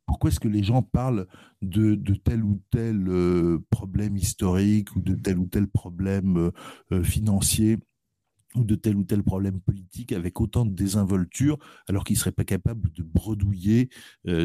Pourquoi 0.07 0.31
est-ce 0.31 0.41
que 0.41 0.49
les 0.49 0.63
gens 0.63 0.83
parlent 0.83 1.27
de, 1.63 1.95
tel 2.15 2.45
ou 2.45 2.61
tel 2.71 3.09
euh, 3.09 3.59
problème 3.71 4.17
historique 4.17 4.95
ou 4.97 5.01
de 5.01 5.15
tel 5.15 5.39
ou 5.39 5.47
tel 5.47 5.67
problème 5.67 6.51
financier 7.03 7.79
ou 8.55 8.65
de 8.65 8.75
tel 8.77 8.97
ou 8.97 9.05
tel 9.05 9.23
problème 9.23 9.61
politique 9.61 10.13
avec 10.13 10.41
autant 10.41 10.65
de 10.65 10.75
désinvolture, 10.75 11.59
alors 11.89 12.05
qu'il 12.05 12.15
ne 12.15 12.21
serait 12.21 12.33
pas 12.33 12.45
capable 12.45 12.93
de 12.93 13.03
bredouiller 13.03 13.89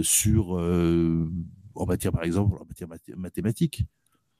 sur, 0.01 0.53
en 0.53 1.85
matière, 1.85 2.11
par 2.11 2.23
exemple, 2.23 2.57
en 2.59 2.65
matière 2.65 3.17
mathématique. 3.17 3.83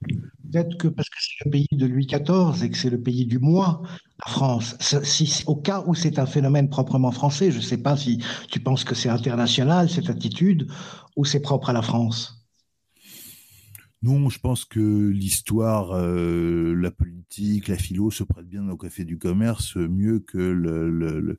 Peut-être 0.02 0.78
que 0.78 0.88
parce 0.88 1.08
que 1.08 1.16
c'est 1.20 1.44
le 1.44 1.50
pays 1.50 1.68
de 1.72 1.86
Louis 1.86 2.06
XIV 2.06 2.64
et 2.64 2.70
que 2.70 2.76
c'est 2.76 2.90
le 2.90 3.00
pays 3.00 3.26
du 3.26 3.38
mois, 3.38 3.82
la 4.24 4.32
France, 4.32 4.76
si, 4.80 5.44
au 5.46 5.56
cas 5.56 5.84
où 5.86 5.94
c'est 5.94 6.18
un 6.18 6.26
phénomène 6.26 6.68
proprement 6.68 7.12
français, 7.12 7.50
je 7.50 7.58
ne 7.58 7.62
sais 7.62 7.78
pas 7.78 7.96
si 7.96 8.22
tu 8.50 8.60
penses 8.60 8.84
que 8.84 8.94
c'est 8.94 9.08
international, 9.08 9.88
cette 9.88 10.10
attitude, 10.10 10.68
ou 11.16 11.24
c'est 11.24 11.40
propre 11.40 11.70
à 11.70 11.72
la 11.72 11.82
France. 11.82 12.36
Non, 14.02 14.30
je 14.30 14.40
pense 14.40 14.64
que 14.64 15.10
l'histoire, 15.10 15.92
euh, 15.92 16.74
la 16.74 16.90
politique, 16.90 17.68
la 17.68 17.76
philo 17.76 18.10
se 18.10 18.24
prêtent 18.24 18.48
bien 18.48 18.66
au 18.70 18.76
café 18.76 19.04
du 19.04 19.18
commerce 19.18 19.76
mieux 19.76 20.20
que 20.20 20.38
le 20.38 21.38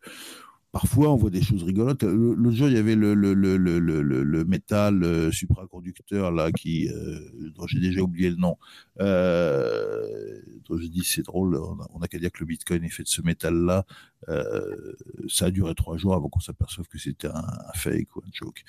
Parfois, 0.72 1.12
on 1.12 1.18
voit 1.18 1.30
des 1.30 1.42
choses 1.42 1.64
rigolotes. 1.64 2.04
L'autre 2.04 2.56
jour, 2.56 2.70
il 2.70 2.76
y 2.76 2.78
avait 2.78 2.96
le, 2.96 3.14
le, 3.14 3.34
le, 3.34 3.58
le 3.58 4.46
métal 4.46 5.04
euh, 5.04 5.30
supraconducteur 5.30 6.32
là, 6.32 6.50
qui, 6.54 6.88
euh, 6.88 7.20
dont 7.56 7.68
j'ai 7.68 7.82
déjà 7.82 8.00
oublié 8.00 8.30
le 8.30 8.38
nom. 8.38 8.58
Euh, 9.02 10.40
dont 10.70 10.78
je 10.78 10.88
dis 10.88 11.04
c'est 11.04 11.24
drôle, 11.24 11.60
on 11.94 12.00
n'a 12.00 12.08
qu'à 12.08 12.20
dire 12.20 12.32
que 12.32 12.40
le 12.40 12.46
Bitcoin 12.46 12.86
est 12.86 12.90
fait 12.90 13.04
de 13.04 13.10
ce 13.10 13.22
métal-là. 13.22 13.86
Euh, 14.30 14.96
ça 15.28 15.48
a 15.48 15.52
duré 15.52 15.76
trois 15.76 15.98
jours 15.98 16.14
avant 16.14 16.30
qu'on 16.30 16.40
s'aperçoive 16.40 16.88
que 16.88 16.98
c'était 16.98 17.28
un, 17.28 17.44
fake 17.76 18.16
ou 18.16 18.22
un 18.22 18.30
joke. 18.32 18.64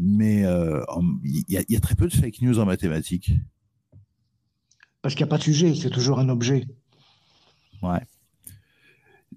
Mais 0.00 0.42
il 1.24 1.44
y, 1.48 1.72
y, 1.72 1.76
a 1.76 1.80
très 1.80 1.96
peu 1.96 2.06
de 2.06 2.14
fake 2.14 2.40
news 2.42 2.60
en 2.60 2.66
mathématiques. 2.66 3.32
Parce 5.02 5.16
qu'il 5.16 5.24
n'y 5.24 5.28
a 5.28 5.30
pas 5.30 5.38
de 5.38 5.42
sujet, 5.42 5.74
c'est 5.74 5.90
toujours 5.90 6.20
un 6.20 6.28
objet. 6.28 6.68
Ouais 7.82 8.06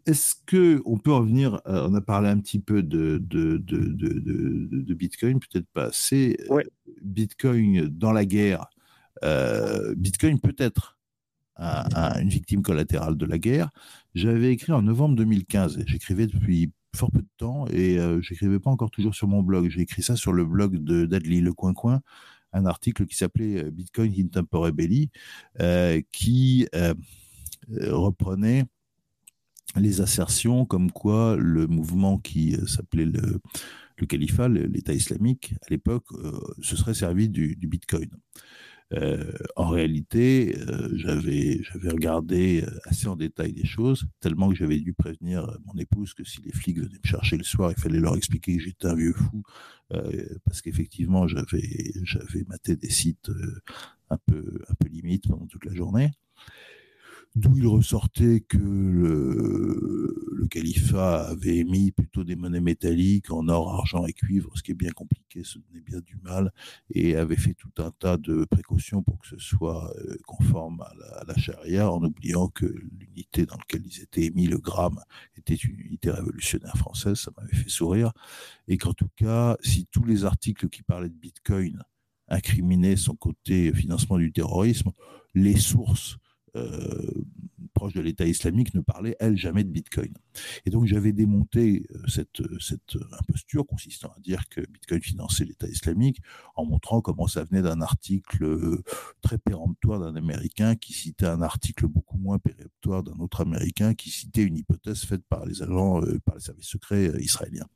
est-ce 0.05 0.35
que 0.45 0.81
on 0.85 0.97
peut 0.97 1.13
revenir 1.13 1.61
euh, 1.67 1.87
On 1.89 1.93
a 1.93 2.01
parlé 2.01 2.29
un 2.29 2.39
petit 2.39 2.59
peu 2.59 2.83
de, 2.83 3.19
de, 3.23 3.57
de, 3.57 4.93
Bitcoin, 4.93 5.39
peut-être 5.39 5.67
pas 5.73 5.85
assez. 5.85 6.37
Bitcoin 7.01 7.87
dans 7.87 8.11
la 8.11 8.25
guerre. 8.25 8.69
Euh, 9.23 9.93
Bitcoin 9.95 10.39
peut 10.39 10.55
être 10.57 10.97
une 11.57 12.29
victime 12.29 12.61
collatérale 12.61 13.15
de 13.15 13.25
la 13.25 13.37
guerre. 13.37 13.69
J'avais 14.15 14.51
écrit 14.51 14.73
en 14.73 14.81
novembre 14.81 15.15
2015. 15.15 15.83
J'écrivais 15.85 16.27
depuis 16.27 16.71
fort 16.95 17.11
peu 17.11 17.21
de 17.21 17.29
temps 17.37 17.65
et 17.67 17.97
euh, 17.97 18.21
j'écrivais 18.21 18.59
pas 18.59 18.69
encore 18.69 18.91
toujours 18.91 19.15
sur 19.15 19.27
mon 19.27 19.41
blog. 19.41 19.69
J'ai 19.69 19.81
écrit 19.81 20.03
ça 20.03 20.15
sur 20.15 20.33
le 20.33 20.45
blog 20.45 20.83
de 20.83 21.05
d'Adli 21.05 21.41
Le 21.41 21.53
Coin 21.53 21.73
Coin, 21.73 22.01
un 22.51 22.65
article 22.65 23.05
qui 23.05 23.15
s'appelait 23.15 23.71
Bitcoin 23.71 24.13
in 24.17 24.27
Tempore 24.27 24.71
Belli, 24.73 25.09
qui 26.11 26.67
reprenait 27.69 28.65
les 29.79 30.01
assertions 30.01 30.65
comme 30.65 30.91
quoi 30.91 31.35
le 31.37 31.67
mouvement 31.67 32.17
qui 32.17 32.55
euh, 32.55 32.65
s'appelait 32.67 33.05
le, 33.05 33.39
le 33.97 34.05
califat, 34.05 34.49
l'État 34.49 34.93
islamique, 34.93 35.55
à 35.61 35.69
l'époque, 35.69 36.05
euh, 36.13 36.31
se 36.61 36.75
serait 36.75 36.93
servi 36.93 37.29
du, 37.29 37.55
du 37.55 37.67
Bitcoin. 37.67 38.09
Euh, 38.93 39.31
en 39.55 39.69
réalité, 39.69 40.55
euh, 40.59 40.89
j'avais 40.93 41.61
regardé 41.85 42.63
assez 42.85 43.07
en 43.07 43.15
détail 43.15 43.53
les 43.53 43.65
choses, 43.65 44.05
tellement 44.19 44.49
que 44.49 44.55
j'avais 44.55 44.79
dû 44.79 44.93
prévenir 44.93 45.57
mon 45.65 45.73
épouse 45.79 46.13
que 46.13 46.23
si 46.23 46.41
les 46.43 46.51
flics 46.51 46.77
venaient 46.77 46.99
me 47.03 47.07
chercher 47.07 47.37
le 47.37 47.43
soir, 47.43 47.71
il 47.75 47.81
fallait 47.81 47.99
leur 47.99 48.15
expliquer 48.15 48.57
que 48.57 48.63
j'étais 48.63 48.85
un 48.85 48.95
vieux 48.95 49.13
fou, 49.13 49.41
parce 50.45 50.61
qu'effectivement, 50.61 51.27
j'avais 51.27 51.93
j'avais 52.03 52.43
maté 52.47 52.75
des 52.75 52.89
sites 52.89 53.31
un 54.09 54.17
peu 54.27 54.59
un 54.67 54.73
peu 54.75 54.89
limites 54.89 55.27
pendant 55.27 55.47
toute 55.47 55.65
la 55.65 55.73
journée 55.73 56.11
d'où 57.35 57.57
il 57.57 57.67
ressortait 57.67 58.41
que 58.41 58.57
le, 58.57 60.47
califat 60.51 61.29
avait 61.29 61.57
émis 61.57 61.91
plutôt 61.91 62.23
des 62.23 62.35
monnaies 62.35 62.61
métalliques 62.61 63.31
en 63.31 63.47
or, 63.47 63.73
argent 63.73 64.05
et 64.05 64.13
cuivre, 64.13 64.51
ce 64.55 64.61
qui 64.61 64.71
est 64.71 64.75
bien 64.75 64.91
compliqué, 64.91 65.43
ce 65.43 65.57
donnait 65.57 65.81
bien 65.81 65.99
du 66.01 66.17
mal, 66.17 66.51
et 66.91 67.15
avait 67.15 67.37
fait 67.37 67.55
tout 67.55 67.71
un 67.81 67.89
tas 67.89 68.17
de 68.17 68.45
précautions 68.45 69.01
pour 69.01 69.17
que 69.19 69.27
ce 69.27 69.39
soit 69.39 69.91
euh, 69.97 70.15
conforme 70.27 70.81
à 70.81 70.93
la, 70.99 71.05
à 71.21 71.23
la 71.25 71.35
charia, 71.35 71.91
en 71.91 72.03
oubliant 72.03 72.49
que 72.49 72.65
l'unité 72.65 73.47
dans 73.47 73.55
laquelle 73.57 73.81
ils 73.85 74.01
étaient 74.01 74.25
émis, 74.25 74.45
le 74.45 74.59
gramme, 74.59 74.99
était 75.37 75.55
une 75.55 75.79
unité 75.79 76.11
révolutionnaire 76.11 76.77
française, 76.77 77.15
ça 77.15 77.31
m'avait 77.35 77.55
fait 77.55 77.69
sourire, 77.69 78.11
et 78.67 78.77
qu'en 78.77 78.93
tout 78.93 79.09
cas, 79.15 79.57
si 79.61 79.87
tous 79.87 80.03
les 80.03 80.25
articles 80.25 80.69
qui 80.69 80.83
parlaient 80.83 81.09
de 81.09 81.15
Bitcoin 81.15 81.81
incriminaient 82.27 82.95
son 82.95 83.15
côté 83.15 83.73
financement 83.73 84.17
du 84.17 84.31
terrorisme, 84.31 84.91
les 85.33 85.57
sources 85.57 86.17
proche 87.73 87.93
de 87.93 88.01
l'État 88.01 88.25
islamique 88.25 88.73
ne 88.73 88.81
parlait, 88.81 89.15
elle, 89.19 89.35
jamais 89.35 89.63
de 89.63 89.69
Bitcoin. 89.69 90.13
Et 90.65 90.69
donc 90.69 90.85
j'avais 90.85 91.11
démonté 91.11 91.85
euh, 91.91 92.07
cette, 92.07 92.41
cette 92.61 92.97
imposture 93.19 93.65
consistant 93.65 94.13
à 94.15 94.19
dire 94.19 94.47
que 94.49 94.61
Bitcoin 94.61 95.01
finançait 95.01 95.45
l'État 95.45 95.67
islamique 95.67 96.21
en 96.55 96.65
montrant 96.65 97.01
comment 97.01 97.27
ça 97.27 97.43
venait 97.43 97.61
d'un 97.61 97.81
article 97.81 98.43
euh, 98.45 98.83
très 99.21 99.37
péremptoire 99.37 99.99
d'un 99.99 100.15
Américain 100.15 100.75
qui 100.75 100.93
citait 100.93 101.25
un 101.25 101.41
article 101.41 101.87
beaucoup 101.87 102.17
moins 102.17 102.39
péremptoire 102.39 103.03
d'un 103.03 103.19
autre 103.19 103.41
Américain 103.41 103.93
qui 103.93 104.09
citait 104.09 104.43
une 104.43 104.57
hypothèse 104.57 105.03
faite 105.03 105.23
par 105.27 105.45
les 105.45 105.61
agents, 105.61 106.01
par 106.25 106.35
les 106.35 106.41
services 106.41 106.67
secrets 106.67 107.11
israéliens. 107.19 107.67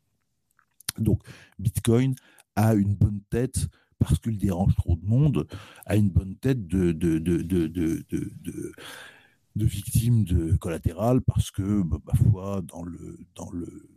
Donc 0.99 1.22
Bitcoin 1.60 2.16
a 2.56 2.74
une 2.74 2.95
bonne 2.95 3.22
tête 3.30 3.68
parce 3.99 4.19
qu'il 4.19 4.38
dérange 4.38 4.76
trop 4.76 4.95
de 4.95 5.06
monde, 5.06 5.48
a 5.86 5.95
une 5.95 6.10
bonne 6.10 6.36
tête 6.36 6.68
de, 6.68 6.91
de, 6.91 7.18
de, 7.19 7.41
de, 7.41 7.68
de, 7.68 9.65
victime 9.65 10.24
de 10.24 10.56
collatérale 10.56 11.22
parce 11.22 11.52
que, 11.52 11.82
bah, 11.82 11.98
ma 12.06 12.14
foi, 12.14 12.61
dans 12.61 12.84
le 12.84 13.19
dans 13.36 13.49
le 13.52 13.90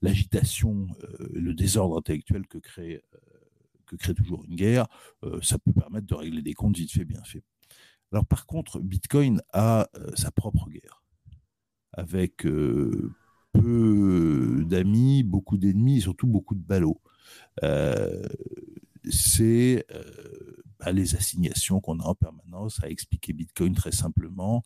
l'agitation, 0.00 0.88
euh, 1.04 1.28
le 1.32 1.54
désordre 1.54 1.96
intellectuel 1.96 2.46
que 2.48 2.58
crée 2.58 3.02
euh, 3.14 3.18
que 3.86 3.96
crée 3.96 4.14
toujours 4.14 4.44
une 4.44 4.56
guerre, 4.56 4.86
euh, 5.22 5.38
ça 5.42 5.58
peut 5.58 5.72
permettre 5.72 6.06
de 6.06 6.14
régler 6.14 6.42
des 6.42 6.54
comptes 6.54 6.76
vite 6.76 6.90
fait, 6.90 7.04
bien 7.04 7.22
fait. 7.24 7.44
Alors 8.10 8.26
par 8.26 8.46
contre, 8.46 8.80
Bitcoin 8.80 9.40
a 9.52 9.88
sa 10.14 10.30
propre 10.30 10.68
guerre 10.68 11.02
avec 11.94 12.44
peu 13.52 14.64
d'amis, 14.66 15.22
beaucoup 15.22 15.56
d'ennemis 15.56 15.98
et 15.98 16.00
surtout 16.00 16.26
beaucoup 16.26 16.54
de 16.54 16.60
ballots 16.60 17.00
c'est 19.10 19.84
euh, 19.92 20.02
bah, 20.78 20.92
les 20.92 21.14
assignations 21.14 21.80
qu'on 21.80 21.98
a 22.00 22.04
en 22.04 22.14
permanence 22.14 22.82
à 22.82 22.88
expliquer 22.88 23.32
Bitcoin 23.32 23.74
très 23.74 23.92
simplement, 23.92 24.62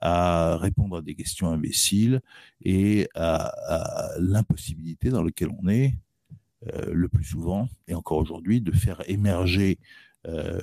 à 0.00 0.56
répondre 0.56 0.98
à 0.98 1.02
des 1.02 1.14
questions 1.14 1.48
imbéciles 1.48 2.20
et 2.62 3.08
à, 3.14 3.52
l'impossibilité 4.18 5.10
dans 5.10 5.22
laquelle 5.22 5.50
on 5.62 5.68
est 5.68 5.94
euh, 6.74 6.92
le 6.92 7.08
plus 7.08 7.24
souvent, 7.24 7.68
et 7.88 7.94
encore 7.94 8.18
aujourd'hui, 8.18 8.60
de 8.60 8.72
faire 8.72 9.02
émerger 9.08 9.78
euh, 10.26 10.60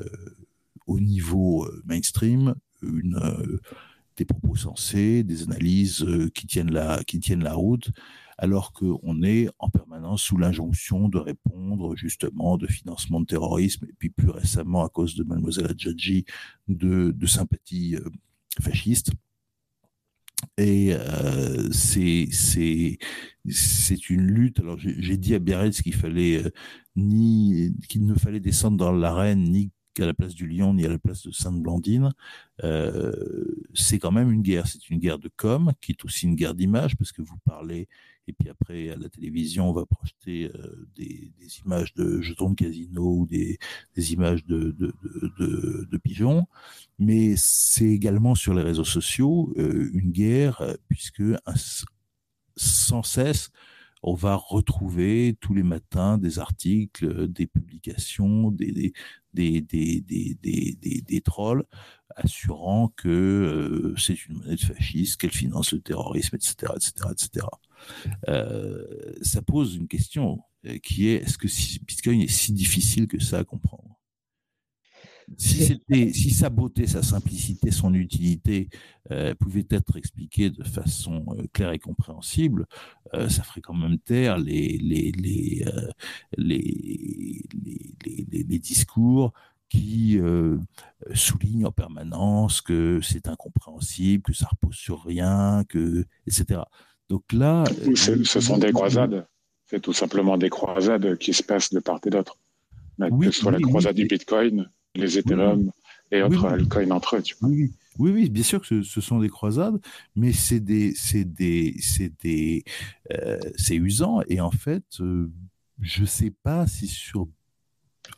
au 0.85 0.99
niveau 0.99 1.67
mainstream 1.85 2.55
des 2.81 4.25
propos 4.25 4.55
sensés, 4.55 5.23
des 5.23 5.43
analyses 5.43 6.05
qui 6.33 6.47
tiennent 6.47 6.71
la, 6.71 7.03
qui 7.03 7.19
tiennent 7.19 7.43
la 7.43 7.53
route 7.53 7.91
alors 8.37 8.71
qu'on 8.73 9.23
est 9.23 9.49
en 9.59 9.69
permanence 9.69 10.21
sous 10.21 10.37
l'injonction 10.37 11.09
de 11.09 11.17
répondre 11.17 11.95
justement 11.95 12.57
de 12.57 12.67
financement 12.67 13.19
de 13.19 13.25
terrorisme, 13.25 13.85
et 13.89 13.93
puis 13.97 14.09
plus 14.09 14.29
récemment 14.29 14.83
à 14.85 14.89
cause 14.89 15.15
de 15.15 15.23
mademoiselle 15.23 15.67
Adjadji, 15.67 16.25
de, 16.67 17.11
de 17.11 17.25
sympathie 17.25 17.95
euh, 17.95 18.09
fasciste. 18.61 19.11
Et 20.57 20.89
euh, 20.91 21.67
c'est 21.71 22.97
une 24.09 24.27
lutte. 24.27 24.59
Alors 24.59 24.77
j'ai 24.77 25.17
dit 25.17 25.33
à 25.33 25.39
Biarritz 25.39 25.81
qu'il 25.81 25.95
fallait 25.95 26.43
euh, 26.43 26.51
ni 26.95 27.73
qu'il 27.89 28.05
ne 28.05 28.13
fallait 28.13 28.39
descendre 28.39 28.77
dans 28.77 28.91
l'arène 28.91 29.43
ni 29.43 29.71
à 29.99 30.05
la 30.05 30.13
place 30.13 30.35
du 30.35 30.47
lion 30.47 30.75
ni 30.75 30.85
à 30.85 30.89
la 30.89 30.99
place 30.99 31.23
de 31.23 31.31
Sainte-Blandine. 31.31 32.13
Euh, 32.63 33.11
c'est 33.73 33.97
quand 33.99 34.11
même 34.11 34.31
une 34.31 34.43
guerre. 34.43 34.67
C'est 34.67 34.89
une 34.89 34.99
guerre 34.99 35.19
de 35.19 35.29
com, 35.35 35.71
qui 35.81 35.93
est 35.93 36.05
aussi 36.05 36.27
une 36.27 36.35
guerre 36.35 36.53
d'image, 36.53 36.95
parce 36.97 37.11
que 37.11 37.21
vous 37.21 37.37
parlez, 37.45 37.87
et 38.27 38.33
puis 38.33 38.49
après, 38.49 38.89
à 38.89 38.97
la 38.97 39.09
télévision, 39.09 39.69
on 39.69 39.73
va 39.73 39.85
projeter 39.85 40.51
euh, 40.53 40.87
des, 40.95 41.31
des, 41.39 41.59
images 41.65 41.93
de 41.93 42.21
jetons 42.21 42.49
de 42.49 42.55
casino 42.55 43.03
ou 43.03 43.25
des, 43.25 43.57
des 43.95 44.13
images 44.13 44.45
de, 44.45 44.71
de, 44.71 44.93
de, 45.39 45.87
de, 45.89 45.97
pigeons. 45.97 46.45
Mais 46.99 47.35
c'est 47.37 47.85
également 47.85 48.35
sur 48.35 48.53
les 48.53 48.63
réseaux 48.63 48.83
sociaux 48.83 49.53
euh, 49.57 49.89
une 49.93 50.11
guerre, 50.11 50.61
puisque 50.89 51.23
sans 52.55 53.03
cesse, 53.03 53.49
on 54.03 54.13
va 54.13 54.35
retrouver 54.35 55.37
tous 55.41 55.53
les 55.53 55.63
matins 55.63 56.17
des 56.17 56.39
articles, 56.39 57.27
des 57.27 57.47
publications, 57.47 58.51
des, 58.51 58.93
des, 59.33 59.61
des, 59.61 61.01
des, 61.01 61.21
trolls 61.21 61.63
assurant 62.15 62.93
que 62.95 63.07
euh, 63.09 63.95
c'est 63.97 64.25
une 64.25 64.37
monnaie 64.37 64.57
fasciste, 64.57 65.19
qu'elle 65.19 65.31
finance 65.31 65.73
le 65.73 65.81
terrorisme, 65.81 66.35
etc. 66.35 66.73
etc., 66.75 66.91
etc. 67.11 67.47
ça 69.21 69.41
pose 69.41 69.75
une 69.75 69.87
question 69.87 70.39
euh, 70.65 70.77
qui 70.79 71.07
est 71.07 71.23
est-ce 71.23 71.37
que 71.37 71.47
Bitcoin 71.85 72.21
est 72.21 72.27
si 72.27 72.51
difficile 72.53 73.07
que 73.07 73.19
ça 73.19 73.39
à 73.39 73.43
comprendre? 73.43 73.97
Si, 75.37 76.31
sa 76.31 76.49
beauté, 76.49 76.87
sa 76.87 77.03
simplicité, 77.03 77.69
son 77.69 77.93
utilité 77.93 78.69
euh, 79.11 79.35
pouvaient 79.35 79.67
être 79.69 79.97
expliquées 79.97 80.49
de 80.49 80.63
façon 80.63 81.25
euh, 81.37 81.43
claire 81.51 81.73
et 81.73 81.79
compréhensible, 81.79 82.65
euh, 83.13 83.27
ça 83.27 83.43
ferait 83.43 83.59
quand 83.59 83.73
même 83.73 83.99
taire 83.99 84.37
les, 84.37 84.77
les, 84.77 85.11
les, 85.11 85.65
les, 86.37 87.41
les, 88.05 88.43
les 88.43 88.59
discours 88.59 89.33
qui 89.69 90.17
soulignent 91.13 91.65
en 91.65 91.73
permanence 91.73 92.61
que 92.61 93.01
c'est 93.01 93.27
incompréhensible, 93.27 94.23
que 94.23 94.31
ça 94.33 94.47
repose 94.47 94.75
sur 94.75 95.03
rien, 95.03 95.65
que 95.67 96.05
etc. 96.25 96.61
Donc 97.09 97.23
là, 97.33 97.63
ce 97.95 98.39
sont 98.41 98.57
des 98.57 98.71
croisades. 98.71 99.27
C'est 99.65 99.81
tout 99.81 99.93
simplement 99.93 100.37
des 100.37 100.49
croisades 100.49 101.17
qui 101.17 101.33
se 101.33 101.43
passent 101.43 101.71
de 101.71 101.79
part 101.79 101.99
et 102.05 102.09
d'autre. 102.09 102.37
que 102.99 103.25
ce 103.25 103.31
soit 103.31 103.51
la 103.51 103.59
croisade 103.59 103.95
du 103.95 104.05
Bitcoin, 104.05 104.69
les 104.95 105.17
Ethereum 105.17 105.71
et 106.11 106.21
autres 106.21 106.45
altcoins 106.45 106.91
entre 106.91 107.17
eux. 107.17 107.23
Oui, 107.41 108.11
oui, 108.11 108.29
bien 108.29 108.43
sûr 108.43 108.61
que 108.61 108.83
ce, 108.83 109.01
sont 109.01 109.19
des 109.19 109.29
croisades, 109.29 109.79
mais 110.15 110.31
c'est 110.31 110.59
des, 110.59 110.93
c'est 110.95 111.25
des, 111.25 111.75
c'est 111.81 112.13
des, 112.21 112.63
euh, 113.11 113.39
c'est 113.55 113.75
usant. 113.75 114.21
Et 114.29 114.39
en 114.39 114.51
fait, 114.51 114.85
euh, 114.99 115.31
je 115.81 116.05
sais 116.05 116.31
pas 116.43 116.67
si 116.67 116.87
sur, 116.87 117.27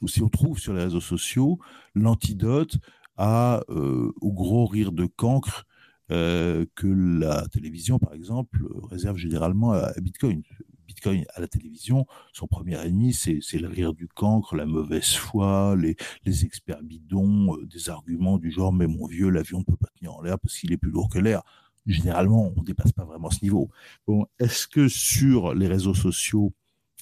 si 0.06 0.22
on 0.22 0.30
trouve 0.30 0.60
sur 0.60 0.74
les 0.74 0.84
réseaux 0.84 1.02
sociaux 1.02 1.60
l'antidote 1.96 2.78
à 3.18 3.64
euh, 3.70 4.12
au 4.22 4.32
gros 4.32 4.66
rire 4.66 4.92
de 4.92 5.06
cancre 5.06 5.66
que 6.10 6.88
la 6.88 7.48
télévision, 7.50 8.00
par 8.00 8.14
exemple, 8.14 8.66
réserve 8.90 9.18
généralement 9.18 9.74
à 9.74 9.94
Bitcoin. 10.02 10.44
Bitcoin 10.90 11.24
à 11.36 11.40
la 11.40 11.48
télévision, 11.48 12.08
son 12.34 12.48
premier 12.48 12.76
ennemi, 12.84 13.14
c'est 13.14 13.60
le 13.60 13.68
rire 13.68 13.94
du 13.94 14.08
cancre, 14.08 14.56
la 14.56 14.66
mauvaise 14.66 15.14
foi, 15.14 15.76
les, 15.76 16.46
experts 16.46 16.82
bidons, 16.82 17.56
euh, 17.56 17.66
des 17.68 17.90
arguments 17.90 18.40
du 18.40 18.50
genre 18.50 18.74
mais 18.74 18.88
mon 18.88 19.06
vieux, 19.06 19.30
l'avion 19.30 19.60
ne 19.60 19.64
peut 19.64 19.78
pas 19.78 19.90
tenir 20.00 20.16
en 20.16 20.24
l'air 20.24 20.40
parce 20.40 20.58
qu'il 20.58 20.72
est 20.72 20.78
plus 20.78 20.90
lourd 20.90 21.10
que 21.10 21.20
l'air. 21.20 21.44
Généralement, 21.86 22.52
on 22.56 22.62
ne 22.62 22.66
dépasse 22.66 22.92
pas 22.92 23.06
vraiment 23.06 23.30
ce 23.30 23.44
niveau. 23.44 23.70
Bon, 24.08 24.26
est-ce 24.40 24.68
que 24.68 24.88
sur 24.88 25.54
les 25.54 25.68
réseaux 25.68 25.94
sociaux, 25.94 26.54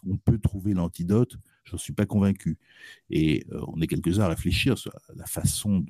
on 0.06 0.18
peut 0.18 0.38
trouver 0.38 0.74
l'antidote? 0.74 1.38
Je 1.64 1.72
n'en 1.72 1.78
suis 1.78 1.94
pas 1.94 2.06
convaincu. 2.06 2.58
Et 3.10 3.46
euh, 3.54 3.62
on 3.68 3.80
est 3.80 3.88
quelques-uns 3.88 4.24
à 4.24 4.30
réfléchir 4.30 4.78
sur 4.78 4.92
la 5.16 5.26
façon 5.26 5.86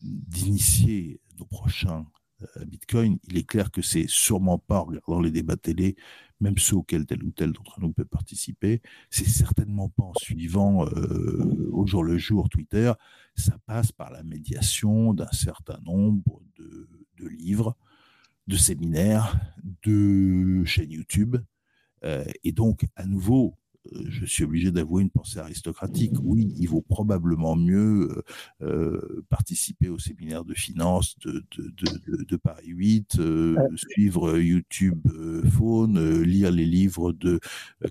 d'initier 0.00 1.20
prochains 1.44 2.06
euh, 2.56 2.64
Bitcoin, 2.64 3.18
il 3.28 3.38
est 3.38 3.46
clair 3.46 3.70
que 3.70 3.82
c'est 3.82 4.08
sûrement 4.08 4.58
pas 4.58 4.80
en 4.80 4.84
regardant 4.84 5.20
les 5.20 5.30
débats 5.30 5.56
télé, 5.56 5.96
même 6.40 6.56
ceux 6.58 6.76
auxquels 6.76 7.06
tel 7.06 7.22
ou 7.22 7.30
tel 7.30 7.52
d'entre 7.52 7.80
nous 7.80 7.92
peut 7.92 8.04
participer, 8.04 8.80
c'est 9.10 9.28
certainement 9.28 9.88
pas 9.88 10.04
en 10.04 10.14
suivant 10.14 10.86
euh, 10.86 11.68
au 11.72 11.86
jour 11.86 12.02
le 12.02 12.16
jour 12.16 12.48
Twitter, 12.48 12.92
ça 13.36 13.58
passe 13.66 13.92
par 13.92 14.10
la 14.10 14.22
médiation 14.22 15.12
d'un 15.12 15.30
certain 15.32 15.78
nombre 15.84 16.42
de, 16.56 17.28
livres, 17.28 17.76
de 18.46 18.56
séminaires, 18.56 19.38
de 19.82 20.64
chaînes 20.64 20.92
YouTube, 20.92 21.36
euh, 22.04 22.24
et 22.44 22.52
donc 22.52 22.86
à 22.96 23.04
nouveau 23.04 23.58
je 23.92 24.26
suis 24.26 24.44
obligé 24.44 24.70
d'avouer 24.70 25.02
une 25.02 25.10
pensée 25.10 25.38
aristocratique. 25.38 26.12
Oui, 26.22 26.54
il 26.58 26.66
vaut 26.66 26.82
probablement 26.82 27.56
mieux 27.56 28.10
euh, 28.10 28.22
euh, 28.62 29.24
participer 29.28 29.88
au 29.88 29.98
séminaire 29.98 30.44
de 30.44 30.54
finance 30.54 31.16
de, 31.20 31.44
de, 31.56 32.36
Paris 32.36 32.68
8, 32.68 33.18
suivre 33.76 34.38
YouTube 34.38 35.06
Faune, 35.50 36.22
lire 36.22 36.50
les 36.50 36.64
livres 36.64 37.12
de 37.12 37.40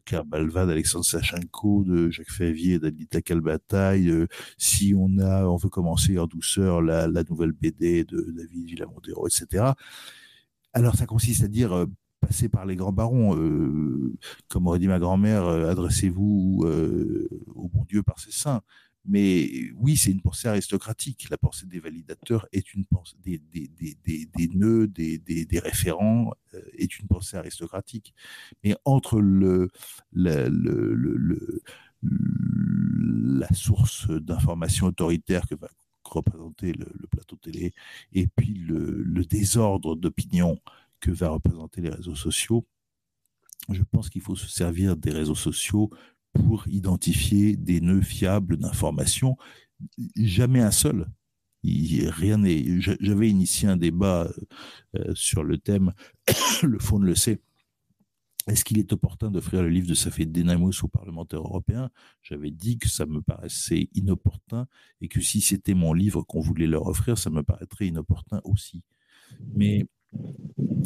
Claire 0.05 0.25
Balva, 0.25 0.65
d'Alexandre 0.65 1.05
Sachenko, 1.05 1.83
de 1.83 2.09
Jacques 2.09 2.31
Favier, 2.31 2.79
d'Adita 2.79 3.21
Calbataille. 3.21 4.11
si 4.57 4.93
on 4.95 5.19
a, 5.19 5.45
on 5.45 5.57
veut 5.57 5.69
commencer 5.69 6.17
en 6.17 6.25
douceur 6.25 6.81
la, 6.81 7.07
la 7.07 7.23
nouvelle 7.23 7.51
BD 7.51 8.03
de 8.05 8.21
David 8.31 8.65
Villamontero, 8.65 9.27
etc. 9.27 9.73
Alors 10.73 10.95
ça 10.95 11.05
consiste 11.05 11.43
à 11.43 11.47
dire 11.47 11.87
passer 12.19 12.49
par 12.49 12.65
les 12.65 12.75
grands 12.75 12.91
barons. 12.91 13.37
Euh, 13.37 14.17
comme 14.47 14.67
aurait 14.67 14.79
dit 14.79 14.87
ma 14.87 14.99
grand-mère, 14.99 15.45
euh, 15.45 15.69
adressez-vous 15.69 16.63
euh, 16.65 17.29
au 17.55 17.69
bon 17.69 17.85
Dieu 17.85 18.03
par 18.03 18.19
ses 18.19 18.31
saints. 18.31 18.61
Mais 19.05 19.71
oui, 19.75 19.97
c'est 19.97 20.11
une 20.11 20.21
pensée 20.21 20.47
aristocratique. 20.47 21.29
La 21.29 21.37
pensée 21.37 21.65
des 21.65 21.79
validateurs 21.79 22.47
est 22.51 22.73
une 22.73 22.85
pensée 22.85 23.15
des, 23.23 23.41
nœuds, 24.53 24.87
des, 24.87 25.47
référents, 25.63 26.33
est 26.77 26.99
une 26.99 27.07
pensée 27.07 27.37
aristocratique. 27.37 28.13
Mais 28.63 28.75
entre 28.83 29.21
la 30.11 30.49
source 33.53 34.09
d'information 34.09 34.87
autoritaire 34.87 35.47
que 35.47 35.55
va 35.55 35.69
représenter 36.03 36.73
le, 36.73 36.85
plateau 37.09 37.37
télé 37.37 37.73
et 38.11 38.27
puis 38.27 38.53
le 38.53 39.25
désordre 39.25 39.95
d'opinion 39.95 40.59
que 40.99 41.11
va 41.11 41.29
représenter 41.29 41.81
les 41.81 41.89
réseaux 41.89 42.15
sociaux, 42.15 42.65
je 43.69 43.83
pense 43.83 44.09
qu'il 44.09 44.21
faut 44.21 44.35
se 44.35 44.47
servir 44.47 44.95
des 44.95 45.11
réseaux 45.11 45.35
sociaux 45.35 45.89
pour 46.33 46.67
identifier 46.67 47.55
des 47.55 47.81
nœuds 47.81 48.01
fiables 48.01 48.57
d'information. 48.57 49.37
Jamais 50.15 50.61
un 50.61 50.71
seul. 50.71 51.07
rien 51.63 52.37
n'est. 52.37 52.79
J'avais 52.79 53.29
initié 53.29 53.67
un 53.67 53.77
débat 53.77 54.31
euh, 54.95 55.13
sur 55.15 55.43
le 55.43 55.57
thème, 55.57 55.93
le 56.63 56.79
fond 56.79 56.99
le 56.99 57.15
sait. 57.15 57.41
Est-ce 58.47 58.65
qu'il 58.65 58.79
est 58.79 58.93
opportun 58.93 59.29
d'offrir 59.29 59.61
le 59.61 59.69
livre 59.69 59.87
de 59.87 59.93
Safed 59.93 60.31
Denamos 60.31 60.71
aux 60.83 60.87
parlementaires 60.87 61.41
européens 61.41 61.91
J'avais 62.23 62.49
dit 62.49 62.79
que 62.79 62.89
ça 62.89 63.05
me 63.05 63.21
paraissait 63.21 63.89
inopportun 63.93 64.65
et 65.01 65.07
que 65.07 65.21
si 65.21 65.39
c'était 65.41 65.75
mon 65.75 65.93
livre 65.93 66.23
qu'on 66.23 66.39
voulait 66.39 66.65
leur 66.65 66.87
offrir, 66.87 67.17
ça 67.17 67.29
me 67.29 67.43
paraîtrait 67.43 67.87
inopportun 67.87 68.41
aussi. 68.43 68.81
Mais 69.53 69.85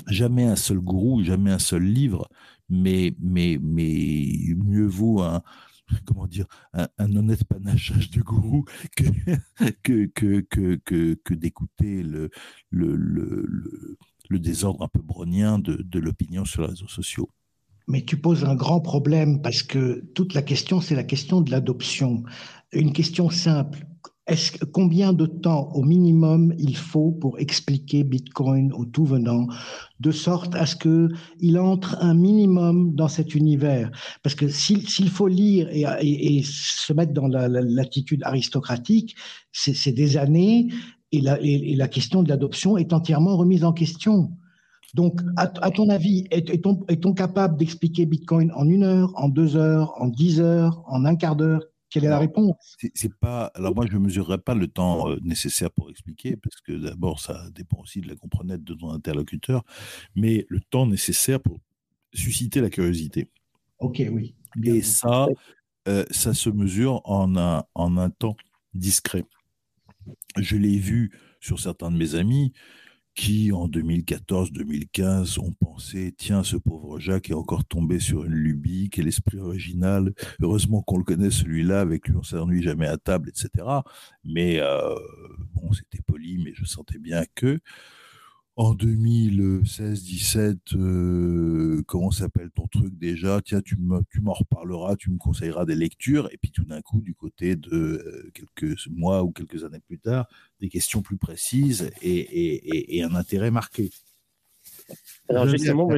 jamais 0.07 0.43
un 0.43 0.55
seul 0.55 0.79
gourou, 0.79 1.23
jamais 1.23 1.51
un 1.51 1.59
seul 1.59 1.83
livre, 1.83 2.27
mais, 2.69 3.13
mais, 3.19 3.57
mais 3.61 4.27
mieux 4.55 4.87
vaut 4.87 5.21
un, 5.21 5.41
comment 6.05 6.27
dire, 6.27 6.45
un, 6.73 6.87
honnête 7.15 7.43
panachage 7.43 8.09
de 8.11 8.21
gourou 8.21 8.65
que, 9.83 10.05
que, 10.05 10.41
que, 10.41 11.15
que, 11.15 11.33
d'écouter 11.33 12.03
le, 12.03 12.29
le, 12.69 12.95
le, 12.95 13.97
le, 14.29 14.39
désordre 14.39 14.83
un 14.83 14.87
peu 14.87 15.01
brognien 15.01 15.59
de, 15.59 15.75
de 15.75 15.99
l'opinion 15.99 16.45
sur 16.45 16.61
les 16.61 16.69
réseaux 16.69 16.87
sociaux. 16.87 17.29
Mais 17.87 18.03
tu 18.03 18.17
poses 18.17 18.45
un 18.45 18.55
grand 18.55 18.79
problème 18.79 19.41
parce 19.41 19.61
que 19.61 20.05
toute 20.15 20.33
la 20.33 20.41
question, 20.41 20.79
c'est 20.79 20.95
la 20.95 21.03
question 21.03 21.41
de 21.41 21.51
l'adoption. 21.51 22.23
Une 22.71 22.93
question 22.93 23.29
simple 23.29 23.85
est 24.27 24.63
combien 24.71 25.11
de 25.11 25.25
temps 25.25 25.69
au 25.73 25.83
minimum 25.83 26.53
il 26.57 26.77
faut 26.77 27.11
pour 27.11 27.39
expliquer 27.39 28.03
Bitcoin 28.03 28.71
au 28.73 28.85
tout 28.85 29.05
venant, 29.05 29.47
de 29.99 30.11
sorte 30.11 30.55
à 30.55 30.65
ce 30.65 30.75
que 30.75 31.09
il 31.39 31.59
entre 31.59 31.97
un 32.01 32.13
minimum 32.13 32.95
dans 32.95 33.09
cet 33.09 33.35
univers? 33.35 33.91
Parce 34.23 34.35
que 34.35 34.47
s'il 34.47 35.09
faut 35.09 35.27
lire 35.27 35.67
et, 35.71 36.41
se 36.43 36.93
mettre 36.93 37.13
dans 37.13 37.27
l'attitude 37.27 38.23
aristocratique, 38.23 39.15
c'est 39.51 39.91
des 39.91 40.17
années 40.17 40.69
et 41.11 41.21
la, 41.21 41.39
et 41.41 41.75
la 41.75 41.87
question 41.87 42.23
de 42.23 42.29
l'adoption 42.29 42.77
est 42.77 42.93
entièrement 42.93 43.37
remise 43.37 43.63
en 43.63 43.73
question. 43.73 44.31
Donc, 44.93 45.21
à, 45.37 45.47
ton 45.47 45.89
avis, 45.89 46.27
est-on 46.29 46.85
est 46.87 47.15
capable 47.15 47.57
d'expliquer 47.57 48.05
Bitcoin 48.05 48.51
en 48.55 48.67
une 48.67 48.83
heure, 48.83 49.11
en 49.15 49.27
deux 49.27 49.55
heures, 49.55 49.93
en 49.99 50.07
dix 50.07 50.39
heures, 50.39 50.83
en 50.87 51.05
un 51.05 51.15
quart 51.15 51.35
d'heure? 51.35 51.63
Quelle 51.93 52.05
est 52.05 52.09
la 52.09 52.17
réponse? 52.17 52.75
C'est 52.95 53.13
pas. 53.13 53.51
Alors 53.53 53.75
moi, 53.75 53.85
je 53.85 53.93
ne 53.93 53.99
mesurerai 53.99 54.39
pas 54.39 54.55
le 54.55 54.67
temps 54.67 55.11
euh, 55.11 55.19
nécessaire 55.21 55.69
pour 55.69 55.91
expliquer, 55.91 56.35
parce 56.35 56.59
que 56.59 56.71
d'abord, 56.71 57.19
ça 57.19 57.49
dépend 57.51 57.81
aussi 57.81 58.01
de 58.01 58.07
la 58.07 58.15
comprenette 58.15 58.63
de 58.63 58.73
ton 58.73 58.89
interlocuteur, 58.89 59.63
mais 60.15 60.47
le 60.49 60.59
temps 60.59 60.87
nécessaire 60.87 61.39
pour 61.39 61.59
susciter 62.11 62.61
la 62.61 62.71
curiosité. 62.71 63.29
Ok, 63.77 64.01
oui. 64.11 64.35
Et 64.63 64.81
ça, 64.81 65.27
euh, 65.87 66.03
ça 66.09 66.33
se 66.33 66.49
mesure 66.49 67.01
en 67.05 67.37
un, 67.37 67.63
en 67.75 67.97
un 67.97 68.09
temps 68.09 68.35
discret. 68.73 69.23
Je 70.37 70.57
l'ai 70.57 70.79
vu 70.79 71.11
sur 71.39 71.59
certains 71.59 71.91
de 71.91 71.97
mes 71.97 72.15
amis 72.15 72.53
qui, 73.15 73.51
en 73.51 73.67
2014-2015, 73.67 75.39
ont 75.39 75.51
pensé, 75.53 76.13
tiens, 76.17 76.43
ce 76.43 76.57
pauvre 76.57 76.99
Jacques 76.99 77.29
est 77.29 77.35
encore 77.35 77.65
tombé 77.65 77.99
sur 77.99 78.25
une 78.25 78.33
lubie, 78.33 78.89
quel 78.91 79.07
esprit 79.07 79.39
original, 79.39 80.13
heureusement 80.41 80.81
qu'on 80.81 80.97
le 80.97 81.03
connaît 81.03 81.31
celui-là, 81.31 81.81
avec 81.81 82.07
lui 82.07 82.15
on 82.15 82.23
s'ennuie 82.23 82.63
jamais 82.63 82.87
à 82.87 82.97
table, 82.97 83.29
etc. 83.29 83.65
Mais 84.23 84.59
euh, 84.59 84.95
bon, 85.53 85.71
c'était 85.73 86.01
poli, 86.01 86.41
mais 86.43 86.53
je 86.55 86.65
sentais 86.65 86.99
bien 86.99 87.23
que 87.35 87.59
en 88.55 88.75
2016-17, 88.75 90.75
euh, 90.75 91.81
comment 91.87 92.11
s'appelle 92.11 92.51
ton 92.51 92.67
truc 92.67 92.95
déjà? 92.97 93.41
Tiens, 93.43 93.61
tu 93.61 93.77
m'en 93.77 94.33
reparleras, 94.33 94.95
tu 94.95 95.09
me 95.09 95.17
conseilleras 95.17 95.65
des 95.65 95.75
lectures. 95.75 96.29
Et 96.31 96.37
puis 96.37 96.51
tout 96.51 96.63
d'un 96.63 96.81
coup, 96.81 97.01
du 97.01 97.15
côté 97.15 97.55
de 97.55 97.73
euh, 97.73 98.31
quelques 98.33 98.87
mois 98.89 99.23
ou 99.23 99.31
quelques 99.31 99.63
années 99.63 99.79
plus 99.79 99.97
tard, 99.97 100.27
des 100.59 100.69
questions 100.69 101.01
plus 101.01 101.17
précises 101.17 101.89
et, 102.01 103.01
un 103.03 103.15
intérêt 103.15 103.49
marqué. 103.49 103.89
Alors 105.29 105.47
justement, 105.47 105.89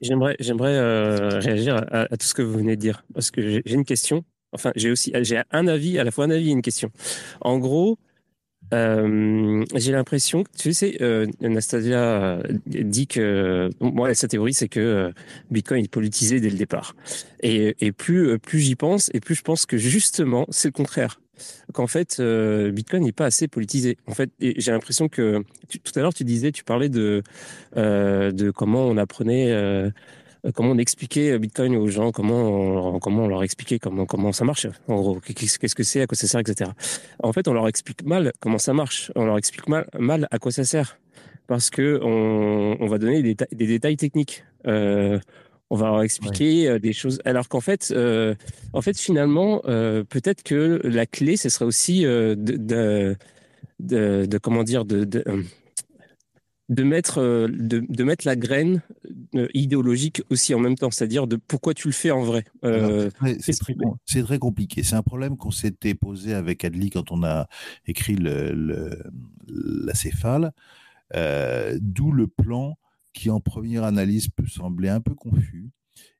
j'aimerais 0.00 0.36
j'aimerais 0.38 0.76
euh, 0.76 1.40
réagir 1.40 1.84
à, 1.90 2.16
tout 2.16 2.26
ce 2.26 2.34
que 2.34 2.42
vous 2.42 2.58
venez 2.58 2.76
de 2.76 2.80
dire 2.80 3.04
parce 3.12 3.30
que 3.30 3.42
j'ai 3.42 3.74
une 3.74 3.84
question 3.84 4.24
Enfin, 4.52 4.72
j'ai 4.76 4.90
aussi 4.90 5.12
j'ai 5.20 5.42
un 5.50 5.66
avis, 5.66 5.98
à 5.98 6.04
la 6.04 6.10
fois 6.10 6.24
un 6.24 6.30
avis 6.30 6.48
et 6.48 6.52
une 6.52 6.62
question. 6.62 6.90
En 7.42 7.58
gros, 7.58 7.98
euh, 8.74 9.64
j'ai 9.74 9.92
l'impression 9.92 10.44
que, 10.44 10.50
tu 10.56 10.72
sais, 10.72 10.98
euh, 11.00 11.26
Anastasia 11.42 12.00
euh, 12.00 12.42
dit 12.66 13.06
que, 13.06 13.70
moi, 13.80 14.12
sa 14.14 14.28
théorie, 14.28 14.54
c'est 14.54 14.68
que 14.68 15.12
Bitcoin 15.50 15.84
est 15.84 15.90
politisé 15.90 16.40
dès 16.40 16.50
le 16.50 16.56
départ. 16.56 16.94
Et, 17.42 17.92
plus, 17.92 18.38
plus 18.38 18.60
j'y 18.60 18.74
pense, 18.74 19.10
et 19.14 19.20
plus 19.20 19.34
je 19.34 19.42
pense 19.42 19.66
que 19.66 19.76
justement, 19.76 20.46
c'est 20.50 20.68
le 20.68 20.72
contraire. 20.72 21.20
Qu'en 21.72 21.86
fait, 21.86 22.20
Bitcoin 22.20 23.04
n'est 23.04 23.12
pas 23.12 23.26
assez 23.26 23.46
politisé. 23.46 23.96
En 24.08 24.12
fait, 24.12 24.30
j'ai 24.40 24.72
l'impression 24.72 25.08
que, 25.08 25.44
tout 25.68 25.92
à 25.94 26.00
l'heure, 26.00 26.12
tu 26.12 26.24
disais, 26.24 26.50
tu 26.50 26.64
parlais 26.64 26.88
de, 26.88 27.22
de 27.76 28.50
comment 28.50 28.84
on 28.86 28.96
apprenait 28.96 29.52
euh, 29.52 29.90
comment 30.54 30.70
on 30.70 30.78
expliquait 30.78 31.32
euh, 31.32 31.38
Bitcoin 31.38 31.76
aux 31.76 31.88
gens, 31.88 32.12
comment 32.12 32.94
on, 32.94 32.98
comment 32.98 33.24
on 33.24 33.28
leur 33.28 33.42
expliquait 33.42 33.78
comment, 33.78 34.06
comment 34.06 34.32
ça 34.32 34.44
marche, 34.44 34.66
en 34.86 34.96
gros, 34.96 35.20
qu'est-ce 35.20 35.74
que 35.74 35.82
c'est, 35.82 36.02
à 36.02 36.06
quoi 36.06 36.16
ça 36.16 36.26
sert, 36.26 36.40
etc. 36.40 36.70
En 37.22 37.32
fait, 37.32 37.48
on 37.48 37.52
leur 37.52 37.68
explique 37.68 38.04
mal 38.04 38.32
comment 38.40 38.58
ça 38.58 38.72
marche, 38.72 39.12
on 39.16 39.24
leur 39.24 39.38
explique 39.38 39.68
mal, 39.68 39.86
mal 39.98 40.28
à 40.30 40.38
quoi 40.38 40.52
ça 40.52 40.64
sert, 40.64 40.98
parce 41.46 41.70
que 41.70 42.00
on, 42.02 42.76
on 42.80 42.86
va 42.86 42.98
donner 42.98 43.22
des, 43.22 43.36
des 43.52 43.66
détails 43.66 43.96
techniques. 43.96 44.44
Euh, 44.66 45.18
on 45.70 45.76
va 45.76 45.86
leur 45.88 46.02
expliquer 46.02 46.68
euh, 46.68 46.78
des 46.78 46.92
choses, 46.92 47.20
alors 47.24 47.48
qu'en 47.48 47.60
fait, 47.60 47.92
euh, 47.94 48.34
en 48.72 48.80
fait, 48.80 48.98
finalement, 48.98 49.62
euh, 49.66 50.02
peut-être 50.04 50.42
que 50.42 50.80
la 50.84 51.06
clé, 51.06 51.36
ce 51.36 51.48
serait 51.48 51.66
aussi 51.66 52.02
de, 52.02 52.34
de, 52.34 53.16
de, 53.80 54.26
de, 54.26 54.38
comment 54.38 54.64
dire, 54.64 54.84
de, 54.84 55.04
de 56.68 56.82
mettre, 56.82 57.18
euh, 57.18 57.48
de, 57.48 57.84
de, 57.88 58.04
mettre 58.04 58.26
la 58.26 58.36
graine 58.36 58.82
euh, 59.34 59.48
idéologique 59.54 60.22
aussi 60.30 60.54
en 60.54 60.58
même 60.58 60.76
temps, 60.76 60.90
c'est-à-dire 60.90 61.26
de 61.26 61.36
pourquoi 61.36 61.74
tu 61.74 61.88
le 61.88 61.92
fais 61.92 62.10
en 62.10 62.22
vrai. 62.22 62.44
Euh, 62.64 63.10
c'est 63.40 63.58
très, 63.58 63.74
très, 64.22 64.38
compliqué. 64.38 64.82
C'est 64.82 64.96
un 64.96 65.02
problème 65.02 65.36
qu'on 65.36 65.50
s'était 65.50 65.94
posé 65.94 66.34
avec 66.34 66.64
Adli 66.64 66.90
quand 66.90 67.10
on 67.10 67.22
a 67.22 67.48
écrit 67.86 68.16
le, 68.16 68.52
le, 68.52 69.02
la 69.48 69.94
céphale, 69.94 70.52
euh, 71.14 71.78
d'où 71.80 72.12
le 72.12 72.26
plan 72.26 72.76
qui 73.14 73.30
en 73.30 73.40
première 73.40 73.84
analyse 73.84 74.28
peut 74.28 74.46
sembler 74.46 74.88
un 74.88 75.00
peu 75.00 75.14
confus 75.14 75.70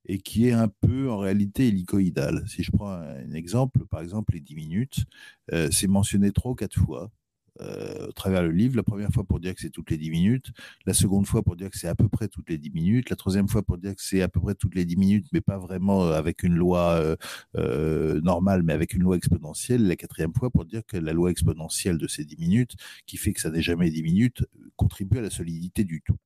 et 0.07 0.19
qui 0.19 0.49
est 0.49 0.53
un 0.53 0.69
peu 0.69 1.11
en 1.11 1.19
réalité 1.19 1.69
hélicoïdal. 1.69 2.43
Si 2.49 2.63
je 2.63 2.73
prends 2.73 2.91
un 2.91 3.33
exemple, 3.33 3.87
par 3.87 4.01
exemple 4.01 4.35
les 4.35 4.41
10 4.41 4.55
minutes, 4.55 5.05
euh, 5.53 5.69
c'est 5.71 5.87
mentionné 5.87 6.33
trois 6.33 6.53
ou 6.53 6.55
quatre 6.55 6.79
fois 6.79 7.11
euh, 7.61 8.09
au 8.09 8.13
travers 8.13 8.43
le 8.43 8.51
livre. 8.51 8.77
La 8.77 8.83
première 8.83 9.11
fois 9.11 9.25
pour 9.25 9.41
dire 9.41 9.55
que 9.55 9.61
c'est 9.61 9.71
toutes 9.71 9.91
les 9.91 9.99
10 9.99 10.11
minutes, 10.11 10.47
la 10.87 10.95
seconde 10.95 11.27
fois 11.27 11.43
pour 11.43 11.57
dire 11.57 11.71
que 11.71 11.79
c'est 11.79 11.89
à 11.89 11.95
peu 11.95 12.09
près 12.09 12.29
toutes 12.29 12.49
les 12.49 12.59
10 12.59 12.71
minutes, 12.71 13.11
la 13.11 13.17
troisième 13.17 13.49
fois 13.49 13.63
pour 13.63 13.79
dire 13.79 13.95
que 13.95 14.03
c'est 14.03 14.23
à 14.23 14.29
peu 14.29 14.41
près 14.41 14.55
toutes 14.55 14.75
les 14.75 14.85
10 14.85 14.97
minutes, 14.97 15.27
mais 15.33 15.41
pas 15.41 15.59
vraiment 15.59 16.05
euh, 16.05 16.13
avec 16.13 16.43
une 16.43 16.55
loi 16.55 17.17
euh, 17.57 18.21
normale, 18.21 18.63
mais 18.63 18.73
avec 18.73 18.95
une 18.95 19.03
loi 19.03 19.17
exponentielle, 19.17 19.87
la 19.87 19.97
quatrième 19.97 20.35
fois 20.35 20.51
pour 20.51 20.65
dire 20.65 20.83
que 20.87 20.97
la 20.97 21.13
loi 21.13 21.31
exponentielle 21.31 21.99
de 21.99 22.07
ces 22.07 22.25
10 22.25 22.37
minutes, 22.37 22.77
qui 23.07 23.17
fait 23.17 23.33
que 23.33 23.41
ça 23.41 23.51
n'est 23.51 23.63
jamais 23.63 23.91
10 23.91 24.03
minutes, 24.03 24.45
contribue 24.77 25.19
à 25.19 25.23
la 25.23 25.31
solidité 25.31 25.85
du 25.85 26.03
tout. 26.03 26.17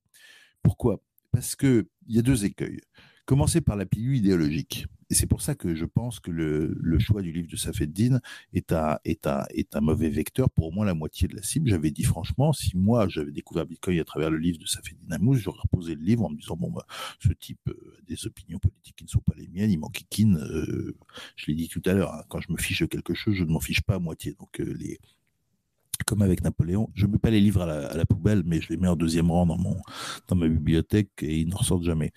Pourquoi? 0.61 1.01
Parce 1.31 1.55
qu'il 1.55 1.85
y 2.07 2.19
a 2.19 2.21
deux 2.21 2.45
écueils. 2.45 2.79
Commencer 3.25 3.61
par 3.61 3.75
la 3.75 3.85
pilule 3.85 4.17
idéologique. 4.17 4.85
Et 5.13 5.15
c'est 5.15 5.27
pour 5.27 5.43
ça 5.43 5.53
que 5.53 5.75
je 5.75 5.85
pense 5.85 6.19
que 6.19 6.31
le, 6.31 6.97
choix 6.97 7.21
du 7.21 7.31
livre 7.31 7.47
de 7.47 7.55
Safeddin 7.55 8.19
est 8.51 8.71
un, 8.71 8.97
est, 9.05 9.27
un, 9.27 9.79
mauvais 9.79 10.09
vecteur 10.09 10.49
pour 10.49 10.69
au 10.69 10.71
moins 10.71 10.87
la 10.87 10.95
moitié 10.95 11.27
de 11.27 11.35
la 11.35 11.43
cible. 11.43 11.69
J'avais 11.69 11.91
dit 11.91 12.01
franchement, 12.01 12.51
si 12.51 12.75
moi 12.75 13.07
j'avais 13.07 13.31
découvert 13.31 13.67
Bitcoin 13.67 13.99
à 13.99 14.05
travers 14.05 14.31
le 14.31 14.39
livre 14.39 14.57
de 14.57 14.65
Safeddin 14.65 15.11
Amous, 15.11 15.35
j'aurais 15.35 15.61
reposé 15.61 15.93
le 15.93 16.01
livre 16.01 16.23
en 16.23 16.31
me 16.31 16.35
disant, 16.35 16.57
bon, 16.57 16.71
bah, 16.71 16.87
ce 17.19 17.31
type 17.31 17.59
euh, 17.67 17.95
a 17.99 18.01
des 18.07 18.25
opinions 18.25 18.57
politiques 18.57 18.95
qui 18.95 19.03
ne 19.03 19.09
sont 19.09 19.19
pas 19.19 19.35
les 19.37 19.47
miennes, 19.49 19.69
il 19.69 19.77
m'enquiquine. 19.77 20.37
Euh, 20.37 20.97
je 21.35 21.45
l'ai 21.45 21.53
dit 21.53 21.67
tout 21.67 21.83
à 21.85 21.93
l'heure, 21.93 22.11
hein, 22.11 22.23
quand 22.27 22.41
je 22.41 22.51
me 22.51 22.57
fiche 22.57 22.81
de 22.81 22.87
quelque 22.87 23.13
chose, 23.13 23.35
je 23.35 23.43
ne 23.43 23.51
m'en 23.51 23.59
fiche 23.59 23.81
pas 23.81 23.93
à 23.93 23.99
moitié. 23.99 24.33
Donc 24.39 24.59
euh, 24.61 24.75
comme 26.07 26.23
avec 26.23 26.43
Napoléon, 26.43 26.89
je 26.95 27.05
mets 27.05 27.19
pas 27.19 27.29
les 27.29 27.39
livres 27.39 27.61
à 27.61 27.95
la, 27.95 28.05
poubelle, 28.05 28.41
mais 28.47 28.61
je 28.61 28.69
les 28.69 28.77
mets 28.77 28.87
en 28.87 28.95
deuxième 28.95 29.29
rang 29.29 29.45
dans 29.45 29.59
dans 30.27 30.35
ma 30.35 30.47
bibliothèque 30.47 31.11
et 31.21 31.37
ils 31.41 31.47
ne 31.47 31.53
ressortent 31.53 31.83
jamais. 31.83 32.11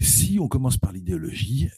Si 0.00 0.38
on 0.40 0.48
commence 0.48 0.78
par 0.78 0.92
l'idéologie, 0.92 1.68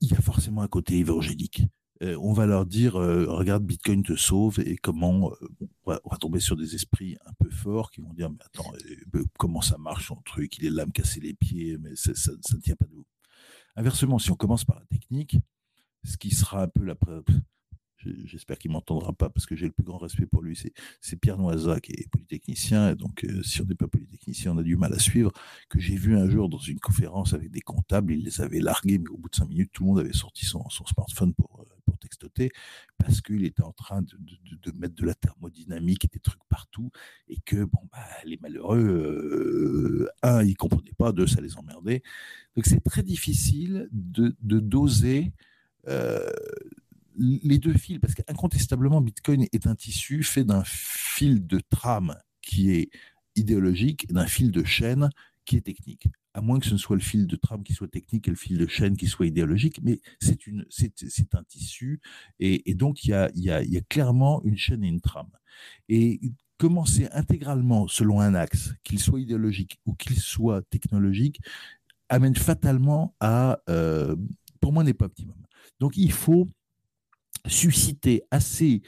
il 0.00 0.10
y 0.10 0.14
a 0.14 0.20
forcément 0.20 0.62
un 0.62 0.68
côté 0.68 0.96
évangélique. 0.98 1.64
Euh, 2.02 2.16
on 2.22 2.32
va 2.32 2.46
leur 2.46 2.64
dire, 2.64 2.96
euh, 2.96 3.26
regarde, 3.26 3.62
Bitcoin 3.64 4.02
te 4.02 4.16
sauve 4.16 4.58
et 4.60 4.76
comment 4.76 5.32
euh, 5.32 5.68
on, 5.84 5.92
va, 5.92 6.16
tomber 6.18 6.40
sur 6.40 6.56
des 6.56 6.74
esprits 6.74 7.18
un 7.26 7.32
peu 7.34 7.50
forts 7.50 7.90
qui 7.90 8.00
vont 8.00 8.14
dire, 8.14 8.30
mais 8.30 8.38
attends, 8.42 8.72
comment 9.38 9.60
ça 9.60 9.76
marche 9.76 10.08
son 10.08 10.16
truc? 10.22 10.56
Il 10.56 10.64
est 10.64 10.70
là 10.70 10.86
me 10.86 10.92
casser 10.92 11.20
les 11.20 11.34
pieds, 11.34 11.76
mais 11.78 11.94
ça, 11.96 12.14
ça, 12.14 12.32
ça 12.40 12.56
ne 12.56 12.62
tient 12.62 12.76
pas 12.76 12.86
debout. 12.86 13.06
Inversement, 13.76 14.18
si 14.18 14.30
on 14.30 14.36
commence 14.36 14.64
par 14.64 14.78
la 14.78 14.86
technique, 14.86 15.36
ce 16.04 16.16
qui 16.16 16.30
sera 16.30 16.62
un 16.62 16.68
peu 16.68 16.84
la 16.84 16.94
preuve, 16.94 17.24
J'espère 18.24 18.58
qu'il 18.58 18.70
m'entendra 18.70 19.12
pas 19.12 19.28
parce 19.28 19.46
que 19.46 19.54
j'ai 19.54 19.66
le 19.66 19.72
plus 19.72 19.84
grand 19.84 19.98
respect 19.98 20.26
pour 20.26 20.42
lui. 20.42 20.58
C'est 21.00 21.16
Pierre 21.16 21.36
Noiza 21.36 21.80
qui 21.80 21.92
est 21.92 22.08
polytechnicien. 22.10 22.94
Donc, 22.94 23.24
euh, 23.24 23.42
si 23.42 23.60
on 23.60 23.64
n'est 23.64 23.74
pas 23.74 23.88
polytechnicien, 23.88 24.52
on 24.52 24.58
a 24.58 24.62
du 24.62 24.76
mal 24.76 24.92
à 24.94 24.98
suivre. 24.98 25.32
Que 25.68 25.78
j'ai 25.78 25.96
vu 25.96 26.16
un 26.16 26.28
jour 26.28 26.48
dans 26.48 26.58
une 26.58 26.80
conférence 26.80 27.34
avec 27.34 27.50
des 27.50 27.60
comptables, 27.60 28.12
il 28.12 28.24
les 28.24 28.40
avait 28.40 28.60
largués, 28.60 28.98
mais 28.98 29.08
au 29.08 29.18
bout 29.18 29.28
de 29.28 29.36
cinq 29.36 29.48
minutes, 29.48 29.70
tout 29.72 29.84
le 29.84 29.88
monde 29.88 29.98
avait 30.00 30.12
sorti 30.12 30.46
son, 30.46 30.68
son 30.70 30.86
smartphone 30.86 31.34
pour, 31.34 31.60
euh, 31.60 31.74
pour 31.84 31.98
textoter 31.98 32.50
parce 32.98 33.20
qu'il 33.20 33.44
était 33.44 33.62
en 33.62 33.72
train 33.72 34.02
de, 34.02 34.16
de, 34.62 34.78
mettre 34.78 34.94
de 34.94 35.04
la 35.04 35.14
thermodynamique 35.14 36.04
et 36.04 36.08
des 36.08 36.20
trucs 36.20 36.44
partout. 36.48 36.90
Et 37.28 37.38
que, 37.44 37.64
bon, 37.64 37.80
bah, 37.92 37.98
les 38.24 38.38
malheureux, 38.38 38.78
euh, 38.78 40.08
un, 40.22 40.42
ils 40.42 40.56
comprenaient 40.56 40.92
pas, 40.96 41.12
deux, 41.12 41.26
ça 41.26 41.40
les 41.40 41.56
emmerdait. 41.56 42.02
Donc, 42.56 42.66
c'est 42.66 42.80
très 42.80 43.02
difficile 43.02 43.88
de, 43.92 44.34
de 44.40 44.60
doser. 44.60 45.32
Euh, 45.88 46.30
les 47.20 47.58
deux 47.58 47.74
fils, 47.74 47.98
parce 47.98 48.14
qu'incontestablement, 48.14 49.00
Bitcoin 49.00 49.46
est 49.52 49.66
un 49.66 49.74
tissu 49.74 50.22
fait 50.22 50.44
d'un 50.44 50.62
fil 50.64 51.46
de 51.46 51.60
trame 51.70 52.16
qui 52.40 52.70
est 52.70 52.90
idéologique 53.36 54.06
et 54.08 54.12
d'un 54.12 54.26
fil 54.26 54.50
de 54.50 54.64
chaîne 54.64 55.10
qui 55.44 55.56
est 55.56 55.60
technique. 55.62 56.08
À 56.32 56.40
moins 56.40 56.60
que 56.60 56.66
ce 56.66 56.72
ne 56.72 56.78
soit 56.78 56.96
le 56.96 57.02
fil 57.02 57.26
de 57.26 57.36
trame 57.36 57.62
qui 57.62 57.74
soit 57.74 57.88
technique 57.88 58.26
et 58.28 58.30
le 58.30 58.36
fil 58.36 58.56
de 58.56 58.66
chaîne 58.66 58.96
qui 58.96 59.06
soit 59.06 59.26
idéologique, 59.26 59.80
mais 59.82 60.00
c'est 60.20 61.34
un 61.34 61.42
tissu 61.44 62.00
et, 62.38 62.74
donc 62.74 63.04
il 63.04 63.10
y 63.34 63.50
a 63.50 63.80
clairement 63.88 64.42
une 64.44 64.56
chaîne 64.56 64.84
et 64.84 64.88
une 64.88 65.00
trame. 65.00 65.30
Et 65.88 66.20
commencer 66.60 67.08
intégralement 67.12 67.88
selon 67.88 68.20
un 68.20 68.34
axe, 68.34 68.74
qu'il 68.84 69.00
soit 69.00 69.20
idéologique 69.20 69.80
ou 69.86 69.94
qu'il 69.94 70.18
soit 70.18 70.62
technologique, 70.68 71.40
amène 72.10 72.36
fatalement 72.36 73.14
à, 73.18 73.60
euh, 73.70 74.14
pour 74.60 74.72
moi, 74.72 74.84
n'est 74.84 74.94
pas 74.94 75.06
optimum. 75.06 75.36
Donc 75.80 75.96
il 75.96 76.12
faut 76.12 76.46
susciter 77.46 78.22
assez 78.30 78.82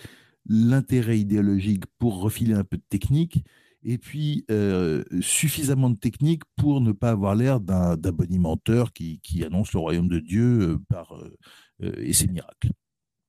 l'intérêt 0.46 1.18
idéologique 1.18 1.84
pour 1.98 2.20
refiler 2.20 2.54
un 2.54 2.64
peu 2.64 2.76
de 2.76 2.84
technique 2.88 3.44
et 3.84 3.98
puis 3.98 4.44
euh, 4.50 5.02
suffisamment 5.20 5.90
de 5.90 5.96
technique 5.96 6.42
pour 6.56 6.80
ne 6.80 6.92
pas 6.92 7.10
avoir 7.10 7.34
l'air 7.34 7.60
d'un 7.60 7.96
bonimenteur 7.96 8.92
qui, 8.92 9.20
qui, 9.20 9.44
annonce 9.44 9.72
le 9.72 9.80
royaume 9.80 10.08
de 10.08 10.20
Dieu 10.20 10.60
euh, 10.60 10.78
par, 10.88 11.14
euh, 11.14 11.92
et 11.98 12.12
ses 12.12 12.28
miracles. 12.28 12.70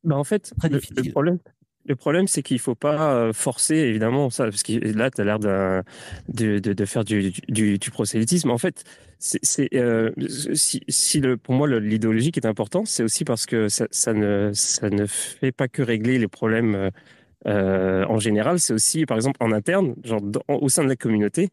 Bah 0.04 0.18
en 0.18 0.24
fait, 0.24 0.54
le, 0.64 0.80
le, 1.02 1.12
problème, 1.12 1.40
le 1.86 1.96
problème, 1.96 2.28
c'est 2.28 2.42
qu'il 2.42 2.56
ne 2.56 2.62
faut 2.62 2.76
pas 2.76 3.14
euh, 3.14 3.34
forcer, 3.34 3.76
évidemment, 3.76 4.30
ça, 4.30 4.46
parce 4.46 4.64
que 4.64 4.74
là, 4.74 5.12
tu 5.12 5.22
as 5.22 5.24
l'air 5.24 5.40
de, 5.40 5.84
de, 6.30 6.60
de, 6.60 6.86
faire 6.86 7.04
du, 7.04 7.32
du, 7.50 7.78
du 7.78 7.92
prosélytisme. 7.92 8.52
En 8.52 8.58
fait, 8.58 8.84
c'est 9.20 9.70
euh, 9.74 10.12
si, 10.54 10.82
si 10.88 11.20
le, 11.20 11.38
pour 11.38 11.56
moi, 11.56 11.68
l'idéologie 11.68 12.32
qui 12.32 12.40
est 12.40 12.48
important, 12.48 12.86
c'est 12.86 13.04
aussi 13.04 13.26
parce 13.26 13.46
que 13.46 13.70
ça, 13.70 13.88
ça, 13.92 14.14
ne, 14.14 14.52
ça 14.54 14.90
ne 14.90 15.06
fait 15.06 15.52
pas 15.52 15.68
que 15.68 15.82
régler 15.82 16.20
les 16.20 16.28
problèmes 16.28 16.92
euh, 17.48 18.06
en 18.08 18.20
général, 18.20 18.60
c'est 18.60 18.74
aussi, 18.74 19.06
par 19.06 19.18
exemple, 19.18 19.38
en 19.42 19.52
interne, 19.52 19.96
genre 20.04 20.22
dans, 20.22 20.42
au 20.48 20.70
sein 20.70 20.84
de 20.84 20.90
la 20.90 20.96
communauté, 20.96 21.50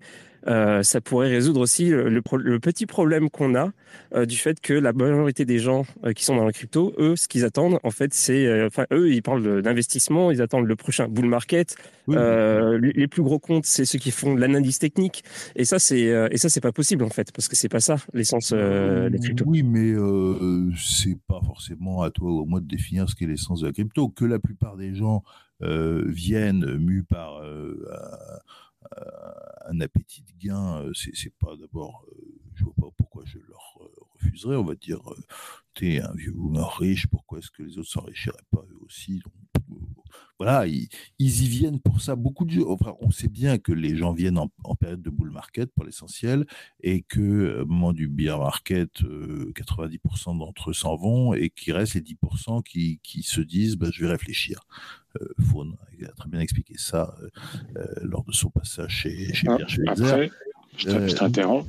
euh, 0.46 0.82
ça 0.82 1.02
pourrait 1.02 1.28
résoudre 1.28 1.60
aussi 1.60 1.90
le, 1.90 2.08
le, 2.08 2.22
le 2.38 2.60
petit 2.60 2.86
problème 2.86 3.28
qu'on 3.28 3.54
a 3.54 3.72
euh, 4.14 4.24
du 4.24 4.36
fait 4.36 4.58
que 4.58 4.72
la 4.72 4.94
majorité 4.94 5.44
des 5.44 5.58
gens 5.58 5.84
qui 6.16 6.24
sont 6.24 6.34
dans 6.34 6.46
la 6.46 6.52
crypto, 6.52 6.94
eux, 6.98 7.14
ce 7.14 7.28
qu'ils 7.28 7.44
attendent, 7.44 7.78
en 7.82 7.90
fait, 7.90 8.14
c'est, 8.14 8.64
enfin, 8.64 8.86
eux, 8.90 9.12
ils 9.12 9.22
parlent 9.22 9.60
d'investissement, 9.60 10.30
ils 10.30 10.40
attendent 10.40 10.66
le 10.66 10.76
prochain 10.76 11.08
bull 11.08 11.26
market. 11.26 11.76
Oui. 12.06 12.16
Les, 12.80 13.06
plus 13.06 13.22
gros 13.22 13.38
comptes, 13.38 13.66
c'est 13.66 13.84
ceux 13.84 13.98
qui 13.98 14.10
font 14.10 14.34
l'analyse 14.34 14.78
technique, 14.78 15.24
et 15.56 15.64
ça, 15.64 15.78
c'est 15.78 16.00
et 16.30 16.38
ça, 16.38 16.48
c'est 16.48 16.60
pas 16.60 16.72
possible 16.72 17.04
en 17.04 17.10
fait, 17.10 17.32
parce 17.32 17.48
que 17.48 17.56
c'est 17.56 17.68
pas 17.68 17.80
ça 17.80 17.96
l'essence 18.14 18.52
des 18.52 19.18
cryptos. 19.18 19.44
Oui, 19.46 19.62
mais 19.62 19.94
c'est 20.76 21.18
pas 21.28 21.40
forcément 21.44 22.02
à 22.02 22.10
toi 22.10 22.32
ou 22.32 22.42
à 22.42 22.46
moi 22.46 22.60
de 22.60 22.66
définir 22.66 23.08
ce 23.08 23.14
qu'est 23.14 23.26
l'essence 23.26 23.60
de 23.60 23.66
la 23.66 23.72
crypto. 23.72 24.08
Que 24.08 24.24
la 24.24 24.38
plupart 24.38 24.76
des 24.76 24.94
gens 24.94 25.22
viennent 25.60 26.76
mus 26.76 27.04
par 27.04 27.42
un 29.70 29.80
appétit 29.80 30.22
de 30.22 30.32
gain, 30.46 30.82
euh, 30.82 30.92
c'est 30.94 31.34
pas 31.38 31.56
d'abord, 31.56 32.04
euh, 32.12 32.40
je 32.54 32.64
vois 32.64 32.74
pas 32.74 32.88
pourquoi 32.96 33.24
je 33.24 33.38
leur 33.38 33.78
euh, 33.80 33.88
refuserais. 34.14 34.56
On 34.56 34.64
va 34.64 34.74
dire, 34.74 35.00
t'es 35.74 36.00
un 36.00 36.12
vieux 36.12 36.32
boomer 36.32 36.76
riche, 36.78 37.06
pourquoi 37.06 37.38
est-ce 37.38 37.50
que 37.50 37.62
les 37.62 37.78
autres 37.78 37.88
s'enrichiraient 37.90 38.36
pas 38.50 38.64
eux 38.70 38.78
aussi? 38.84 39.22
Voilà, 40.40 40.66
ils, 40.66 40.88
y 41.18 41.48
viennent 41.48 41.80
pour 41.80 42.00
ça. 42.00 42.16
Beaucoup 42.16 42.46
de, 42.46 42.62
enfin, 42.62 42.94
on 43.00 43.10
sait 43.10 43.28
bien 43.28 43.58
que 43.58 43.72
les 43.72 43.94
gens 43.94 44.14
viennent 44.14 44.38
en, 44.38 44.74
période 44.74 45.02
de 45.02 45.10
bull 45.10 45.30
market 45.30 45.70
pour 45.70 45.84
l'essentiel 45.84 46.46
et 46.82 47.02
que 47.02 47.60
au 47.60 47.66
moment 47.66 47.92
du 47.92 48.08
bear 48.08 48.38
market, 48.38 49.02
90% 49.02 50.38
d'entre 50.38 50.70
eux 50.70 50.72
s'en 50.72 50.96
vont 50.96 51.34
et 51.34 51.50
qu'il 51.50 51.74
reste 51.74 51.92
les 51.92 52.00
10% 52.00 52.62
qui, 52.62 53.00
qui, 53.02 53.22
se 53.22 53.42
disent 53.42 53.76
bah, 53.76 53.88
je 53.92 54.02
vais 54.02 54.10
réfléchir. 54.10 54.62
Euh, 55.20 55.26
Faune 55.52 55.76
a 56.02 56.12
très 56.12 56.30
bien 56.30 56.40
expliqué 56.40 56.72
ça 56.78 57.14
lors 58.00 58.24
de 58.24 58.32
son 58.32 58.48
passage 58.48 58.92
chez, 58.92 59.34
chez 59.34 59.46
ah, 59.46 59.56
Pierre 59.56 59.68
Schweitzer. 59.68 60.30
Je 60.78 61.14
t'interromps, 61.14 61.68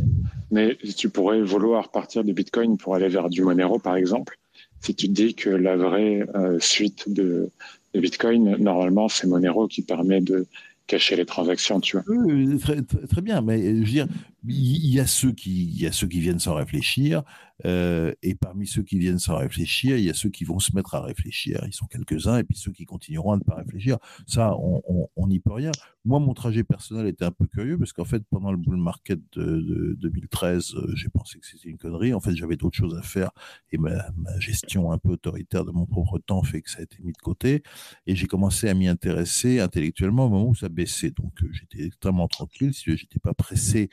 mais 0.49 0.77
tu 0.95 1.09
pourrais 1.09 1.41
vouloir 1.41 1.91
partir 1.91 2.23
du 2.23 2.31
Bitcoin 2.31 2.77
pour 2.77 2.95
aller 2.95 3.09
vers 3.09 3.27
du 3.27 3.41
Monero, 3.41 3.79
par 3.79 3.97
exemple, 3.97 4.37
si 4.79 4.95
tu 4.95 5.09
dis 5.09 5.35
que 5.35 5.49
la 5.49 5.75
vraie 5.75 6.23
euh, 6.35 6.57
suite 6.59 7.11
de, 7.11 7.51
Bitcoin, 7.99 8.55
normalement, 8.57 9.09
c'est 9.09 9.27
Monero 9.27 9.67
qui 9.67 9.81
permet 9.81 10.21
de 10.21 10.45
cacher 10.87 11.15
les 11.15 11.25
transactions, 11.25 11.79
tu 11.79 11.97
vois. 11.97 12.57
Très, 12.59 12.81
très, 12.81 13.21
bien, 13.21 13.41
mais 13.41 13.61
je 13.61 13.79
veux 13.79 13.85
dire, 13.85 14.07
il 14.47 14.93
y, 14.93 14.99
a 14.99 15.05
ceux 15.05 15.31
qui, 15.31 15.65
il 15.65 15.81
y 15.81 15.87
a 15.87 15.91
ceux 15.91 16.07
qui 16.07 16.19
viennent 16.19 16.39
sans 16.39 16.55
réfléchir, 16.55 17.23
euh, 17.65 18.13
et 18.23 18.35
parmi 18.35 18.65
ceux 18.65 18.81
qui 18.81 18.97
viennent 18.97 19.19
sans 19.19 19.37
réfléchir, 19.37 19.97
il 19.97 20.03
y 20.03 20.09
a 20.09 20.13
ceux 20.13 20.29
qui 20.29 20.43
vont 20.43 20.59
se 20.59 20.75
mettre 20.75 20.95
à 20.95 21.01
réfléchir. 21.01 21.61
Ils 21.67 21.73
sont 21.73 21.85
quelques-uns, 21.85 22.37
et 22.37 22.43
puis 22.43 22.57
ceux 22.57 22.71
qui 22.71 22.85
continueront 22.85 23.33
à 23.33 23.37
ne 23.37 23.43
pas 23.43 23.55
réfléchir. 23.55 23.97
Ça, 24.25 24.55
on 24.57 25.27
n'y 25.27 25.39
peut 25.39 25.53
rien. 25.53 25.71
Moi, 26.03 26.19
mon 26.19 26.33
trajet 26.33 26.63
personnel 26.63 27.05
était 27.05 27.25
un 27.25 27.31
peu 27.31 27.45
curieux, 27.45 27.77
parce 27.77 27.93
qu'en 27.93 28.05
fait, 28.05 28.23
pendant 28.31 28.51
le 28.51 28.57
bull 28.57 28.77
market 28.77 29.19
de, 29.33 29.95
2013, 29.99 30.73
euh, 30.73 30.95
j'ai 30.95 31.09
pensé 31.09 31.37
que 31.37 31.45
c'était 31.45 31.69
une 31.69 31.77
connerie. 31.77 32.13
En 32.15 32.19
fait, 32.19 32.35
j'avais 32.35 32.57
d'autres 32.57 32.77
choses 32.77 32.97
à 32.97 33.03
faire, 33.03 33.29
et 33.71 33.77
ma, 33.77 33.91
gestion 34.39 34.91
un 34.91 34.97
peu 34.97 35.09
autoritaire 35.09 35.63
de 35.63 35.71
mon 35.71 35.85
propre 35.85 36.17
temps 36.17 36.41
fait 36.41 36.61
que 36.63 36.71
ça 36.71 36.79
a 36.79 36.81
été 36.81 36.97
mis 37.03 37.11
de 37.11 37.17
côté. 37.19 37.61
Et 38.07 38.15
j'ai 38.15 38.25
commencé 38.25 38.67
à 38.67 38.73
m'y 38.73 38.87
intéresser 38.87 39.59
intellectuellement 39.59 40.25
au 40.25 40.29
moment 40.29 40.49
où 40.49 40.55
ça 40.55 40.69
baissait. 40.69 41.11
Donc, 41.11 41.33
euh, 41.43 41.49
j'étais 41.51 41.85
extrêmement 41.85 42.27
tranquille, 42.27 42.73
si 42.73 42.97
j'étais 42.97 43.19
pas 43.19 43.35
pressé 43.35 43.89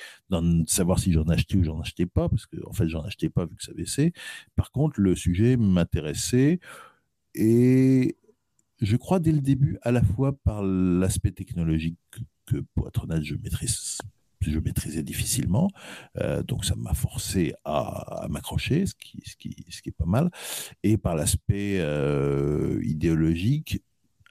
savoir 0.66 0.98
si 0.98 1.12
j'en 1.12 1.24
achetais 1.24 1.56
ou 1.56 1.65
j'en 1.65 1.81
achetais 1.81 2.06
pas, 2.06 2.28
parce 2.28 2.47
qu'en 2.47 2.70
en 2.70 2.73
fait, 2.73 2.89
j'en 2.89 3.02
achetais 3.02 3.28
pas 3.28 3.47
vu 3.47 3.56
que 3.56 3.62
ça 3.65 3.73
baissait. 3.73 4.12
Par 4.56 4.70
contre, 4.73 5.01
le 5.01 5.15
sujet 5.15 5.56
m'intéressait 5.56 6.60
et 7.35 8.16
je 8.81 8.97
crois 8.97 9.19
dès 9.19 9.32
le 9.32 9.40
début, 9.40 9.78
à 9.82 9.93
la 9.93 10.02
fois 10.02 10.32
par 10.32 10.62
l'aspect 10.62 11.32
technologique 11.32 11.98
que, 12.47 12.56
pour 12.74 12.89
être 12.89 13.05
honnête, 13.05 13.23
je 13.23 13.35
maîtrise 13.35 13.98
je 14.40 14.59
maîtrisais 14.60 15.02
difficilement, 15.02 15.69
euh, 16.19 16.43
donc 16.43 16.65
ça 16.65 16.77
m'a 16.77 16.94
forcé 16.94 17.55
à, 17.65 18.27
m'accrocher, 18.31 18.86
ce 18.86 18.94
qui, 18.94 19.20
ce, 19.27 19.36
qui, 19.36 19.66
ce 19.69 19.82
qui 19.82 19.89
est 19.89 19.97
pas 19.98 20.06
mal, 20.06 20.31
et 20.85 20.97
par 20.97 21.16
l'aspect 21.16 21.78
euh, 21.81 22.81
idéologique 22.85 23.82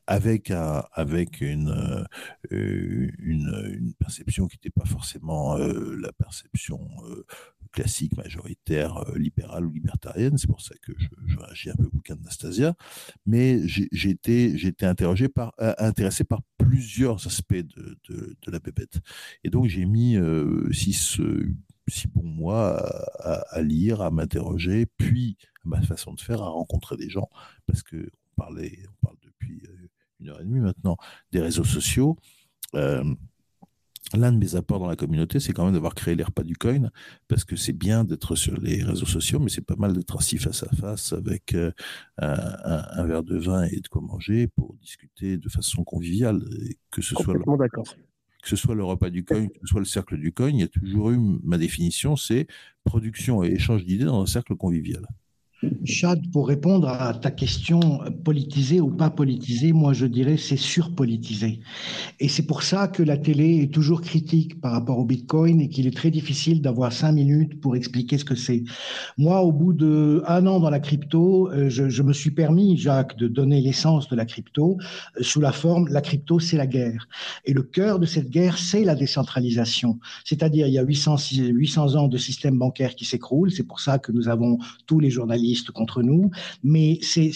avec 0.07 0.51
avec 0.51 1.41
une, 1.41 2.05
euh, 2.51 3.11
une, 3.19 3.77
une 3.79 3.93
perception 3.93 4.47
qui 4.47 4.55
n'était 4.55 4.69
pas 4.69 4.85
forcément 4.85 5.57
euh, 5.57 5.95
la 6.01 6.13
perception 6.13 6.87
euh, 7.05 7.25
classique, 7.73 8.15
majoritaire, 8.15 9.03
libérale 9.15 9.65
ou 9.65 9.71
libertarienne. 9.71 10.37
C'est 10.37 10.47
pour 10.47 10.61
ça 10.61 10.73
que 10.81 10.93
je, 10.97 11.37
réagis 11.37 11.69
un 11.69 11.75
peu 11.75 11.85
au 11.85 11.91
bouquin 11.91 12.15
d'Anastasia. 12.15 12.73
Mais 13.25 13.67
j'ai 13.67 14.09
été, 14.09 14.65
été 14.65 14.85
interrogé 14.85 15.27
par, 15.27 15.53
intéressé 15.77 16.23
par 16.23 16.41
plusieurs 16.57 17.27
aspects 17.27 17.53
de, 17.53 17.97
de, 18.09 18.37
de 18.41 18.51
la 18.51 18.59
bébête. 18.59 18.99
Et 19.43 19.49
donc 19.49 19.67
j'ai 19.67 19.85
mis 19.85 20.17
six, 20.71 21.19
six 21.89 22.07
bons 22.07 22.23
mois 22.23 22.77
à, 23.19 23.33
à 23.49 23.61
lire, 23.61 24.01
à 24.01 24.09
m'interroger, 24.09 24.85
puis 24.85 25.37
à 25.65 25.67
ma 25.67 25.81
façon 25.81 26.13
de 26.13 26.21
faire, 26.21 26.41
à 26.41 26.47
rencontrer 26.47 26.95
des 26.95 27.09
gens, 27.09 27.29
parce 27.65 27.83
que 27.83 27.97
on 27.97 28.41
parlait, 28.41 28.79
on 28.87 29.05
parle 29.05 29.17
depuis 29.21 29.61
une 30.19 30.29
heure 30.29 30.41
et 30.41 30.43
demie 30.43 30.59
maintenant, 30.59 30.97
des 31.31 31.41
réseaux 31.41 31.63
sociaux. 31.63 32.17
Euh, 32.75 33.03
l'un 34.13 34.31
de 34.31 34.37
mes 34.37 34.55
apports 34.55 34.79
dans 34.79 34.87
la 34.87 34.95
communauté, 34.95 35.39
c'est 35.39 35.53
quand 35.53 35.65
même 35.65 35.73
d'avoir 35.73 35.93
créé 35.93 36.15
les 36.15 36.23
repas 36.23 36.43
du 36.43 36.55
coin, 36.55 36.89
parce 37.27 37.43
que 37.43 37.55
c'est 37.55 37.73
bien 37.73 38.03
d'être 38.03 38.35
sur 38.35 38.57
les 38.59 38.83
réseaux 38.83 39.05
sociaux, 39.05 39.39
mais 39.39 39.49
c'est 39.49 39.65
pas 39.65 39.75
mal 39.75 39.93
d'être 39.93 40.17
assis 40.17 40.37
face 40.37 40.63
à 40.63 40.69
face 40.75 41.13
avec 41.13 41.53
euh, 41.53 41.71
un, 42.17 43.05
verre 43.05 43.23
de 43.23 43.37
vin 43.37 43.63
et 43.63 43.79
de 43.79 43.87
quoi 43.87 44.01
manger 44.01 44.47
pour 44.47 44.75
discuter 44.75 45.37
de 45.37 45.49
façon 45.49 45.83
conviviale. 45.83 46.41
que 46.91 47.01
ce 47.01 47.15
soit 47.15 47.33
le, 47.33 47.41
que 48.41 48.49
ce 48.49 48.55
soit 48.55 48.75
le 48.75 48.83
repas 48.83 49.09
du 49.09 49.25
coin, 49.25 49.47
que 49.47 49.59
ce 49.61 49.67
soit 49.67 49.79
le 49.79 49.85
cercle 49.85 50.17
du 50.17 50.31
coin, 50.31 50.49
il 50.49 50.59
y 50.59 50.63
a 50.63 50.67
toujours 50.67 51.11
eu 51.11 51.19
ma 51.43 51.57
définition, 51.57 52.15
c'est 52.15 52.47
production 52.85 53.43
et 53.43 53.47
échange 53.47 53.83
d'idées 53.83 54.05
dans 54.05 54.21
un 54.21 54.25
cercle 54.25 54.55
convivial. 54.55 55.05
Chad, 55.85 56.21
pour 56.31 56.47
répondre 56.47 56.87
à 56.87 57.15
ta 57.15 57.31
question 57.31 57.99
politisée 58.23 58.79
ou 58.79 58.91
pas 58.91 59.09
politisée, 59.09 59.73
moi 59.73 59.91
je 59.91 60.05
dirais 60.05 60.37
c'est 60.37 60.57
surpolitisé. 60.57 61.61
Et 62.19 62.27
c'est 62.27 62.45
pour 62.45 62.61
ça 62.61 62.87
que 62.87 63.01
la 63.01 63.17
télé 63.17 63.63
est 63.63 63.73
toujours 63.73 64.01
critique 64.01 64.61
par 64.61 64.71
rapport 64.71 64.99
au 64.99 65.05
Bitcoin 65.05 65.59
et 65.59 65.69
qu'il 65.69 65.87
est 65.87 65.95
très 65.95 66.11
difficile 66.11 66.61
d'avoir 66.61 66.93
cinq 66.93 67.13
minutes 67.13 67.59
pour 67.59 67.75
expliquer 67.75 68.19
ce 68.19 68.25
que 68.25 68.35
c'est. 68.35 68.63
Moi, 69.17 69.41
au 69.41 69.51
bout 69.51 69.73
de 69.73 70.21
un 70.27 70.45
an 70.45 70.59
dans 70.59 70.69
la 70.69 70.79
crypto, 70.79 71.49
euh, 71.51 71.69
je, 71.69 72.03
me 72.03 72.13
suis 72.13 72.31
permis, 72.31 72.77
Jacques, 72.77 73.17
de 73.17 73.27
donner 73.27 73.59
l'essence 73.59 74.07
de 74.09 74.15
la 74.15 74.25
crypto 74.25 74.77
euh, 75.17 75.23
sous 75.23 75.41
la 75.41 75.51
forme 75.51 75.87
la 75.87 76.01
crypto, 76.01 76.39
c'est 76.39 76.57
la 76.57 76.67
guerre. 76.67 77.07
Et 77.45 77.53
le 77.53 77.63
cœur 77.63 77.97
de 77.97 78.05
cette 78.05 78.29
guerre, 78.29 78.59
c'est 78.59 78.83
la 78.83 78.93
décentralisation. 78.93 79.99
C'est-à-dire, 80.23 80.67
il 80.67 80.73
y 80.73 80.79
a 80.79 80.83
800, 80.83 81.15
800 81.35 81.95
ans 81.95 82.07
de 82.07 82.17
système 82.17 82.59
bancaire 82.59 82.93
qui 82.93 83.05
s'écroule. 83.05 83.51
C'est 83.51 83.63
pour 83.63 83.79
ça 83.79 83.97
que 83.97 84.11
nous 84.11 84.27
avons 84.29 84.59
tous 84.85 84.99
les 84.99 85.09
journalistes 85.09 85.46
contre 85.73 86.01
nous, 86.01 86.31
mais 86.63 86.99
c'est 87.01 87.31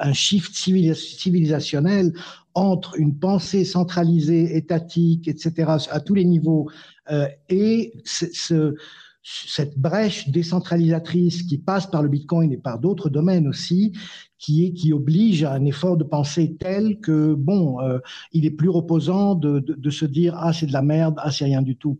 un 0.00 0.12
shift 0.12 0.54
civilisationnel 0.54 2.12
entre 2.54 2.98
une 2.98 3.18
pensée 3.18 3.64
centralisée, 3.64 4.56
étatique, 4.56 5.28
etc., 5.28 5.76
à 5.90 6.00
tous 6.00 6.14
les 6.14 6.24
niveaux, 6.24 6.68
euh, 7.10 7.28
et 7.48 7.92
ce, 8.04 8.74
cette 9.22 9.78
brèche 9.78 10.28
décentralisatrice 10.28 11.42
qui 11.42 11.58
passe 11.58 11.86
par 11.86 12.02
le 12.02 12.08
Bitcoin 12.08 12.50
et 12.52 12.56
par 12.56 12.78
d'autres 12.78 13.10
domaines 13.10 13.46
aussi, 13.46 13.92
qui 14.38 14.64
est 14.64 14.72
qui 14.72 14.92
oblige 14.92 15.44
à 15.44 15.52
un 15.52 15.64
effort 15.64 15.96
de 15.96 16.04
pensée 16.04 16.56
tel 16.58 17.00
que 17.00 17.34
bon, 17.34 17.80
euh, 17.80 17.98
il 18.32 18.46
est 18.46 18.50
plus 18.50 18.68
reposant 18.68 19.34
de, 19.34 19.58
de 19.60 19.90
se 19.90 20.04
dire 20.04 20.34
ah 20.36 20.52
c'est 20.52 20.66
de 20.66 20.72
la 20.72 20.82
merde, 20.82 21.16
ah 21.18 21.30
c'est 21.30 21.44
rien 21.44 21.62
du 21.62 21.76
tout. 21.76 21.98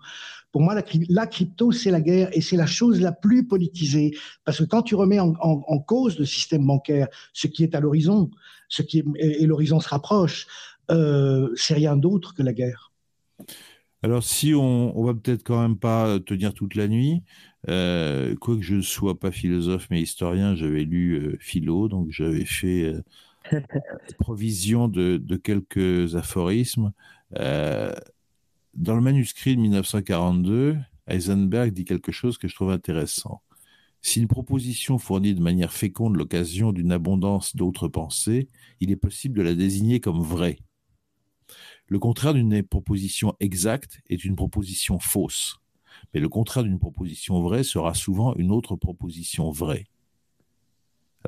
Pour 0.58 0.64
moi, 0.64 0.74
la, 0.74 1.26
crypto, 1.28 1.70
c'est 1.70 1.92
la 1.92 2.00
guerre 2.00 2.30
et 2.32 2.40
c'est 2.40 2.56
la 2.56 2.66
chose 2.66 3.00
la 3.00 3.12
plus 3.12 3.46
politisée. 3.46 4.18
Parce 4.44 4.58
que 4.58 4.64
quand 4.64 4.82
tu 4.82 4.96
remets 4.96 5.20
en, 5.20 5.78
cause 5.86 6.18
le 6.18 6.24
système 6.24 6.66
bancaire, 6.66 7.06
ce 7.32 7.46
qui 7.46 7.62
est 7.62 7.76
à 7.76 7.80
l'horizon, 7.80 8.28
ce 8.68 8.82
qui 8.82 9.04
et, 9.20 9.46
l'horizon 9.46 9.78
se 9.78 9.88
rapproche, 9.88 10.48
euh, 10.90 11.48
c'est 11.54 11.74
rien 11.74 11.96
d'autre 11.96 12.34
que 12.34 12.42
la 12.42 12.52
guerre. 12.52 12.90
Alors, 14.02 14.24
si 14.24 14.52
on, 14.52 14.98
on 14.98 15.04
va 15.04 15.14
peut-être 15.14 15.44
quand 15.44 15.62
même 15.62 15.78
pas 15.78 16.18
tenir 16.18 16.52
toute 16.54 16.74
la 16.74 16.88
nuit, 16.88 17.22
euh, 17.68 18.34
quoique 18.34 18.62
je 18.62 18.74
ne 18.74 18.82
sois 18.82 19.16
pas 19.16 19.30
philosophe 19.30 19.86
mais 19.92 20.02
historien, 20.02 20.56
j'avais 20.56 20.82
lu 20.82 21.20
euh, 21.20 21.36
philo, 21.38 21.86
donc 21.86 22.08
j'avais 22.10 22.44
fait 22.44 22.94
provision 24.18 24.88
de, 24.88 25.18
de, 25.18 25.36
quelques 25.36 26.16
aphorismes. 26.16 26.90
Dans 28.74 28.94
le 28.94 29.00
manuscrit 29.00 29.56
de 29.56 29.60
1942, 29.60 30.78
Heisenberg 31.06 31.72
dit 31.72 31.84
quelque 31.84 32.12
chose 32.12 32.38
que 32.38 32.48
je 32.48 32.54
trouve 32.54 32.70
intéressant. 32.70 33.42
Si 34.00 34.20
une 34.20 34.28
proposition 34.28 34.98
fournit 34.98 35.34
de 35.34 35.42
manière 35.42 35.72
féconde 35.72 36.16
l'occasion 36.16 36.72
d'une 36.72 36.92
abondance 36.92 37.56
d'autres 37.56 37.88
pensées, 37.88 38.48
il 38.80 38.90
est 38.90 38.96
possible 38.96 39.36
de 39.36 39.42
la 39.42 39.54
désigner 39.54 40.00
comme 40.00 40.22
vraie. 40.22 40.58
Le 41.86 41.98
contraire 41.98 42.34
d'une 42.34 42.62
proposition 42.62 43.34
exacte 43.40 44.00
est 44.08 44.24
une 44.24 44.36
proposition 44.36 44.98
fausse. 44.98 45.56
Mais 46.12 46.20
le 46.20 46.28
contraire 46.28 46.64
d'une 46.64 46.78
proposition 46.78 47.42
vraie 47.42 47.64
sera 47.64 47.94
souvent 47.94 48.34
une 48.36 48.52
autre 48.52 48.76
proposition 48.76 49.50
vraie. 49.50 49.86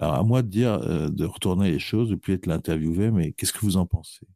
Alors 0.00 0.14
à 0.14 0.22
moi 0.22 0.42
de 0.42 0.48
dire, 0.48 0.72
euh, 0.72 1.08
de 1.08 1.24
retourner 1.24 1.70
les 1.70 1.78
choses, 1.78 2.10
de 2.10 2.14
plus 2.14 2.34
être 2.34 2.46
l'interviewé, 2.46 3.10
mais 3.10 3.32
qu'est-ce 3.32 3.52
que 3.52 3.60
vous 3.60 3.76
en 3.76 3.86
pensez? 3.86 4.26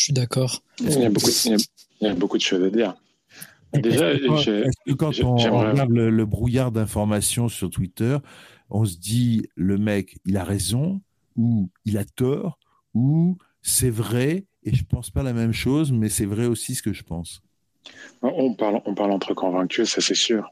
Je 0.00 0.04
suis 0.04 0.12
d'accord. 0.14 0.62
Il, 0.78 0.90
y 0.98 1.04
a 1.04 1.10
beaucoup 2.14 2.38
de 2.38 2.42
choses 2.42 2.64
à 2.64 2.70
dire. 2.70 2.94
Déjà, 3.74 4.14
quand 4.98 5.12
on 5.22 5.36
regarde 5.36 5.90
le, 5.90 6.24
brouillard 6.24 6.72
d'informations 6.72 7.50
sur 7.50 7.68
Twitter, 7.68 8.16
on 8.70 8.86
se 8.86 8.96
dit 8.96 9.46
le 9.56 9.76
mec, 9.76 10.16
il 10.24 10.38
a 10.38 10.44
raison, 10.44 11.02
ou 11.36 11.68
il 11.84 11.98
a 11.98 12.06
tort, 12.06 12.58
ou 12.94 13.36
c'est 13.60 13.90
vrai, 13.90 14.46
et 14.62 14.74
je 14.74 14.84
pense 14.84 15.10
pas 15.10 15.22
la 15.22 15.34
même 15.34 15.52
chose, 15.52 15.92
mais 15.92 16.08
c'est 16.08 16.24
vrai 16.24 16.46
aussi 16.46 16.74
ce 16.74 16.82
que 16.82 16.94
je 16.94 17.02
pense. 17.02 17.42
On 18.22 18.54
parle, 18.54 18.80
on 18.86 18.94
parle 18.94 19.10
entre 19.10 19.34
convaincus, 19.34 19.90
ça 19.90 20.00
c'est 20.00 20.14
sûr. 20.14 20.50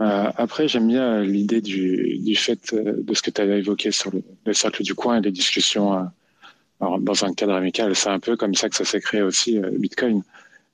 Euh, 0.00 0.32
après, 0.34 0.66
j'aime 0.66 0.88
bien 0.88 1.22
l'idée 1.22 1.60
du, 1.60 2.18
du, 2.18 2.34
fait 2.34 2.72
euh, 2.72 3.00
de 3.00 3.14
ce 3.14 3.22
que 3.22 3.30
tu 3.30 3.40
avais 3.40 3.60
évoqué 3.60 3.92
sur 3.92 4.10
le, 4.10 4.24
le, 4.44 4.52
cercle 4.54 4.82
du 4.82 4.96
coin 4.96 5.18
et 5.18 5.20
les 5.20 5.30
discussions 5.30 5.94
euh, 5.94 6.02
alors, 6.80 7.00
dans 7.00 7.24
un 7.24 7.32
cadre 7.32 7.54
amical, 7.54 7.94
c'est 7.96 8.10
un 8.10 8.20
peu 8.20 8.36
comme 8.36 8.54
ça 8.54 8.68
que 8.68 8.76
ça 8.76 8.84
s'est 8.84 9.00
créé 9.00 9.22
aussi, 9.22 9.58
euh, 9.58 9.70
Bitcoin. 9.72 10.22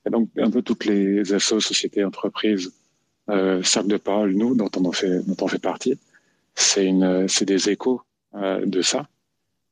Et 0.07 0.11
donc, 0.11 0.29
un 0.37 0.51
peu 0.51 0.63
toutes 0.63 0.85
les 0.85 1.33
assos, 1.33 1.61
sociétés, 1.61 2.05
entreprises, 2.05 2.73
euh, 3.31 3.63
cercle 3.63 3.89
de 3.89 3.97
parole, 3.97 4.33
nous, 4.35 4.55
dont 4.57 4.71
on 4.77 4.85
en 4.85 4.93
fait, 4.93 5.21
dont 5.21 5.37
on 5.41 5.49
fait 5.49 5.61
partie, 5.61 5.97
c'est 6.55 6.85
une, 6.87 7.29
c'est 7.29 7.45
des 7.45 7.71
échos 7.71 8.03
de 8.35 8.83
ça. 8.83 9.07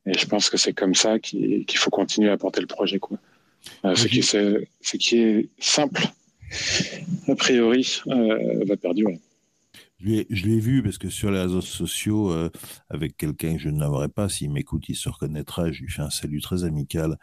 Et 0.06 0.16
je 0.16 0.26
pense 0.26 0.50
que 0.50 0.56
c'est 0.56 0.72
comme 0.72 0.94
ça 0.94 1.18
qu'il 1.18 1.66
faut 1.76 1.90
continuer 1.90 2.30
à 2.30 2.36
porter 2.36 2.60
le 2.60 2.66
projet. 2.66 2.98
Quoi. 2.98 3.18
ce, 3.82 4.06
qui, 4.06 4.22
ce 4.22 4.96
qui 4.96 5.18
est 5.18 5.48
simple, 5.58 6.02
a 7.28 7.34
priori, 7.34 8.02
va 8.06 8.76
perdurer. 8.76 9.18
Je 10.02 10.46
l'ai 10.46 10.60
vu 10.60 10.82
parce 10.82 10.96
que 10.96 11.10
sur 11.10 11.30
les 11.30 11.40
réseaux 11.40 11.60
sociaux, 11.60 12.30
euh, 12.30 12.48
avec 12.88 13.16
quelqu'un 13.18 13.54
que 13.56 13.60
je 13.60 13.68
n'aimerais 13.68 14.08
pas, 14.08 14.28
s'il 14.30 14.50
m'écoute, 14.50 14.88
il 14.88 14.96
se 14.96 15.08
reconnaîtra. 15.10 15.70
Je 15.72 15.82
lui 15.82 15.90
fais 15.90 16.00
un 16.00 16.10
salut 16.10 16.40
très 16.40 16.64
amical. 16.64 17.18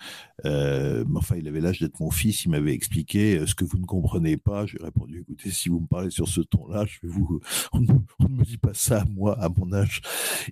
Euh, 0.45 1.03
enfin, 1.15 1.35
il 1.37 1.47
avait 1.47 1.59
l'âge 1.59 1.79
d'être 1.79 1.99
mon 1.99 2.11
fils. 2.11 2.45
Il 2.45 2.51
m'avait 2.51 2.73
expliqué 2.73 3.39
euh, 3.39 3.47
ce 3.47 3.55
que 3.55 3.65
vous 3.65 3.79
ne 3.79 3.85
comprenez 3.85 4.37
pas. 4.37 4.67
Je 4.67 4.73
lui 4.73 4.81
ai 4.81 4.85
répondu 4.85 5.21
écoutez, 5.21 5.49
si 5.49 5.69
vous 5.69 5.79
me 5.79 5.87
parlez 5.87 6.11
sur 6.11 6.27
ce 6.27 6.41
ton-là, 6.41 6.85
je 6.85 6.99
vais 7.01 7.11
vous. 7.11 7.39
On 7.73 7.79
ne, 7.79 7.87
me 8.29 8.43
dit 8.43 8.57
pas 8.57 8.73
ça 8.73 9.01
à 9.01 9.05
moi, 9.05 9.41
à 9.41 9.49
mon 9.49 9.73
âge. 9.73 10.01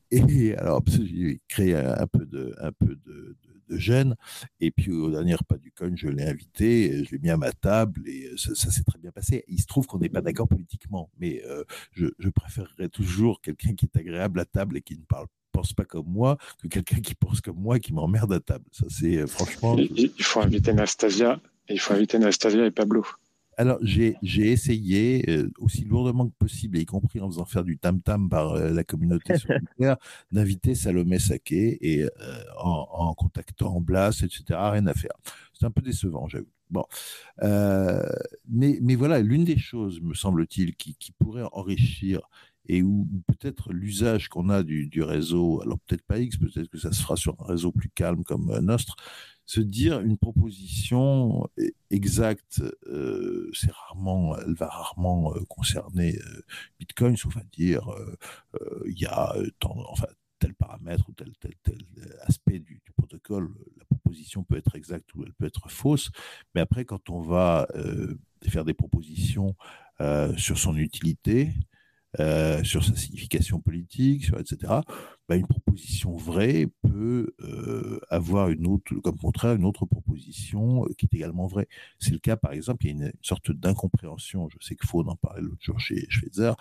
Et 0.10 0.56
alors, 0.56 0.82
j'ai 0.88 1.42
créé 1.48 1.76
un, 1.76 2.08
peu 2.08 2.26
de, 2.26 2.56
un 2.60 2.72
peu 2.72 2.96
de 3.06 3.38
de 3.44 3.55
gêne. 3.70 4.16
Et 4.60 4.72
puis 4.72 4.92
au 4.92 5.10
dernier 5.10 5.36
repas 5.36 5.58
du 5.58 5.72
coin, 5.72 5.92
je 5.96 6.08
l'ai 6.08 6.24
invité, 6.24 7.04
je 7.04 7.12
l'ai 7.12 7.20
mis 7.20 7.30
à 7.30 7.38
ma 7.38 7.52
table 7.52 8.02
et 8.08 8.28
euh, 8.28 8.38
ça, 8.38 8.72
s'est 8.72 8.84
très 8.84 9.00
bien 9.00 9.12
passé. 9.12 9.44
Il 9.48 9.60
se 9.60 9.68
trouve 9.68 9.88
qu'on 9.88 10.00
n'est 10.00 10.10
pas 10.10 10.22
d'accord 10.22 10.48
politiquement, 10.48 11.10
mais 11.20 11.44
euh, 11.46 11.64
je, 11.94 12.30
préférerais 12.30 12.90
toujours 12.90 13.42
quelqu'un 13.42 13.74
qui 13.76 13.86
est 13.86 13.98
agréable 13.98 14.40
à 14.40 14.46
table 14.46 14.78
et 14.78 14.82
qui 14.82 14.98
ne 14.98 15.04
parle 15.04 15.28
pense 15.52 15.72
pas 15.72 15.86
comme 15.86 16.08
moi 16.08 16.38
que 16.62 16.68
quelqu'un 16.68 17.00
qui 17.00 17.16
pense 17.16 17.40
comme 17.40 17.58
moi 17.58 17.78
et 17.78 17.80
qui 17.80 17.94
m'emmerde 17.94 18.34
à 18.34 18.42
table. 18.42 18.66
Ça, 18.72 18.86
c'est 18.90 19.18
euh, 19.18 19.28
franchement. 19.28 19.78
Il, 19.78 20.12
faut 20.20 20.42
inviter 20.42 20.74
Nastasia. 20.74 21.40
Il 21.70 21.80
faut 21.80 21.94
inviter 21.94 22.20
Nastasia 22.20 22.66
et 22.66 22.72
Pablo. 22.72 23.06
Alors, 23.58 23.80
j'ai 23.82 24.18
essayé 24.52 25.30
euh, 25.30 25.50
aussi 25.60 25.86
lourdement 25.86 26.28
que 26.28 26.36
possible, 26.38 26.78
y 26.78 26.86
compris 26.86 27.22
en 27.22 27.30
faisant 27.30 27.46
faire 27.46 27.64
du 27.64 27.78
tam-tam 27.78 28.30
par 28.30 28.52
euh, 28.52 28.72
la 28.72 28.84
communauté 28.84 29.38
solitaire, 29.38 29.98
d'inviter 30.32 30.76
Salomé 30.76 31.20
Saké 31.20 31.78
et 31.82 32.04
euh, 32.04 32.10
en, 32.58 33.14
contactant 33.14 33.80
Blas, 33.80 34.22
etc. 34.24 34.44
Rien 34.72 34.88
à 34.88 34.94
faire. 34.94 35.14
C'est 35.54 35.66
un 35.66 35.72
peu 35.72 35.82
décevant, 35.82 36.28
j'avoue. 36.28 36.48
Bon, 36.70 36.84
mais, 37.42 38.80
mais 38.82 38.96
voilà, 38.96 39.20
l'une 39.20 39.46
des 39.46 39.58
choses, 39.58 40.02
me 40.02 40.16
semble-t-il, 40.16 40.76
qui, 40.76 40.96
qui 40.96 41.12
pourrait 41.12 41.48
enrichir 41.54 42.28
et 42.68 42.82
où 42.82 43.08
peut-être 43.28 43.72
l'usage 43.72 44.28
qu'on 44.30 44.50
a 44.50 44.64
du, 44.64 44.88
du, 44.88 45.04
réseau, 45.04 45.62
alors 45.62 45.78
peut-être 45.86 46.02
pas 46.02 46.18
X, 46.18 46.38
peut-être 46.38 46.68
que 46.68 46.80
ça 46.80 46.92
se 46.92 47.04
fera 47.04 47.16
sur 47.16 47.36
un 47.40 47.46
réseau 47.46 47.72
plus 47.72 47.90
calme 47.90 48.24
comme 48.24 48.58
Nostre, 48.60 48.96
se 49.46 49.62
dire 49.62 50.02
une 50.02 50.18
proposition 50.18 51.48
exacte, 51.92 52.62
euh, 52.88 53.50
c'est 53.54 53.72
rarement, 53.72 54.38
elle 54.38 54.56
va 54.56 54.68
rarement 54.68 55.36
euh, 55.36 55.42
concerner 55.48 56.18
euh, 56.18 56.42
Bitcoin, 56.80 57.16
sauf 57.16 57.38
à 57.38 57.44
dire 57.52 57.88
il 58.88 59.00
y 59.00 59.06
a 59.06 59.36
enfin 59.64 60.08
tel 60.40 60.54
paramètre 60.54 61.08
ou 61.10 61.14
tel 61.14 61.32
tel 61.40 61.54
tel 61.64 61.78
aspect 62.22 62.60
du, 62.60 62.82
du, 62.84 62.92
protocole, 62.98 63.50
la 63.78 63.86
proposition 63.86 64.44
peut 64.44 64.58
être 64.58 64.76
exacte 64.76 65.14
ou 65.16 65.24
elle 65.24 65.34
peut 65.34 65.46
être 65.46 65.70
fausse, 65.70 66.12
mais 66.54 66.62
après 66.62 66.86
quand 66.86 67.10
on 67.10 67.22
va 67.22 67.68
faire 68.44 68.66
des 68.66 68.74
propositions 68.74 69.56
sur 70.38 70.58
son 70.58 70.76
utilité, 70.78 71.54
euh, 72.20 72.64
sur 72.64 72.86
sa 72.86 72.96
signification 72.96 73.60
politique, 73.60 74.26
sur, 74.26 74.40
etc., 74.40 74.74
bah, 75.28 75.36
une 75.36 75.48
proposition 75.48 76.16
vraie 76.16 76.68
peut 76.82 77.34
euh, 77.42 78.00
avoir 78.10 78.50
une 78.50 78.68
autre, 78.68 78.94
comme 78.96 79.18
contraire, 79.18 79.56
une 79.56 79.66
autre 79.66 79.86
proposition 79.86 80.86
euh, 80.86 80.94
qui 80.98 81.06
est 81.06 81.16
également 81.16 81.48
vraie. 81.48 81.68
C'est 82.00 82.12
le 82.12 82.20
cas, 82.20 82.38
par 82.38 82.52
exemple, 82.52 82.86
il 82.86 82.90
y 82.90 83.04
a 83.04 83.06
une, 83.08 83.12
sorte 83.22 83.52
d'incompréhension, 83.52 84.50
je 84.50 84.58
sais 84.62 84.76
que 84.76 84.88
Faune 84.88 85.10
en 85.10 85.16
parlait 85.16 85.42
l'autre 85.42 85.62
jour 85.62 85.80
chez 85.80 86.06
Schweitzer, 86.10 86.54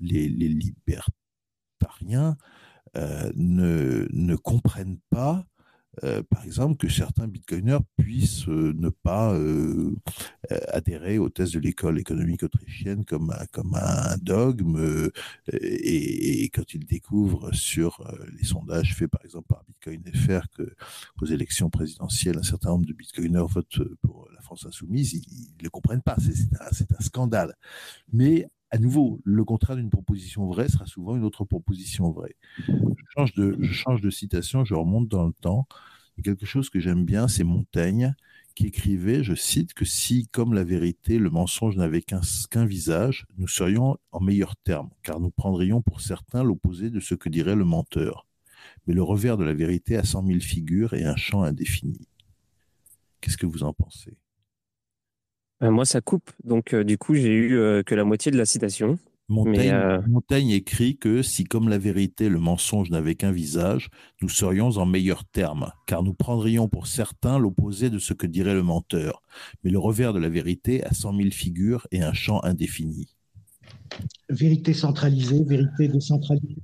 les, 0.00 0.28
les, 0.28 0.48
libertariens 0.48 2.36
ne, 2.94 4.08
ne 4.10 4.36
comprennent 4.36 4.98
pas 5.10 5.46
euh, 6.04 6.22
par 6.22 6.44
exemple, 6.44 6.76
que 6.76 6.92
certains 6.92 7.26
bitcoiners 7.26 7.78
puissent 7.96 8.48
euh, 8.48 8.72
ne 8.76 8.88
pas 8.88 9.34
euh, 9.34 9.96
adhérer 10.68 11.18
aux 11.18 11.28
thèses 11.28 11.52
de 11.52 11.58
l'école 11.58 11.98
économique 11.98 12.42
autrichienne 12.42 13.04
comme 13.04 13.34
comme 13.52 13.74
un 13.74 14.16
dogme, 14.18 15.10
et, 15.52 16.50
quand 16.54 16.74
ils 16.74 16.86
découvrent 16.86 17.52
sur 17.54 18.04
les 18.38 18.44
sondages 18.44 18.94
faits 18.94 19.10
par 19.10 19.24
exemple 19.24 19.46
par 19.48 19.64
Bitcoin 19.64 20.02
FR 20.14 20.48
que 20.56 20.74
aux 21.20 21.26
élections 21.26 21.70
présidentielles, 21.70 22.38
un 22.38 22.42
certain 22.42 22.70
nombre 22.70 22.86
de 22.86 22.92
bitcoiners 22.92 23.46
votent 23.48 23.82
pour 24.02 24.28
la 24.34 24.40
France 24.40 24.66
insoumise, 24.66 25.14
ils 25.14 25.54
ne 25.58 25.64
le 25.64 25.70
comprennent 25.70 26.02
pas. 26.02 26.16
C'est 26.20 26.60
un, 26.60 26.96
un 26.98 27.02
scandale. 27.02 27.54
Mais 28.12 28.48
à 28.70 28.78
nouveau, 28.78 29.20
le 29.24 29.44
contraire 29.44 29.76
d'une 29.76 29.90
proposition 29.90 30.46
vraie 30.46 30.68
sera 30.68 30.86
souvent 30.86 31.16
une 31.16 31.24
autre 31.24 31.44
proposition 31.44 32.10
vraie. 32.10 32.36
Je 32.66 33.72
change 33.72 34.00
de, 34.02 34.10
citation, 34.10 34.64
je 34.64 34.74
remonte 34.74 35.08
dans 35.08 35.26
le 35.26 35.32
temps. 35.32 35.66
Et 36.18 36.22
quelque 36.22 36.46
chose 36.46 36.68
que 36.68 36.80
j'aime 36.80 37.04
bien, 37.04 37.28
c'est 37.28 37.44
Montaigne 37.44 38.14
qui 38.54 38.66
écrivait, 38.66 39.22
je 39.22 39.34
cite, 39.34 39.72
que 39.72 39.84
si, 39.84 40.26
comme 40.26 40.52
la 40.52 40.64
vérité, 40.64 41.18
le 41.18 41.30
mensonge 41.30 41.76
n'avait 41.76 42.02
qu'un 42.02 42.66
visage, 42.66 43.24
nous 43.38 43.46
serions 43.46 43.98
en 44.10 44.20
meilleurs 44.20 44.56
termes, 44.56 44.90
car 45.04 45.20
nous 45.20 45.30
prendrions 45.30 45.80
pour 45.80 46.00
certains 46.00 46.42
l'opposé 46.42 46.90
de 46.90 46.98
ce 46.98 47.14
que 47.14 47.28
dirait 47.28 47.54
le 47.54 47.64
menteur. 47.64 48.26
Mais 48.86 48.94
le 48.94 49.02
revers 49.02 49.36
de 49.36 49.44
la 49.44 49.54
vérité 49.54 49.96
a 49.96 50.04
cent 50.04 50.22
mille 50.22 50.42
figures 50.42 50.94
et 50.94 51.04
un 51.04 51.14
champ 51.14 51.44
indéfini. 51.44 52.08
Qu'est-ce 53.20 53.38
que 53.38 53.46
vous 53.46 53.62
en 53.62 53.72
pensez? 53.72 54.16
Euh, 55.62 55.70
moi, 55.70 55.84
ça 55.84 56.00
coupe. 56.00 56.30
Donc, 56.44 56.74
euh, 56.74 56.84
du 56.84 56.98
coup, 56.98 57.14
j'ai 57.14 57.32
eu 57.32 57.56
euh, 57.56 57.82
que 57.82 57.94
la 57.94 58.04
moitié 58.04 58.32
de 58.32 58.36
la 58.36 58.46
citation. 58.46 58.98
Montaigne, 59.30 60.48
écrit 60.48 60.96
que 60.96 61.20
si, 61.20 61.44
comme 61.44 61.68
la 61.68 61.76
vérité, 61.76 62.30
le 62.30 62.38
mensonge 62.38 62.88
n'avait 62.90 63.14
qu'un 63.14 63.30
visage, 63.30 63.90
nous 64.22 64.30
serions 64.30 64.68
en 64.78 64.86
meilleurs 64.86 65.26
termes, 65.26 65.70
car 65.86 66.02
nous 66.02 66.14
prendrions 66.14 66.66
pour 66.66 66.86
certains 66.86 67.38
l'opposé 67.38 67.90
de 67.90 67.98
ce 67.98 68.14
que 68.14 68.26
dirait 68.26 68.54
le 68.54 68.62
menteur. 68.62 69.20
Mais 69.62 69.70
le 69.70 69.78
revers 69.78 70.14
de 70.14 70.18
la 70.18 70.30
vérité 70.30 70.82
a 70.84 70.94
cent 70.94 71.12
mille 71.12 71.34
figures 71.34 71.86
et 71.90 72.00
un 72.00 72.14
champ 72.14 72.42
indéfini. 72.42 73.16
Vérité 74.30 74.72
centralisée, 74.72 75.44
vérité 75.44 75.88
décentralisée. 75.88 76.62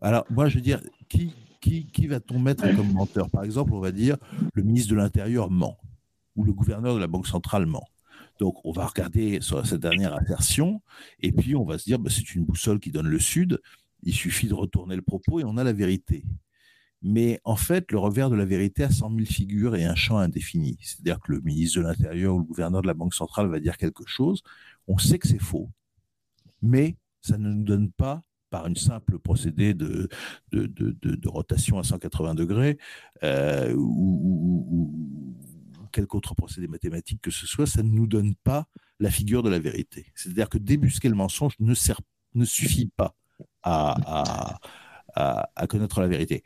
Alors, 0.00 0.24
moi, 0.30 0.48
je 0.48 0.54
veux 0.54 0.60
dire, 0.60 0.80
qui, 1.08 1.32
qui, 1.60 1.86
qui 1.86 2.06
va-t-on 2.06 2.38
mettre 2.38 2.64
comme 2.76 2.92
menteur? 2.92 3.30
Par 3.30 3.42
exemple, 3.42 3.72
on 3.72 3.80
va 3.80 3.90
dire 3.90 4.16
le 4.52 4.62
ministre 4.62 4.92
de 4.92 4.96
l'Intérieur 4.96 5.50
ment, 5.50 5.76
ou 6.36 6.44
le 6.44 6.52
gouverneur 6.52 6.94
de 6.94 7.00
la 7.00 7.08
Banque 7.08 7.26
centrale 7.26 7.66
ment. 7.66 7.88
Donc, 8.38 8.56
on 8.64 8.72
va 8.72 8.86
regarder 8.86 9.40
sur 9.40 9.64
cette 9.66 9.80
dernière 9.80 10.14
assertion, 10.14 10.82
et 11.20 11.32
puis 11.32 11.54
on 11.54 11.64
va 11.64 11.78
se 11.78 11.84
dire, 11.84 11.98
bah, 11.98 12.10
c'est 12.10 12.34
une 12.34 12.44
boussole 12.44 12.80
qui 12.80 12.90
donne 12.90 13.08
le 13.08 13.18
sud, 13.20 13.60
il 14.02 14.14
suffit 14.14 14.48
de 14.48 14.54
retourner 14.54 14.96
le 14.96 15.02
propos 15.02 15.40
et 15.40 15.44
on 15.44 15.56
a 15.56 15.64
la 15.64 15.72
vérité. 15.72 16.24
Mais 17.02 17.40
en 17.44 17.56
fait, 17.56 17.92
le 17.92 17.98
revers 17.98 18.30
de 18.30 18.36
la 18.36 18.46
vérité 18.46 18.82
a 18.82 18.90
100 18.90 19.10
000 19.10 19.26
figures 19.26 19.76
et 19.76 19.84
un 19.84 19.94
champ 19.94 20.16
indéfini. 20.18 20.78
C'est-à-dire 20.80 21.20
que 21.20 21.32
le 21.32 21.40
ministre 21.42 21.78
de 21.80 21.84
l'Intérieur 21.84 22.34
ou 22.34 22.38
le 22.38 22.44
gouverneur 22.44 22.80
de 22.82 22.86
la 22.86 22.94
Banque 22.94 23.14
centrale 23.14 23.48
va 23.48 23.60
dire 23.60 23.76
quelque 23.76 24.04
chose, 24.06 24.42
on 24.88 24.96
sait 24.98 25.18
que 25.18 25.28
c'est 25.28 25.40
faux, 25.40 25.70
mais 26.62 26.96
ça 27.20 27.36
ne 27.38 27.50
nous 27.50 27.64
donne 27.64 27.90
pas 27.90 28.22
par 28.50 28.66
une 28.66 28.76
simple 28.76 29.18
procédé 29.18 29.74
de, 29.74 30.08
rotation 31.26 31.78
à 31.78 31.82
180 31.82 32.34
degrés 32.34 32.78
euh, 33.22 33.74
ou, 33.76 34.94
quelque 35.94 36.16
autre 36.16 36.34
procédé 36.34 36.68
mathématique 36.68 37.20
que 37.22 37.30
ce 37.30 37.46
soit, 37.46 37.66
ça 37.66 37.82
ne 37.82 37.88
nous 37.88 38.06
donne 38.06 38.34
pas 38.34 38.66
la 39.00 39.10
figure 39.10 39.42
de 39.42 39.50
la 39.50 39.58
vérité. 39.58 40.12
C'est-à-dire 40.14 40.48
que 40.48 40.58
débusquer 40.58 41.08
le 41.08 41.14
mensonge 41.14 41.54
ne, 41.60 41.74
sert, 41.74 42.00
ne 42.34 42.44
suffit 42.44 42.90
pas 42.96 43.16
à, 43.62 44.58
à, 45.14 45.66
connaître 45.66 46.00
la 46.00 46.08
vérité. 46.08 46.42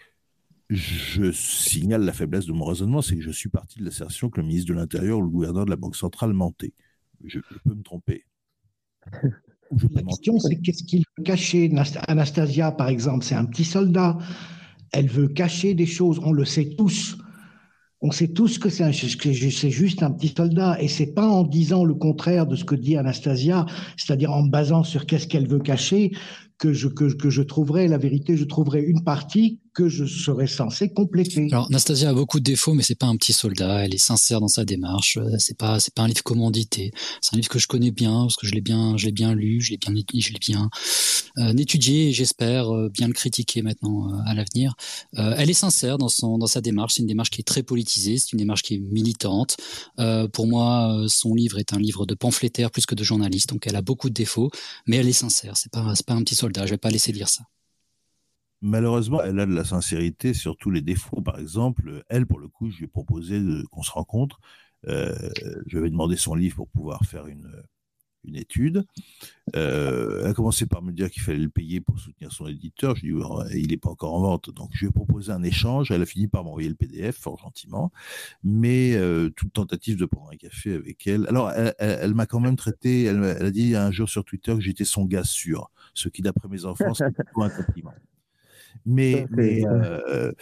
Je 0.69 1.33
signale 1.33 2.05
la 2.05 2.13
faiblesse 2.13 2.47
de 2.47 2.53
mon 2.53 2.67
raisonnement, 2.67 3.01
c'est 3.01 3.17
que 3.17 3.23
je 3.23 3.31
suis 3.31 3.49
parti 3.49 3.79
de 3.79 3.85
l'assertion 3.85 4.29
que 4.29 4.41
le 4.41 4.47
ministre 4.47 4.69
de 4.69 4.79
l'Intérieur 4.79 5.19
ou 5.19 5.23
le 5.23 5.31
gouverneur 5.31 5.65
de 5.65 5.71
la 5.71 5.77
Banque 5.77 5.97
centrale 5.97 6.33
mentait. 6.33 6.75
Je, 7.25 7.41
peux 7.65 7.75
me 7.75 7.83
tromper. 7.83 8.27
la 9.13 10.03
question, 10.03 10.39
c'est 10.39 10.61
qu'est-ce 10.61 10.85
qu'il 10.85 11.05
veut 11.17 11.25
cacher? 11.25 11.73
Anastasia, 12.07 12.71
par 12.73 12.89
exemple, 12.89 13.25
c'est 13.25 13.35
un 13.35 13.47
petit 13.47 13.65
soldat. 13.65 14.19
Elle 14.93 15.09
veut 15.09 15.29
cacher 15.29 15.75
des 15.75 15.87
choses, 15.87 16.21
on 16.23 16.33
le 16.33 16.45
sait 16.45 16.75
tous. 16.77 17.19
On 18.01 18.13
sait 18.13 18.29
tous 18.29 18.59
que 18.59 18.69
c'est 18.69 18.93
juste 19.71 20.05
un 20.05 20.13
petit 20.13 20.33
soldat, 20.37 20.81
et 20.81 20.87
c'est 20.87 21.15
pas 21.15 21.27
en 21.27 21.43
disant 21.43 21.85
le 21.85 21.95
contraire 21.95 22.47
de 22.47 22.55
ce 22.55 22.65
que 22.65 22.77
dit 22.77 22.97
Anastasia, 22.97 23.67
c'est-à-dire 23.97 24.33
en 24.33 24.45
basant 24.45 24.85
sur 24.85 25.05
qu'est-ce 25.05 25.27
qu'elle 25.27 25.49
veut 25.49 25.59
cacher, 25.59 26.13
que 26.59 26.73
je, 26.73 26.89
que, 26.89 27.13
que 27.15 27.31
je 27.31 27.43
trouverai 27.43 27.89
la 27.89 27.99
vérité, 27.99 28.37
je 28.37 28.45
trouverai 28.45 28.83
une 28.83 29.05
partie 29.05 29.61
que 29.75 29.89
je 29.89 30.07
serais 30.07 30.49
censé 30.49 30.93
compléter. 30.93 31.47
Alors, 31.53 31.71
Nastasia 31.71 32.11
a 32.11 32.13
beaucoup 32.13 32.41
de 32.41 32.45
défauts, 32.45 32.75
mais 32.75 32.83
c'est 32.83 32.97
pas 32.97 33.07
un 33.07 33.17
petit 33.17 33.33
soldat. 33.33 33.85
Elle 33.85 33.95
est 33.95 33.99
sincère 33.99 34.41
dans 34.41 34.49
sa 34.49 34.65
démarche. 34.65 35.19
Euh, 35.19 35.37
c'est 35.39 35.57
pas, 35.57 35.79
c'est 35.79 35.95
pas 35.95 36.03
un 36.03 36.09
livre 36.09 36.25
commandité. 36.25 36.91
C'est 37.21 37.35
un 37.35 37.37
livre 37.37 37.49
que 37.49 37.61
je 37.61 37.69
connais 37.69 37.93
bien 37.93 38.23
parce 38.23 38.37
que 38.37 38.47
je 38.47 38.55
l'ai 38.55 38.61
bien, 38.61 38.97
je 38.97 39.07
l'ai 39.07 39.13
bien 39.13 39.35
lu, 39.35 39.61
je 39.61 39.71
l'ai 39.71 39.77
bien, 39.77 39.93
je 39.95 40.33
l'ai 40.33 40.39
bien 40.41 40.69
euh, 41.39 41.57
étudié 41.57 42.09
et 42.09 42.13
j'espère 42.13 42.75
euh, 42.75 42.89
bien 42.89 43.07
le 43.07 43.13
critiquer 43.13 43.63
maintenant 43.63 44.13
euh, 44.13 44.17
à 44.27 44.35
l'avenir. 44.35 44.75
Euh, 45.17 45.35
elle 45.39 45.51
est 45.51 45.55
sincère 45.55 45.99
dans 45.99 46.09
son, 46.09 46.39
dans 46.39 46.47
sa 46.47 46.61
démarche. 46.61 46.95
C'est 46.95 47.03
une 47.03 47.09
démarche 47.09 47.31
qui 47.31 47.41
est 47.41 47.45
très 47.45 47.63
politisée. 47.63 48.19
C'est 48.19 48.33
une 48.33 48.39
démarche 48.39 48.63
qui 48.63 48.75
est 48.75 48.79
militante. 48.79 49.57
pour 50.33 50.47
moi, 50.47 51.05
son 51.09 51.35
livre 51.35 51.59
est 51.59 51.73
un 51.73 51.79
livre 51.79 52.07
de 52.07 52.15
pamphlétaire 52.15 52.71
plus 52.71 52.87
que 52.87 52.95
de 52.95 53.05
journaliste. 53.05 53.49
Donc, 53.51 53.67
elle 53.67 53.77
a 53.77 53.83
beaucoup 53.83 54.09
de 54.09 54.15
défauts, 54.15 54.51
mais 54.87 54.97
elle 54.97 55.09
est 55.09 55.13
sincère. 55.13 55.57
C'est 55.57 55.71
pas, 55.71 55.95
c'est 55.95 56.07
pas 56.07 56.15
un 56.15 56.23
petit 56.23 56.35
soldat. 56.35 56.48
Je 56.57 56.71
vais 56.71 56.79
pas 56.79 56.91
laisser 56.91 57.13
dire 57.13 57.29
ça. 57.29 57.45
malheureusement, 58.61 59.23
elle 59.23 59.39
a 59.41 59.47
de 59.47 59.55
la 59.55 59.65
sincérité 59.65 60.35
sur 60.35 60.57
tous 60.57 60.71
les 60.71 60.81
défauts. 60.83 61.21
Par 61.21 61.39
exemple, 61.39 62.03
elle, 62.09 62.27
pour 62.27 62.41
le 62.41 62.49
coup, 62.49 62.71
je 62.71 62.79
lui 62.79 62.85
ai 62.85 62.89
proposé 62.89 63.41
qu'on 63.71 63.83
se 63.83 63.93
rencontre. 63.93 64.41
Euh, 64.87 65.15
je 65.67 65.79
vais 65.79 65.91
demander 65.91 66.17
son 66.17 66.35
livre 66.35 66.57
pour 66.57 66.69
pouvoir 66.69 67.05
faire 67.05 67.27
une, 67.27 67.51
une 68.25 68.37
étude. 68.37 68.85
Euh, 69.57 70.21
elle 70.23 70.31
a 70.31 70.35
commencé 70.35 70.67
par 70.67 70.83
me 70.83 70.93
dire 70.93 71.11
qu'il 71.11 71.23
fallait 71.23 71.39
le 71.39 71.49
payer 71.49 71.81
pour 71.81 71.99
soutenir 71.99 72.33
son 72.33 72.47
éditeur. 72.47 72.97
Je 72.97 73.07
lui 73.07 73.13
ai 73.13 73.51
dit, 73.51 73.61
il 73.61 73.69
n'est 73.69 73.77
pas 73.77 73.91
encore 73.91 74.15
en 74.15 74.21
vente. 74.21 74.51
Donc, 74.51 74.71
je 74.75 74.81
lui 74.81 74.89
ai 74.89 74.93
proposé 74.93 75.33
un 75.33 75.43
échange. 75.43 75.91
Elle 75.91 76.03
a 76.03 76.07
fini 76.07 76.29
par 76.29 76.45
m'envoyer 76.45 76.69
le 76.69 76.75
PDF, 76.75 77.17
fort 77.17 77.39
gentiment. 77.39 77.91
Mais 78.45 78.95
euh, 78.95 79.31
toute 79.31 79.53
tentative 79.53 79.97
de 79.97 80.05
prendre 80.07 80.31
un 80.33 80.37
café 80.37 80.75
avec 80.75 81.07
elle. 81.07 81.27
Alors, 81.29 81.51
elle, 81.79 82.15
m'a 82.15 82.27
quand 82.27 82.41
même 82.41 82.57
traité, 82.57 83.05
elle, 83.05 83.23
a 83.25 83.51
dit 83.51 83.75
un 83.75 83.91
jour 83.91 84.09
sur 84.09 84.25
Twitter 84.25 84.55
que 84.55 84.61
j'étais 84.61 84.85
son 84.85 85.05
gars 85.05 85.25
sûr. 85.25 85.71
Ce 85.99 86.09
qui, 86.09 86.23
d'après 86.23 86.49
mes 86.49 86.65
enfants, 86.65 86.95
c'est 86.95 87.05
un 87.37 87.51
compliment. 87.51 87.93
Mais, 88.87 89.27
mais 89.31 89.67
euh, 89.67 90.33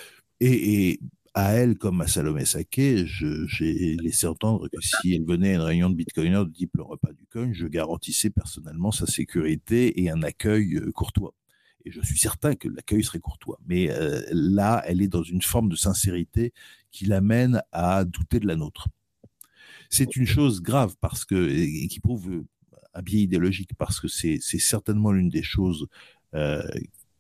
et, 0.41 0.91
et, 0.91 1.01
à 1.33 1.53
elle 1.53 1.77
comme 1.77 2.01
à 2.01 2.07
Salomé 2.07 2.45
Saké, 2.45 3.07
j'ai 3.07 3.97
laissé 3.97 4.27
entendre 4.27 4.69
que 4.69 4.81
si 4.81 5.15
elle 5.15 5.25
venait 5.25 5.53
à 5.53 5.55
une 5.55 5.61
réunion 5.61 5.91
de 5.91 5.95
bitcoiners 5.95 6.45
de 6.45 6.51
type 6.51 6.73
le 6.75 6.83
repas 6.83 7.13
du 7.13 7.27
coin, 7.27 7.53
je 7.53 7.67
garantissais 7.67 8.31
personnellement 8.31 8.91
sa 8.91 9.07
sécurité 9.07 10.03
et 10.03 10.11
un 10.11 10.23
accueil 10.23 10.77
euh, 10.77 10.93
courtois. 10.93 11.35
Et 11.85 11.91
je 11.91 12.01
suis 12.01 12.19
certain 12.19 12.55
que 12.55 12.69
l'accueil 12.69 13.05
serait 13.05 13.21
courtois. 13.21 13.59
Mais 13.67 13.91
euh, 13.91 14.23
là, 14.33 14.83
elle 14.87 15.01
est 15.01 15.09
dans 15.09 15.23
une 15.23 15.43
forme 15.43 15.69
de 15.69 15.77
sincérité 15.77 16.53
qui 16.91 17.07
l'amène 17.07 17.63
à 17.73 18.05
douter 18.05 18.41
de 18.41 18.47
la 18.47 18.57
nôtre. 18.57 18.89
C'est 19.89 20.17
une 20.17 20.27
chose 20.27 20.61
grave 20.61 20.97
parce 21.01 21.25
que 21.25 21.49
et 21.49 21.87
qui 21.89 22.01
prouve 22.01 22.45
un 22.97 23.03
biais 23.03 23.23
idéologique 23.23 23.71
parce 23.77 24.01
que 24.01 24.09
c'est 24.09 24.41
certainement 24.41 25.13
l'une 25.13 25.29
des 25.29 25.43
choses 25.43 25.87
euh, 26.35 26.63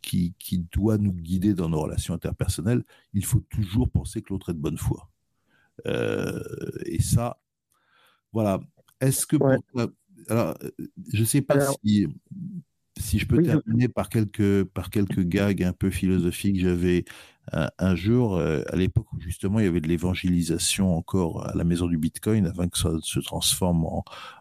qui, 0.00 0.34
doit 0.72 0.98
nous 0.98 1.12
guider 1.12 1.54
dans 1.54 1.68
nos 1.68 1.80
relations 1.80 2.14
interpersonnelles, 2.14 2.84
il 3.12 3.24
faut 3.24 3.40
toujours 3.50 3.90
penser 3.90 4.22
que 4.22 4.28
l'autre 4.30 4.50
est 4.50 4.54
de 4.54 4.58
bonne 4.58 4.78
foi. 4.78 5.10
Euh, 5.86 6.40
et 6.84 7.02
ça, 7.02 7.38
voilà. 8.32 8.60
Est-ce 9.00 9.26
que 9.26 9.36
alors, 10.28 10.56
je 11.12 11.20
ne 11.20 11.24
sais 11.24 11.42
pas 11.42 11.58
si, 11.84 12.08
si 12.98 13.18
je 13.18 13.26
peux 13.26 13.42
terminer 13.42 13.88
par 13.88 14.08
quelques 14.08 14.64
par 14.64 14.90
quelques 14.90 15.22
gags 15.22 15.62
un 15.62 15.72
peu 15.72 15.90
philosophiques. 15.90 16.60
J'avais 16.60 17.04
un, 17.52 17.94
jour, 17.94 18.36
euh, 18.36 18.62
à 18.68 18.77
l'époque 18.77 19.12
où 19.12 19.20
justement 19.20 19.60
il 19.60 19.66
y 19.66 19.68
avait 19.68 19.81
de 19.81 19.89
l'évangélisation 19.89 20.97
encore 20.97 21.47
à 21.47 21.55
la 21.55 21.64
maison 21.64 21.86
du 21.86 21.98
Bitcoin, 21.98 22.47
avant 22.47 22.68
que 22.68 22.78
ça 22.78 22.90
se 23.02 23.20
transforme 23.20 23.86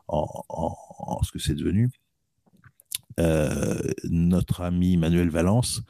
en, 0.07 1.21
ce 1.23 1.31
que 1.31 1.39
c'est 1.39 1.55
devenu. 1.55 1.89
Euh, 3.19 3.79
notre 4.03 4.61
ami 4.61 4.97
Manuel 4.97 5.29
Valence 5.29 5.81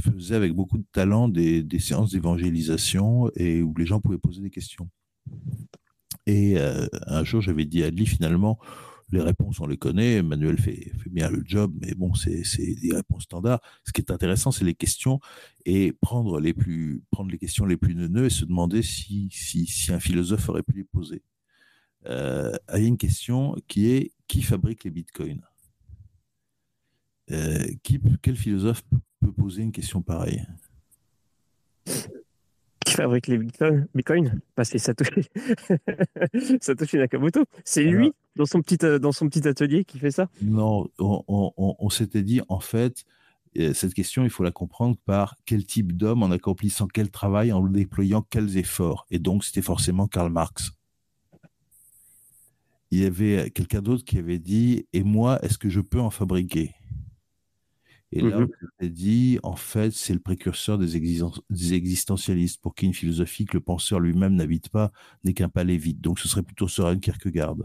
faisait 0.00 0.36
avec 0.36 0.54
beaucoup 0.54 0.78
de 0.78 0.86
talent 0.92 1.28
des, 1.28 1.66
séances 1.78 2.12
d'évangélisation 2.12 3.30
et 3.36 3.62
où 3.62 3.74
les 3.76 3.84
gens 3.84 4.00
pouvaient 4.00 4.18
poser 4.18 4.40
des 4.40 4.50
questions. 4.50 4.88
Et 6.26 6.56
euh, 6.56 6.86
un 7.06 7.24
jour, 7.24 7.40
j'avais 7.40 7.64
dit 7.64 7.82
à 7.82 7.86
Adli, 7.86 8.06
finalement, 8.06 8.58
les 9.12 9.22
réponses, 9.22 9.60
on 9.60 9.66
les 9.66 9.76
connaît, 9.76 10.22
Manuel 10.22 10.58
fait, 10.58 10.92
fait 10.98 11.10
bien 11.10 11.30
le 11.30 11.42
job, 11.44 11.72
mais 11.80 11.94
bon, 11.94 12.14
c'est 12.14 12.42
des 12.56 12.94
réponses 12.94 13.24
standards. 13.24 13.60
Ce 13.84 13.92
qui 13.92 14.00
est 14.00 14.10
intéressant, 14.10 14.50
c'est 14.50 14.64
les 14.64 14.74
questions 14.74 15.20
et 15.66 15.92
prendre 15.92 16.40
les, 16.40 16.54
plus, 16.54 17.02
prendre 17.10 17.30
les 17.30 17.38
questions 17.38 17.66
les 17.66 17.76
plus 17.76 17.94
neuneux 17.94 18.26
et 18.26 18.30
se 18.30 18.44
demander 18.44 18.82
si, 18.82 19.28
si, 19.32 19.66
si 19.66 19.92
un 19.92 20.00
philosophe 20.00 20.48
aurait 20.48 20.62
pu 20.62 20.78
les 20.78 20.84
poser. 20.84 21.22
Euh, 22.06 22.56
il 22.74 22.82
y 22.82 22.84
a 22.84 22.88
une 22.88 22.96
question 22.96 23.56
qui 23.68 23.90
est 23.90 24.12
qui 24.26 24.42
fabrique 24.42 24.84
les 24.84 24.90
bitcoins? 24.90 25.42
Euh, 27.32 27.66
quel 28.22 28.36
philosophe 28.36 28.82
peut 29.20 29.32
poser 29.32 29.62
une 29.62 29.72
question 29.72 30.02
pareille? 30.02 30.46
Qui 31.84 32.94
fabrique 32.94 33.26
les 33.26 33.38
bitcoins? 33.38 34.40
Bah, 34.56 34.64
C'est 34.64 34.78
Satoshi. 34.78 35.28
Satoshi 36.60 36.96
Nakamoto. 36.96 37.44
C'est 37.64 37.82
lui, 37.82 38.12
dans 38.36 38.46
son, 38.46 38.62
petit, 38.62 38.78
euh, 38.84 38.98
dans 38.98 39.12
son 39.12 39.28
petit 39.28 39.46
atelier, 39.46 39.84
qui 39.84 39.98
fait 39.98 40.10
ça? 40.10 40.28
Non, 40.42 40.88
on, 40.98 41.90
s'était 41.90 42.22
dit, 42.22 42.40
en 42.48 42.60
fait, 42.60 43.04
euh, 43.58 43.74
cette 43.74 43.94
question, 43.94 44.24
il 44.24 44.30
faut 44.30 44.44
la 44.44 44.52
comprendre 44.52 44.96
par 45.04 45.36
quel 45.44 45.66
type 45.66 45.96
d'homme 45.96 46.22
en 46.22 46.30
accomplissant 46.30 46.86
quel 46.86 47.10
travail, 47.10 47.52
en 47.52 47.62
déployant 47.62 48.22
quels 48.22 48.56
efforts. 48.56 49.06
Et 49.10 49.18
donc, 49.18 49.44
c'était 49.44 49.62
forcément 49.62 50.06
Karl 50.06 50.30
Marx. 50.30 50.72
Il 52.92 53.00
y 53.00 53.04
avait 53.04 53.50
quelqu'un 53.50 53.82
d'autre 53.82 54.04
qui 54.04 54.18
avait 54.18 54.38
dit, 54.38 54.86
et 54.92 55.04
moi, 55.04 55.38
est-ce 55.44 55.58
que 55.58 55.68
je 55.68 55.80
peux 55.80 56.00
en 56.00 56.10
fabriquer? 56.10 56.74
Et 58.12 58.22
là, 58.22 58.40
on 58.40 58.48
s'est 58.80 58.90
dit, 58.90 59.38
en 59.44 59.54
fait, 59.54 59.92
c'est 59.92 60.12
le 60.12 60.18
précurseur 60.18 60.78
des, 60.78 60.96
existentialistes, 60.96 62.60
pour 62.60 62.74
qui 62.74 62.86
une 62.86 62.94
philosophie 62.94 63.44
que 63.44 63.56
le 63.56 63.60
penseur 63.60 64.00
lui-même 64.00 64.34
n'habite 64.34 64.68
pas 64.68 64.90
n'est 65.22 65.32
qu'un 65.32 65.48
palais 65.48 65.76
vide. 65.76 66.00
Donc, 66.00 66.18
ce 66.18 66.26
serait 66.26 66.42
plutôt 66.42 66.66
Søren 66.66 66.98
Kierkegaard, 66.98 67.56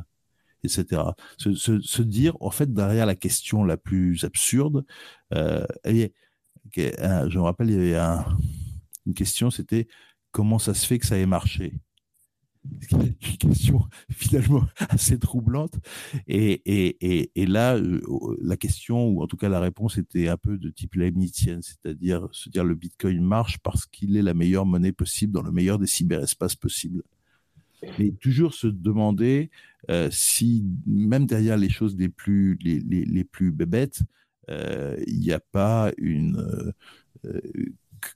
etc. 0.65 1.01
Se, 1.37 2.01
dire, 2.01 2.35
en 2.39 2.51
fait, 2.51 2.73
derrière 2.73 3.05
la 3.05 3.15
question 3.15 3.63
la 3.63 3.77
plus 3.77 4.23
absurde, 4.23 4.85
euh, 5.33 5.65
je 6.75 7.37
me 7.37 7.41
rappelle, 7.41 7.69
il 7.69 7.87
y 7.87 7.93
avait 7.93 8.23
une 9.05 9.13
question, 9.13 9.49
c'était 9.49 9.87
comment 10.31 10.59
ça 10.59 10.73
se 10.73 10.85
fait 10.85 10.99
que 10.99 11.05
ça 11.05 11.17
ait 11.17 11.25
marché? 11.25 11.73
Une 12.91 13.13
question 13.37 13.83
finalement 14.11 14.65
assez 14.89 15.19
troublante. 15.19 15.75
Et, 16.27 16.61
et, 16.65 17.31
et, 17.35 17.45
là, 17.45 17.75
euh, 17.75 18.01
la 18.41 18.57
question, 18.57 19.07
ou 19.07 19.21
en 19.21 19.27
tout 19.27 19.37
cas 19.37 19.49
la 19.49 19.59
réponse, 19.59 19.97
était 19.97 20.27
un 20.27 20.37
peu 20.37 20.57
de 20.57 20.69
type 20.69 20.95
leibnizienne, 20.95 21.61
c'est-à-dire 21.61 22.27
se 22.31 22.49
dire 22.49 22.63
le 22.63 22.75
Bitcoin 22.75 23.21
marche 23.21 23.59
parce 23.59 23.85
qu'il 23.85 24.17
est 24.17 24.23
la 24.23 24.33
meilleure 24.33 24.65
monnaie 24.65 24.91
possible 24.91 25.31
dans 25.31 25.43
le 25.43 25.51
meilleur 25.51 25.79
des 25.79 25.87
cyberespaces 25.87 26.55
possibles. 26.55 27.03
Mais 27.99 28.11
toujours 28.11 28.53
se 28.53 28.67
demander 28.67 29.49
euh, 29.89 30.09
si, 30.11 30.65
même 30.85 31.25
derrière 31.25 31.57
les 31.57 31.69
choses 31.69 31.95
les 31.97 32.09
plus, 32.09 32.57
les, 32.61 32.79
les, 32.79 33.05
les 33.05 33.23
plus 33.23 33.51
bébêtes, 33.51 34.01
euh, 34.49 34.95
il 35.07 35.19
n'y 35.19 35.31
a 35.31 35.39
pas 35.39 35.91
une 35.97 36.73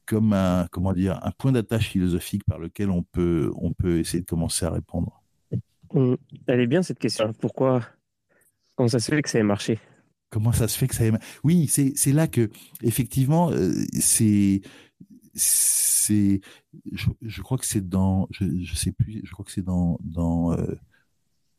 comme 0.06 0.34
un, 0.34 0.68
comment 0.72 0.94
dire, 0.94 1.20
un 1.24 1.32
point 1.32 1.52
d'attache 1.52 1.90
philosophique 1.90 2.44
par 2.46 2.60
lequel 2.60 2.90
on 2.90 3.04
peut, 3.04 3.52
on 3.56 3.74
peut 3.74 4.00
essayer 4.00 4.22
de 4.22 4.26
commencer 4.26 4.66
à 4.66 4.72
répondre? 4.72 5.24
Mmh. 5.94 6.16
Elle 6.48 6.60
est 6.60 6.68
bien 6.68 6.82
cette 6.82 7.00
question. 7.00 7.34
Pourquoi 7.34 7.82
Comment 8.76 8.90
ça 8.90 9.00
se 9.00 9.12
fait 9.12 9.22
que 9.22 9.30
ça 9.30 9.40
ait 9.40 9.44
marché? 9.44 9.80
Comment 10.30 10.52
ça 10.52 10.68
se 10.68 10.78
fait 10.78 10.88
que 10.88 10.96
ça 10.96 11.06
ait 11.06 11.12
marché 11.12 11.28
Oui, 11.44 11.68
c'est 11.68 12.14
là 12.14 12.28
que, 12.28 12.50
effectivement, 12.82 13.52
euh, 13.52 13.74
c'est. 13.94 14.62
C'est 15.40 16.42
je, 16.92 17.42
crois 17.42 17.58
que 17.58 17.66
c'est 17.66 17.88
dans. 17.88 18.28
Je, 18.32 18.46
je 18.64 18.76
sais 18.76 18.92
plus, 18.92 19.22
je 19.24 19.32
crois 19.32 19.46
que 19.46 19.52
c'est 19.52 19.64
dans. 19.64 19.98
dans 20.04 20.54
euh, 20.54 20.76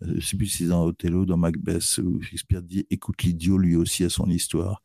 je 0.02 0.12
ne 0.12 0.20
sais 0.20 0.36
plus 0.36 0.46
si 0.46 0.58
c'est 0.58 0.68
dans 0.68 0.84
Othello, 0.84 1.26
dans 1.26 1.36
Macbeth, 1.36 1.98
où 1.98 2.22
Shakespeare 2.22 2.62
dit 2.62 2.86
écoute 2.90 3.22
l'idiot, 3.22 3.58
lui 3.58 3.76
aussi 3.76 4.04
a 4.04 4.08
son 4.08 4.30
histoire. 4.30 4.82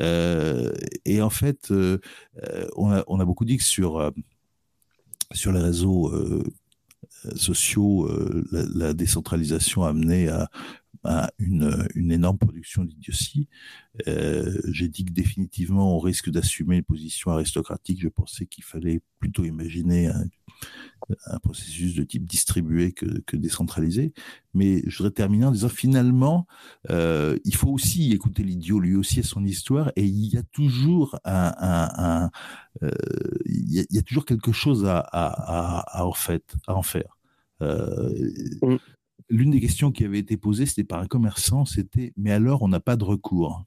Euh, 0.00 0.72
et 1.04 1.22
en 1.22 1.30
fait, 1.30 1.70
euh, 1.70 1.98
euh, 2.44 2.66
on, 2.76 2.90
a, 2.90 3.04
on, 3.06 3.20
a, 3.20 3.24
beaucoup 3.24 3.44
dit 3.44 3.56
que 3.56 3.62
sur, 3.62 4.12
sur 5.32 5.52
les 5.52 5.60
réseaux 5.60 6.12
sociaux, 7.34 8.10
la, 8.50 8.92
décentralisation 8.92 9.84
a 9.84 9.90
amené 9.90 10.28
à, 10.28 10.50
à 11.04 11.30
une, 11.38 11.86
une, 11.94 12.12
énorme 12.12 12.38
production 12.38 12.84
d'idiotie. 12.84 13.48
J'ai 14.06 14.88
dit 14.88 15.04
que 15.04 15.12
définitivement, 15.12 15.96
on 15.96 15.98
risque 15.98 16.30
d'assumer 16.30 16.76
une 16.76 16.84
position 16.84 17.30
aristocratique. 17.30 18.00
Je 18.00 18.08
pensais 18.08 18.46
qu'il 18.46 18.64
fallait 18.64 19.00
plutôt 19.18 19.44
imaginer 19.44 20.08
un, 20.08 21.38
processus 21.42 21.94
de 21.94 22.02
type 22.02 22.24
distribué 22.24 22.92
que, 22.92 23.20
que, 23.26 23.36
décentralisé. 23.36 24.12
Mais 24.54 24.82
je 24.86 24.98
voudrais 24.98 25.12
terminer 25.12 25.44
en 25.44 25.50
disant 25.50 25.68
finalement, 25.68 26.46
euh, 26.90 27.38
il 27.44 27.54
faut 27.54 27.68
aussi 27.68 28.12
écouter 28.12 28.42
l'idiot, 28.42 28.80
lui 28.80 28.96
aussi 28.96 29.20
a 29.20 29.22
son 29.22 29.44
histoire, 29.44 29.92
et 29.96 30.04
il 30.04 30.32
y 30.32 30.36
a 30.36 30.42
toujours 30.42 31.18
un, 31.24 32.30
euh, 32.82 32.90
il, 33.44 33.86
y 33.90 33.98
a, 33.98 34.02
toujours 34.02 34.24
quelque 34.24 34.52
chose 34.52 34.84
à, 34.86 34.98
à, 34.98 36.00
à, 36.00 36.02
à 36.02 36.74
en 36.74 36.82
faire. 36.82 37.16
Euh, 37.62 38.30
mm. 38.62 38.76
L'une 39.28 39.50
des 39.50 39.60
questions 39.60 39.90
qui 39.90 40.04
avait 40.04 40.18
été 40.18 40.36
posée, 40.36 40.66
c'était 40.66 40.84
par 40.84 41.00
un 41.00 41.06
commerçant, 41.06 41.64
c'était 41.64 42.12
mais 42.16 42.30
alors 42.30 42.62
on 42.62 42.68
n'a 42.68 42.80
pas 42.80 42.96
de 42.96 43.04
recours. 43.04 43.64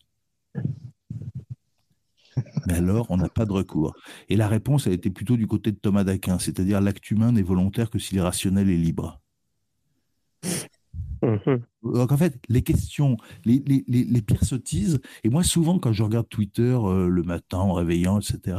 Mais 2.68 2.76
alors, 2.76 3.08
on 3.10 3.18
n'a 3.18 3.30
pas 3.30 3.46
de 3.46 3.52
recours. 3.52 3.96
Et 4.30 4.36
la 4.36 4.48
réponse 4.48 4.88
a 4.88 4.92
été 4.92 5.10
plutôt 5.10 5.38
du 5.38 5.48
côté 5.48 5.72
de 5.72 5.78
Thomas 5.78 6.04
d'Aquin, 6.04 6.40
c'est-à-dire 6.40 6.82
l'acte 6.82 7.10
humain 7.12 7.32
n'est 7.32 7.42
volontaire 7.42 7.90
que 7.90 8.00
s'il 8.00 8.18
est 8.18 8.22
rationnel 8.22 8.70
et 8.70 8.78
libre. 8.78 9.20
Mhm. 11.22 11.62
Donc 11.84 12.12
en 12.12 12.18
fait, 12.18 12.40
les 12.48 12.62
questions, 12.62 13.18
les, 13.44 13.60
pires 14.22 14.44
sottises, 14.44 15.02
et 15.24 15.30
moi 15.30 15.44
souvent 15.44 15.78
quand 15.78 15.92
je 15.92 16.04
regarde 16.04 16.30
Twitter 16.30 16.78
euh, 16.82 17.10
le 17.10 17.24
matin 17.24 17.58
en 17.58 17.74
réveillant, 17.74 18.20
etc., 18.20 18.58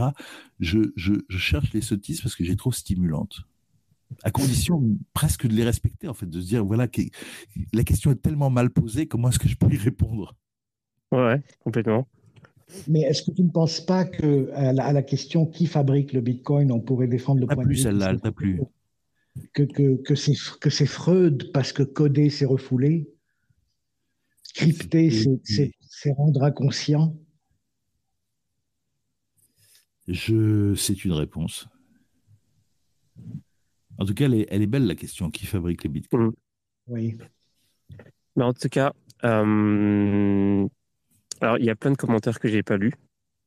je, 0.59 0.91
cherche 1.31 1.73
les 1.73 1.81
sottises 1.81 2.21
parce 2.21 2.37
que 2.37 2.45
j'ai 2.45 2.57
trop 2.57 2.73
stimulantes. 2.73 3.41
À 4.23 4.31
condition 4.31 4.83
presque 5.15 5.47
de 5.47 5.55
les 5.55 5.65
respecter, 5.65 6.09
en 6.09 6.15
fait, 6.15 6.27
de 6.27 6.41
se 6.41 6.47
dire, 6.47 6.65
voilà, 6.65 6.89
la 7.73 7.85
question 7.85 8.11
est 8.11 8.21
tellement 8.21 8.51
mal 8.51 8.71
posée, 8.71 9.07
comment 9.07 9.29
est-ce 9.29 9.39
que 9.39 9.49
je 9.49 9.57
peux 9.57 9.73
y 9.73 9.79
répondre? 9.79 10.37
Ouais, 11.13 11.43
complètement. 11.61 12.07
Mais 12.89 13.01
est-ce 13.01 13.23
que 13.23 13.33
tu 13.33 13.43
ne 13.43 13.51
penses 13.51 13.81
pas 13.81 14.05
que 14.05 14.51
à 14.53 14.93
la, 14.93 15.03
question 15.03 15.47
qui 15.47 15.67
fabrique 15.67 16.13
le 16.13 16.21
Bitcoin, 16.21 16.71
on 16.71 16.81
pourrait 16.81 17.09
défendre 17.09 17.41
le 17.41 17.47
point 17.47 17.65
plus, 17.65 17.85
de 17.85 17.91
vue 17.91 17.99
celle-là, 17.99 18.33
plus. 18.33 18.61
Que, 19.53 19.63
que, 19.63 19.97
que 20.03 20.15
c'est 20.15 20.35
que 20.61 20.71
c'est 20.71 20.87
Freud 20.87 21.51
parce 21.53 21.73
que 21.73 21.83
coder 21.83 22.31
c'est 22.31 22.45
refoulé, 22.45 23.11
crypter 24.55 25.11
c'est 25.41 26.13
rendre 26.13 26.43
inconscient. 26.43 27.17
Je, 30.07 30.75
c'est 30.75 31.05
une 31.05 31.13
réponse. 31.13 31.69
En 34.01 34.07
tout 34.07 34.15
cas, 34.15 34.25
elle 34.25 34.35
est, 34.35 34.47
elle 34.51 34.63
est, 34.63 34.67
belle 34.67 34.87
la 34.87 34.95
question 34.95 35.31
qui 35.31 35.45
fabrique 35.45 35.85
les 35.85 35.91
bitcoins? 35.91 36.29
Mmh. 36.29 36.33
Oui. 36.89 37.19
Mais 38.35 38.45
en 38.45 38.55
tout 38.55 38.69
cas, 38.71 38.95
euh, 39.25 40.67
alors 41.43 41.59
il 41.59 41.65
y 41.65 41.71
a 41.71 41.77
plein 41.77 41.91
de 41.91 41.97
commentaires 41.97 42.41
que 42.41 42.49
j'ai 42.49 42.63
pas 42.63 42.79
lus. 42.79 42.95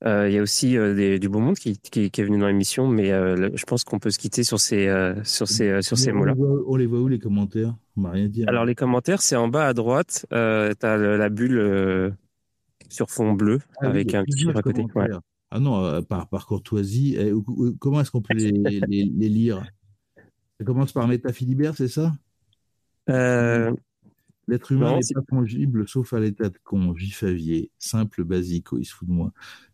Euh, 0.06 0.30
il 0.30 0.36
y 0.36 0.38
a 0.38 0.42
aussi 0.42 0.78
euh, 0.78 1.18
du 1.18 1.30
beau 1.30 1.40
monde 1.40 1.56
qui, 1.56 1.80
qui, 1.80 2.02
est 2.06 2.24
venu 2.24 2.38
dans 2.38 2.48
l'émission, 2.48 2.88
mais 2.88 3.08
je 3.10 3.64
pense 3.66 3.84
qu'on 3.84 3.98
peut 3.98 4.12
se 4.12 4.20
quitter 4.20 4.44
sur 4.44 4.60
ces, 4.60 4.88
sur 5.24 5.48
ces, 5.48 5.82
sur 5.82 5.98
ces 5.98 6.12
mots-là. 6.12 6.36
On 6.68 6.76
les 6.76 6.86
voit 6.86 7.00
où 7.00 7.08
les 7.08 7.20
commentaires? 7.20 7.76
On 7.98 8.02
m'a 8.02 8.12
rien 8.12 8.28
dit. 8.28 8.44
Alors 8.46 8.66
les 8.66 8.76
commentaires, 8.76 9.22
c'est 9.22 9.36
en 9.36 9.48
bas 9.48 9.68
à 9.68 9.74
droite. 9.74 10.28
tu 10.30 10.36
as 10.36 10.98
la 10.98 11.30
bulle 11.30 12.16
sur 12.90 13.10
fond 13.10 13.34
bleu 13.34 13.60
ah 13.82 13.88
avec 13.88 14.14
un 14.14 14.24
petit 14.24 14.48
à 14.50 14.62
côté. 14.62 14.86
Ah 15.50 15.60
non, 15.60 16.04
par, 16.04 16.28
par 16.28 16.46
courtoisie. 16.46 17.18
Comment 17.80 18.02
est-ce 18.02 18.12
qu'on 18.12 18.22
peut 18.22 18.36
les, 18.36 18.52
les, 18.88 19.06
les, 19.06 19.30
lire? 19.30 19.64
Ça 20.60 20.66
commence 20.66 20.92
par 20.94 21.08
métaphilibert, 21.08 21.76
c'est 21.76 21.88
ça? 21.88 22.14
L'être 24.48 24.72
humain 24.72 24.98
n'est 24.98 25.14
pas 25.14 25.24
fongible 25.30 25.88
sauf 25.88 26.14
à 26.14 26.20
l'état 26.20 26.50
de 26.50 26.58
con, 26.64 26.94
Favier, 27.12 27.72
simple, 27.80 28.24
basique, 28.24 28.74
oh, 28.74 28.78
il 28.78 28.86
se 28.86 28.94
fout 28.94 29.08
de 29.08 29.14
moi. 29.14 29.32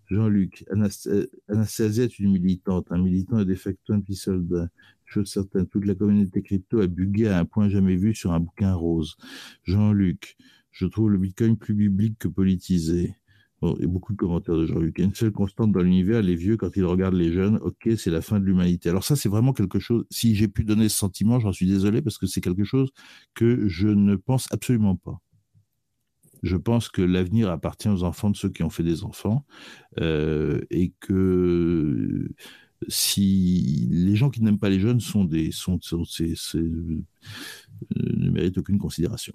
Jean-Luc, 0.10 0.66
Anastasia 0.72 2.04
est 2.04 2.20
une 2.20 2.32
militante, 2.32 2.92
un 2.92 2.98
militant 2.98 3.40
est 3.40 3.46
de 3.46 3.56
facto 3.56 3.94
un 3.94 4.02
petit 4.02 4.16
soldat. 4.16 4.70
Chose 5.06 5.32
certaine, 5.32 5.68
toute 5.68 5.86
la 5.86 5.96
communauté 5.96 6.42
crypto 6.42 6.82
a 6.82 6.88
bugué 6.88 7.28
à 7.28 7.40
un 7.40 7.46
point 7.46 7.70
jamais 7.70 7.96
vu 7.96 8.14
sur 8.16 8.32
un 8.32 8.40
bouquin 8.40 8.74
rose. 8.74 9.18
Jean-Luc, 9.64 10.38
je 10.72 10.86
trouve 10.86 11.12
le 11.12 11.18
Bitcoin 11.18 11.58
plus 11.58 11.74
biblique 11.74 12.18
que 12.20 12.28
politisé. 12.28 13.16
Bon, 13.62 13.76
il 13.78 13.82
y 13.82 13.86
a 13.86 13.88
beaucoup 13.88 14.14
de 14.14 14.18
commentaires 14.18 14.56
de 14.56 14.66
Jean-Luc. 14.66 15.00
Une 15.00 15.14
seule 15.14 15.32
constante 15.32 15.72
dans 15.72 15.82
l'univers, 15.82 16.22
les 16.22 16.36
vieux, 16.36 16.56
quand 16.56 16.76
ils 16.78 16.86
regardent 16.86 17.16
les 17.16 17.32
jeunes, 17.34 17.58
ok, 17.58 17.90
c'est 17.98 18.10
la 18.10 18.22
fin 18.22 18.40
de 18.40 18.46
l'humanité. 18.46 18.90
Alors 18.90 19.04
ça, 19.04 19.16
c'est 19.18 19.30
vraiment 19.30 19.52
quelque 19.52 19.80
chose, 19.80 20.06
si 20.10 20.36
j'ai 20.36 20.48
pu 20.48 20.64
donner 20.64 20.88
ce 20.88 20.98
sentiment, 20.98 21.40
j'en 21.40 21.52
suis 21.52 21.68
désolé, 21.68 22.02
parce 22.02 22.18
que 22.18 22.26
c'est 22.26 22.42
quelque 22.42 22.64
chose 22.64 22.90
que 23.34 23.68
je 23.68 23.90
ne 23.90 24.16
pense 24.16 24.48
absolument 24.52 24.96
pas. 24.96 25.20
Je 26.42 26.56
pense 26.56 26.88
que 26.88 27.02
l'avenir 27.02 27.50
appartient 27.50 27.90
aux 27.90 28.04
enfants 28.04 28.30
de 28.30 28.38
ceux 28.38 28.50
qui 28.50 28.64
ont 28.64 28.70
fait 28.70 28.84
des 28.84 29.04
enfants, 29.04 29.46
euh, 30.00 30.62
et 30.70 30.94
que 31.02 32.30
si 32.88 33.90
les 33.92 34.16
gens 34.16 34.30
qui 34.30 34.42
n'aiment 34.42 34.60
pas 34.60 34.70
les 34.70 34.80
jeunes 34.80 35.02
sont 35.02 35.26
des 35.26 35.52
sont, 35.52 35.80
sont 35.82 36.04
ne 37.96 38.30
mérite 38.30 38.58
aucune 38.58 38.78
considération. 38.78 39.34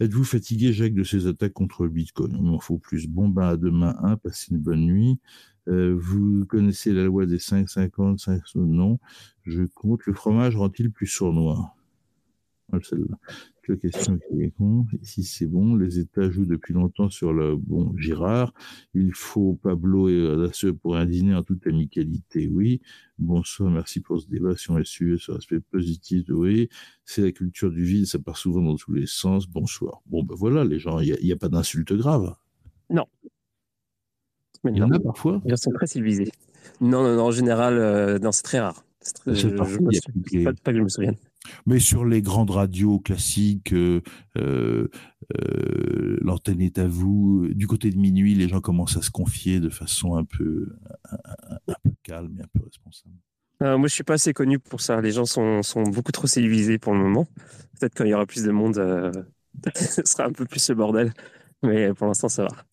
Êtes-vous 0.00 0.24
fatigué, 0.24 0.72
Jacques, 0.72 0.94
de 0.94 1.04
ces 1.04 1.26
attaques 1.26 1.52
contre 1.52 1.84
le 1.84 1.90
Bitcoin? 1.90 2.36
Il 2.36 2.42
m'en 2.42 2.60
faut 2.60 2.78
plus. 2.78 3.06
Bon 3.08 3.28
ben 3.28 3.48
à 3.48 3.56
demain, 3.56 3.96
un, 4.02 4.16
passez 4.16 4.52
une 4.52 4.58
bonne 4.58 4.86
nuit. 4.86 5.18
Euh, 5.68 5.96
vous 5.98 6.44
connaissez 6.46 6.92
la 6.92 7.04
loi 7.04 7.26
des 7.26 7.38
5,50, 7.38 8.18
5 8.18 8.42
non. 8.56 8.98
Je 9.44 9.64
compte, 9.64 10.06
le 10.06 10.14
fromage 10.14 10.56
rend-il 10.56 10.90
plus 10.90 11.06
sournois? 11.06 11.74
Celle-là 12.82 13.18
question 13.76 14.18
qui 14.18 14.42
est 14.42 14.50
con. 14.50 14.86
Ici, 15.02 15.24
c'est 15.24 15.46
bon. 15.46 15.76
Les 15.76 15.98
États 15.98 16.30
jouent 16.30 16.46
depuis 16.46 16.74
longtemps 16.74 17.10
sur 17.10 17.32
le 17.32 17.56
bon 17.56 17.92
Girard. 17.96 18.52
Il 18.94 19.12
faut 19.12 19.58
Pablo 19.62 20.08
et 20.08 20.20
Audacieux 20.26 20.74
pour 20.74 20.96
un 20.96 21.06
dîner 21.06 21.34
en 21.34 21.42
toute 21.42 21.66
amicalité, 21.66 22.48
oui. 22.52 22.80
Bonsoir, 23.18 23.70
merci 23.70 24.00
pour 24.00 24.20
ce 24.20 24.28
débat. 24.28 24.56
Si 24.56 24.70
on 24.70 24.78
est 24.78 24.84
suivi 24.84 25.18
sur 25.18 25.34
l'aspect 25.34 25.60
positif, 25.60 26.24
oui. 26.28 26.68
C'est 27.04 27.22
la 27.22 27.32
culture 27.32 27.70
du 27.70 27.84
vide, 27.84 28.06
ça 28.06 28.18
part 28.18 28.36
souvent 28.36 28.62
dans 28.62 28.76
tous 28.76 28.92
les 28.92 29.06
sens. 29.06 29.46
Bonsoir. 29.46 30.00
Bon, 30.06 30.22
ben 30.22 30.34
voilà, 30.34 30.64
les 30.64 30.78
gens, 30.78 31.00
il 31.00 31.16
n'y 31.22 31.32
a, 31.32 31.36
pas 31.36 31.48
d'insulte 31.48 31.92
grave. 31.92 32.34
Non. 32.88 33.04
il 34.64 34.76
y 34.76 34.82
en 34.82 34.90
a 34.90 34.98
parfois. 34.98 35.40
Ils 35.44 35.56
sont 35.56 35.72
très 35.72 35.86
civilisés. 35.86 36.30
Non, 36.80 37.02
non, 37.02 37.16
non, 37.16 37.24
en 37.24 37.30
général, 37.30 37.78
euh, 37.78 38.18
non, 38.18 38.32
c'est 38.32 38.42
très 38.42 38.60
rare. 38.60 38.84
Très, 39.14 39.34
je, 39.34 39.48
pas, 39.48 39.64
pas 40.62 40.72
que 40.72 40.78
je 40.78 40.82
me 40.82 40.88
souvienne. 40.88 41.16
Mais 41.66 41.78
sur 41.78 42.04
les 42.04 42.22
grandes 42.22 42.50
radios 42.50 42.98
classiques, 42.98 43.72
euh, 43.72 44.02
euh, 44.36 44.88
euh, 45.38 46.18
l'antenne 46.20 46.60
est 46.60 46.78
à 46.78 46.86
vous. 46.86 47.48
Du 47.50 47.66
côté 47.66 47.90
de 47.90 47.98
minuit, 47.98 48.34
les 48.34 48.48
gens 48.48 48.60
commencent 48.60 48.96
à 48.96 49.02
se 49.02 49.10
confier 49.10 49.60
de 49.60 49.70
façon 49.70 50.16
un 50.16 50.24
peu, 50.24 50.76
calme 52.02 52.36
et 52.38 52.42
un 52.42 52.48
peu 52.52 52.64
responsable. 52.64 53.14
moi, 53.60 53.88
je 53.88 53.94
suis 53.94 54.04
pas 54.04 54.14
assez 54.14 54.32
connu 54.32 54.58
pour 54.58 54.80
ça. 54.80 55.00
Les 55.00 55.12
gens 55.12 55.24
sont, 55.24 55.62
beaucoup 55.88 56.12
trop 56.12 56.26
civilisés 56.26 56.78
pour 56.78 56.92
le 56.92 57.00
moment. 57.00 57.26
Peut-être 57.78 57.94
quand 57.96 58.04
il 58.04 58.10
y 58.10 58.14
aura 58.14 58.26
plus 58.26 58.44
de 58.44 58.50
monde, 58.50 58.76
ce 59.74 60.02
sera 60.04 60.26
un 60.26 60.32
peu 60.32 60.44
plus 60.44 60.60
ce 60.60 60.72
bordel. 60.72 61.12
Mais 61.62 61.92
pour 61.94 62.06
l'instant, 62.06 62.28
ça 62.28 62.44
va 62.44 62.69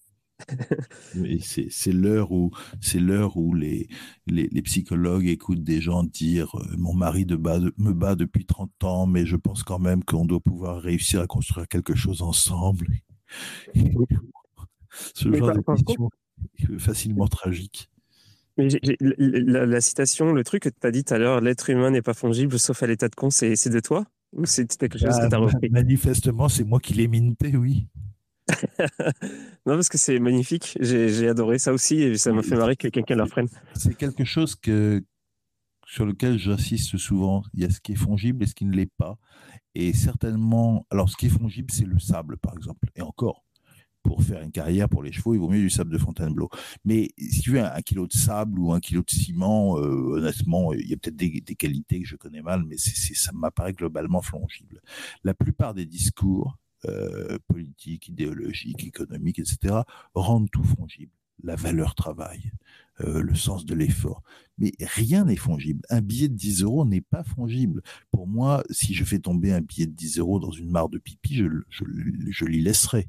c'est 1.42 1.92
l'heure 1.92 2.32
où 2.32 2.52
c'est 2.80 3.00
l'heure 3.00 3.38
où 3.38 3.54
les, 3.54 3.88
les, 4.28 4.62
psychologues 4.62 5.28
écoutent 5.28 5.64
des 5.64 5.82
gens 5.82 6.04
dire 6.04 6.56
euh, 6.56 6.76
mon 6.78 6.94
mari 6.94 7.26
de 7.26 7.36
me 7.36 7.94
bat 7.94 8.16
depuis 8.16 8.46
30 8.46 8.84
ans, 8.84 9.08
mais 9.08 9.26
je 9.26 9.36
pense 9.36 9.64
quand 9.64 9.80
même 9.80 10.04
qu'on 10.04 10.26
doit 10.26 10.40
pouvoir 10.40 10.80
réussir 10.82 11.22
à 11.22 11.28
construire 11.28 11.68
quelque 11.68 11.96
chose 11.96 12.22
ensemble. 12.22 12.88
Ce 15.14 15.32
genre 15.32 15.54
de 15.54 15.62
question 15.62 16.10
facilement 16.80 17.28
tragique. 17.28 17.90
Mais 18.58 18.68
la, 19.00 19.82
citation, 19.82 20.34
le 20.34 20.44
truc 20.44 20.64
que 20.64 20.70
tu 20.70 20.88
as 20.88 20.92
dit 20.92 21.04
tout 21.04 21.14
à 21.14 21.20
l'heure, 21.20 21.42
l'être 21.42 21.70
humain 21.70 21.92
n'est 21.92 22.02
pas 22.02 22.16
fongible 22.16 22.58
sauf 22.58 22.82
à 22.82 22.88
l'état 22.88 23.08
de 23.08 23.16
con, 23.16 23.30
c'est 23.30 23.70
de 23.70 23.80
toi 23.80 24.06
Ou 24.34 24.46
c'est 24.46 24.76
quelque 24.78 24.98
chose 24.98 25.16
que 25.16 25.30
tu 25.30 25.36
as 25.36 25.38
repris? 25.38 25.70
Manifestement, 25.70 26.50
c'est 26.50 26.64
moi 26.64 26.80
qui 26.80 26.96
l'ai 26.96 27.08
minté, 27.08 27.56
oui. 27.56 27.88
non, 29.65 29.76
parce 29.76 29.90
que 29.90 29.98
c'est 29.98 30.19
magnifique. 30.19 30.78
J'ai 30.80 31.28
adoré 31.28 31.60
ça 31.60 31.74
aussi 31.74 32.02
et 32.02 32.18
ça 32.18 32.32
m'a 32.32 32.44
fait 32.44 32.56
marrer 32.56 32.76
que 32.76 32.88
quelqu'un 32.88 33.15
l'apprenne. 33.15 33.48
C'est 33.76 33.95
quelque 33.95 34.26
chose 34.26 34.56
que, 34.56 35.03
sur 35.86 36.06
lequel 36.06 36.38
j'insiste 36.38 36.98
souvent. 36.98 37.44
Il 37.53 37.61
y 37.61 37.65
a 37.65 37.69
ce 37.69 37.80
qui 37.80 37.94
est 37.94 37.95
fongible 37.95 38.44
et 38.44 38.48
ce 38.48 38.56
qui 38.56 38.65
ne 38.65 38.76
l'est 38.76 38.91
pas. 38.98 39.18
Et 39.76 39.94
certainement, 39.94 40.86
alors 40.90 41.10
ce 41.10 41.18
qui 41.18 41.28
est 41.28 41.30
fongible, 41.30 41.72
c'est 41.72 41.86
le 41.86 41.99
sable, 41.99 42.38
par 42.38 42.53
exemple. 42.56 42.90
Et 42.95 43.02
encore, 43.02 43.44
pour 44.03 44.24
faire 44.24 44.41
une 44.41 44.52
carrière 44.52 44.88
pour 44.88 45.03
les 45.03 45.11
chevaux, 45.11 45.34
il 45.34 45.40
vaut 45.40 45.49
mieux 45.49 45.60
du 45.60 45.69
sable 45.69 45.91
de 45.91 45.98
Fontainebleau. 45.98 46.49
Mais 46.86 47.10
si 47.18 47.41
tu 47.41 47.52
veux 47.52 47.64
un, 47.64 47.82
kilo 47.82 48.07
de 48.07 48.14
sable 48.14 48.60
ou 48.60 48.72
un 48.72 48.80
kilo 48.80 49.02
de 49.02 49.11
ciment, 49.11 49.78
euh, 49.78 50.18
honnêtement, 50.18 50.74
il 50.74 50.88
y 50.88 50.94
a 50.94 50.98
peut-être 50.98 51.15
des, 51.15 51.41
des, 51.41 51.56
qualités 51.56 52.02
que 52.02 52.07
je 52.07 52.15
connais 52.15 52.41
mal, 52.41 52.64
mais 52.65 52.78
ça 52.78 53.32
m'apparaît 53.34 53.74
globalement 53.74 54.22
fongible. 54.22 54.82
La 55.24 55.34
plupart 55.34 55.74
des 55.74 55.86
discours 55.86 56.57
euh, 56.88 57.38
politique, 57.48 58.08
idéologique, 58.08 58.84
économique, 58.86 59.40
etc., 59.40 59.76
rendent 60.14 60.50
tout 60.52 60.64
fongible. 60.64 61.12
La 61.44 61.56
valeur 61.56 61.94
travail, 61.94 62.52
euh, 63.02 63.22
le 63.22 63.36
sens 63.36 63.66
de 63.66 63.76
l'effort. 63.76 64.24
Mais 64.58 64.72
rien 64.80 65.26
n'est 65.26 65.36
fongible. 65.36 65.82
Un 65.90 66.02
billet 66.02 66.30
de 66.30 66.36
10 66.36 66.64
euros 66.64 66.86
n'est 66.86 67.02
pas 67.02 67.24
fongible. 67.24 67.82
Pour 68.12 68.28
moi, 68.28 68.64
si 68.72 68.94
je 68.94 69.04
fais 69.04 69.20
tomber 69.20 69.54
un 69.54 69.62
billet 69.62 69.86
de 69.86 69.92
10 69.92 70.18
euros 70.20 70.40
dans 70.40 70.52
une 70.52 70.72
mare 70.72 70.90
de 70.90 70.98
pipi, 70.98 71.36
je, 71.36 71.48
je, 71.70 72.46
l'y 72.46 72.62
laisserai. 72.62 73.08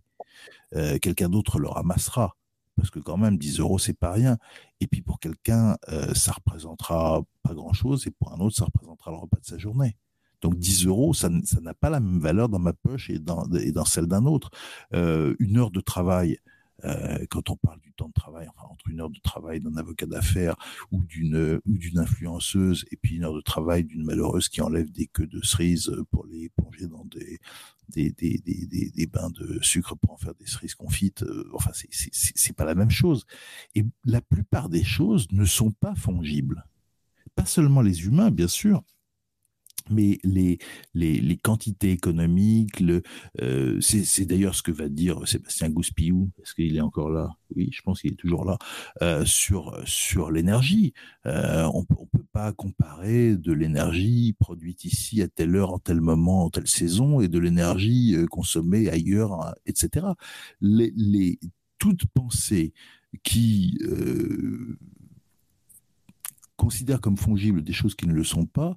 Euh, 0.75 0.99
quelqu'un 0.99 1.31
d'autre 1.31 1.59
le 1.59 1.69
ramassera. 1.69 2.37
Parce 2.77 2.91
que 2.91 3.01
quand 3.01 3.17
même, 3.17 3.39
10 3.39 3.61
euros, 3.61 3.79
c'est 3.79 3.99
pas 3.99 4.13
rien. 4.13 4.39
Et 4.81 4.87
puis 4.87 5.03
pour 5.03 5.19
quelqu'un, 5.19 5.77
ça 6.15 6.33
représentera 6.33 7.23
pas 7.43 7.53
grand-chose. 7.53 8.07
Et 8.07 8.13
pour 8.13 8.33
un 8.33 8.39
autre, 8.39 8.55
ça 8.55 8.67
représentera 8.67 9.11
le 9.11 9.17
repas 9.17 9.41
de 9.41 9.47
sa 9.47 9.59
journée. 9.59 9.97
Donc 10.41 10.59
10 10.59 10.87
euros, 10.87 11.15
ça 11.15 11.29
n'a 11.29 11.75
pas 11.75 11.91
la 11.91 12.01
même 12.01 12.21
valeur 12.21 12.49
dans 12.49 12.59
ma 12.59 12.73
poche 12.73 13.11
et 13.11 13.19
dans, 13.19 13.45
celle 13.85 14.07
d'un 14.07 14.25
autre. 14.25 14.51
Euh, 14.95 15.35
une 15.39 15.59
heure 15.59 15.71
de 15.71 15.81
travail, 15.81 16.39
euh, 16.85 17.27
quand 17.29 17.51
on 17.51 17.57
parle 17.57 17.81
du 17.81 17.93
temps 17.93 18.09
de 18.09 18.13
travail, 18.13 18.49
entre 18.71 18.89
une 18.89 19.01
heure 19.01 19.11
de 19.11 19.19
travail 19.19 19.61
d'un 19.61 19.77
avocat 19.77 20.07
d'affaires 20.07 20.57
ou 20.93 21.03
d'une 21.03 21.61
ou 21.67 21.77
d'une 21.77 21.99
influenceuse 21.99 22.85
et 22.93 22.97
puis 22.97 23.17
une 23.17 23.25
heure 23.25 23.35
de 23.35 23.41
travail 23.41 23.85
d'une 23.85 24.05
malheureuse 24.05 24.49
qui 24.49 24.61
enlève 24.61 24.91
des 24.93 25.07
queues 25.07 25.27
de 25.27 25.43
cerises 25.43 25.93
pour 26.13 26.27
les 26.27 26.51
plonger 26.51 26.87
dans 26.87 27.05
des 27.05 29.07
bains 29.07 29.31
de 29.31 29.59
sucre 29.61 29.97
pour 29.97 30.13
en 30.13 30.19
faire 30.19 30.35
des 30.35 30.47
cerises 30.47 30.77
confites. 30.77 31.25
Euh, 31.25 31.51
enfin, 31.53 31.73
c'est 31.73 32.57
pas 32.57 32.65
la 32.65 32.77
même 32.77 32.91
chose. 32.91 33.27
Et 33.75 33.85
la 34.05 34.21
plupart 34.21 34.69
des 34.69 34.85
choses 34.85 35.27
ne 35.33 35.45
sont 35.45 35.73
pas 35.73 35.97
fongibles. 35.97 36.65
Pas 37.35 37.47
seulement 37.47 37.83
les 37.83 38.05
humains, 38.05 38.31
bien 38.31 38.49
sûr, 38.49 38.85
mais 39.91 40.19
les, 40.25 40.59
les, 40.95 41.21
les, 41.21 41.37
quantités 41.37 41.91
économiques, 41.93 42.81
le, 42.81 43.03
euh, 43.41 43.81
c'est 43.81 44.25
d'ailleurs 44.25 44.55
ce 44.55 44.63
que 44.63 44.73
va 44.73 44.89
dire 44.89 45.27
Sébastien 45.27 45.71
Gouspillou, 45.71 46.31
est-ce 46.43 46.55
qu'il 46.55 46.77
est 46.77 46.81
encore 46.81 47.11
là? 47.11 47.31
Oui, 47.57 47.71
je 47.73 47.81
pense 47.83 48.01
qu'il 48.01 48.13
est 48.13 48.17
toujours 48.17 48.45
là, 48.45 48.59
euh, 49.03 49.25
sur, 49.25 49.81
sur 49.87 50.31
l'énergie. 50.31 50.93
Euh, 51.27 51.69
on 51.75 51.81
ne 51.81 51.87
peut 51.87 52.25
pas 52.33 52.53
comparer 52.53 53.37
de 53.37 53.53
l'énergie 53.53 54.35
produite 54.39 54.85
ici 54.85 55.23
à 55.23 55.29
telle 55.29 55.57
heure, 55.57 55.73
en 55.73 55.79
tel 55.79 56.01
moment, 56.01 56.45
en 56.45 56.51
telle 56.51 56.69
saison, 56.69 57.21
et 57.21 57.29
de 57.29 57.39
l'énergie 57.39 58.15
euh, 58.15 58.27
consommée 58.27 58.89
ailleurs, 58.89 59.55
etc. 59.67 60.07
Les, 60.61 60.93
les, 60.97 61.39
toute 61.79 62.07
pensée 62.07 62.73
qui 63.23 63.79
considèrent 66.57 67.01
comme 67.01 67.17
fongibles 67.17 67.63
des 67.63 67.73
choses 67.73 67.95
qui 67.95 68.07
ne 68.07 68.13
le 68.13 68.25
sont 68.25 68.45
pas, 68.45 68.77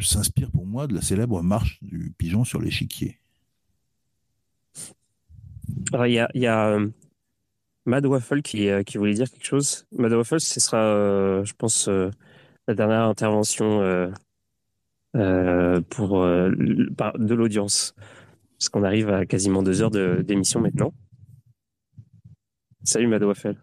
s'inspire 0.00 0.50
pour 0.50 0.66
moi 0.66 0.86
de 0.86 0.94
la 0.94 1.02
célèbre 1.02 1.42
marche 1.42 1.78
du 1.82 2.12
pigeon 2.16 2.44
sur 2.44 2.60
l'échiquier. 2.60 3.18
Il 5.92 6.12
y 6.34 6.46
a, 6.46 6.74
a 6.74 6.78
Mad 7.86 8.06
Waffle 8.06 8.42
qui, 8.42 8.68
qui 8.84 8.98
voulait 8.98 9.14
dire 9.14 9.30
quelque 9.30 9.46
chose. 9.46 9.86
Mad 9.96 10.12
Waffle, 10.12 10.40
ce 10.40 10.60
sera, 10.60 11.42
je 11.44 11.52
pense, 11.54 11.88
la 11.88 12.74
dernière 12.74 13.04
intervention 13.04 14.10
euh, 15.16 15.80
pour 15.90 16.22
euh, 16.22 16.50
de 16.50 17.34
l'audience. 17.34 17.94
Parce 18.58 18.68
qu'on 18.68 18.84
arrive 18.84 19.10
à 19.10 19.26
quasiment 19.26 19.62
deux 19.62 19.82
heures 19.82 19.90
d'émission 19.90 20.60
maintenant. 20.60 20.92
Salut 22.84 23.08
Madouafel. 23.08 23.56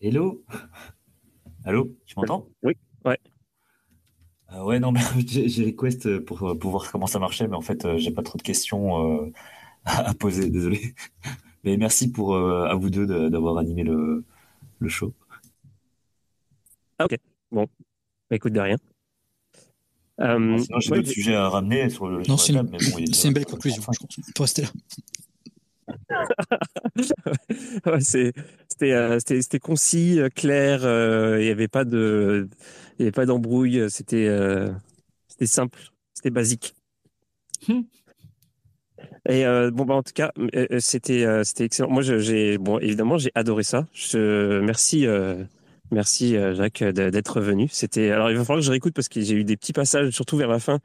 Hello? 0.00 0.44
Allô, 1.64 1.96
tu 2.06 2.14
m'entends? 2.16 2.48
Oui, 2.62 2.74
ouais. 3.04 3.18
Euh, 4.52 4.62
ouais, 4.62 4.78
non, 4.78 4.92
mais 4.92 5.00
j'ai 5.26 5.64
request 5.64 6.20
pour, 6.20 6.56
pour 6.56 6.70
voir 6.70 6.90
comment 6.92 7.08
ça 7.08 7.18
marchait, 7.18 7.48
mais 7.48 7.56
en 7.56 7.60
fait, 7.62 7.96
j'ai 7.96 8.12
pas 8.12 8.22
trop 8.22 8.38
de 8.38 8.42
questions 8.42 9.32
à 9.84 10.14
poser, 10.14 10.50
désolé. 10.50 10.94
Mais 11.64 11.76
merci 11.76 12.12
pour 12.12 12.36
à 12.36 12.74
vous 12.76 12.88
deux 12.88 13.04
d'avoir 13.30 13.58
animé 13.58 13.82
le, 13.82 14.24
le 14.78 14.88
show. 14.88 15.12
Ah, 16.98 17.06
ok. 17.06 17.16
Bon. 17.50 17.66
Bah, 18.30 18.36
écoute, 18.36 18.52
de 18.52 18.60
rien. 18.60 18.76
Euh, 20.20 20.58
sinon, 20.58 20.80
j'ai 20.80 20.90
d'autres 20.90 21.08
sujets 21.08 21.34
à 21.34 21.48
ramener 21.48 21.90
sur 21.90 22.06
le. 22.06 22.22
Non, 22.28 22.36
c'est 22.36 22.52
une, 22.52 22.58
une, 22.58 23.32
belle 23.32 23.44
conclusion, 23.44 23.82
je 23.82 23.86
pense. 23.86 23.98
Peut 24.34 24.42
rester 24.42 24.62
là. 24.62 24.68
ouais, 27.86 28.00
c'était 28.78 29.56
euh, 29.56 29.58
concis, 29.60 30.20
euh, 30.20 30.28
clair. 30.28 30.80
Euh, 30.84 31.38
il 31.40 31.44
n'y 31.44 31.50
avait 31.50 31.68
pas 31.68 31.84
de, 31.84 32.48
il 32.98 33.02
avait 33.02 33.12
pas 33.12 33.26
d'embrouille. 33.26 33.90
C'était 33.90 34.28
c'était 35.28 35.46
simple, 35.46 35.80
c'était 36.14 36.30
basique. 36.30 36.74
Hmm. 37.66 37.82
Et 39.28 39.44
bon 39.72 39.84
bah 39.84 39.94
en 39.94 40.02
tout 40.02 40.12
cas 40.14 40.32
c'était 40.78 41.26
c'était 41.44 41.64
excellent. 41.64 41.90
Moi 41.90 42.02
j'ai 42.02 42.58
bon 42.58 42.78
évidemment 42.78 43.18
j'ai 43.18 43.32
adoré 43.34 43.62
ça. 43.62 43.86
Je 43.92 44.60
merci 44.60 45.06
Merci 45.90 46.36
Jacques 46.52 46.84
d'être 46.84 47.40
venu. 47.40 47.66
C'était 47.70 48.10
alors 48.10 48.30
il 48.30 48.36
va 48.36 48.44
falloir 48.44 48.60
que 48.60 48.66
je 48.66 48.70
réécoute 48.70 48.92
parce 48.92 49.08
que 49.08 49.22
j'ai 49.22 49.34
eu 49.34 49.44
des 49.44 49.56
petits 49.56 49.72
passages, 49.72 50.10
surtout 50.10 50.36
vers 50.36 50.48
la 50.48 50.58
fin, 50.58 50.80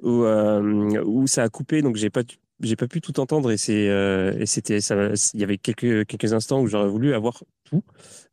où 0.00 0.24
où 0.24 1.26
ça 1.26 1.42
a 1.42 1.48
coupé, 1.48 1.82
donc 1.82 1.96
j'ai 1.96 2.10
pas 2.10 2.22
j'ai 2.60 2.76
pas 2.76 2.86
pu 2.86 3.00
tout 3.00 3.18
entendre 3.20 3.50
et 3.50 3.56
c'est 3.56 3.88
euh, 3.88 4.38
et 4.38 4.46
c'était 4.46 4.80
ça. 4.80 5.10
Il 5.34 5.40
y 5.40 5.44
avait 5.44 5.58
quelques 5.58 6.06
quelques 6.06 6.32
instants 6.32 6.60
où 6.60 6.66
j'aurais 6.66 6.88
voulu 6.88 7.14
avoir 7.14 7.42
tout, 7.64 7.82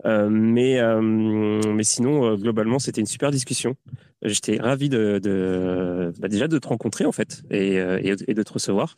mais 0.06 0.80
mais 1.02 1.84
sinon 1.84 2.36
globalement 2.36 2.80
c'était 2.80 3.02
une 3.02 3.08
super 3.08 3.32
discussion. 3.32 3.76
J'étais 4.24 4.58
ravi 4.58 4.88
de, 4.88 5.20
de 5.22 6.14
bah, 6.20 6.28
déjà 6.28 6.48
de 6.48 6.60
te 6.60 6.68
rencontrer 6.68 7.06
en 7.06 7.12
fait 7.12 7.42
et, 7.50 7.78
et 7.78 8.34
de 8.34 8.44
te 8.44 8.54
recevoir. 8.54 8.96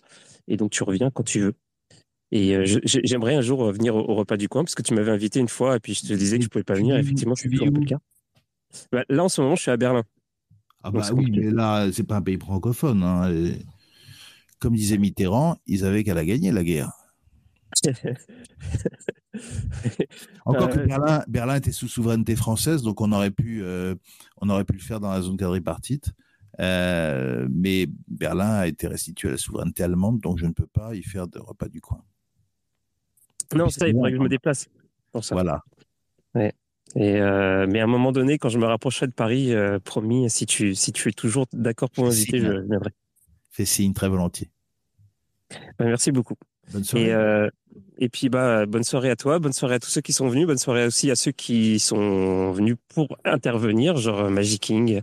Et 0.48 0.58
donc 0.58 0.72
tu 0.72 0.84
reviens 0.84 1.10
quand 1.10 1.24
tu 1.24 1.40
veux. 1.40 1.54
Et 2.34 2.56
euh, 2.56 2.66
j'aimerais 2.66 3.36
un 3.36 3.42
jour 3.42 3.72
venir 3.72 3.96
au, 3.96 4.16
repas 4.16 4.38
du 4.38 4.50
coin 4.50 4.64
parce 4.64 4.74
que 4.74 4.82
tu 4.82 4.96
m'avais 4.96 5.12
invité 5.12 5.40
une 5.40 5.48
fois 5.48 5.76
et 5.76 5.80
puis 5.80 5.94
je 5.94 6.02
te 6.02 6.14
disais 6.14 6.40
que 6.40 6.44
je 6.44 6.50
pouvais 6.50 6.64
pas 6.64 6.74
venir. 6.74 6.98
Effectivement, 6.98 7.36
c'est 7.36 7.48
toujours 7.48 7.68
un 7.68 7.72
peu 7.72 7.82
le 7.82 7.86
cas. 7.86 8.00
Bah, 8.92 9.04
là, 9.08 9.24
en 9.24 9.30
ce 9.30 9.40
moment, 9.40 9.56
je 9.56 9.62
suis 9.62 9.70
à 9.70 9.78
Berlin. 9.78 10.04
Ah 10.82 10.90
bah 10.90 11.08
oui, 11.14 11.30
mais 11.30 11.52
là, 11.52 11.88
c'est 11.94 12.04
pas 12.04 12.16
un 12.16 12.22
pays 12.24 12.40
francophone. 12.40 13.04
Hein. 13.04 13.32
Comme 14.64 14.76
disait 14.76 14.98
Mitterrand, 14.98 15.58
ils 15.68 15.84
avaient 15.84 16.06
qu'à 16.06 16.14
la 16.14 16.24
gagner 16.24 16.54
la 16.54 16.64
guerre. 16.64 16.94
Encore 20.46 20.70
que 20.70 20.80
Berlin, 20.80 21.22
Berlin, 21.28 21.56
était 21.56 21.74
sous 21.74 21.90
souveraineté 21.90 22.38
française, 22.38 22.82
donc 22.82 23.02
on 23.02 23.12
aurait 23.12 23.32
pu, 23.32 23.62
euh, 23.62 23.94
on 24.38 24.48
aurait 24.48 24.64
pu 24.64 24.72
le 24.72 24.80
faire 24.80 25.02
dans 25.02 25.12
la 25.12 25.22
zone 25.22 25.36
quadripartite. 25.36 26.14
Euh, 26.62 27.46
mais 27.52 27.88
Berlin 28.08 28.52
a 28.52 28.68
été 28.68 28.88
restitué 28.88 29.28
à 29.28 29.32
la 29.32 29.38
souveraineté 29.38 29.84
allemande, 29.84 30.22
donc 30.22 30.38
je 30.38 30.46
ne 30.46 30.54
peux 30.54 30.68
pas 30.68 30.96
y 30.96 31.04
faire 31.04 31.28
de 31.28 31.40
repas 31.40 31.68
du 31.68 31.82
coin. 31.82 32.02
Non, 33.54 33.68
ça, 33.68 33.90
il 33.90 33.94
faudrait 33.94 34.12
que 34.12 34.18
je 34.18 34.22
me 34.24 34.30
déplace 34.30 34.70
pour 35.12 35.26
ça. 35.26 35.36
Voilà. 35.36 35.62
Ouais. 36.36 36.54
Et 36.96 37.20
euh, 37.20 37.68
mais 37.70 37.82
à 37.82 37.84
un 37.84 37.88
moment 37.88 38.14
donné, 38.14 38.38
quand 38.38 38.48
je 38.48 38.60
me 38.60 38.66
rapprocherai 38.66 39.08
de 39.08 39.12
Paris, 39.14 39.54
promis, 39.84 40.30
si 40.30 40.46
tu, 40.46 40.74
si 40.74 40.94
tu 40.94 41.10
es 41.10 41.12
toujours 41.12 41.48
d'accord 41.52 41.90
pour 41.90 42.06
m'inviter, 42.06 42.40
je 42.40 42.62
viendrai. 42.62 42.92
Fais 43.54 43.66
signe 43.66 43.94
très 43.94 44.10
volontiers. 44.10 44.50
Ben, 45.78 45.86
merci 45.86 46.12
beaucoup. 46.12 46.34
Bonne 46.72 46.84
soirée. 46.84 47.06
Et, 47.06 47.14
euh, 47.14 47.50
et 48.00 48.10
puis, 48.10 48.30
bah, 48.30 48.66
bonne 48.66 48.84
soirée 48.84 49.12
à 49.12 49.16
toi, 49.16 49.38
bonne 49.38 49.54
soirée 49.54 49.76
à 49.76 49.80
tous 49.80 49.92
ceux 49.92 50.02
qui 50.02 50.12
sont 50.12 50.28
venus, 50.28 50.48
bonne 50.48 50.58
soirée 50.58 50.88
aussi 50.88 51.12
à 51.12 51.16
ceux 51.16 51.32
qui 51.32 51.80
sont 51.80 52.52
venus 52.52 52.78
pour 52.88 53.16
intervenir, 53.24 53.96
genre 53.98 54.28
Magic 54.32 54.60
King, 54.60 55.02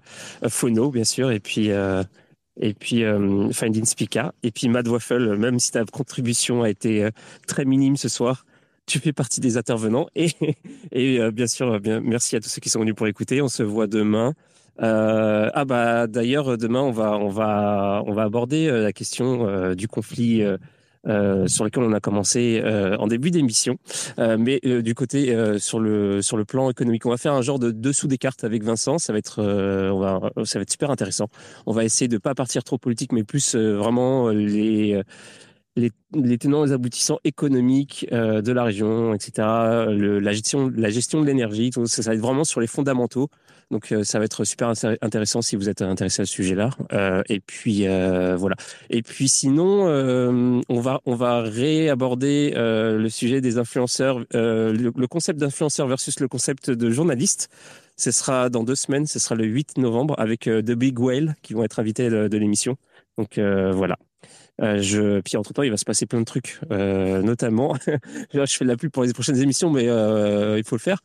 Phono, 0.48 0.90
bien 0.90 1.04
sûr, 1.04 1.30
et 1.30 1.38
puis, 1.38 1.68
et 1.68 2.74
puis 2.74 3.04
Finding 3.52 3.84
Spica, 3.84 4.34
et 4.42 4.50
puis 4.50 4.68
Mad 4.68 4.88
Waffle, 4.88 5.36
même 5.36 5.60
si 5.60 5.70
ta 5.70 5.84
contribution 5.84 6.62
a 6.62 6.70
été 6.70 7.08
très 7.46 7.64
minime 7.64 7.96
ce 7.96 8.08
soir, 8.08 8.44
tu 8.86 8.98
fais 8.98 9.12
partie 9.12 9.40
des 9.40 9.56
intervenants. 9.56 10.08
Et, 10.16 10.30
et 10.92 11.30
bien 11.30 11.46
sûr, 11.46 11.78
bien, 11.80 12.00
merci 12.00 12.34
à 12.34 12.40
tous 12.40 12.48
ceux 12.48 12.60
qui 12.60 12.68
sont 12.68 12.80
venus 12.80 12.94
pour 12.94 13.06
écouter. 13.06 13.42
On 13.42 13.48
se 13.48 13.62
voit 13.62 13.86
demain. 13.86 14.34
Euh, 14.80 15.50
ah 15.52 15.64
bah 15.64 16.06
d'ailleurs 16.06 16.56
demain 16.56 16.80
on 16.80 16.90
va 16.90 17.18
on 17.18 17.28
va 17.28 18.02
on 18.06 18.12
va 18.12 18.22
aborder 18.22 18.70
la 18.70 18.92
question 18.92 19.74
du 19.74 19.88
conflit 19.88 20.42
euh, 21.06 21.46
sur 21.46 21.64
lequel 21.64 21.82
on 21.82 21.94
a 21.94 22.00
commencé 22.00 22.60
euh, 22.62 22.94
en 22.98 23.06
début 23.06 23.30
d'émission. 23.30 23.78
Euh, 24.18 24.36
mais 24.38 24.60
du 24.60 24.94
côté 24.94 25.34
sur 25.58 25.80
le 25.80 26.20
sur 26.20 26.36
le 26.36 26.44
plan 26.44 26.70
économique, 26.70 27.06
on 27.06 27.10
va 27.10 27.16
faire 27.16 27.32
un 27.32 27.42
genre 27.42 27.58
de 27.58 27.70
dessous 27.70 28.06
des 28.06 28.18
cartes 28.18 28.44
avec 28.44 28.62
Vincent. 28.62 28.98
Ça 28.98 29.12
va 29.12 29.18
être 29.18 29.36
ça 30.44 30.58
va 30.58 30.62
être 30.62 30.70
super 30.70 30.90
intéressant. 30.90 31.28
On 31.66 31.72
va 31.72 31.84
essayer 31.84 32.08
de 32.08 32.18
pas 32.18 32.34
partir 32.34 32.64
trop 32.64 32.76
politique, 32.76 33.12
mais 33.12 33.24
plus 33.24 33.54
vraiment 33.54 34.28
les 34.28 35.00
les, 35.76 36.38
tenants 36.38 36.66
et 36.66 36.72
aboutissants 36.72 37.18
économiques 37.24 38.06
de 38.10 38.52
la 38.52 38.64
région, 38.64 39.14
etc. 39.14 39.46
La 39.88 40.32
gestion, 40.32 40.68
de 40.68 41.24
l'énergie, 41.24 41.70
ça, 41.86 42.02
va 42.02 42.14
être 42.14 42.20
vraiment 42.20 42.44
sur 42.44 42.60
les 42.60 42.66
fondamentaux. 42.66 43.28
Donc 43.70 43.92
euh, 43.92 44.02
ça 44.02 44.18
va 44.18 44.24
être 44.24 44.44
super 44.44 44.72
intéressant 45.00 45.42
si 45.42 45.54
vous 45.54 45.68
êtes 45.68 45.80
intéressé 45.80 46.22
à 46.22 46.26
ce 46.26 46.32
sujet-là. 46.32 46.70
Euh, 46.92 47.22
et 47.28 47.38
puis 47.38 47.86
euh, 47.86 48.34
voilà. 48.36 48.56
Et 48.90 49.02
puis 49.02 49.28
sinon, 49.28 49.84
on 50.68 50.80
va 50.80 51.00
on 51.06 51.14
va 51.14 51.42
réaborder 51.42 52.52
le 52.56 53.08
sujet 53.08 53.40
des 53.40 53.58
influenceurs, 53.58 54.20
le, 54.32 55.06
concept 55.06 55.38
d'influenceur 55.38 55.86
versus 55.86 56.20
le 56.20 56.28
concept 56.28 56.70
de 56.70 56.90
journaliste. 56.90 57.48
Ce 57.96 58.10
sera 58.10 58.48
dans 58.48 58.64
deux 58.64 58.74
semaines, 58.74 59.06
ce 59.06 59.18
sera 59.18 59.34
le 59.34 59.44
8 59.44 59.78
novembre 59.78 60.14
avec 60.18 60.40
The 60.42 60.72
Big 60.72 60.98
Whale 60.98 61.36
qui 61.42 61.54
vont 61.54 61.62
être 61.62 61.78
invités 61.78 62.08
de, 62.10 62.36
l'émission. 62.36 62.76
Donc 63.18 63.38
voilà. 63.38 63.96
Je... 64.60 65.20
Puis 65.20 65.36
entre-temps, 65.36 65.62
il 65.62 65.70
va 65.70 65.76
se 65.76 65.84
passer 65.84 66.06
plein 66.06 66.20
de 66.20 66.24
trucs, 66.24 66.60
notamment, 66.70 67.74
je 68.34 68.44
fais 68.46 68.64
de 68.64 68.70
la 68.70 68.76
pub 68.76 68.90
pour 68.90 69.04
les 69.04 69.12
prochaines 69.12 69.40
émissions, 69.40 69.70
mais 69.70 69.84
il 69.84 70.64
faut 70.64 70.76
le 70.76 70.80
faire. 70.80 70.98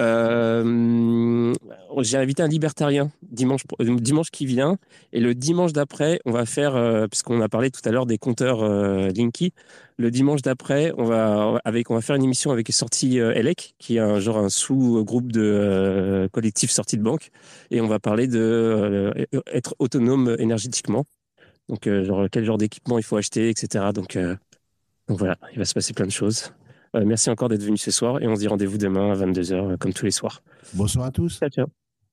Euh, 0.00 1.52
j'ai 2.00 2.16
invité 2.16 2.42
un 2.42 2.48
libertarien 2.48 3.10
dimanche, 3.22 3.62
euh, 3.80 3.96
dimanche 3.96 4.30
qui 4.30 4.46
vient. 4.46 4.78
Et 5.12 5.20
le 5.20 5.34
dimanche 5.34 5.72
d'après, 5.72 6.20
on 6.24 6.30
va 6.30 6.46
faire, 6.46 6.74
euh, 6.74 7.06
puisqu'on 7.06 7.40
a 7.40 7.48
parlé 7.48 7.70
tout 7.70 7.82
à 7.84 7.90
l'heure 7.90 8.06
des 8.06 8.16
compteurs 8.16 8.66
Linky, 9.12 9.52
le 9.98 10.10
dimanche 10.10 10.40
d'après, 10.42 10.92
on 10.96 11.04
va, 11.04 11.60
avec, 11.64 11.90
on 11.90 11.94
va 11.94 12.00
faire 12.00 12.16
une 12.16 12.24
émission 12.24 12.50
avec 12.50 12.72
Sortie 12.72 13.18
Elec, 13.18 13.74
qui 13.78 13.96
est 13.96 14.00
un 14.00 14.18
genre 14.20 14.38
un 14.38 14.48
sous-groupe 14.48 15.30
de 15.32 16.28
collectif 16.32 16.70
sortie 16.70 16.96
de 16.96 17.02
banque. 17.02 17.30
Et 17.70 17.80
on 17.80 17.86
va 17.86 17.98
parler 17.98 18.26
de 18.26 19.12
être 19.52 19.74
autonome 19.78 20.36
énergétiquement. 20.38 21.04
Donc, 21.70 21.88
genre, 21.88 22.26
quel 22.30 22.44
genre 22.44 22.58
d'équipement 22.58 22.98
il 22.98 23.04
faut 23.04 23.16
acheter, 23.16 23.48
etc. 23.48 23.92
Donc, 23.94 24.18
donc 25.10 25.18
voilà, 25.18 25.36
il 25.52 25.58
va 25.58 25.64
se 25.64 25.74
passer 25.74 25.92
plein 25.92 26.06
de 26.06 26.12
choses. 26.12 26.52
Euh, 26.94 27.04
merci 27.04 27.30
encore 27.30 27.48
d'être 27.48 27.64
venu 27.64 27.76
ce 27.76 27.90
soir 27.90 28.22
et 28.22 28.28
on 28.28 28.36
se 28.36 28.40
dit 28.40 28.46
rendez-vous 28.46 28.78
demain 28.78 29.10
à 29.10 29.16
22h 29.16 29.72
euh, 29.72 29.76
comme 29.76 29.92
tous 29.92 30.04
les 30.04 30.12
soirs. 30.12 30.40
Bonsoir 30.72 31.06
à 31.06 31.10
tous. 31.10 31.38
Ciao, 31.38 31.48
ciao. 31.50 31.66